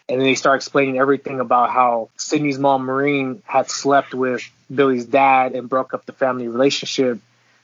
And 0.08 0.20
then 0.20 0.26
they 0.26 0.34
start 0.36 0.56
explaining 0.56 0.98
everything 0.98 1.40
about 1.40 1.70
how 1.70 2.10
Sidney's 2.18 2.58
mom, 2.58 2.86
Maureen, 2.86 3.44
had 3.46 3.70
slept 3.70 4.14
with 4.16 4.42
Billy's 4.74 5.06
dad 5.06 5.54
and 5.54 5.70
broke 5.70 5.94
up 5.94 6.06
the 6.06 6.14
family 6.14 6.48
relationship. 6.48 7.20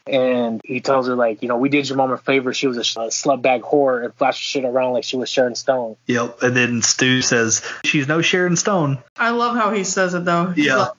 And 0.07 0.61
he 0.63 0.81
tells 0.81 1.07
her, 1.07 1.15
like, 1.15 1.41
you 1.41 1.47
know, 1.47 1.57
we 1.57 1.69
did 1.69 1.89
your 1.89 1.97
mom 1.97 2.11
a 2.11 2.17
favor. 2.19 2.53
She 2.53 2.67
was 2.67 2.77
a, 2.77 2.83
sh- 2.83 2.97
a 2.97 3.07
slutbag 3.09 3.61
whore 3.61 4.05
and 4.05 4.13
flashed 4.13 4.43
shit 4.43 4.63
around 4.63 4.93
like 4.93 5.03
she 5.03 5.17
was 5.17 5.29
Sharon 5.29 5.55
Stone. 5.55 5.95
yep. 6.05 6.43
And 6.43 6.55
then 6.55 6.83
Stu 6.83 7.23
says 7.23 7.63
she's 7.83 8.07
no 8.07 8.21
Sharon 8.21 8.55
Stone. 8.55 8.99
I 9.17 9.31
love 9.31 9.55
how 9.55 9.71
he 9.71 9.83
says 9.83 10.13
it 10.13 10.23
though. 10.25 10.47
He's 10.47 10.67
Yeah. 10.67 10.75
like, 10.75 10.91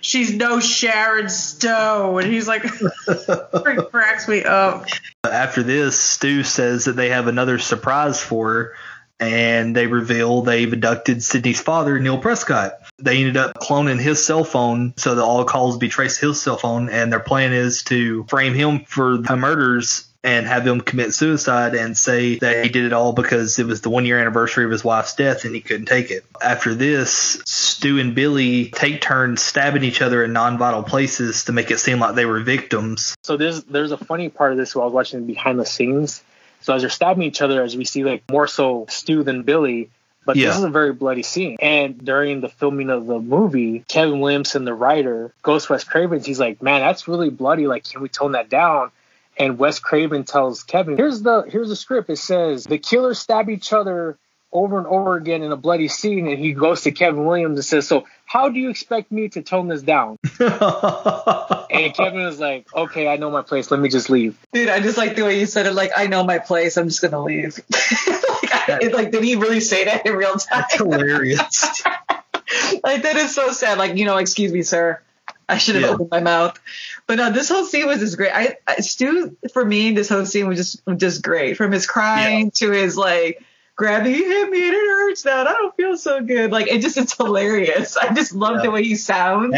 She's 0.00 0.32
no 0.32 0.60
Sharon 0.60 1.28
Stowe. 1.28 2.18
and 2.18 2.32
he's 2.32 2.48
like, 2.48 2.62
freak 3.62 3.90
cracks 3.90 4.28
me 4.28 4.44
up. 4.44 4.86
After 5.24 5.62
this, 5.62 5.98
Stu 5.98 6.42
says 6.44 6.84
that 6.86 6.96
they 6.96 7.10
have 7.10 7.26
another 7.26 7.58
surprise 7.58 8.20
for 8.20 8.52
her, 8.52 8.74
and 9.20 9.74
they 9.74 9.86
reveal 9.86 10.42
they've 10.42 10.72
abducted 10.72 11.22
Sidney's 11.22 11.60
father, 11.60 11.98
Neil 11.98 12.18
Prescott. 12.18 12.74
They 12.98 13.18
ended 13.18 13.36
up 13.36 13.58
cloning 13.58 14.00
his 14.00 14.24
cell 14.24 14.44
phone 14.44 14.94
so 14.96 15.14
that 15.16 15.22
all 15.22 15.44
calls 15.44 15.78
be 15.78 15.88
traced 15.88 16.20
to 16.20 16.28
his 16.28 16.40
cell 16.40 16.56
phone, 16.56 16.88
and 16.88 17.12
their 17.12 17.20
plan 17.20 17.52
is 17.52 17.82
to 17.84 18.24
frame 18.24 18.54
him 18.54 18.84
for 18.84 19.18
the 19.18 19.36
murders 19.36 20.07
and 20.24 20.46
have 20.46 20.66
him 20.66 20.80
commit 20.80 21.14
suicide 21.14 21.74
and 21.74 21.96
say 21.96 22.38
that 22.38 22.64
he 22.64 22.70
did 22.70 22.84
it 22.84 22.92
all 22.92 23.12
because 23.12 23.58
it 23.58 23.66
was 23.66 23.82
the 23.82 23.90
one 23.90 24.04
year 24.04 24.18
anniversary 24.18 24.64
of 24.64 24.70
his 24.70 24.82
wife's 24.82 25.14
death 25.14 25.44
and 25.44 25.54
he 25.54 25.60
couldn't 25.60 25.86
take 25.86 26.10
it. 26.10 26.24
After 26.42 26.74
this, 26.74 27.40
Stu 27.46 27.98
and 28.00 28.14
Billy 28.14 28.66
take 28.70 29.00
turns 29.00 29.42
stabbing 29.42 29.84
each 29.84 30.02
other 30.02 30.24
in 30.24 30.32
non 30.32 30.58
vital 30.58 30.82
places 30.82 31.44
to 31.44 31.52
make 31.52 31.70
it 31.70 31.78
seem 31.78 32.00
like 32.00 32.16
they 32.16 32.26
were 32.26 32.40
victims. 32.40 33.14
So 33.22 33.36
there's 33.36 33.62
there's 33.64 33.92
a 33.92 33.96
funny 33.96 34.28
part 34.28 34.52
of 34.52 34.58
this 34.58 34.74
while 34.74 34.82
I 34.82 34.86
was 34.86 34.94
watching 34.94 35.24
behind 35.26 35.58
the 35.60 35.66
scenes. 35.66 36.22
So 36.62 36.74
as 36.74 36.82
they're 36.82 36.90
stabbing 36.90 37.22
each 37.22 37.40
other, 37.40 37.62
as 37.62 37.76
we 37.76 37.84
see 37.84 38.02
like 38.02 38.24
more 38.28 38.48
so 38.48 38.86
Stu 38.88 39.22
than 39.22 39.44
Billy, 39.44 39.90
but 40.26 40.34
Yeah. 40.36 40.48
this 40.48 40.58
is 40.58 40.64
a 40.64 40.70
very 40.70 40.92
bloody 40.92 41.22
scene. 41.22 41.56
And 41.62 42.04
during 42.04 42.40
the 42.40 42.48
filming 42.48 42.90
of 42.90 43.06
the 43.06 43.20
movie, 43.20 43.84
Kevin 43.86 44.18
Williamson, 44.18 44.64
the 44.64 44.74
writer, 44.74 45.32
Ghost 45.42 45.70
West 45.70 45.88
Cravens, 45.88 46.26
he's 46.26 46.40
like, 46.40 46.60
"Man, 46.60 46.80
that's 46.80 47.06
really 47.06 47.30
bloody. 47.30 47.68
Like, 47.68 47.84
can 47.88 48.02
we 48.02 48.08
tone 48.08 48.32
that 48.32 48.50
down?" 48.50 48.90
And 49.38 49.58
Wes 49.58 49.78
Craven 49.78 50.24
tells 50.24 50.62
Kevin, 50.64 50.96
"Here's 50.96 51.22
the 51.22 51.42
here's 51.48 51.68
the 51.68 51.76
script. 51.76 52.10
It 52.10 52.16
says 52.16 52.64
the 52.64 52.78
killers 52.78 53.18
stab 53.18 53.48
each 53.50 53.72
other." 53.72 54.18
Over 54.50 54.78
and 54.78 54.86
over 54.86 55.14
again 55.16 55.42
in 55.42 55.52
a 55.52 55.56
bloody 55.58 55.88
scene, 55.88 56.26
and 56.26 56.38
he 56.38 56.54
goes 56.54 56.80
to 56.84 56.90
Kevin 56.90 57.26
Williams 57.26 57.58
and 57.58 57.64
says, 57.66 57.86
"So, 57.86 58.06
how 58.24 58.48
do 58.48 58.58
you 58.58 58.70
expect 58.70 59.12
me 59.12 59.28
to 59.28 59.42
tone 59.42 59.68
this 59.68 59.82
down?" 59.82 60.16
and 60.40 61.94
Kevin 61.94 62.24
was 62.24 62.40
like, 62.40 62.66
"Okay, 62.74 63.08
I 63.08 63.16
know 63.16 63.30
my 63.30 63.42
place. 63.42 63.70
Let 63.70 63.78
me 63.78 63.90
just 63.90 64.08
leave." 64.08 64.38
Dude, 64.54 64.70
I 64.70 64.80
just 64.80 64.96
like 64.96 65.16
the 65.16 65.22
way 65.24 65.38
you 65.38 65.44
said 65.44 65.66
it. 65.66 65.74
Like, 65.74 65.90
I 65.94 66.06
know 66.06 66.24
my 66.24 66.38
place. 66.38 66.78
I'm 66.78 66.88
just 66.88 67.02
gonna 67.02 67.22
leave. 67.22 67.58
like, 67.70 68.68
I, 68.70 68.78
it- 68.82 68.94
like, 68.94 69.10
did 69.12 69.22
he 69.22 69.36
really 69.36 69.60
say 69.60 69.84
that 69.84 70.06
in 70.06 70.14
real 70.14 70.32
time? 70.36 70.60
That's 70.62 70.74
hilarious. 70.76 71.82
like, 72.82 73.02
that 73.02 73.16
is 73.16 73.34
so 73.34 73.50
sad. 73.52 73.76
Like, 73.76 73.96
you 73.96 74.06
know, 74.06 74.16
excuse 74.16 74.52
me, 74.52 74.62
sir. 74.62 75.00
I 75.48 75.58
should 75.58 75.76
have 75.76 75.84
Yeah. 75.84 75.90
opened 75.90 76.10
my 76.10 76.20
mouth. 76.20 76.60
But 77.06 77.16
no, 77.16 77.30
this 77.30 77.48
whole 77.48 77.64
scene 77.64 77.86
was 77.86 78.00
just 78.00 78.16
great. 78.16 78.32
I, 78.32 78.56
I 78.66 78.76
Stu, 78.80 79.36
for 79.52 79.64
me, 79.64 79.92
this 79.92 80.08
whole 80.08 80.26
scene 80.26 80.46
was 80.48 80.58
just 80.58 80.82
just 80.98 81.22
great. 81.22 81.56
From 81.56 81.72
his 81.72 81.86
crying 81.86 82.50
to 82.56 82.70
his 82.70 82.96
like 82.96 83.42
grabbing, 83.76 84.12
he 84.12 84.24
hit 84.24 84.50
me 84.50 84.62
and 84.66 84.74
it 84.74 84.86
hurts 84.88 85.24
now. 85.24 85.40
I 85.42 85.44
don't 85.52 85.74
feel 85.76 85.96
so 85.96 86.20
good. 86.20 86.50
Like 86.52 86.66
it 86.68 86.82
just 86.82 86.96
it's 86.98 87.16
hilarious. 87.16 87.96
I 87.96 88.12
just 88.12 88.34
love 88.34 88.56
Yeah. 88.56 88.62
the 88.64 88.70
way 88.72 88.84
he 88.84 88.94
sounds. 88.96 89.56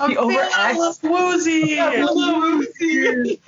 I'm 0.00 0.10
he 0.10 0.16
overacts. 0.16 1.00
feeling 1.00 1.14
woozy. 1.26 1.62
Yeah, 1.66 2.04
a 2.04 2.12
little 2.12 2.40
woozy. 2.40 3.40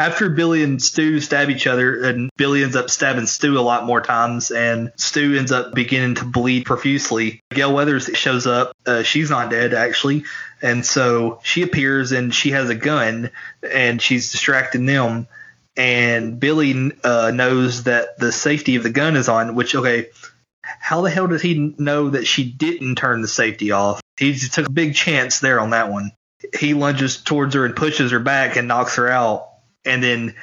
After 0.00 0.30
Billy 0.30 0.62
and 0.62 0.82
Stu 0.82 1.20
stab 1.20 1.50
each 1.50 1.66
other, 1.66 2.04
and 2.04 2.30
Billy 2.38 2.62
ends 2.62 2.74
up 2.74 2.88
stabbing 2.88 3.26
Stu 3.26 3.58
a 3.58 3.60
lot 3.60 3.84
more 3.84 4.00
times, 4.00 4.50
and 4.50 4.92
Stu 4.96 5.36
ends 5.36 5.52
up 5.52 5.74
beginning 5.74 6.14
to 6.14 6.24
bleed 6.24 6.64
profusely. 6.64 7.42
Gale 7.50 7.74
Weathers 7.74 8.06
shows 8.14 8.46
up. 8.46 8.72
Uh, 8.86 9.02
she's 9.02 9.28
not 9.28 9.50
dead, 9.50 9.74
actually. 9.74 10.24
And 10.62 10.86
so 10.86 11.40
she 11.42 11.60
appears 11.60 12.12
and 12.12 12.34
she 12.34 12.52
has 12.52 12.70
a 12.70 12.74
gun 12.74 13.30
and 13.62 14.00
she's 14.00 14.32
distracting 14.32 14.86
them. 14.86 15.28
And 15.76 16.40
Billy 16.40 16.92
uh, 17.04 17.30
knows 17.34 17.82
that 17.82 18.18
the 18.18 18.32
safety 18.32 18.76
of 18.76 18.82
the 18.82 18.88
gun 18.88 19.16
is 19.16 19.28
on, 19.28 19.54
which, 19.54 19.74
okay, 19.74 20.06
how 20.62 21.02
the 21.02 21.10
hell 21.10 21.26
did 21.26 21.42
he 21.42 21.74
know 21.76 22.08
that 22.08 22.26
she 22.26 22.50
didn't 22.50 22.94
turn 22.94 23.20
the 23.20 23.28
safety 23.28 23.70
off? 23.70 24.00
He 24.16 24.34
took 24.38 24.66
a 24.66 24.72
big 24.72 24.94
chance 24.94 25.40
there 25.40 25.60
on 25.60 25.70
that 25.70 25.90
one. 25.90 26.12
He 26.58 26.72
lunges 26.72 27.18
towards 27.22 27.54
her 27.54 27.66
and 27.66 27.76
pushes 27.76 28.12
her 28.12 28.18
back 28.18 28.56
and 28.56 28.66
knocks 28.66 28.96
her 28.96 29.06
out. 29.06 29.49
And 29.84 30.02
then 30.02 30.34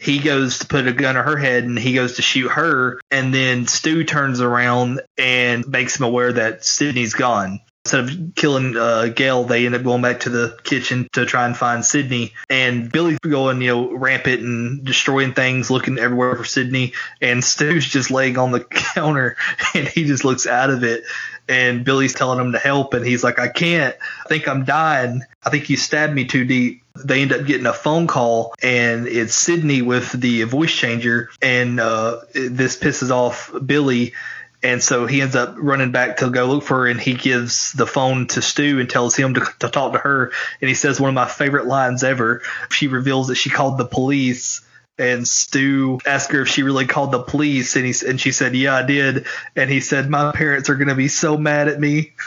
he 0.00 0.18
goes 0.18 0.60
to 0.60 0.66
put 0.66 0.86
a 0.86 0.92
gun 0.92 1.14
to 1.14 1.22
her 1.22 1.36
head 1.36 1.64
and 1.64 1.78
he 1.78 1.92
goes 1.92 2.16
to 2.16 2.22
shoot 2.22 2.48
her. 2.48 3.00
And 3.10 3.34
then 3.34 3.66
Stu 3.66 4.04
turns 4.04 4.40
around 4.40 5.02
and 5.18 5.68
makes 5.68 5.98
him 5.98 6.06
aware 6.06 6.32
that 6.32 6.64
Sidney's 6.64 7.12
gone. 7.12 7.60
Instead 7.84 8.00
of 8.00 8.34
killing 8.34 8.76
uh, 8.76 9.06
Gale, 9.06 9.44
they 9.44 9.64
end 9.64 9.74
up 9.74 9.82
going 9.82 10.02
back 10.02 10.20
to 10.20 10.30
the 10.30 10.58
kitchen 10.64 11.08
to 11.14 11.24
try 11.24 11.46
and 11.46 11.56
find 11.56 11.84
Sidney. 11.84 12.32
And 12.48 12.90
Billy's 12.90 13.18
going, 13.18 13.60
you 13.62 13.68
know, 13.68 13.92
rampant 13.92 14.40
and 14.42 14.84
destroying 14.84 15.32
things, 15.32 15.70
looking 15.70 15.98
everywhere 15.98 16.36
for 16.36 16.44
Sidney. 16.44 16.92
And 17.20 17.42
Stu's 17.42 17.86
just 17.86 18.10
laying 18.10 18.38
on 18.38 18.52
the 18.52 18.60
counter 18.94 19.36
and 19.74 19.88
he 19.88 20.04
just 20.04 20.24
looks 20.24 20.46
out 20.46 20.70
of 20.70 20.84
it. 20.84 21.04
And 21.50 21.84
Billy's 21.84 22.14
telling 22.14 22.38
him 22.38 22.52
to 22.52 22.58
help, 22.58 22.94
and 22.94 23.04
he's 23.04 23.24
like, 23.24 23.40
I 23.40 23.48
can't. 23.48 23.96
I 24.24 24.28
think 24.28 24.46
I'm 24.46 24.64
dying. 24.64 25.22
I 25.42 25.50
think 25.50 25.68
you 25.68 25.76
stabbed 25.76 26.14
me 26.14 26.24
too 26.24 26.44
deep. 26.44 26.84
They 26.94 27.22
end 27.22 27.32
up 27.32 27.44
getting 27.44 27.66
a 27.66 27.72
phone 27.72 28.06
call, 28.06 28.54
and 28.62 29.08
it's 29.08 29.34
Sidney 29.34 29.82
with 29.82 30.12
the 30.12 30.44
voice 30.44 30.72
changer, 30.72 31.28
and 31.42 31.80
uh, 31.80 32.20
this 32.34 32.78
pisses 32.78 33.10
off 33.10 33.52
Billy. 33.66 34.14
And 34.62 34.82
so 34.82 35.06
he 35.06 35.22
ends 35.22 35.34
up 35.34 35.54
running 35.56 35.90
back 35.90 36.18
to 36.18 36.30
go 36.30 36.46
look 36.46 36.62
for 36.62 36.80
her, 36.80 36.86
and 36.86 37.00
he 37.00 37.14
gives 37.14 37.72
the 37.72 37.86
phone 37.86 38.28
to 38.28 38.42
Stu 38.42 38.78
and 38.78 38.88
tells 38.88 39.16
him 39.16 39.34
to, 39.34 39.40
to 39.60 39.70
talk 39.70 39.94
to 39.94 39.98
her. 39.98 40.32
And 40.60 40.68
he 40.68 40.74
says 40.74 41.00
one 41.00 41.08
of 41.08 41.14
my 41.14 41.26
favorite 41.26 41.66
lines 41.66 42.04
ever. 42.04 42.42
She 42.70 42.86
reveals 42.86 43.28
that 43.28 43.36
she 43.36 43.50
called 43.50 43.76
the 43.76 43.86
police 43.86 44.60
and 45.00 45.26
Stu 45.26 45.98
asked 46.06 46.30
her 46.32 46.42
if 46.42 46.48
she 46.48 46.62
really 46.62 46.86
called 46.86 47.10
the 47.10 47.22
police, 47.22 47.74
and 47.76 47.86
he 47.86 47.94
and 48.06 48.20
she 48.20 48.32
said, 48.32 48.54
"Yeah, 48.54 48.76
I 48.76 48.82
did." 48.82 49.26
And 49.56 49.70
he 49.70 49.80
said, 49.80 50.10
"My 50.10 50.32
parents 50.32 50.68
are 50.68 50.76
gonna 50.76 50.94
be 50.94 51.08
so 51.08 51.36
mad 51.36 51.68
at 51.68 51.80
me." 51.80 52.12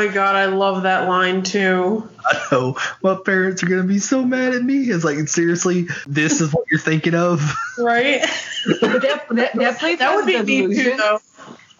Oh 0.00 0.06
my 0.06 0.14
God, 0.14 0.36
I 0.36 0.46
love 0.46 0.84
that 0.84 1.08
line 1.08 1.42
too. 1.42 2.08
I 2.24 2.40
know 2.52 2.76
my 3.02 3.16
parents 3.16 3.64
are 3.64 3.66
gonna 3.66 3.82
be 3.82 3.98
so 3.98 4.22
mad 4.22 4.54
at 4.54 4.62
me. 4.62 4.82
It's 4.82 5.02
like 5.02 5.26
seriously, 5.26 5.88
this 6.06 6.40
is 6.40 6.54
what 6.54 6.66
you're 6.70 6.78
thinking 6.78 7.16
of, 7.16 7.40
right? 7.78 8.20
That, 8.80 9.26
that, 9.30 9.54
that 9.54 9.78
plays 9.80 9.98
That 9.98 10.14
would 10.14 10.26
the 10.26 10.44
be 10.44 10.68
me 10.68 10.76
too, 10.76 10.96
though. 10.96 11.18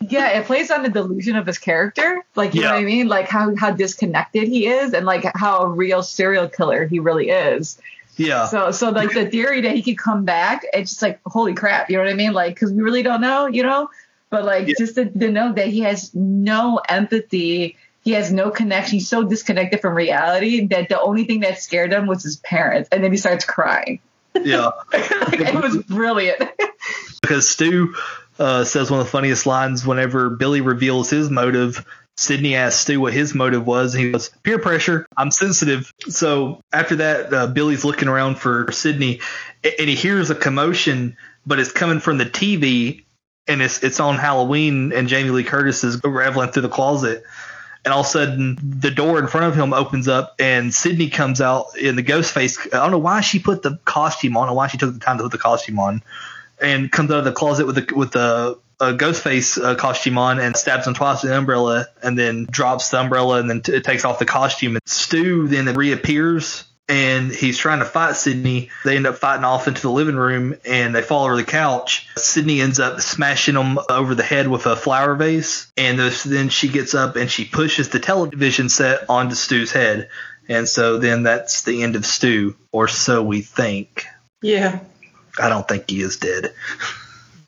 Yeah, 0.01 0.31
it 0.31 0.47
plays 0.47 0.73
on 0.73 0.83
the 0.83 0.89
delusion 0.89 1.37
of 1.37 1.47
his 1.47 1.59
character. 1.59 2.25
Like, 2.35 2.55
you 2.55 2.63
know 2.63 2.71
what 2.71 2.79
I 2.79 2.85
mean? 2.85 3.07
Like 3.07 3.29
how, 3.29 3.55
how 3.55 3.71
disconnected 3.71 4.49
he 4.49 4.67
is 4.67 4.95
and 4.95 5.07
like 5.07 5.25
how 5.37 5.61
a 5.61 5.69
real 5.69 6.03
serial 6.03 6.49
killer 6.49 6.87
he 6.87 6.99
really 6.99 7.31
is. 7.31 7.79
Yeah. 8.19 8.47
So, 8.47 8.71
so 8.73 8.91
like 8.91 9.13
the 9.13 9.27
theory 9.31 9.63
that 9.63 9.75
he 9.75 9.83
could 9.83 9.97
come 9.97 10.25
back, 10.25 10.67
it's 10.73 10.91
just 10.91 11.03
like, 11.03 11.21
holy 11.25 11.55
crap, 11.55 11.89
you 11.89 11.97
know 11.97 12.03
what 12.03 12.11
I 12.11 12.15
mean? 12.15 12.33
Like, 12.33 12.59
cause 12.59 12.73
we 12.73 12.83
really 12.83 13.03
don't 13.03 13.21
know, 13.21 13.47
you 13.47 13.63
know, 13.63 13.89
but 14.29 14.45
like 14.45 14.67
just 14.79 14.97
to, 14.97 15.07
to 15.07 15.31
know 15.31 15.53
that 15.53 15.69
he 15.69 15.81
has 15.81 16.15
no 16.15 16.81
empathy. 16.89 17.77
He 18.03 18.13
has 18.13 18.33
no 18.33 18.51
connection. 18.51 18.95
He's 18.95 19.09
so 19.09 19.23
disconnected 19.23 19.81
from 19.81 19.95
reality 19.95 20.67
that 20.67 20.89
the 20.89 21.01
only 21.01 21.25
thing 21.25 21.41
that 21.41 21.61
scared 21.61 21.93
him 21.93 22.07
was 22.07 22.23
his 22.23 22.37
parents. 22.37 22.89
And 22.91 23.03
then 23.05 23.13
he 23.13 23.19
starts 23.19 23.45
crying. 23.45 24.01
yeah. 24.35 24.71
Like, 24.93 25.41
it 25.41 25.55
was 25.55 25.77
brilliant. 25.85 26.43
because 27.21 27.49
Stu 27.49 27.95
uh, 28.39 28.65
says 28.65 28.91
one 28.91 29.01
of 29.01 29.07
the 29.07 29.11
funniest 29.11 29.47
lines 29.47 29.87
whenever 29.87 30.31
Billy 30.31 30.61
reveals 30.61 31.11
his 31.11 31.31
motive. 31.31 31.85
Sidney 32.19 32.57
asks 32.57 32.81
Stu 32.81 33.01
what 33.01 33.13
his 33.13 33.33
motive 33.33 33.65
was, 33.65 33.95
and 33.95 34.05
he 34.05 34.11
goes, 34.11 34.31
"Peer 34.43 34.59
pressure. 34.59 35.07
I'm 35.17 35.31
sensitive." 35.31 35.93
So 36.09 36.61
after 36.73 36.97
that, 36.97 37.33
uh, 37.33 37.47
Billy's 37.47 37.85
looking 37.85 38.09
around 38.09 38.41
for 38.41 38.73
Sidney, 38.73 39.21
and 39.63 39.89
he 39.89 39.95
hears 39.95 40.29
a 40.29 40.35
commotion, 40.35 41.17
but 41.47 41.61
it's 41.61 41.71
coming 41.71 42.01
from 42.01 42.19
the 42.19 42.27
TV, 42.27 43.05
and 43.47 43.63
it's 43.63 43.85
it's 43.85 44.01
on 44.01 44.17
Halloween, 44.17 44.93
and 44.93 45.09
Jamie 45.09 45.31
Lee 45.31 45.45
Curtis 45.45 45.85
is 45.85 46.01
raveling 46.03 46.51
through 46.51 46.63
the 46.63 46.69
closet. 46.69 47.23
And 47.85 47.95
all 47.95 48.01
of 48.01 48.07
a 48.07 48.09
sudden, 48.09 48.59
the 48.61 48.91
door 48.91 49.21
in 49.21 49.29
front 49.29 49.47
of 49.47 49.55
him 49.55 49.73
opens 49.73 50.09
up, 50.09 50.35
and 50.41 50.75
Sidney 50.75 51.11
comes 51.11 51.41
out 51.41 51.79
in 51.81 51.95
the 51.95 52.03
ghost 52.03 52.33
face. 52.33 52.59
I 52.67 52.79
don't 52.79 52.91
know 52.91 52.99
why 52.99 53.21
she 53.21 53.39
put 53.39 53.63
the 53.63 53.79
costume 53.85 54.37
on, 54.37 54.49
or 54.49 54.57
why 54.57 54.67
she 54.67 54.77
took 54.77 54.93
the 54.93 54.99
time 54.99 55.19
to 55.19 55.23
put 55.23 55.33
the 55.33 55.39
costume 55.39 55.79
on 55.79 56.03
and 56.61 56.91
comes 56.91 57.13
out 57.13 57.19
of 57.19 57.25
the 57.25 57.33
closet 57.33 57.67
with 57.67 57.77
the 57.77 57.95
with 57.95 58.11
the 58.11 58.59
a 58.81 58.93
ghost 58.93 59.23
face 59.23 59.59
uh, 59.59 59.75
costume 59.75 60.19
on 60.19 60.39
and 60.39 60.57
stabs 60.57 60.87
him 60.87 60.95
twice 60.95 61.23
with 61.23 61.33
an 61.33 61.39
umbrella 61.39 61.87
and 62.03 62.19
then 62.19 62.47
drops 62.51 62.91
the 62.91 63.01
umbrella 63.01 63.41
and 63.41 63.51
then 63.51 63.61
t- 63.61 63.81
takes 63.81 64.05
off 64.05 64.19
the 64.19 64.25
costume. 64.25 64.77
And 64.77 64.83
Stu 64.87 65.49
then 65.49 65.73
reappears 65.75 66.65
and 66.89 67.31
he's 67.31 67.59
trying 67.59 67.81
to 67.81 67.85
fight 67.85 68.17
Sidney. 68.17 68.71
They 68.85 68.97
end 68.97 69.07
up 69.07 69.17
fighting 69.17 69.45
off 69.45 69.69
into 69.69 69.83
the 69.83 69.91
living 69.91 70.17
room 70.17 70.55
and 70.65 70.95
they 70.95 71.03
fall 71.03 71.25
over 71.25 71.37
the 71.37 71.45
couch. 71.45 72.09
Sidney 72.17 72.61
ends 72.61 72.81
up 72.81 73.01
smashing 73.01 73.57
him 73.57 73.79
over 73.91 74.15
the 74.15 74.23
head 74.23 74.49
with 74.49 74.67
a 74.67 74.77
flower 74.77 75.15
vase. 75.15 75.71
And 75.77 75.99
this, 75.99 76.23
then 76.23 76.49
she 76.49 76.69
gets 76.69 76.95
up 76.95 77.17
and 77.17 77.31
she 77.31 77.45
pushes 77.45 77.91
the 77.91 77.99
television 77.99 78.69
set 78.69 79.11
onto 79.11 79.35
Stu's 79.35 79.71
head. 79.73 80.09
And 80.49 80.67
so 80.67 80.97
then 80.97 81.25
that's 81.25 81.63
the 81.63 81.83
end 81.83 81.95
of 81.95 82.07
Stu, 82.07 82.57
or 82.73 82.89
so 82.89 83.23
we 83.23 83.43
think. 83.43 84.07
Yeah. 84.41 84.81
I 85.39 85.51
don't 85.51 85.69
think 85.69 85.91
he 85.91 86.01
is 86.01 86.17
dead. 86.17 86.55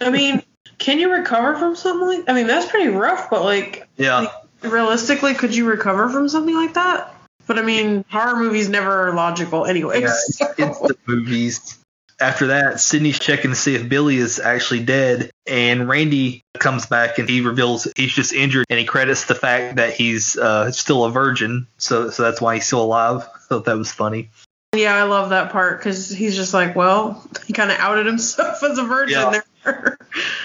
I 0.03 0.11
mean, 0.11 0.43
can 0.81 0.99
you 0.99 1.13
recover 1.13 1.55
from 1.57 1.77
something 1.77 2.09
like? 2.09 2.29
I 2.29 2.33
mean, 2.33 2.49
that's 2.49 2.69
pretty 2.69 2.89
rough, 2.89 3.31
but 3.31 3.45
like, 3.45 3.87
Yeah. 3.97 4.27
realistically, 4.63 5.35
could 5.35 5.55
you 5.55 5.67
recover 5.67 6.09
from 6.09 6.29
something 6.29 6.55
like 6.57 6.75
that? 6.75 7.15
But 7.47 7.59
I 7.59 7.63
mean, 7.63 8.05
horror 8.11 8.37
movies 8.37 8.69
never 8.69 9.09
are 9.09 9.15
logical, 9.15 9.67
anyways. 9.67 10.03
Yeah, 10.03 10.09
it's, 10.09 10.41
it's 10.59 10.79
the 10.81 10.97
movies. 11.07 11.77
After 12.21 12.49
that, 12.49 12.81
Sidney's 12.81 13.19
checking 13.19 13.51
to 13.51 13.57
see 13.57 13.75
if 13.75 13.89
Billy 13.89 14.17
is 14.17 14.39
actually 14.39 14.85
dead, 14.85 15.31
and 15.47 15.89
Randy 15.89 16.43
comes 16.59 16.85
back 16.85 17.19
and 17.19 17.27
he 17.29 17.41
reveals 17.41 17.89
he's 17.97 18.13
just 18.13 18.33
injured, 18.35 18.67
and 18.69 18.79
he 18.79 18.85
credits 18.85 19.25
the 19.25 19.35
fact 19.35 19.77
that 19.77 19.95
he's 19.95 20.37
uh, 20.37 20.71
still 20.71 21.05
a 21.05 21.11
virgin, 21.11 21.67
so 21.79 22.11
so 22.11 22.23
that's 22.23 22.41
why 22.41 22.57
he's 22.57 22.67
still 22.67 22.83
alive. 22.83 23.27
thought 23.49 23.65
that 23.65 23.79
was 23.79 23.91
funny. 23.91 24.29
Yeah, 24.75 24.95
I 24.95 25.05
love 25.05 25.31
that 25.31 25.51
part 25.51 25.79
because 25.79 26.11
he's 26.11 26.37
just 26.37 26.53
like, 26.55 26.77
well, 26.77 27.27
he 27.47 27.53
kind 27.55 27.71
of 27.73 27.79
outed 27.79 28.07
himself 28.07 28.63
as 28.63 28.77
a 28.79 28.85
virgin 28.85 29.19
Yeah. 29.19 29.41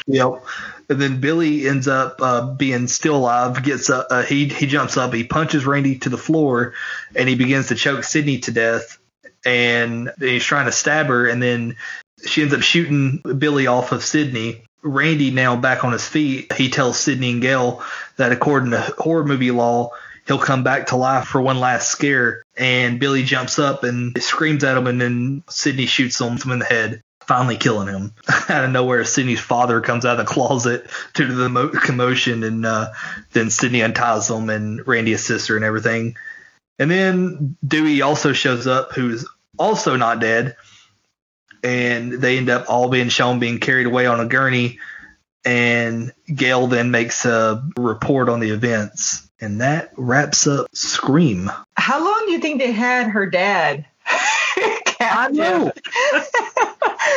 Yep. 0.07 0.43
And 0.89 1.01
then 1.01 1.19
Billy 1.19 1.67
ends 1.67 1.87
up 1.87 2.17
uh, 2.21 2.53
being 2.53 2.87
still 2.87 3.15
alive. 3.15 3.63
Gets 3.63 3.89
uh, 3.89 4.05
uh, 4.09 4.23
he 4.23 4.47
he 4.47 4.67
jumps 4.67 4.97
up, 4.97 5.13
he 5.13 5.23
punches 5.23 5.65
Randy 5.65 5.97
to 5.99 6.09
the 6.09 6.17
floor, 6.17 6.73
and 7.15 7.27
he 7.27 7.35
begins 7.35 7.69
to 7.69 7.75
choke 7.75 8.03
Sidney 8.03 8.39
to 8.39 8.51
death. 8.51 8.99
And 9.45 10.11
he's 10.19 10.43
trying 10.43 10.65
to 10.65 10.71
stab 10.71 11.07
her, 11.07 11.27
and 11.27 11.41
then 11.41 11.75
she 12.25 12.41
ends 12.41 12.53
up 12.53 12.61
shooting 12.61 13.21
Billy 13.37 13.67
off 13.67 13.91
of 13.91 14.03
Sidney. 14.03 14.63
Randy 14.81 15.31
now 15.31 15.55
back 15.55 15.83
on 15.83 15.91
his 15.91 16.07
feet. 16.07 16.53
He 16.53 16.69
tells 16.69 16.99
Sidney 16.99 17.31
and 17.31 17.41
Gale 17.41 17.83
that 18.17 18.31
according 18.31 18.71
to 18.71 18.93
horror 18.97 19.25
movie 19.25 19.51
law, 19.51 19.91
he'll 20.27 20.37
come 20.37 20.63
back 20.63 20.87
to 20.87 20.95
life 20.95 21.25
for 21.25 21.41
one 21.41 21.59
last 21.59 21.89
scare. 21.89 22.43
And 22.55 22.99
Billy 22.99 23.23
jumps 23.23 23.57
up 23.57 23.83
and 23.83 24.15
screams 24.21 24.63
at 24.63 24.77
him, 24.77 24.85
and 24.85 25.01
then 25.01 25.43
Sidney 25.49 25.87
shoots 25.87 26.21
him 26.21 26.51
in 26.51 26.59
the 26.59 26.65
head, 26.65 27.01
finally 27.27 27.57
killing 27.57 27.87
him. 27.87 28.13
out 28.49 28.63
of 28.63 28.71
nowhere, 28.71 29.03
Sidney's 29.03 29.39
father 29.39 29.81
comes 29.81 30.05
out 30.05 30.19
of 30.19 30.25
the 30.25 30.31
closet 30.31 30.87
due 31.13 31.27
to 31.27 31.33
the 31.33 31.49
mo- 31.49 31.69
commotion, 31.69 32.43
and 32.43 32.65
uh, 32.65 32.91
then 33.33 33.49
Sidney 33.49 33.81
unties 33.81 34.29
him, 34.29 34.49
and 34.49 34.85
Randy 34.87 35.13
assists 35.13 35.47
her 35.47 35.55
and 35.55 35.65
everything. 35.65 36.15
And 36.77 36.91
then 36.91 37.57
Dewey 37.65 38.01
also 38.01 38.33
shows 38.33 38.67
up, 38.67 38.93
who's 38.93 39.25
also 39.57 39.95
not 39.95 40.19
dead, 40.19 40.55
and 41.63 42.13
they 42.13 42.37
end 42.37 42.49
up 42.49 42.69
all 42.69 42.89
being 42.89 43.09
shown 43.09 43.39
being 43.39 43.59
carried 43.59 43.87
away 43.87 44.05
on 44.05 44.19
a 44.19 44.25
gurney. 44.25 44.79
And 45.43 46.11
Gale 46.33 46.65
then 46.67 46.89
makes 46.89 47.23
a 47.25 47.63
report 47.77 48.29
on 48.29 48.39
the 48.39 48.49
events, 48.49 49.29
and 49.39 49.61
that 49.61 49.91
wraps 49.95 50.47
up 50.47 50.67
Scream. 50.73 51.51
How 51.75 52.03
long 52.03 52.25
do 52.25 52.31
you 52.31 52.39
think 52.39 52.59
they 52.59 52.71
had 52.71 53.07
her 53.07 53.27
dad? 53.27 53.85
I 54.99 55.29
know. 55.31 55.71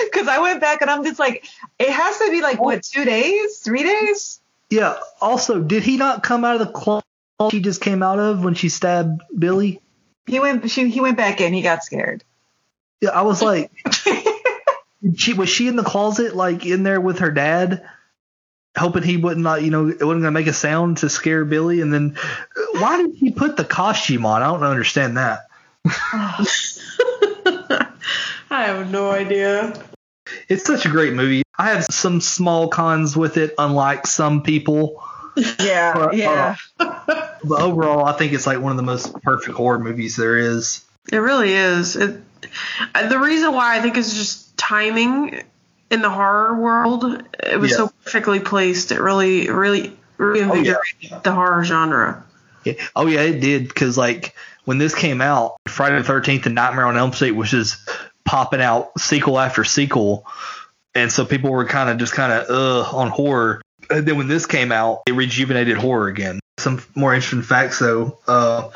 Because 0.04 0.28
I 0.28 0.38
went 0.40 0.60
back 0.60 0.82
and 0.82 0.90
I'm 0.90 1.02
just 1.02 1.18
like, 1.18 1.46
it 1.78 1.88
has 1.88 2.18
to 2.18 2.30
be 2.30 2.42
like, 2.42 2.60
what, 2.60 2.82
two 2.82 3.06
days? 3.06 3.58
Three 3.58 3.82
days? 3.82 4.38
Yeah. 4.68 4.98
Also, 5.20 5.60
did 5.60 5.82
he 5.82 5.96
not 5.96 6.22
come 6.22 6.44
out 6.44 6.60
of 6.60 6.66
the 6.66 6.72
closet 6.72 7.04
she 7.50 7.60
just 7.60 7.80
came 7.80 8.02
out 8.02 8.18
of 8.18 8.44
when 8.44 8.54
she 8.54 8.68
stabbed 8.68 9.22
Billy? 9.36 9.80
He 10.26 10.40
went, 10.40 10.70
she, 10.70 10.90
he 10.90 11.00
went 11.00 11.16
back 11.16 11.40
in. 11.40 11.54
He 11.54 11.62
got 11.62 11.84
scared. 11.84 12.22
Yeah, 13.00 13.10
I 13.10 13.22
was 13.22 13.40
like, 13.40 13.70
she 15.16 15.32
was 15.32 15.48
she 15.48 15.68
in 15.68 15.76
the 15.76 15.84
closet, 15.84 16.36
like 16.36 16.66
in 16.66 16.82
there 16.82 17.00
with 17.00 17.20
her 17.20 17.30
dad, 17.30 17.88
hoping 18.76 19.04
he 19.04 19.16
wouldn't, 19.16 19.44
like, 19.44 19.62
you 19.62 19.70
know, 19.70 19.88
it 19.88 20.02
wasn't 20.02 20.22
gonna 20.22 20.32
make 20.32 20.48
a 20.48 20.52
sound 20.52 20.98
to 20.98 21.08
scare 21.08 21.44
Billy. 21.44 21.80
And 21.80 21.94
then, 21.94 22.16
uh, 22.18 22.80
why 22.80 23.02
did 23.02 23.14
he 23.14 23.30
put 23.30 23.56
the 23.56 23.64
costume 23.64 24.26
on? 24.26 24.42
I 24.42 24.48
don't 24.48 24.62
understand 24.64 25.16
that. 25.16 25.46
I 28.50 28.64
have 28.64 28.90
no 28.90 29.10
idea. 29.10 29.72
It's 30.48 30.64
such 30.64 30.86
a 30.86 30.88
great 30.88 31.14
movie. 31.14 31.42
I 31.58 31.70
have 31.70 31.84
some 31.86 32.20
small 32.20 32.68
cons 32.68 33.16
with 33.16 33.36
it, 33.36 33.54
unlike 33.58 34.06
some 34.06 34.42
people. 34.42 35.02
Yeah, 35.60 35.92
But, 35.94 36.08
uh, 36.08 36.16
yeah. 36.16 36.56
But 36.78 37.60
overall, 37.60 38.04
I 38.06 38.12
think 38.14 38.32
it's 38.32 38.44
like 38.44 38.58
one 38.60 38.72
of 38.72 38.76
the 38.76 38.82
most 38.82 39.14
perfect 39.22 39.56
horror 39.56 39.78
movies 39.78 40.16
there 40.16 40.36
is. 40.36 40.84
It 41.12 41.18
really 41.18 41.52
is. 41.52 41.94
It, 41.94 42.20
uh, 42.92 43.08
the 43.08 43.20
reason 43.20 43.52
why 43.52 43.76
I 43.78 43.80
think 43.80 43.96
is 43.96 44.14
just 44.14 44.56
timing 44.56 45.44
in 45.92 46.02
the 46.02 46.10
horror 46.10 46.60
world. 46.60 47.22
It 47.44 47.60
was 47.60 47.70
Yeah. 47.70 47.76
so 47.76 47.92
perfectly 48.04 48.40
placed. 48.40 48.90
It 48.90 49.00
really, 49.00 49.48
really, 49.48 49.96
really 50.16 50.68
Oh, 50.70 50.76
yeah. 51.00 51.18
the 51.22 51.30
horror 51.30 51.62
genre. 51.62 52.24
Yeah. 52.64 52.72
Oh 52.96 53.06
yeah, 53.06 53.20
it 53.20 53.38
did 53.38 53.68
because 53.68 53.96
like 53.96 54.34
when 54.64 54.78
this 54.78 54.92
came 54.92 55.20
out, 55.20 55.56
Friday 55.68 55.98
the 55.98 56.02
Thirteenth 56.04 56.46
and 56.46 56.56
Nightmare 56.56 56.86
on 56.86 56.96
Elm 56.96 57.12
Street 57.12 57.30
which 57.32 57.50
just 57.50 57.76
popping 58.28 58.60
out 58.60 58.90
sequel 59.00 59.38
after 59.38 59.64
sequel, 59.64 60.26
and 60.94 61.10
so 61.10 61.24
people 61.24 61.50
were 61.50 61.64
kind 61.64 61.88
of 61.88 61.96
just 61.96 62.12
kind 62.12 62.30
of 62.30 62.50
uh 62.50 62.96
on 62.96 63.08
horror. 63.08 63.62
And 63.88 64.06
then 64.06 64.18
when 64.18 64.28
this 64.28 64.44
came 64.44 64.70
out, 64.70 65.00
it 65.06 65.12
rejuvenated 65.12 65.78
horror 65.78 66.08
again. 66.08 66.40
Some 66.58 66.82
more 66.94 67.14
interesting 67.14 67.40
facts 67.40 67.78
though. 67.78 68.18
Uh, 68.26 68.68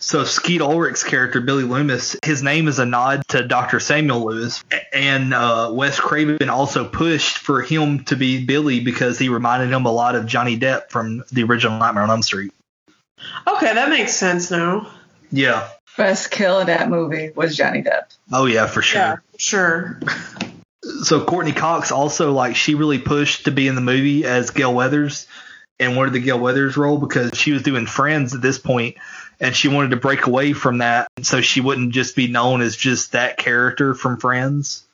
so 0.00 0.24
Skeet 0.24 0.60
Ulrich's 0.60 1.02
character 1.02 1.40
Billy 1.40 1.62
Loomis, 1.62 2.16
his 2.22 2.42
name 2.42 2.68
is 2.68 2.78
a 2.78 2.84
nod 2.84 3.22
to 3.28 3.46
Dr. 3.46 3.80
Samuel 3.80 4.26
Loomis, 4.26 4.62
and 4.92 5.32
uh, 5.32 5.70
Wes 5.72 5.98
Craven 5.98 6.50
also 6.50 6.86
pushed 6.86 7.38
for 7.38 7.62
him 7.62 8.04
to 8.04 8.16
be 8.16 8.44
Billy 8.44 8.80
because 8.80 9.18
he 9.18 9.30
reminded 9.30 9.70
him 9.70 9.86
a 9.86 9.92
lot 9.92 10.14
of 10.14 10.26
Johnny 10.26 10.58
Depp 10.58 10.90
from 10.90 11.24
the 11.32 11.44
original 11.44 11.78
Nightmare 11.78 12.02
on 12.02 12.10
Elm 12.10 12.22
Street. 12.22 12.52
Okay, 13.46 13.72
that 13.72 13.88
makes 13.88 14.12
sense 14.12 14.50
now. 14.50 14.90
Yeah. 15.30 15.68
Best 16.00 16.30
kill 16.30 16.60
in 16.60 16.68
that 16.68 16.88
movie 16.88 17.30
was 17.36 17.54
Johnny 17.54 17.82
Depp. 17.82 18.16
Oh 18.32 18.46
yeah, 18.46 18.66
for 18.66 18.80
sure. 18.80 19.02
Yeah, 19.02 19.16
sure. 19.36 20.00
so 21.02 21.22
Courteney 21.22 21.52
Cox 21.52 21.92
also 21.92 22.32
like 22.32 22.56
she 22.56 22.74
really 22.74 22.98
pushed 22.98 23.44
to 23.44 23.50
be 23.50 23.68
in 23.68 23.74
the 23.74 23.82
movie 23.82 24.24
as 24.24 24.48
Gale 24.48 24.72
Weathers 24.72 25.26
and 25.78 25.98
wanted 25.98 26.14
the 26.14 26.20
Gale 26.20 26.40
Weathers 26.40 26.78
role 26.78 26.96
because 26.96 27.36
she 27.36 27.52
was 27.52 27.60
doing 27.60 27.84
Friends 27.84 28.34
at 28.34 28.40
this 28.40 28.58
point 28.58 28.96
and 29.40 29.54
she 29.54 29.68
wanted 29.68 29.90
to 29.90 29.98
break 29.98 30.26
away 30.26 30.54
from 30.54 30.78
that 30.78 31.06
so 31.20 31.42
she 31.42 31.60
wouldn't 31.60 31.92
just 31.92 32.16
be 32.16 32.28
known 32.28 32.62
as 32.62 32.76
just 32.76 33.12
that 33.12 33.36
character 33.36 33.92
from 33.94 34.16
Friends. 34.16 34.86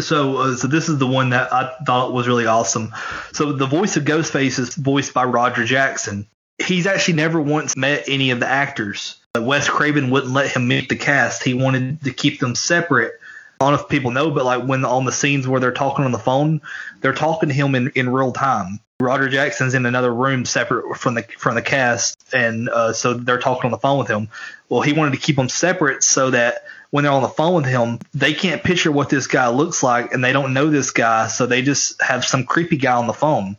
So, 0.00 0.38
uh, 0.38 0.54
so 0.56 0.66
this 0.66 0.88
is 0.88 0.96
the 0.96 1.06
one 1.06 1.28
that 1.28 1.52
I 1.52 1.74
thought 1.84 2.14
was 2.14 2.26
really 2.26 2.46
awesome. 2.46 2.94
So 3.32 3.52
the 3.52 3.66
voice 3.66 3.98
of 3.98 4.04
Ghostface 4.04 4.58
is 4.58 4.74
voiced 4.74 5.12
by 5.12 5.24
Roger 5.24 5.66
Jackson. 5.66 6.26
He's 6.56 6.86
actually 6.86 7.14
never 7.14 7.38
once 7.38 7.76
met 7.76 8.04
any 8.08 8.30
of 8.30 8.40
the 8.40 8.48
actors. 8.48 9.20
Wes 9.40 9.68
Craven 9.68 10.10
wouldn't 10.10 10.32
let 10.32 10.54
him 10.54 10.68
meet 10.68 10.88
the 10.88 10.96
cast. 10.96 11.42
He 11.42 11.54
wanted 11.54 12.02
to 12.04 12.12
keep 12.12 12.38
them 12.38 12.54
separate. 12.54 13.14
I 13.60 13.64
don't 13.64 13.74
know 13.74 13.82
if 13.82 13.88
people 13.88 14.10
know, 14.10 14.30
but 14.30 14.44
like 14.44 14.64
when 14.64 14.84
on 14.84 15.04
the 15.04 15.12
scenes 15.12 15.48
where 15.48 15.60
they're 15.60 15.72
talking 15.72 16.04
on 16.04 16.12
the 16.12 16.18
phone, 16.18 16.60
they're 17.00 17.12
talking 17.12 17.48
to 17.48 17.54
him 17.54 17.74
in, 17.74 17.90
in 17.94 18.10
real 18.10 18.32
time. 18.32 18.80
Roger 19.00 19.28
Jackson's 19.28 19.74
in 19.74 19.86
another 19.86 20.14
room 20.14 20.44
separate 20.44 20.96
from 20.96 21.14
the 21.14 21.22
from 21.36 21.56
the 21.56 21.62
cast, 21.62 22.16
and 22.32 22.68
uh, 22.68 22.92
so 22.92 23.14
they're 23.14 23.40
talking 23.40 23.64
on 23.64 23.70
the 23.72 23.78
phone 23.78 23.98
with 23.98 24.08
him. 24.08 24.28
Well, 24.68 24.82
he 24.82 24.92
wanted 24.92 25.12
to 25.12 25.20
keep 25.20 25.36
them 25.36 25.48
separate 25.48 26.04
so 26.04 26.30
that 26.30 26.64
when 26.90 27.02
they're 27.02 27.12
on 27.12 27.22
the 27.22 27.28
phone 27.28 27.54
with 27.54 27.66
him, 27.66 27.98
they 28.14 28.34
can't 28.34 28.62
picture 28.62 28.92
what 28.92 29.08
this 29.08 29.26
guy 29.26 29.48
looks 29.48 29.82
like, 29.82 30.14
and 30.14 30.22
they 30.22 30.32
don't 30.32 30.54
know 30.54 30.70
this 30.70 30.92
guy, 30.92 31.26
so 31.26 31.46
they 31.46 31.62
just 31.62 32.00
have 32.00 32.24
some 32.24 32.44
creepy 32.44 32.76
guy 32.76 32.94
on 32.94 33.08
the 33.08 33.12
phone. 33.12 33.56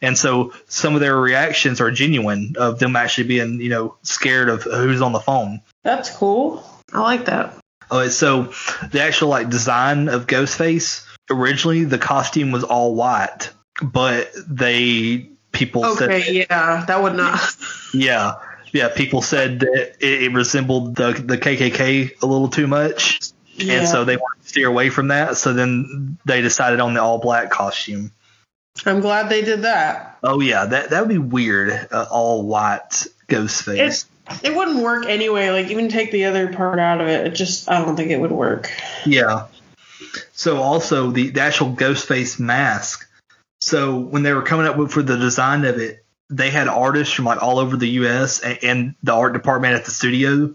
And 0.00 0.16
so 0.16 0.52
some 0.68 0.94
of 0.94 1.00
their 1.00 1.16
reactions 1.16 1.80
are 1.80 1.90
genuine 1.90 2.54
of 2.58 2.78
them 2.78 2.94
actually 2.96 3.28
being, 3.28 3.60
you 3.60 3.68
know, 3.70 3.96
scared 4.02 4.48
of 4.48 4.62
who's 4.62 5.00
on 5.02 5.12
the 5.12 5.20
phone. 5.20 5.60
That's 5.82 6.10
cool. 6.14 6.64
I 6.92 7.00
like 7.00 7.24
that. 7.26 7.54
Uh, 7.90 8.08
so 8.08 8.52
the 8.90 9.00
actual 9.02 9.28
like 9.28 9.48
design 9.50 10.08
of 10.08 10.26
Ghostface 10.26 11.04
originally 11.30 11.84
the 11.84 11.98
costume 11.98 12.50
was 12.52 12.64
all 12.64 12.94
white, 12.94 13.50
but 13.82 14.30
they 14.46 15.30
people 15.52 15.84
Okay, 15.84 16.22
said 16.22 16.34
yeah, 16.34 16.84
that 16.86 17.02
would 17.02 17.14
not. 17.14 17.40
yeah 17.94 18.34
yeah 18.72 18.88
people 18.88 19.22
said 19.22 19.60
that 19.60 19.96
it, 20.00 20.22
it 20.24 20.32
resembled 20.32 20.96
the 20.96 21.12
the 21.12 21.38
KKK 21.38 22.20
a 22.22 22.26
little 22.26 22.48
too 22.48 22.66
much, 22.66 23.20
Yeah. 23.54 23.74
and 23.80 23.88
so 23.88 24.04
they 24.04 24.16
wanted 24.16 24.42
to 24.42 24.48
steer 24.48 24.68
away 24.68 24.90
from 24.90 25.08
that. 25.08 25.36
So 25.38 25.52
then 25.54 26.18
they 26.26 26.42
decided 26.42 26.80
on 26.80 26.92
the 26.94 27.02
all 27.02 27.18
black 27.18 27.50
costume. 27.50 28.12
I'm 28.86 29.00
glad 29.00 29.28
they 29.28 29.42
did 29.42 29.62
that. 29.62 30.18
Oh 30.22 30.40
yeah, 30.40 30.66
that 30.66 30.90
that 30.90 31.00
would 31.00 31.08
be 31.08 31.18
weird. 31.18 31.88
Uh, 31.90 32.06
all 32.10 32.46
white 32.46 33.06
Ghostface. 33.28 33.78
It's 33.78 34.06
it 34.42 34.54
wouldn't 34.54 34.82
work 34.82 35.06
anyway. 35.06 35.50
Like 35.50 35.68
even 35.68 35.88
take 35.88 36.10
the 36.10 36.26
other 36.26 36.52
part 36.52 36.78
out 36.78 37.00
of 37.00 37.08
it, 37.08 37.26
it 37.26 37.30
just 37.34 37.68
I 37.70 37.84
don't 37.84 37.96
think 37.96 38.10
it 38.10 38.20
would 38.20 38.32
work. 38.32 38.70
Yeah. 39.06 39.46
So 40.32 40.58
also 40.58 41.10
the, 41.10 41.30
the 41.30 41.40
actual 41.40 41.70
ghost 41.70 42.06
face 42.06 42.38
mask. 42.38 43.08
So 43.60 43.98
when 43.98 44.22
they 44.22 44.32
were 44.32 44.42
coming 44.42 44.66
up 44.66 44.76
with 44.76 44.92
for 44.92 45.02
the 45.02 45.16
design 45.16 45.64
of 45.64 45.78
it, 45.78 46.04
they 46.30 46.50
had 46.50 46.68
artists 46.68 47.14
from 47.14 47.24
like 47.24 47.42
all 47.42 47.58
over 47.58 47.76
the 47.76 47.88
U.S. 47.88 48.40
and, 48.40 48.58
and 48.62 48.94
the 49.02 49.14
art 49.14 49.32
department 49.32 49.74
at 49.74 49.84
the 49.84 49.90
studio 49.90 50.54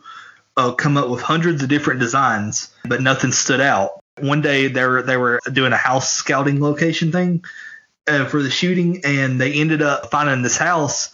uh, 0.56 0.74
come 0.74 0.98
up 0.98 1.10
with 1.10 1.22
hundreds 1.22 1.64
of 1.64 1.70
different 1.70 2.00
designs, 2.00 2.74
but 2.86 3.02
nothing 3.02 3.32
stood 3.32 3.60
out. 3.60 4.02
One 4.20 4.42
day 4.42 4.68
they 4.68 4.86
were 4.86 5.02
they 5.02 5.18
were 5.18 5.40
doing 5.52 5.74
a 5.74 5.78
house 5.78 6.12
scouting 6.12 6.62
location 6.62 7.12
thing 7.12 7.44
uh, 8.08 8.26
for 8.26 8.42
the 8.42 8.50
shooting, 8.50 9.02
and 9.04 9.40
they 9.40 9.54
ended 9.54 9.82
up 9.82 10.12
finding 10.12 10.42
this 10.42 10.58
house. 10.58 11.14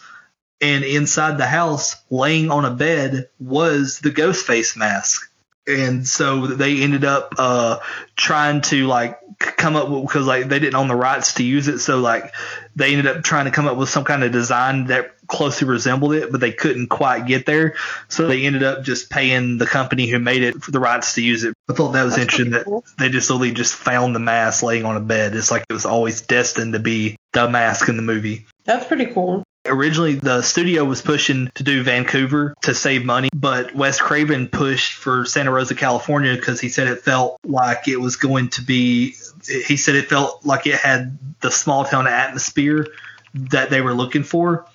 And 0.62 0.84
inside 0.84 1.38
the 1.38 1.46
house, 1.46 1.96
laying 2.10 2.52
on 2.52 2.66
a 2.66 2.72
bed, 2.72 3.30
was 3.40 4.00
the 4.00 4.12
Ghostface 4.12 4.76
mask 4.76 5.29
and 5.70 6.08
so 6.08 6.48
they 6.48 6.82
ended 6.82 7.06
up 7.06 7.36
uh 7.38 7.80
trying 8.16 8.62
to 8.62 8.88
like 8.88 9.20
come 9.40 9.76
up 9.76 9.90
with 9.90 10.02
because 10.02 10.28
like 10.28 10.50
they 10.50 10.60
didn't 10.60 10.76
own 10.76 10.88
the 10.88 10.96
rights 10.96 11.36
to 11.36 11.44
use 11.44 11.68
it. 11.68 11.80
So 11.80 12.00
like 12.00 12.34
they 12.76 12.92
ended 12.92 13.08
up 13.08 13.24
trying 13.24 13.46
to 13.46 13.52
come 13.52 13.68
up 13.68 13.78
with 13.78 13.90
some 13.90 14.04
kind 14.04 14.24
of 14.24 14.32
design 14.32 14.88
that 14.88 15.16
closely 15.28 15.68
resembled 15.68 16.14
it 16.14 16.32
but 16.32 16.42
they 16.42 16.52
couldn't 16.52 16.88
quite 16.88 17.26
get 17.26 17.46
there. 17.46 17.76
So 18.08 18.28
they 18.28 18.46
ended 18.46 18.64
up 18.64 18.84
just 18.84 19.10
paying 19.10 19.58
the 19.58 19.66
company 19.68 20.08
who 20.08 20.20
made 20.20 20.44
it 20.44 20.62
for 20.62 20.72
the 20.72 20.80
rights 20.80 21.16
to 21.16 21.22
use 21.22 21.44
it. 21.44 21.54
I 21.70 21.74
thought 21.74 21.92
that 21.92 22.04
was 22.04 22.18
interesting 22.18 22.52
that 22.52 22.66
they 22.98 23.10
just 23.10 23.30
literally 23.30 23.52
just 23.52 23.76
found 23.76 24.16
the 24.16 24.20
mask 24.20 24.64
laying 24.64 24.86
on 24.86 24.98
a 24.98 25.02
bed. 25.02 25.36
It's 25.36 25.52
like 25.52 25.66
it 25.70 25.74
was 25.74 25.86
always 25.86 26.22
destined 26.22 26.74
to 26.74 26.80
be 26.80 27.16
the 27.32 27.48
mask 27.50 27.88
in 27.90 27.96
the 27.96 28.02
movie. 28.02 28.48
That's 28.66 28.86
pretty 28.86 29.06
cool. 29.08 29.44
Originally, 29.70 30.16
the 30.16 30.42
studio 30.42 30.84
was 30.84 31.02
pushing 31.02 31.50
to 31.56 31.64
do 31.64 31.84
Vancouver 31.84 32.56
to 32.64 32.74
save 32.74 33.06
money, 33.06 33.30
but 33.34 33.76
Wes 33.76 34.00
Craven 34.00 34.48
pushed 34.48 34.94
for 34.94 35.26
Santa 35.26 35.52
Rosa, 35.52 35.76
California, 35.76 36.36
because 36.36 36.60
he 36.60 36.70
said 36.70 36.88
it 36.88 37.02
felt 37.02 37.40
like 37.46 37.88
it 37.88 37.98
was 37.98 38.16
going 38.16 38.50
to 38.50 38.62
be. 38.62 39.16
He 39.48 39.78
said 39.78 39.96
it 39.96 40.10
felt 40.10 40.46
like 40.46 40.68
it 40.68 40.76
had 40.76 41.18
the 41.40 41.52
small 41.52 41.86
town 41.86 42.08
atmosphere 42.08 42.88
that 43.34 43.70
they 43.70 43.82
were 43.82 43.94
looking 43.94 44.24
for. 44.24 44.66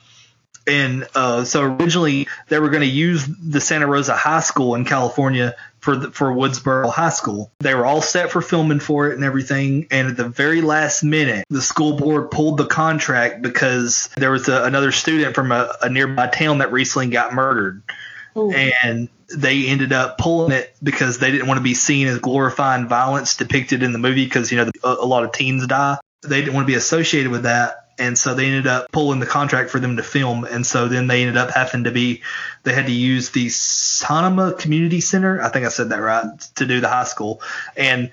And 0.66 1.06
uh, 1.14 1.44
so 1.44 1.62
originally 1.62 2.26
they 2.48 2.58
were 2.58 2.70
going 2.70 2.82
to 2.82 2.86
use 2.86 3.26
the 3.26 3.60
Santa 3.60 3.86
Rosa 3.86 4.16
High 4.16 4.40
School 4.40 4.74
in 4.74 4.84
California 4.84 5.56
for 5.84 5.96
the, 5.96 6.10
for 6.10 6.32
Woodsboro 6.32 6.90
High 6.90 7.10
School. 7.10 7.52
They 7.60 7.74
were 7.74 7.84
all 7.84 8.00
set 8.00 8.30
for 8.30 8.40
filming 8.40 8.80
for 8.80 9.10
it 9.10 9.14
and 9.14 9.22
everything. 9.22 9.86
And 9.90 10.08
at 10.08 10.16
the 10.16 10.28
very 10.28 10.62
last 10.62 11.04
minute, 11.04 11.44
the 11.50 11.60
school 11.60 11.98
board 11.98 12.30
pulled 12.30 12.56
the 12.56 12.66
contract 12.66 13.42
because 13.42 14.08
there 14.16 14.30
was 14.30 14.48
a, 14.48 14.64
another 14.64 14.92
student 14.92 15.34
from 15.34 15.52
a, 15.52 15.76
a 15.82 15.90
nearby 15.90 16.28
town 16.28 16.58
that 16.58 16.72
recently 16.72 17.08
got 17.08 17.34
murdered. 17.34 17.82
And 18.34 19.08
they 19.36 19.66
ended 19.66 19.92
up 19.92 20.16
pulling 20.16 20.52
it 20.52 20.74
because 20.82 21.18
they 21.18 21.30
didn't 21.30 21.48
want 21.48 21.58
to 21.58 21.62
be 21.64 21.74
seen 21.74 22.08
as 22.08 22.18
glorifying 22.18 22.88
violence 22.88 23.36
depicted 23.36 23.82
in 23.82 23.92
the 23.92 23.98
movie 23.98 24.24
because 24.24 24.50
you 24.50 24.58
know 24.58 24.70
a 24.82 25.06
lot 25.06 25.24
of 25.24 25.32
teens 25.32 25.66
die. 25.66 25.98
They 26.22 26.40
didn't 26.40 26.54
want 26.54 26.66
to 26.66 26.72
be 26.72 26.76
associated 26.76 27.30
with 27.30 27.42
that 27.42 27.83
and 27.98 28.18
so 28.18 28.34
they 28.34 28.46
ended 28.46 28.66
up 28.66 28.90
pulling 28.90 29.20
the 29.20 29.26
contract 29.26 29.70
for 29.70 29.78
them 29.78 29.96
to 29.96 30.02
film. 30.02 30.44
And 30.44 30.66
so 30.66 30.88
then 30.88 31.06
they 31.06 31.22
ended 31.22 31.36
up 31.36 31.50
having 31.50 31.84
to 31.84 31.90
be 31.90 32.22
they 32.62 32.72
had 32.72 32.86
to 32.86 32.92
use 32.92 33.30
the 33.30 33.48
sonoma 33.48 34.54
community 34.54 35.00
center 35.00 35.40
i 35.40 35.48
think 35.48 35.66
i 35.66 35.68
said 35.68 35.90
that 35.90 36.00
right 36.00 36.40
to 36.56 36.66
do 36.66 36.80
the 36.80 36.88
high 36.88 37.04
school. 37.04 37.40
And 37.76 38.10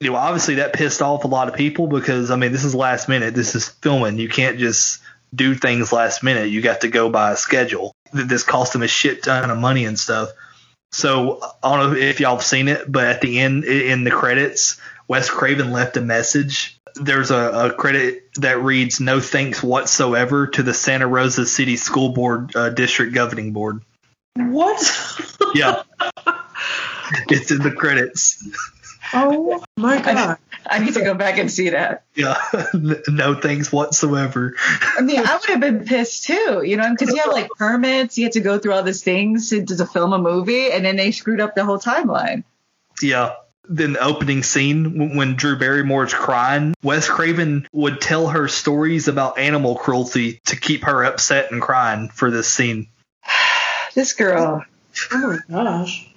you 0.00 0.10
know 0.10 0.16
obviously 0.16 0.56
that 0.56 0.72
pissed 0.72 1.02
off 1.02 1.24
a 1.24 1.28
lot 1.28 1.48
of 1.48 1.54
people 1.54 1.86
because 1.86 2.30
i 2.30 2.36
mean 2.36 2.52
this 2.52 2.64
is 2.64 2.74
last 2.74 3.08
minute. 3.08 3.34
This 3.34 3.54
is 3.54 3.68
filming. 3.68 4.18
You 4.18 4.28
can't 4.28 4.58
just 4.58 5.00
do 5.34 5.54
things 5.54 5.92
last 5.92 6.22
minute. 6.22 6.50
You 6.50 6.60
got 6.60 6.82
to 6.82 6.88
go 6.88 7.08
by 7.08 7.32
a 7.32 7.36
schedule. 7.36 7.94
Th- 8.12 8.26
this 8.26 8.42
cost 8.42 8.74
them 8.74 8.82
a 8.82 8.88
shit 8.88 9.22
ton 9.22 9.50
of 9.50 9.58
money 9.58 9.86
and 9.86 9.98
stuff. 9.98 10.30
So 10.90 11.40
i 11.62 11.74
don't 11.76 11.92
know 11.92 11.98
if 11.98 12.20
y'all 12.20 12.36
have 12.36 12.44
seen 12.44 12.68
it 12.68 12.90
but 12.90 13.06
at 13.06 13.20
the 13.22 13.40
end 13.40 13.64
in 13.64 14.04
the 14.04 14.10
credits 14.10 14.78
wes 15.12 15.28
craven 15.28 15.72
left 15.72 15.98
a 15.98 16.00
message 16.00 16.80
there's 16.94 17.30
a, 17.30 17.36
a 17.36 17.72
credit 17.74 18.30
that 18.36 18.62
reads 18.62 18.98
no 18.98 19.20
thanks 19.20 19.62
whatsoever 19.62 20.46
to 20.46 20.62
the 20.62 20.72
Santa 20.72 21.06
Rosa 21.06 21.44
City 21.44 21.76
School 21.76 22.10
Board 22.10 22.54
uh, 22.56 22.70
District 22.70 23.14
Governing 23.14 23.52
Board. 23.52 23.82
What? 24.36 24.80
Yeah. 25.54 25.82
it's 27.28 27.50
in 27.50 27.58
the 27.58 27.72
credits. 27.72 28.42
Oh 29.12 29.62
my 29.76 30.00
god. 30.00 30.38
I 30.64 30.78
need 30.78 30.94
to 30.94 31.02
go 31.02 31.14
back 31.14 31.38
and 31.38 31.50
see 31.50 31.70
that. 31.70 32.04
Yeah. 32.14 32.40
no 33.08 33.34
thanks 33.34 33.72
whatsoever. 33.72 34.54
I 34.96 35.02
mean, 35.02 35.18
I 35.18 35.36
would 35.36 35.50
have 35.50 35.60
been 35.60 35.84
pissed 35.84 36.24
too, 36.24 36.62
you 36.64 36.76
know, 36.76 36.90
because 36.90 37.14
you 37.14 37.20
have 37.22 37.32
like 37.32 37.50
permits, 37.50 38.16
you 38.16 38.24
had 38.24 38.32
to 38.32 38.40
go 38.40 38.58
through 38.58 38.72
all 38.72 38.82
these 38.82 39.02
things 39.02 39.50
to, 39.50 39.64
to 39.64 39.86
film 39.86 40.12
a 40.12 40.18
movie, 40.18 40.70
and 40.70 40.84
then 40.84 40.96
they 40.96 41.10
screwed 41.10 41.40
up 41.40 41.54
the 41.54 41.64
whole 41.64 41.78
timeline. 41.78 42.44
Yeah. 43.02 43.34
Then 43.68 43.92
the 43.94 44.00
opening 44.04 44.42
scene 44.42 45.14
when- 45.16 45.36
Drew 45.36 45.56
Barrymore 45.56 46.04
Barrymore's 46.04 46.14
crying, 46.14 46.74
Wes 46.82 47.08
Craven 47.08 47.68
would 47.72 48.00
tell 48.00 48.28
her 48.28 48.48
stories 48.48 49.08
about 49.08 49.38
animal 49.38 49.76
cruelty 49.76 50.40
to 50.46 50.56
keep 50.56 50.84
her 50.84 51.04
upset 51.04 51.50
and 51.52 51.62
crying 51.62 52.08
for 52.08 52.30
this 52.30 52.48
scene. 52.48 52.88
This 53.94 54.14
girl. 54.14 54.64
Oh 55.12 55.38
my 55.50 55.62
gosh. 55.64 56.08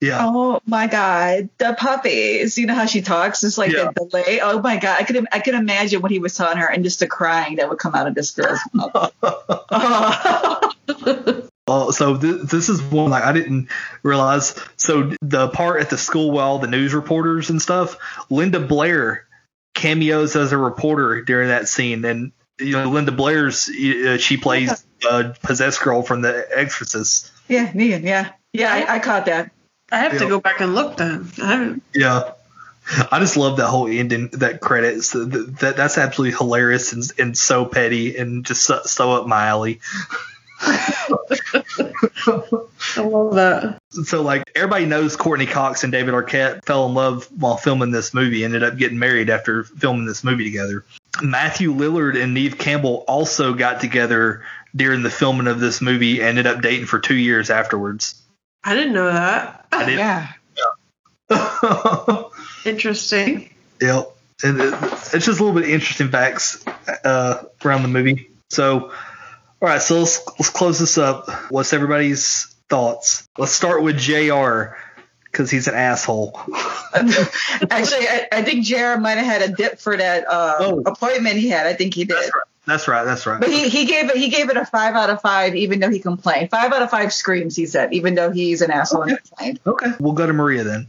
Yeah. 0.00 0.18
Oh 0.22 0.60
my 0.66 0.88
god, 0.88 1.48
the 1.58 1.76
puppies! 1.78 2.58
You 2.58 2.66
know 2.66 2.74
how 2.74 2.86
she 2.86 3.02
talks? 3.02 3.44
It's 3.44 3.56
like 3.56 3.70
Yeah. 3.70 3.92
the 3.94 4.04
delay. 4.06 4.40
Oh 4.42 4.60
my 4.60 4.76
god, 4.78 4.96
I 4.98 5.04
could 5.04 5.24
I 5.30 5.38
could 5.38 5.54
imagine 5.54 6.02
what 6.02 6.10
he 6.10 6.18
was 6.18 6.34
telling 6.34 6.58
her, 6.58 6.66
and 6.66 6.82
just 6.82 6.98
the 6.98 7.06
crying 7.06 7.56
that 7.56 7.68
would 7.68 7.78
come 7.78 7.94
out 7.94 8.08
of 8.08 8.16
this 8.16 8.32
girl's 8.32 8.58
mouth. 8.72 9.12
Uh, 11.68 11.92
so 11.92 12.16
th- 12.16 12.42
this 12.42 12.68
is 12.68 12.82
one 12.82 13.10
like 13.10 13.22
I 13.22 13.32
didn't 13.32 13.68
realize. 14.02 14.58
So 14.76 15.12
the 15.20 15.48
part 15.48 15.80
at 15.80 15.90
the 15.90 15.98
school 15.98 16.32
where 16.32 16.44
all 16.44 16.58
the 16.58 16.66
news 16.66 16.92
reporters 16.92 17.50
and 17.50 17.62
stuff, 17.62 17.96
Linda 18.30 18.58
Blair 18.58 19.26
cameos 19.74 20.34
as 20.34 20.52
a 20.52 20.58
reporter 20.58 21.22
during 21.22 21.48
that 21.48 21.68
scene, 21.68 22.04
and 22.04 22.32
you 22.58 22.72
know, 22.72 22.88
Linda 22.90 23.12
Blair's. 23.12 23.68
Uh, 23.68 24.18
she 24.18 24.36
plays 24.36 24.84
uh, 25.08 25.34
possessed 25.42 25.80
girl 25.80 26.02
from 26.02 26.22
The 26.22 26.46
Exorcist. 26.52 27.30
Yeah, 27.48 27.70
Regan. 27.74 28.04
Yeah, 28.04 28.32
yeah, 28.52 28.72
I, 28.72 28.96
I 28.96 28.98
caught 28.98 29.26
that. 29.26 29.52
I 29.90 29.98
have 29.98 30.18
to 30.18 30.28
go 30.28 30.40
back 30.40 30.60
and 30.60 30.74
look 30.74 30.96
then. 30.96 31.30
I. 31.38 31.80
Yeah. 31.94 32.32
I 33.12 33.20
just 33.20 33.36
love 33.36 33.58
that 33.58 33.68
whole 33.68 33.86
ending, 33.86 34.28
that 34.32 34.60
credits. 34.60 35.12
That, 35.12 35.56
that 35.60 35.76
that's 35.76 35.98
absolutely 35.98 36.36
hilarious 36.36 36.92
and, 36.92 37.04
and 37.16 37.38
so 37.38 37.64
petty 37.64 38.16
and 38.16 38.44
just 38.44 38.64
so, 38.64 38.82
so 38.84 39.12
up 39.12 39.28
my 39.28 39.46
alley. 39.46 39.80
I 42.96 43.00
love 43.00 43.34
that. 43.34 43.78
So 43.90 44.22
like 44.22 44.50
everybody 44.54 44.86
knows 44.86 45.16
Courteney 45.16 45.46
Cox 45.46 45.82
and 45.84 45.92
David 45.92 46.14
Arquette 46.14 46.64
fell 46.64 46.86
in 46.86 46.94
love 46.94 47.28
while 47.36 47.56
filming 47.56 47.90
this 47.90 48.14
movie, 48.14 48.44
ended 48.44 48.62
up 48.62 48.76
getting 48.76 48.98
married 48.98 49.28
after 49.30 49.64
filming 49.64 50.06
this 50.06 50.22
movie 50.24 50.44
together. 50.44 50.84
Matthew 51.22 51.74
Lillard 51.74 52.20
and 52.20 52.32
Neve 52.34 52.58
Campbell 52.58 53.04
also 53.08 53.54
got 53.54 53.80
together 53.80 54.44
during 54.74 55.02
the 55.02 55.10
filming 55.10 55.46
of 55.48 55.60
this 55.60 55.82
movie, 55.82 56.20
and 56.20 56.28
ended 56.38 56.46
up 56.46 56.62
dating 56.62 56.86
for 56.86 56.98
two 56.98 57.14
years 57.14 57.50
afterwards. 57.50 58.20
I 58.64 58.74
didn't 58.74 58.94
know 58.94 59.12
that. 59.12 59.66
I 59.72 59.84
did. 59.84 59.98
Yeah. 59.98 60.28
Interesting. 62.64 63.50
Yep. 63.80 64.16
And 64.44 64.60
it- 64.60 64.74
it's 65.14 65.26
just 65.26 65.28
a 65.28 65.44
little 65.44 65.52
bit 65.52 65.64
of 65.64 65.68
interesting 65.70 66.08
facts 66.08 66.64
uh, 67.04 67.44
around 67.64 67.82
the 67.82 67.88
movie. 67.88 68.30
So, 68.50 68.92
all 69.62 69.68
right, 69.68 69.80
so 69.80 70.00
let's, 70.00 70.26
let's 70.38 70.50
close 70.50 70.78
this 70.80 70.98
up. 70.98 71.28
What's 71.50 71.72
everybody's 71.72 72.46
thoughts? 72.68 73.28
Let's 73.38 73.52
start 73.52 73.82
with 73.82 73.96
JR 73.96 74.76
because 75.24 75.50
he's 75.50 75.68
an 75.68 75.74
asshole. 75.74 76.36
Actually, 76.94 78.08
I, 78.08 78.28
I 78.32 78.42
think 78.42 78.64
Jared 78.64 79.00
might 79.00 79.18
have 79.18 79.26
had 79.40 79.42
a 79.50 79.52
dip 79.54 79.78
for 79.78 79.96
that 79.96 80.26
uh, 80.28 80.56
Oh. 80.58 80.82
appointment 80.84 81.36
he 81.36 81.48
had. 81.48 81.66
I 81.66 81.74
think 81.74 81.94
he 81.94 82.04
did. 82.04 82.30
That's 82.66 82.86
right. 82.88 83.04
That's 83.04 83.24
right. 83.26 83.40
But 83.40 83.50
he, 83.50 83.68
he 83.68 83.86
gave 83.86 84.10
it 84.10 84.16
he 84.16 84.28
gave 84.28 84.48
it 84.50 84.56
a 84.56 84.64
five 84.64 84.94
out 84.94 85.10
of 85.10 85.20
five, 85.20 85.56
even 85.56 85.80
though 85.80 85.90
he 85.90 85.98
complained. 85.98 86.50
Five 86.50 86.72
out 86.72 86.82
of 86.82 86.90
five 86.90 87.12
screams, 87.12 87.56
he 87.56 87.66
said, 87.66 87.92
even 87.92 88.14
though 88.14 88.30
he's 88.30 88.62
an 88.62 88.70
asshole 88.70 89.02
and 89.02 89.18
complained. 89.18 89.60
Okay. 89.66 89.92
We'll 89.98 90.12
go 90.12 90.26
to 90.26 90.32
Maria 90.32 90.62
then. 90.64 90.86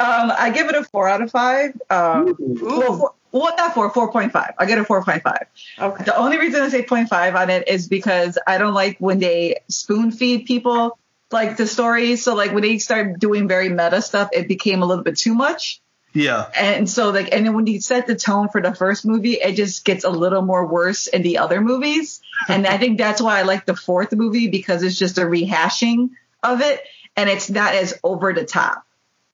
Um, 0.00 0.30
I 0.38 0.50
give 0.54 0.68
it 0.68 0.76
a 0.76 0.84
four 0.84 1.08
out 1.08 1.20
of 1.22 1.30
five. 1.32 1.72
Um, 1.90 2.36
well, 2.38 2.98
four, 2.98 3.14
well, 3.32 3.54
not 3.56 3.74
four, 3.74 3.90
four 3.90 4.10
point 4.10 4.32
five. 4.32 4.54
I 4.58 4.66
get 4.66 4.78
a 4.78 4.84
four 4.84 5.04
point 5.04 5.22
five. 5.22 5.46
Okay. 5.78 6.04
The 6.04 6.16
only 6.16 6.38
reason 6.38 6.62
I 6.62 6.68
say 6.68 6.82
0.5 6.82 7.34
on 7.34 7.50
it 7.50 7.68
is 7.68 7.88
because 7.88 8.38
I 8.46 8.58
don't 8.58 8.74
like 8.74 8.98
when 8.98 9.18
they 9.18 9.60
spoon 9.68 10.10
feed 10.12 10.46
people 10.46 10.98
like 11.30 11.56
the 11.56 11.66
stories. 11.66 12.22
So 12.22 12.34
like 12.34 12.52
when 12.52 12.62
they 12.62 12.78
start 12.78 13.18
doing 13.18 13.48
very 13.48 13.68
meta 13.68 14.00
stuff, 14.00 14.30
it 14.32 14.48
became 14.48 14.82
a 14.82 14.86
little 14.86 15.04
bit 15.04 15.18
too 15.18 15.34
much. 15.34 15.80
Yeah. 16.14 16.48
And 16.56 16.88
so 16.88 17.10
like 17.10 17.34
and 17.34 17.46
then 17.46 17.54
when 17.54 17.66
you 17.66 17.80
set 17.80 18.06
the 18.06 18.16
tone 18.16 18.48
for 18.48 18.62
the 18.62 18.74
first 18.74 19.04
movie, 19.04 19.34
it 19.34 19.54
just 19.54 19.84
gets 19.84 20.04
a 20.04 20.10
little 20.10 20.42
more 20.42 20.66
worse 20.66 21.06
in 21.06 21.22
the 21.22 21.38
other 21.38 21.60
movies. 21.60 22.20
And 22.48 22.68
I 22.68 22.78
think 22.78 22.98
that's 22.98 23.20
why 23.20 23.40
I 23.40 23.42
like 23.42 23.66
the 23.66 23.74
fourth 23.74 24.12
movie 24.12 24.46
because 24.46 24.84
it's 24.84 24.96
just 24.96 25.18
a 25.18 25.22
rehashing 25.22 26.10
of 26.40 26.60
it 26.60 26.80
and 27.16 27.28
it's 27.28 27.50
not 27.50 27.74
as 27.74 27.98
over 28.04 28.32
the 28.32 28.44
top. 28.44 28.86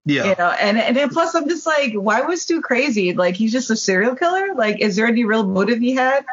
Yeah. 0.07 0.25
You 0.25 0.35
know, 0.39 0.51
and 0.51 0.79
and 0.79 0.97
then 0.97 1.09
plus 1.09 1.35
I'm 1.35 1.49
just 1.49 1.67
like, 1.67 1.95
why 1.95 2.23
was 2.23 2.43
Stu 2.43 2.61
crazy? 2.61 3.15
Like 3.15 3.37
he's 3.37 3.53
just 3.53 3.71
a 3.71 3.77
serial 3.77 4.15
killer? 4.15 4.55
Like, 4.55 4.81
is 4.81 4.97
there 4.97 5.07
any 5.07 5.25
real 5.25 5.47
motive 5.47 5.79
he 5.79 5.95
had? 5.95 6.27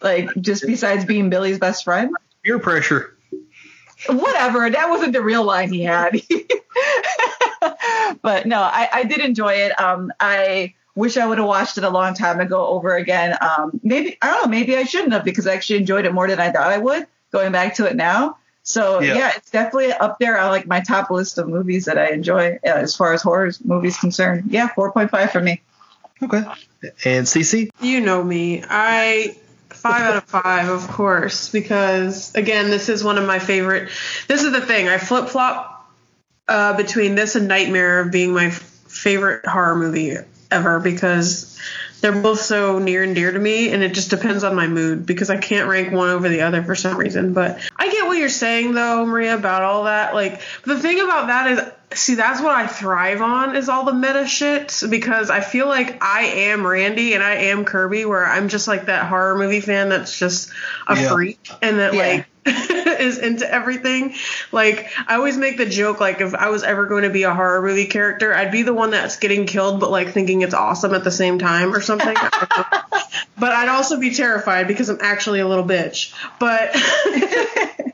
Like 0.00 0.30
just 0.40 0.64
besides 0.66 1.04
being 1.04 1.28
Billy's 1.28 1.58
best 1.58 1.84
friend? 1.84 2.14
Peer 2.44 2.58
pressure. 2.60 3.16
Whatever. 4.06 4.70
That 4.70 4.88
wasn't 4.88 5.12
the 5.14 5.22
real 5.22 5.44
line 5.44 5.72
he 5.72 5.82
had. 5.82 6.12
but 8.22 8.46
no, 8.46 8.60
I, 8.60 8.88
I 8.92 9.04
did 9.04 9.20
enjoy 9.20 9.54
it. 9.54 9.80
Um 9.80 10.12
I 10.20 10.74
wish 10.94 11.16
I 11.16 11.26
would 11.26 11.38
have 11.38 11.46
watched 11.46 11.78
it 11.78 11.84
a 11.84 11.90
long 11.90 12.14
time 12.14 12.38
ago 12.38 12.66
over 12.66 12.94
again. 12.94 13.36
Um 13.40 13.80
maybe 13.82 14.16
I 14.22 14.28
don't 14.28 14.42
know, 14.44 14.48
maybe 14.48 14.76
I 14.76 14.84
shouldn't 14.84 15.12
have 15.12 15.24
because 15.24 15.48
I 15.48 15.54
actually 15.54 15.80
enjoyed 15.80 16.04
it 16.04 16.14
more 16.14 16.28
than 16.28 16.38
I 16.38 16.52
thought 16.52 16.70
I 16.70 16.78
would, 16.78 17.06
going 17.32 17.50
back 17.50 17.74
to 17.76 17.86
it 17.86 17.96
now. 17.96 18.38
So 18.64 19.00
Yeah. 19.00 19.14
yeah, 19.14 19.32
it's 19.36 19.50
definitely 19.50 19.92
up 19.92 20.18
there 20.18 20.38
on 20.38 20.50
like 20.50 20.66
my 20.66 20.80
top 20.80 21.10
list 21.10 21.38
of 21.38 21.48
movies 21.48 21.86
that 21.86 21.98
I 21.98 22.10
enjoy 22.10 22.58
uh, 22.64 22.68
as 22.68 22.94
far 22.94 23.12
as 23.12 23.22
horror 23.22 23.50
movies 23.64 23.98
concerned. 23.98 24.44
Yeah, 24.50 24.68
four 24.68 24.92
point 24.92 25.10
five 25.10 25.32
for 25.32 25.40
me. 25.40 25.62
Okay. 26.22 26.44
And 27.04 27.26
Cece? 27.26 27.70
You 27.80 28.00
know 28.00 28.22
me. 28.22 28.62
I 28.68 29.36
five 29.70 30.02
out 30.02 30.16
of 30.16 30.24
five, 30.24 30.68
of 30.68 30.86
course, 30.88 31.48
because 31.48 32.34
again, 32.34 32.70
this 32.70 32.88
is 32.88 33.02
one 33.02 33.18
of 33.18 33.26
my 33.26 33.38
favorite. 33.40 33.88
This 34.28 34.42
is 34.44 34.52
the 34.52 34.60
thing. 34.60 34.88
I 34.88 34.98
flip 34.98 35.28
flop 35.28 35.90
uh, 36.46 36.76
between 36.76 37.14
this 37.14 37.34
and 37.34 37.48
Nightmare 37.48 38.00
of 38.00 38.12
being 38.12 38.32
my 38.32 38.46
f- 38.46 38.60
favorite 38.60 39.46
horror 39.46 39.74
movie 39.74 40.16
ever 40.50 40.78
because 40.80 41.58
they're 42.02 42.20
both 42.20 42.40
so 42.40 42.78
near 42.78 43.02
and 43.02 43.14
dear 43.14 43.32
to 43.32 43.38
me, 43.38 43.70
and 43.70 43.82
it 43.82 43.94
just 43.94 44.10
depends 44.10 44.44
on 44.44 44.54
my 44.54 44.66
mood 44.66 45.06
because 45.06 45.30
I 45.30 45.38
can't 45.38 45.68
rank 45.68 45.92
one 45.92 46.10
over 46.10 46.28
the 46.28 46.42
other 46.42 46.62
for 46.62 46.74
some 46.74 46.96
reason. 46.98 47.32
But 47.32 47.58
I 47.76 47.90
get 47.90 48.06
what 48.06 48.18
you're 48.18 48.28
saying 48.28 48.74
though, 48.74 49.06
Maria, 49.06 49.36
about 49.36 49.62
all 49.62 49.84
that. 49.84 50.14
Like 50.14 50.40
the 50.64 50.78
thing 50.78 51.00
about 51.00 51.28
that 51.28 51.50
is. 51.50 51.60
See, 51.94 52.14
that's 52.14 52.40
what 52.40 52.54
I 52.54 52.66
thrive 52.66 53.20
on 53.20 53.54
is 53.54 53.68
all 53.68 53.84
the 53.84 53.92
meta 53.92 54.26
shit 54.26 54.82
because 54.88 55.28
I 55.28 55.40
feel 55.42 55.68
like 55.68 56.02
I 56.02 56.22
am 56.22 56.66
Randy 56.66 57.12
and 57.12 57.22
I 57.22 57.34
am 57.34 57.66
Kirby, 57.66 58.06
where 58.06 58.24
I'm 58.24 58.48
just 58.48 58.66
like 58.66 58.86
that 58.86 59.08
horror 59.08 59.36
movie 59.36 59.60
fan 59.60 59.90
that's 59.90 60.18
just 60.18 60.50
a 60.88 60.96
Yeah. 60.96 61.12
freak 61.12 61.50
and 61.60 61.80
that 61.80 61.92
Yeah. 61.92 62.00
like 62.00 62.26
is 62.46 63.18
into 63.18 63.50
everything. 63.50 64.14
Like 64.50 64.90
I 65.06 65.16
always 65.16 65.36
make 65.36 65.56
the 65.56 65.66
joke 65.66 66.00
like 66.00 66.20
if 66.20 66.34
I 66.34 66.50
was 66.50 66.62
ever 66.62 66.86
going 66.86 67.04
to 67.04 67.10
be 67.10 67.22
a 67.22 67.34
horror 67.34 67.62
movie 67.62 67.86
character, 67.86 68.34
I'd 68.34 68.50
be 68.50 68.62
the 68.62 68.74
one 68.74 68.90
that's 68.90 69.16
getting 69.16 69.46
killed 69.46 69.80
but 69.80 69.90
like 69.90 70.12
thinking 70.12 70.42
it's 70.42 70.54
awesome 70.54 70.94
at 70.94 71.04
the 71.04 71.10
same 71.10 71.38
time 71.38 71.74
or 71.74 71.80
something. 71.80 72.14
but 73.38 73.52
I'd 73.52 73.68
also 73.68 74.00
be 74.00 74.12
terrified 74.14 74.66
because 74.66 74.88
I'm 74.88 74.98
actually 75.00 75.40
a 75.40 75.48
little 75.48 75.64
bitch. 75.64 76.12
But 76.40 76.74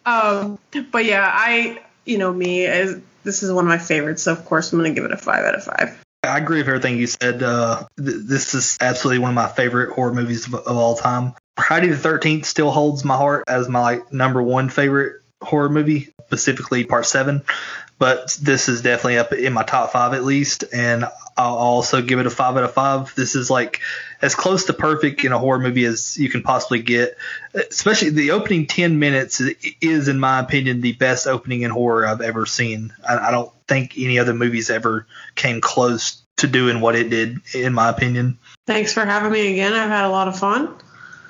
um 0.07 0.59
but 0.91 1.05
yeah, 1.05 1.29
I 1.31 1.81
you 2.05 2.19
know 2.19 2.33
me 2.33 2.65
as 2.67 3.01
this 3.25 3.43
is 3.43 3.53
one 3.53 3.65
of 3.65 3.69
my 3.69 3.79
favorites, 3.79 4.23
so 4.23 4.33
of 4.33 4.45
course 4.47 4.73
I'm 4.73 4.79
going 4.79 4.95
to 4.95 4.99
give 4.99 5.05
it 5.05 5.13
a 5.13 5.19
5 5.19 5.45
out 5.45 5.55
of 5.55 5.65
5. 5.65 6.05
I 6.25 6.39
agree 6.39 6.59
with 6.59 6.69
everything 6.69 6.97
you 6.97 7.07
said. 7.07 7.43
Uh, 7.43 7.87
th- 7.97 8.17
this 8.23 8.55
is 8.55 8.79
absolutely 8.81 9.21
one 9.21 9.31
of 9.31 9.35
my 9.35 9.49
favorite 9.49 9.95
horror 9.95 10.13
movies 10.13 10.47
of, 10.47 10.55
of 10.55 10.77
all 10.77 10.97
time. 10.97 11.35
Friday 11.67 11.89
the 11.89 11.97
13th 11.97 12.45
still 12.45 12.71
holds 12.71 13.05
my 13.05 13.17
heart 13.17 13.45
as 13.49 13.69
my 13.69 13.81
like, 13.81 14.13
number 14.13 14.43
one 14.43 14.69
favorite 14.69 15.23
horror 15.41 15.69
movie, 15.69 16.13
specifically 16.27 16.85
part 16.85 17.07
seven. 17.07 17.43
But 17.99 18.39
this 18.41 18.69
is 18.69 18.83
definitely 18.83 19.19
up 19.19 19.33
in 19.33 19.53
my 19.53 19.65
top 19.65 19.91
five 19.91 20.15
at 20.15 20.25
least. 20.25 20.65
And 20.73 21.05
I'll 21.37 21.57
also 21.57 22.01
give 22.01 22.21
it 22.21 22.27
a 22.27 22.31
five 22.31 22.57
out 22.57 22.63
of 22.63 22.73
five. 22.73 23.13
This 23.17 23.35
is 23.35 23.51
like 23.51 23.81
as 24.23 24.37
close 24.37 24.67
to 24.67 24.73
perfect 24.73 25.25
in 25.25 25.33
a 25.33 25.39
horror 25.39 25.59
movie 25.59 25.85
as 25.85 26.17
you 26.17 26.29
can 26.29 26.43
possibly 26.43 26.81
get. 26.81 27.17
Especially 27.55 28.11
the 28.11 28.31
opening 28.31 28.67
10 28.67 29.01
minutes 29.01 29.43
is, 29.81 30.07
in 30.07 30.21
my 30.21 30.39
opinion, 30.39 30.81
the 30.81 30.93
best 30.93 31.27
opening 31.27 31.63
in 31.63 31.73
horror 31.73 32.07
I've 32.07 32.21
ever 32.21 32.47
seen. 32.47 32.93
I, 33.07 33.19
I 33.19 33.31
don't 33.33 33.53
think 33.67 33.95
any 33.99 34.21
other 34.21 34.35
movies 34.35 34.71
ever 34.71 35.07
came 35.35 35.61
close 35.61 36.23
to 36.37 36.47
doing 36.47 36.81
what 36.81 36.95
it 36.95 37.11
did, 37.11 37.39
in 37.53 37.75
my 37.75 37.89
opinion. 37.89 38.39
Thanks 38.65 38.93
for 38.93 39.05
having 39.05 39.33
me 39.33 39.53
again. 39.53 39.73
I've 39.73 39.91
had 39.91 40.05
a 40.05 40.11
lot 40.11 40.29
of 40.29 40.39
fun. 40.39 40.73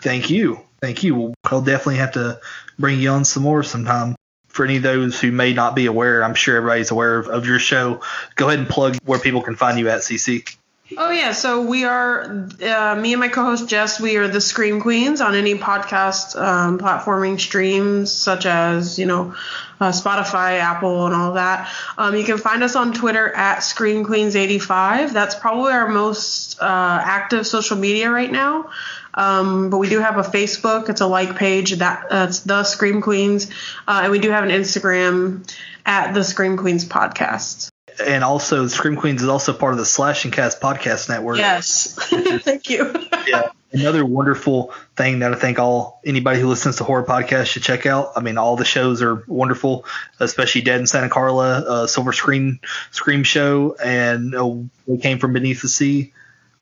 Thank 0.00 0.30
you. 0.30 0.60
Thank 0.80 1.02
you. 1.02 1.34
I'll 1.44 1.62
definitely 1.62 1.96
have 1.96 2.12
to 2.12 2.40
bring 2.78 3.00
you 3.00 3.10
on 3.10 3.24
some 3.24 3.42
more 3.42 3.62
sometime. 3.62 4.16
For 4.48 4.64
any 4.64 4.78
of 4.78 4.82
those 4.82 5.20
who 5.20 5.30
may 5.30 5.52
not 5.52 5.76
be 5.76 5.86
aware, 5.86 6.24
I'm 6.24 6.34
sure 6.34 6.56
everybody's 6.56 6.90
aware 6.90 7.18
of, 7.18 7.28
of 7.28 7.46
your 7.46 7.58
show. 7.58 8.00
Go 8.34 8.48
ahead 8.48 8.58
and 8.58 8.68
plug 8.68 8.96
where 9.04 9.18
people 9.18 9.42
can 9.42 9.56
find 9.56 9.78
you 9.78 9.88
at 9.88 10.00
Cece. 10.00 10.56
Oh 10.96 11.10
yeah, 11.10 11.32
so 11.32 11.62
we 11.62 11.84
are 11.84 12.48
uh, 12.62 12.96
me 12.98 13.12
and 13.12 13.20
my 13.20 13.28
co-host 13.28 13.68
Jess. 13.68 14.00
We 14.00 14.16
are 14.16 14.26
the 14.26 14.40
Scream 14.40 14.80
Queens 14.80 15.20
on 15.20 15.34
any 15.34 15.54
podcast 15.54 16.40
um, 16.40 16.78
platforming 16.78 17.38
streams 17.38 18.10
such 18.10 18.46
as 18.46 18.98
you 18.98 19.04
know 19.04 19.34
uh, 19.80 19.90
Spotify, 19.90 20.58
Apple, 20.60 21.04
and 21.04 21.14
all 21.14 21.34
that. 21.34 21.70
Um, 21.98 22.16
you 22.16 22.24
can 22.24 22.38
find 22.38 22.62
us 22.62 22.74
on 22.74 22.94
Twitter 22.94 23.28
at 23.28 23.58
Scream 23.58 24.02
Queens 24.02 24.34
85. 24.34 25.12
That's 25.12 25.34
probably 25.34 25.72
our 25.72 25.88
most 25.88 26.58
uh, 26.58 27.00
active 27.04 27.46
social 27.46 27.76
media 27.76 28.10
right 28.10 28.32
now. 28.32 28.70
Um, 29.18 29.68
but 29.70 29.78
we 29.78 29.88
do 29.88 29.98
have 29.98 30.16
a 30.16 30.22
Facebook. 30.22 30.88
It's 30.88 31.00
a 31.00 31.06
like 31.06 31.34
page. 31.34 31.72
That 31.72 32.06
uh, 32.10 32.26
it's 32.28 32.40
the 32.40 32.62
Scream 32.62 33.00
Queens, 33.00 33.50
uh, 33.86 34.02
and 34.04 34.12
we 34.12 34.20
do 34.20 34.30
have 34.30 34.44
an 34.44 34.50
Instagram 34.50 35.52
at 35.84 36.12
the 36.12 36.22
Scream 36.22 36.56
Queens 36.56 36.84
podcast. 36.84 37.68
And 38.00 38.22
also, 38.22 38.68
Scream 38.68 38.94
Queens 38.94 39.22
is 39.22 39.28
also 39.28 39.52
part 39.52 39.72
of 39.72 39.78
the 39.78 39.84
Slash 39.84 40.24
and 40.24 40.32
Cast 40.32 40.60
podcast 40.60 41.08
network. 41.08 41.38
Yes, 41.38 41.94
thank 42.42 42.70
you. 42.70 42.94
yeah, 43.26 43.50
another 43.72 44.04
wonderful 44.04 44.72
thing 44.94 45.18
that 45.18 45.32
I 45.32 45.36
think 45.36 45.58
all 45.58 46.00
anybody 46.06 46.38
who 46.38 46.46
listens 46.46 46.76
to 46.76 46.84
horror 46.84 47.02
podcasts 47.02 47.46
should 47.46 47.64
check 47.64 47.86
out. 47.86 48.12
I 48.14 48.20
mean, 48.20 48.38
all 48.38 48.54
the 48.54 48.64
shows 48.64 49.02
are 49.02 49.24
wonderful, 49.26 49.84
especially 50.20 50.60
Dead 50.60 50.78
in 50.78 50.86
Santa 50.86 51.08
Carla, 51.08 51.64
uh, 51.66 51.86
Silver 51.88 52.12
Screen 52.12 52.60
Scream 52.92 53.24
Show, 53.24 53.74
and 53.82 54.32
uh, 54.36 54.46
We 54.86 54.98
Came 54.98 55.18
from 55.18 55.32
Beneath 55.32 55.60
the 55.60 55.68
Sea. 55.68 56.12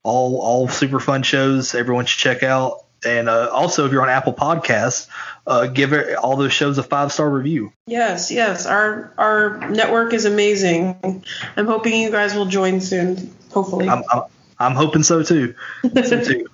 All 0.06 0.38
all 0.40 0.68
super 0.68 1.00
fun 1.00 1.24
shows. 1.24 1.74
Everyone 1.74 2.06
should 2.06 2.20
check 2.20 2.44
out. 2.44 2.84
And 3.04 3.28
uh, 3.28 3.50
also, 3.52 3.86
if 3.86 3.92
you're 3.92 4.02
on 4.02 4.08
Apple 4.08 4.32
Podcasts, 4.32 5.08
uh, 5.48 5.66
give 5.66 5.92
it, 5.92 6.14
all 6.14 6.36
those 6.36 6.52
shows 6.52 6.78
a 6.78 6.84
five 6.84 7.10
star 7.10 7.28
review. 7.28 7.72
Yes, 7.88 8.30
yes. 8.30 8.66
Our 8.66 9.12
our 9.18 9.68
network 9.68 10.14
is 10.14 10.24
amazing. 10.24 11.24
I'm 11.56 11.66
hoping 11.66 12.00
you 12.00 12.10
guys 12.12 12.36
will 12.36 12.46
join 12.46 12.80
soon. 12.80 13.34
Hopefully. 13.50 13.88
I'm, 13.88 14.04
I'm, 14.12 14.22
I'm 14.60 14.74
hoping 14.76 15.02
so 15.02 15.24
too. 15.24 15.54
So 16.04 16.22
too. 16.22 16.46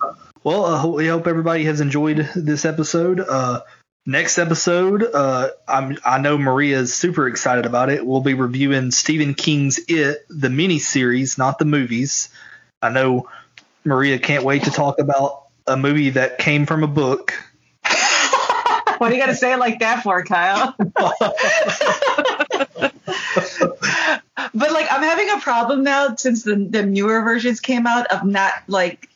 Well, 0.43 0.65
uh, 0.65 0.87
we 0.87 1.07
hope 1.07 1.27
everybody 1.27 1.65
has 1.65 1.79
enjoyed 1.79 2.29
this 2.35 2.65
episode. 2.65 3.19
Uh, 3.19 3.61
next 4.05 4.39
episode, 4.39 5.03
uh, 5.03 5.49
I'm, 5.67 5.97
I 6.03 6.17
know 6.17 6.37
Maria 6.37 6.79
is 6.79 6.93
super 6.93 7.27
excited 7.27 7.65
about 7.67 7.89
it. 7.89 8.03
We'll 8.05 8.21
be 8.21 8.33
reviewing 8.33 8.89
Stephen 8.91 9.35
King's 9.35 9.79
It, 9.87 10.25
the 10.27 10.49
miniseries, 10.49 11.37
not 11.37 11.59
the 11.59 11.65
movies. 11.65 12.29
I 12.81 12.89
know 12.89 13.29
Maria 13.85 14.19
can't 14.19 14.43
wait 14.43 14.63
to 14.63 14.71
talk 14.71 14.99
about 14.99 15.47
a 15.67 15.77
movie 15.77 16.11
that 16.11 16.37
came 16.37 16.65
from 16.65 16.83
a 16.83 16.87
book. 16.87 17.33
What 18.99 19.09
do 19.09 19.15
you 19.15 19.21
got 19.21 19.27
to 19.27 19.35
say 19.35 19.51
it 19.51 19.57
like 19.57 19.79
that 19.79 20.03
for, 20.03 20.23
Kyle? 20.23 20.75
but 20.77 20.91
like, 24.71 24.87
I'm 24.89 25.03
having 25.03 25.29
a 25.31 25.39
problem 25.41 25.83
now 25.83 26.15
since 26.15 26.43
the, 26.43 26.55
the 26.55 26.85
newer 26.85 27.21
versions 27.21 27.59
came 27.59 27.85
out 27.85 28.07
of 28.07 28.23
not 28.23 28.53
like 28.67 29.09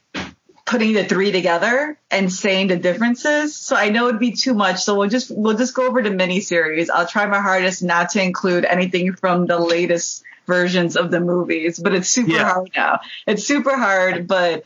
putting 0.65 0.91
the 0.91 1.05
three 1.05 1.31
together 1.31 1.97
and 2.11 2.31
saying 2.31 2.67
the 2.67 2.75
differences. 2.75 3.55
So 3.55 3.75
I 3.75 3.89
know 3.89 4.09
it'd 4.09 4.19
be 4.19 4.33
too 4.33 4.53
much. 4.53 4.83
So 4.83 4.97
we'll 4.97 5.09
just 5.09 5.31
we'll 5.31 5.57
just 5.57 5.73
go 5.73 5.87
over 5.87 6.03
the 6.03 6.09
miniseries. 6.09 6.89
I'll 6.93 7.07
try 7.07 7.25
my 7.25 7.39
hardest 7.39 7.81
not 7.81 8.09
to 8.09 8.21
include 8.21 8.65
anything 8.65 9.13
from 9.13 9.45
the 9.45 9.57
latest 9.57 10.23
versions 10.47 10.95
of 10.95 11.11
the 11.11 11.19
movies, 11.19 11.77
but 11.79 11.93
it's 11.93 12.09
super 12.09 12.31
Yeah. 12.31 12.49
hard 12.51 12.71
now. 12.75 12.99
It's 13.27 13.43
super 13.45 13.75
hard, 13.77 14.27
but 14.27 14.63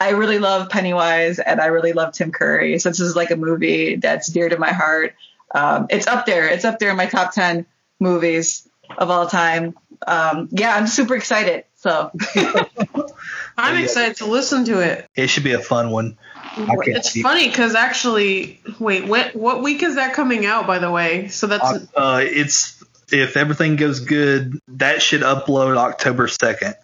I 0.00 0.10
really 0.10 0.38
love 0.38 0.70
Pennywise 0.70 1.38
and 1.38 1.60
I 1.60 1.66
really 1.66 1.92
love 1.92 2.12
Tim 2.12 2.32
Curry. 2.32 2.78
So 2.78 2.88
this 2.88 3.00
is 3.00 3.14
like 3.16 3.30
a 3.30 3.36
movie 3.36 3.96
that's 3.96 4.28
dear 4.28 4.48
to 4.48 4.58
my 4.58 4.72
heart. 4.72 5.14
Um, 5.54 5.86
it's 5.90 6.06
up 6.06 6.26
there. 6.26 6.48
It's 6.48 6.64
up 6.64 6.78
there 6.78 6.90
in 6.90 6.96
my 6.96 7.06
top 7.06 7.32
10 7.34 7.66
movies 8.00 8.68
of 8.98 9.10
all 9.10 9.26
time. 9.28 9.74
Um, 10.06 10.48
yeah, 10.52 10.74
I'm 10.74 10.86
super 10.86 11.14
excited. 11.14 11.64
So 11.76 12.10
I'm 13.56 13.82
excited 13.82 14.16
to 14.16 14.26
listen 14.26 14.64
to 14.66 14.80
it. 14.80 15.08
It 15.14 15.28
should 15.28 15.44
be 15.44 15.52
a 15.52 15.58
fun 15.60 15.90
one. 15.90 16.16
It's 16.56 17.10
see- 17.10 17.22
funny 17.22 17.48
because 17.48 17.74
actually, 17.74 18.60
wait, 18.78 19.06
what 19.06 19.34
what 19.34 19.62
week 19.62 19.82
is 19.82 19.96
that 19.96 20.14
coming 20.14 20.46
out? 20.46 20.66
By 20.66 20.78
the 20.78 20.90
way, 20.90 21.28
so 21.28 21.46
that's 21.46 21.88
Uh, 21.94 22.20
it's 22.24 22.73
if 23.12 23.36
everything 23.36 23.76
goes 23.76 24.00
good, 24.00 24.58
that 24.68 25.02
should 25.02 25.22
upload 25.22 25.76
October 25.76 26.28
second. 26.28 26.74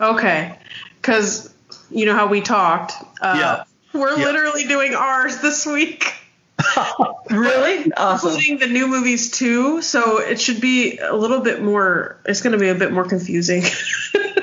okay. 0.00 0.58
Because 1.00 1.52
you 1.90 2.06
know 2.06 2.14
how 2.14 2.26
we 2.26 2.40
talked. 2.40 2.92
Uh, 3.20 3.34
Yeah. 3.38 3.64
We're 3.98 4.16
Yeah. 4.18 4.24
literally 4.26 4.64
doing 4.68 4.94
ours 4.94 5.38
this 5.38 5.66
week. 5.66 6.14
really 7.30 7.90
awesome. 7.96 8.30
Including 8.30 8.58
the 8.58 8.66
new 8.66 8.86
movies 8.86 9.30
too, 9.30 9.80
so 9.82 10.18
it 10.18 10.40
should 10.40 10.60
be 10.60 10.98
a 10.98 11.14
little 11.14 11.40
bit 11.40 11.62
more. 11.62 12.18
It's 12.26 12.42
going 12.42 12.52
to 12.52 12.58
be 12.58 12.68
a 12.68 12.74
bit 12.74 12.92
more 12.92 13.04
confusing. 13.08 13.64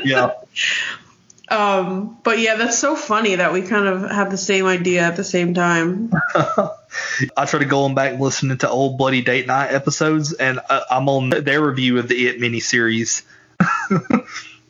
Yeah. 0.04 0.32
Um, 1.50 2.18
but 2.24 2.40
yeah, 2.40 2.56
that's 2.56 2.78
so 2.78 2.96
funny 2.96 3.36
that 3.36 3.54
we 3.54 3.62
kind 3.62 3.88
of 3.88 4.10
have 4.10 4.32
the 4.32 4.38
same 4.38 4.66
idea 4.66 5.02
at 5.02 5.16
the 5.16 5.24
same 5.24 5.54
time. 5.54 6.12
I 7.38 7.46
started 7.46 7.70
going 7.70 7.96
back 7.96 8.20
listening 8.20 8.58
to 8.60 8.70
old 8.70 8.98
Bloody 8.98 9.22
Date 9.22 9.48
Night 9.48 9.72
episodes, 9.74 10.34
and 10.34 10.60
uh, 10.70 10.82
I'm 10.90 11.08
on 11.10 11.30
their 11.30 11.62
review 11.66 12.00
of 12.00 12.08
the 12.08 12.28
It 12.28 12.40
miniseries. 12.40 13.24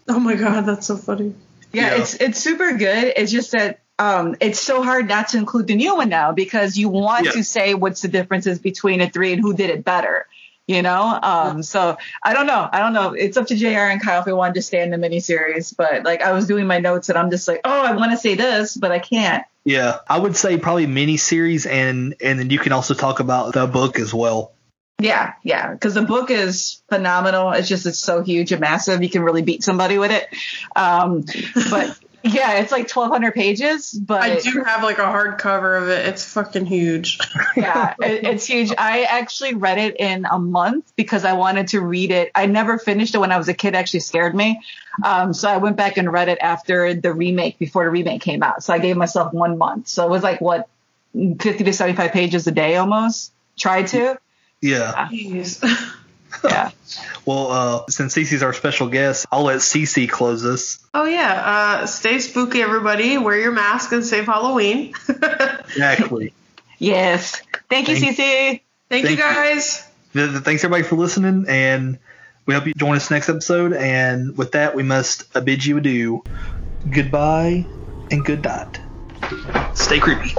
Oh 0.10 0.20
my 0.22 0.36
god, 0.36 0.62
that's 0.62 0.88
so 0.88 0.96
funny. 0.96 1.36
Yeah, 1.74 1.88
Yeah. 1.96 2.02
it's 2.02 2.14
it's 2.16 2.40
super 2.40 2.72
good. 2.78 3.12
It's 3.18 3.30
just 3.30 3.52
that 3.52 3.80
um, 4.00 4.38
it's 4.40 4.60
so 4.62 4.82
hard 4.82 5.10
not 5.10 5.28
to 5.30 5.38
include 5.38 5.68
the 5.68 5.76
new 5.76 5.96
one 5.98 6.08
now 6.08 6.32
because 6.32 6.78
you 6.78 6.88
want 6.88 7.26
Yeah. 7.26 7.32
to 7.32 7.44
say 7.44 7.74
what's 7.74 8.04
the 8.04 8.08
differences 8.08 8.58
between 8.60 9.00
the 9.00 9.10
three 9.10 9.34
and 9.34 9.42
who 9.42 9.54
did 9.54 9.70
it 9.70 9.84
better. 9.84 10.26
You 10.68 10.82
know, 10.82 11.18
um, 11.24 11.64
so 11.64 11.98
I 12.22 12.34
don't 12.34 12.46
know. 12.46 12.68
I 12.70 12.80
don't 12.80 12.92
know. 12.92 13.14
It's 13.14 13.38
up 13.38 13.48
to 13.48 13.56
Jr. 13.56 13.88
and 13.88 14.02
Kyle 14.02 14.20
if 14.20 14.26
they 14.26 14.34
wanted 14.34 14.56
to 14.56 14.62
stay 14.62 14.82
in 14.82 14.90
the 14.90 14.98
miniseries. 14.98 15.74
But 15.76 16.04
like, 16.04 16.22
I 16.22 16.34
was 16.34 16.46
doing 16.46 16.68
my 16.68 16.80
notes 16.80 17.08
and 17.08 17.18
I'm 17.18 17.32
just 17.32 17.48
like, 17.48 17.62
oh, 17.64 17.86
I 17.86 17.96
want 17.96 18.12
to 18.12 18.18
say 18.18 18.36
this, 18.36 18.76
but 18.76 18.92
I 18.92 19.00
can't. 19.00 19.46
Yeah, 19.64 20.00
I 20.10 20.20
would 20.20 20.36
say 20.36 20.58
probably 20.58 20.88
miniseries, 20.88 21.70
and 21.70 22.16
and 22.22 22.40
then 22.40 22.50
you 22.50 22.60
can 22.60 22.72
also 22.72 22.94
talk 22.94 23.20
about 23.20 23.54
the 23.54 23.68
book 23.68 24.00
as 24.00 24.14
well. 24.14 24.54
Yeah, 25.00 25.34
yeah, 25.44 25.74
because 25.74 25.94
the 25.94 26.02
book 26.02 26.32
is 26.32 26.82
phenomenal. 26.90 27.52
It's 27.52 27.68
just 27.68 27.86
it's 27.86 28.00
so 28.00 28.24
huge 28.24 28.52
and 28.52 28.62
massive. 28.62 29.04
You 29.04 29.10
can 29.10 29.24
really 29.24 29.44
beat 29.44 29.64
somebody 29.64 29.98
with 29.98 30.12
it. 30.12 30.28
Um, 30.76 31.26
but 31.70 31.98
yeah, 32.24 32.60
it's 32.60 32.72
like 32.72 32.94
1,200 32.94 33.34
pages. 33.34 33.92
But 33.92 34.22
I 34.22 34.40
do 34.40 34.64
have 34.64 34.84
like 34.84 34.98
a 34.98 35.04
hardcover 35.04 35.82
of 35.82 35.90
it. 35.90 36.08
It's 36.08 36.24
fucking 36.34 36.66
huge. 36.66 37.20
yeah, 37.58 37.96
it, 38.02 38.26
it's 38.26 38.46
huge. 38.46 38.72
I 38.78 39.04
actually 39.04 39.54
read 39.54 39.78
it 39.78 39.98
in 40.00 40.26
a 40.26 40.40
month 40.40 40.92
because 40.96 41.24
I 41.26 41.34
wanted 41.34 41.70
to 41.70 41.82
read 41.82 42.12
it. 42.12 42.32
I 42.36 42.46
never 42.48 42.78
finished 42.78 43.16
it 43.16 43.20
when 43.20 43.32
I 43.32 43.38
was 43.38 43.48
a 43.48 43.54
kid. 43.54 43.70
It 43.70 43.76
actually 43.76 44.02
scared 44.02 44.36
me. 44.36 44.62
Um, 45.04 45.34
so 45.34 45.50
I 45.50 45.58
went 45.58 45.78
back 45.78 45.98
and 45.98 46.12
read 46.12 46.28
it 46.28 46.40
after 46.42 46.94
the 46.94 47.14
remake, 47.14 47.60
before 47.60 47.86
the 47.86 47.92
remake 47.92 48.22
came 48.22 48.44
out. 48.44 48.64
So 48.64 48.74
I 48.74 48.80
gave 48.80 48.98
myself 48.98 49.34
one 49.34 49.58
month. 49.58 49.88
So 49.88 50.06
it 50.06 50.10
was 50.10 50.24
like 50.24 50.42
what, 50.42 50.68
50 51.14 51.64
to 51.64 51.74
75 51.74 52.12
pages 52.12 52.48
a 52.48 52.52
day 52.52 52.78
almost. 52.78 53.32
Tried 53.58 53.88
to. 53.88 54.20
Yeah. 54.62 55.08
Jeez. 55.12 55.64
Yeah. 56.44 56.72
Well, 57.26 57.52
uh, 57.52 57.84
since 57.90 58.14
Cece's 58.16 58.44
our 58.44 58.54
special 58.54 58.88
guest, 58.90 59.26
I'll 59.32 59.44
let 59.44 59.58
Cece 59.60 60.10
close 60.10 60.46
us. 60.46 60.80
Oh 60.94 61.06
yeah, 61.06 61.80
uh, 61.82 61.86
stay 61.88 62.20
spooky, 62.20 62.62
everybody. 62.62 63.18
Wear 63.18 63.38
your 63.38 63.52
mask 63.52 63.92
and 63.92 64.06
save 64.06 64.26
Halloween. 64.26 64.94
Exactly. 65.70 66.34
Yes. 66.80 67.42
Thank 67.70 67.90
you, 67.90 67.96
Thank- 68.00 68.18
Cece. 68.18 68.62
Thank, 68.90 69.10
you 69.10 69.18
Thank 69.18 69.20
you. 69.20 69.24
guys. 69.24 69.84
Th- 70.14 70.30
th- 70.32 70.44
Thanks 70.44 70.64
everybody 70.64 70.84
for 70.88 70.96
listening, 70.96 71.46
and 71.50 72.00
we 72.46 72.54
hope 72.54 72.66
you 72.68 72.74
join 72.74 72.96
us 72.96 73.12
next 73.12 73.28
episode. 73.30 73.74
And 73.74 74.38
with 74.38 74.54
that, 74.54 74.76
we 74.76 74.84
must 74.84 75.36
uh, 75.36 75.42
bid 75.42 75.66
you 75.66 75.78
adieu. 75.78 76.24
Goodbye 76.90 77.68
and 78.12 78.24
good 78.24 78.44
night. 78.44 78.80
Stay 79.74 80.00
creepy. 80.00 80.34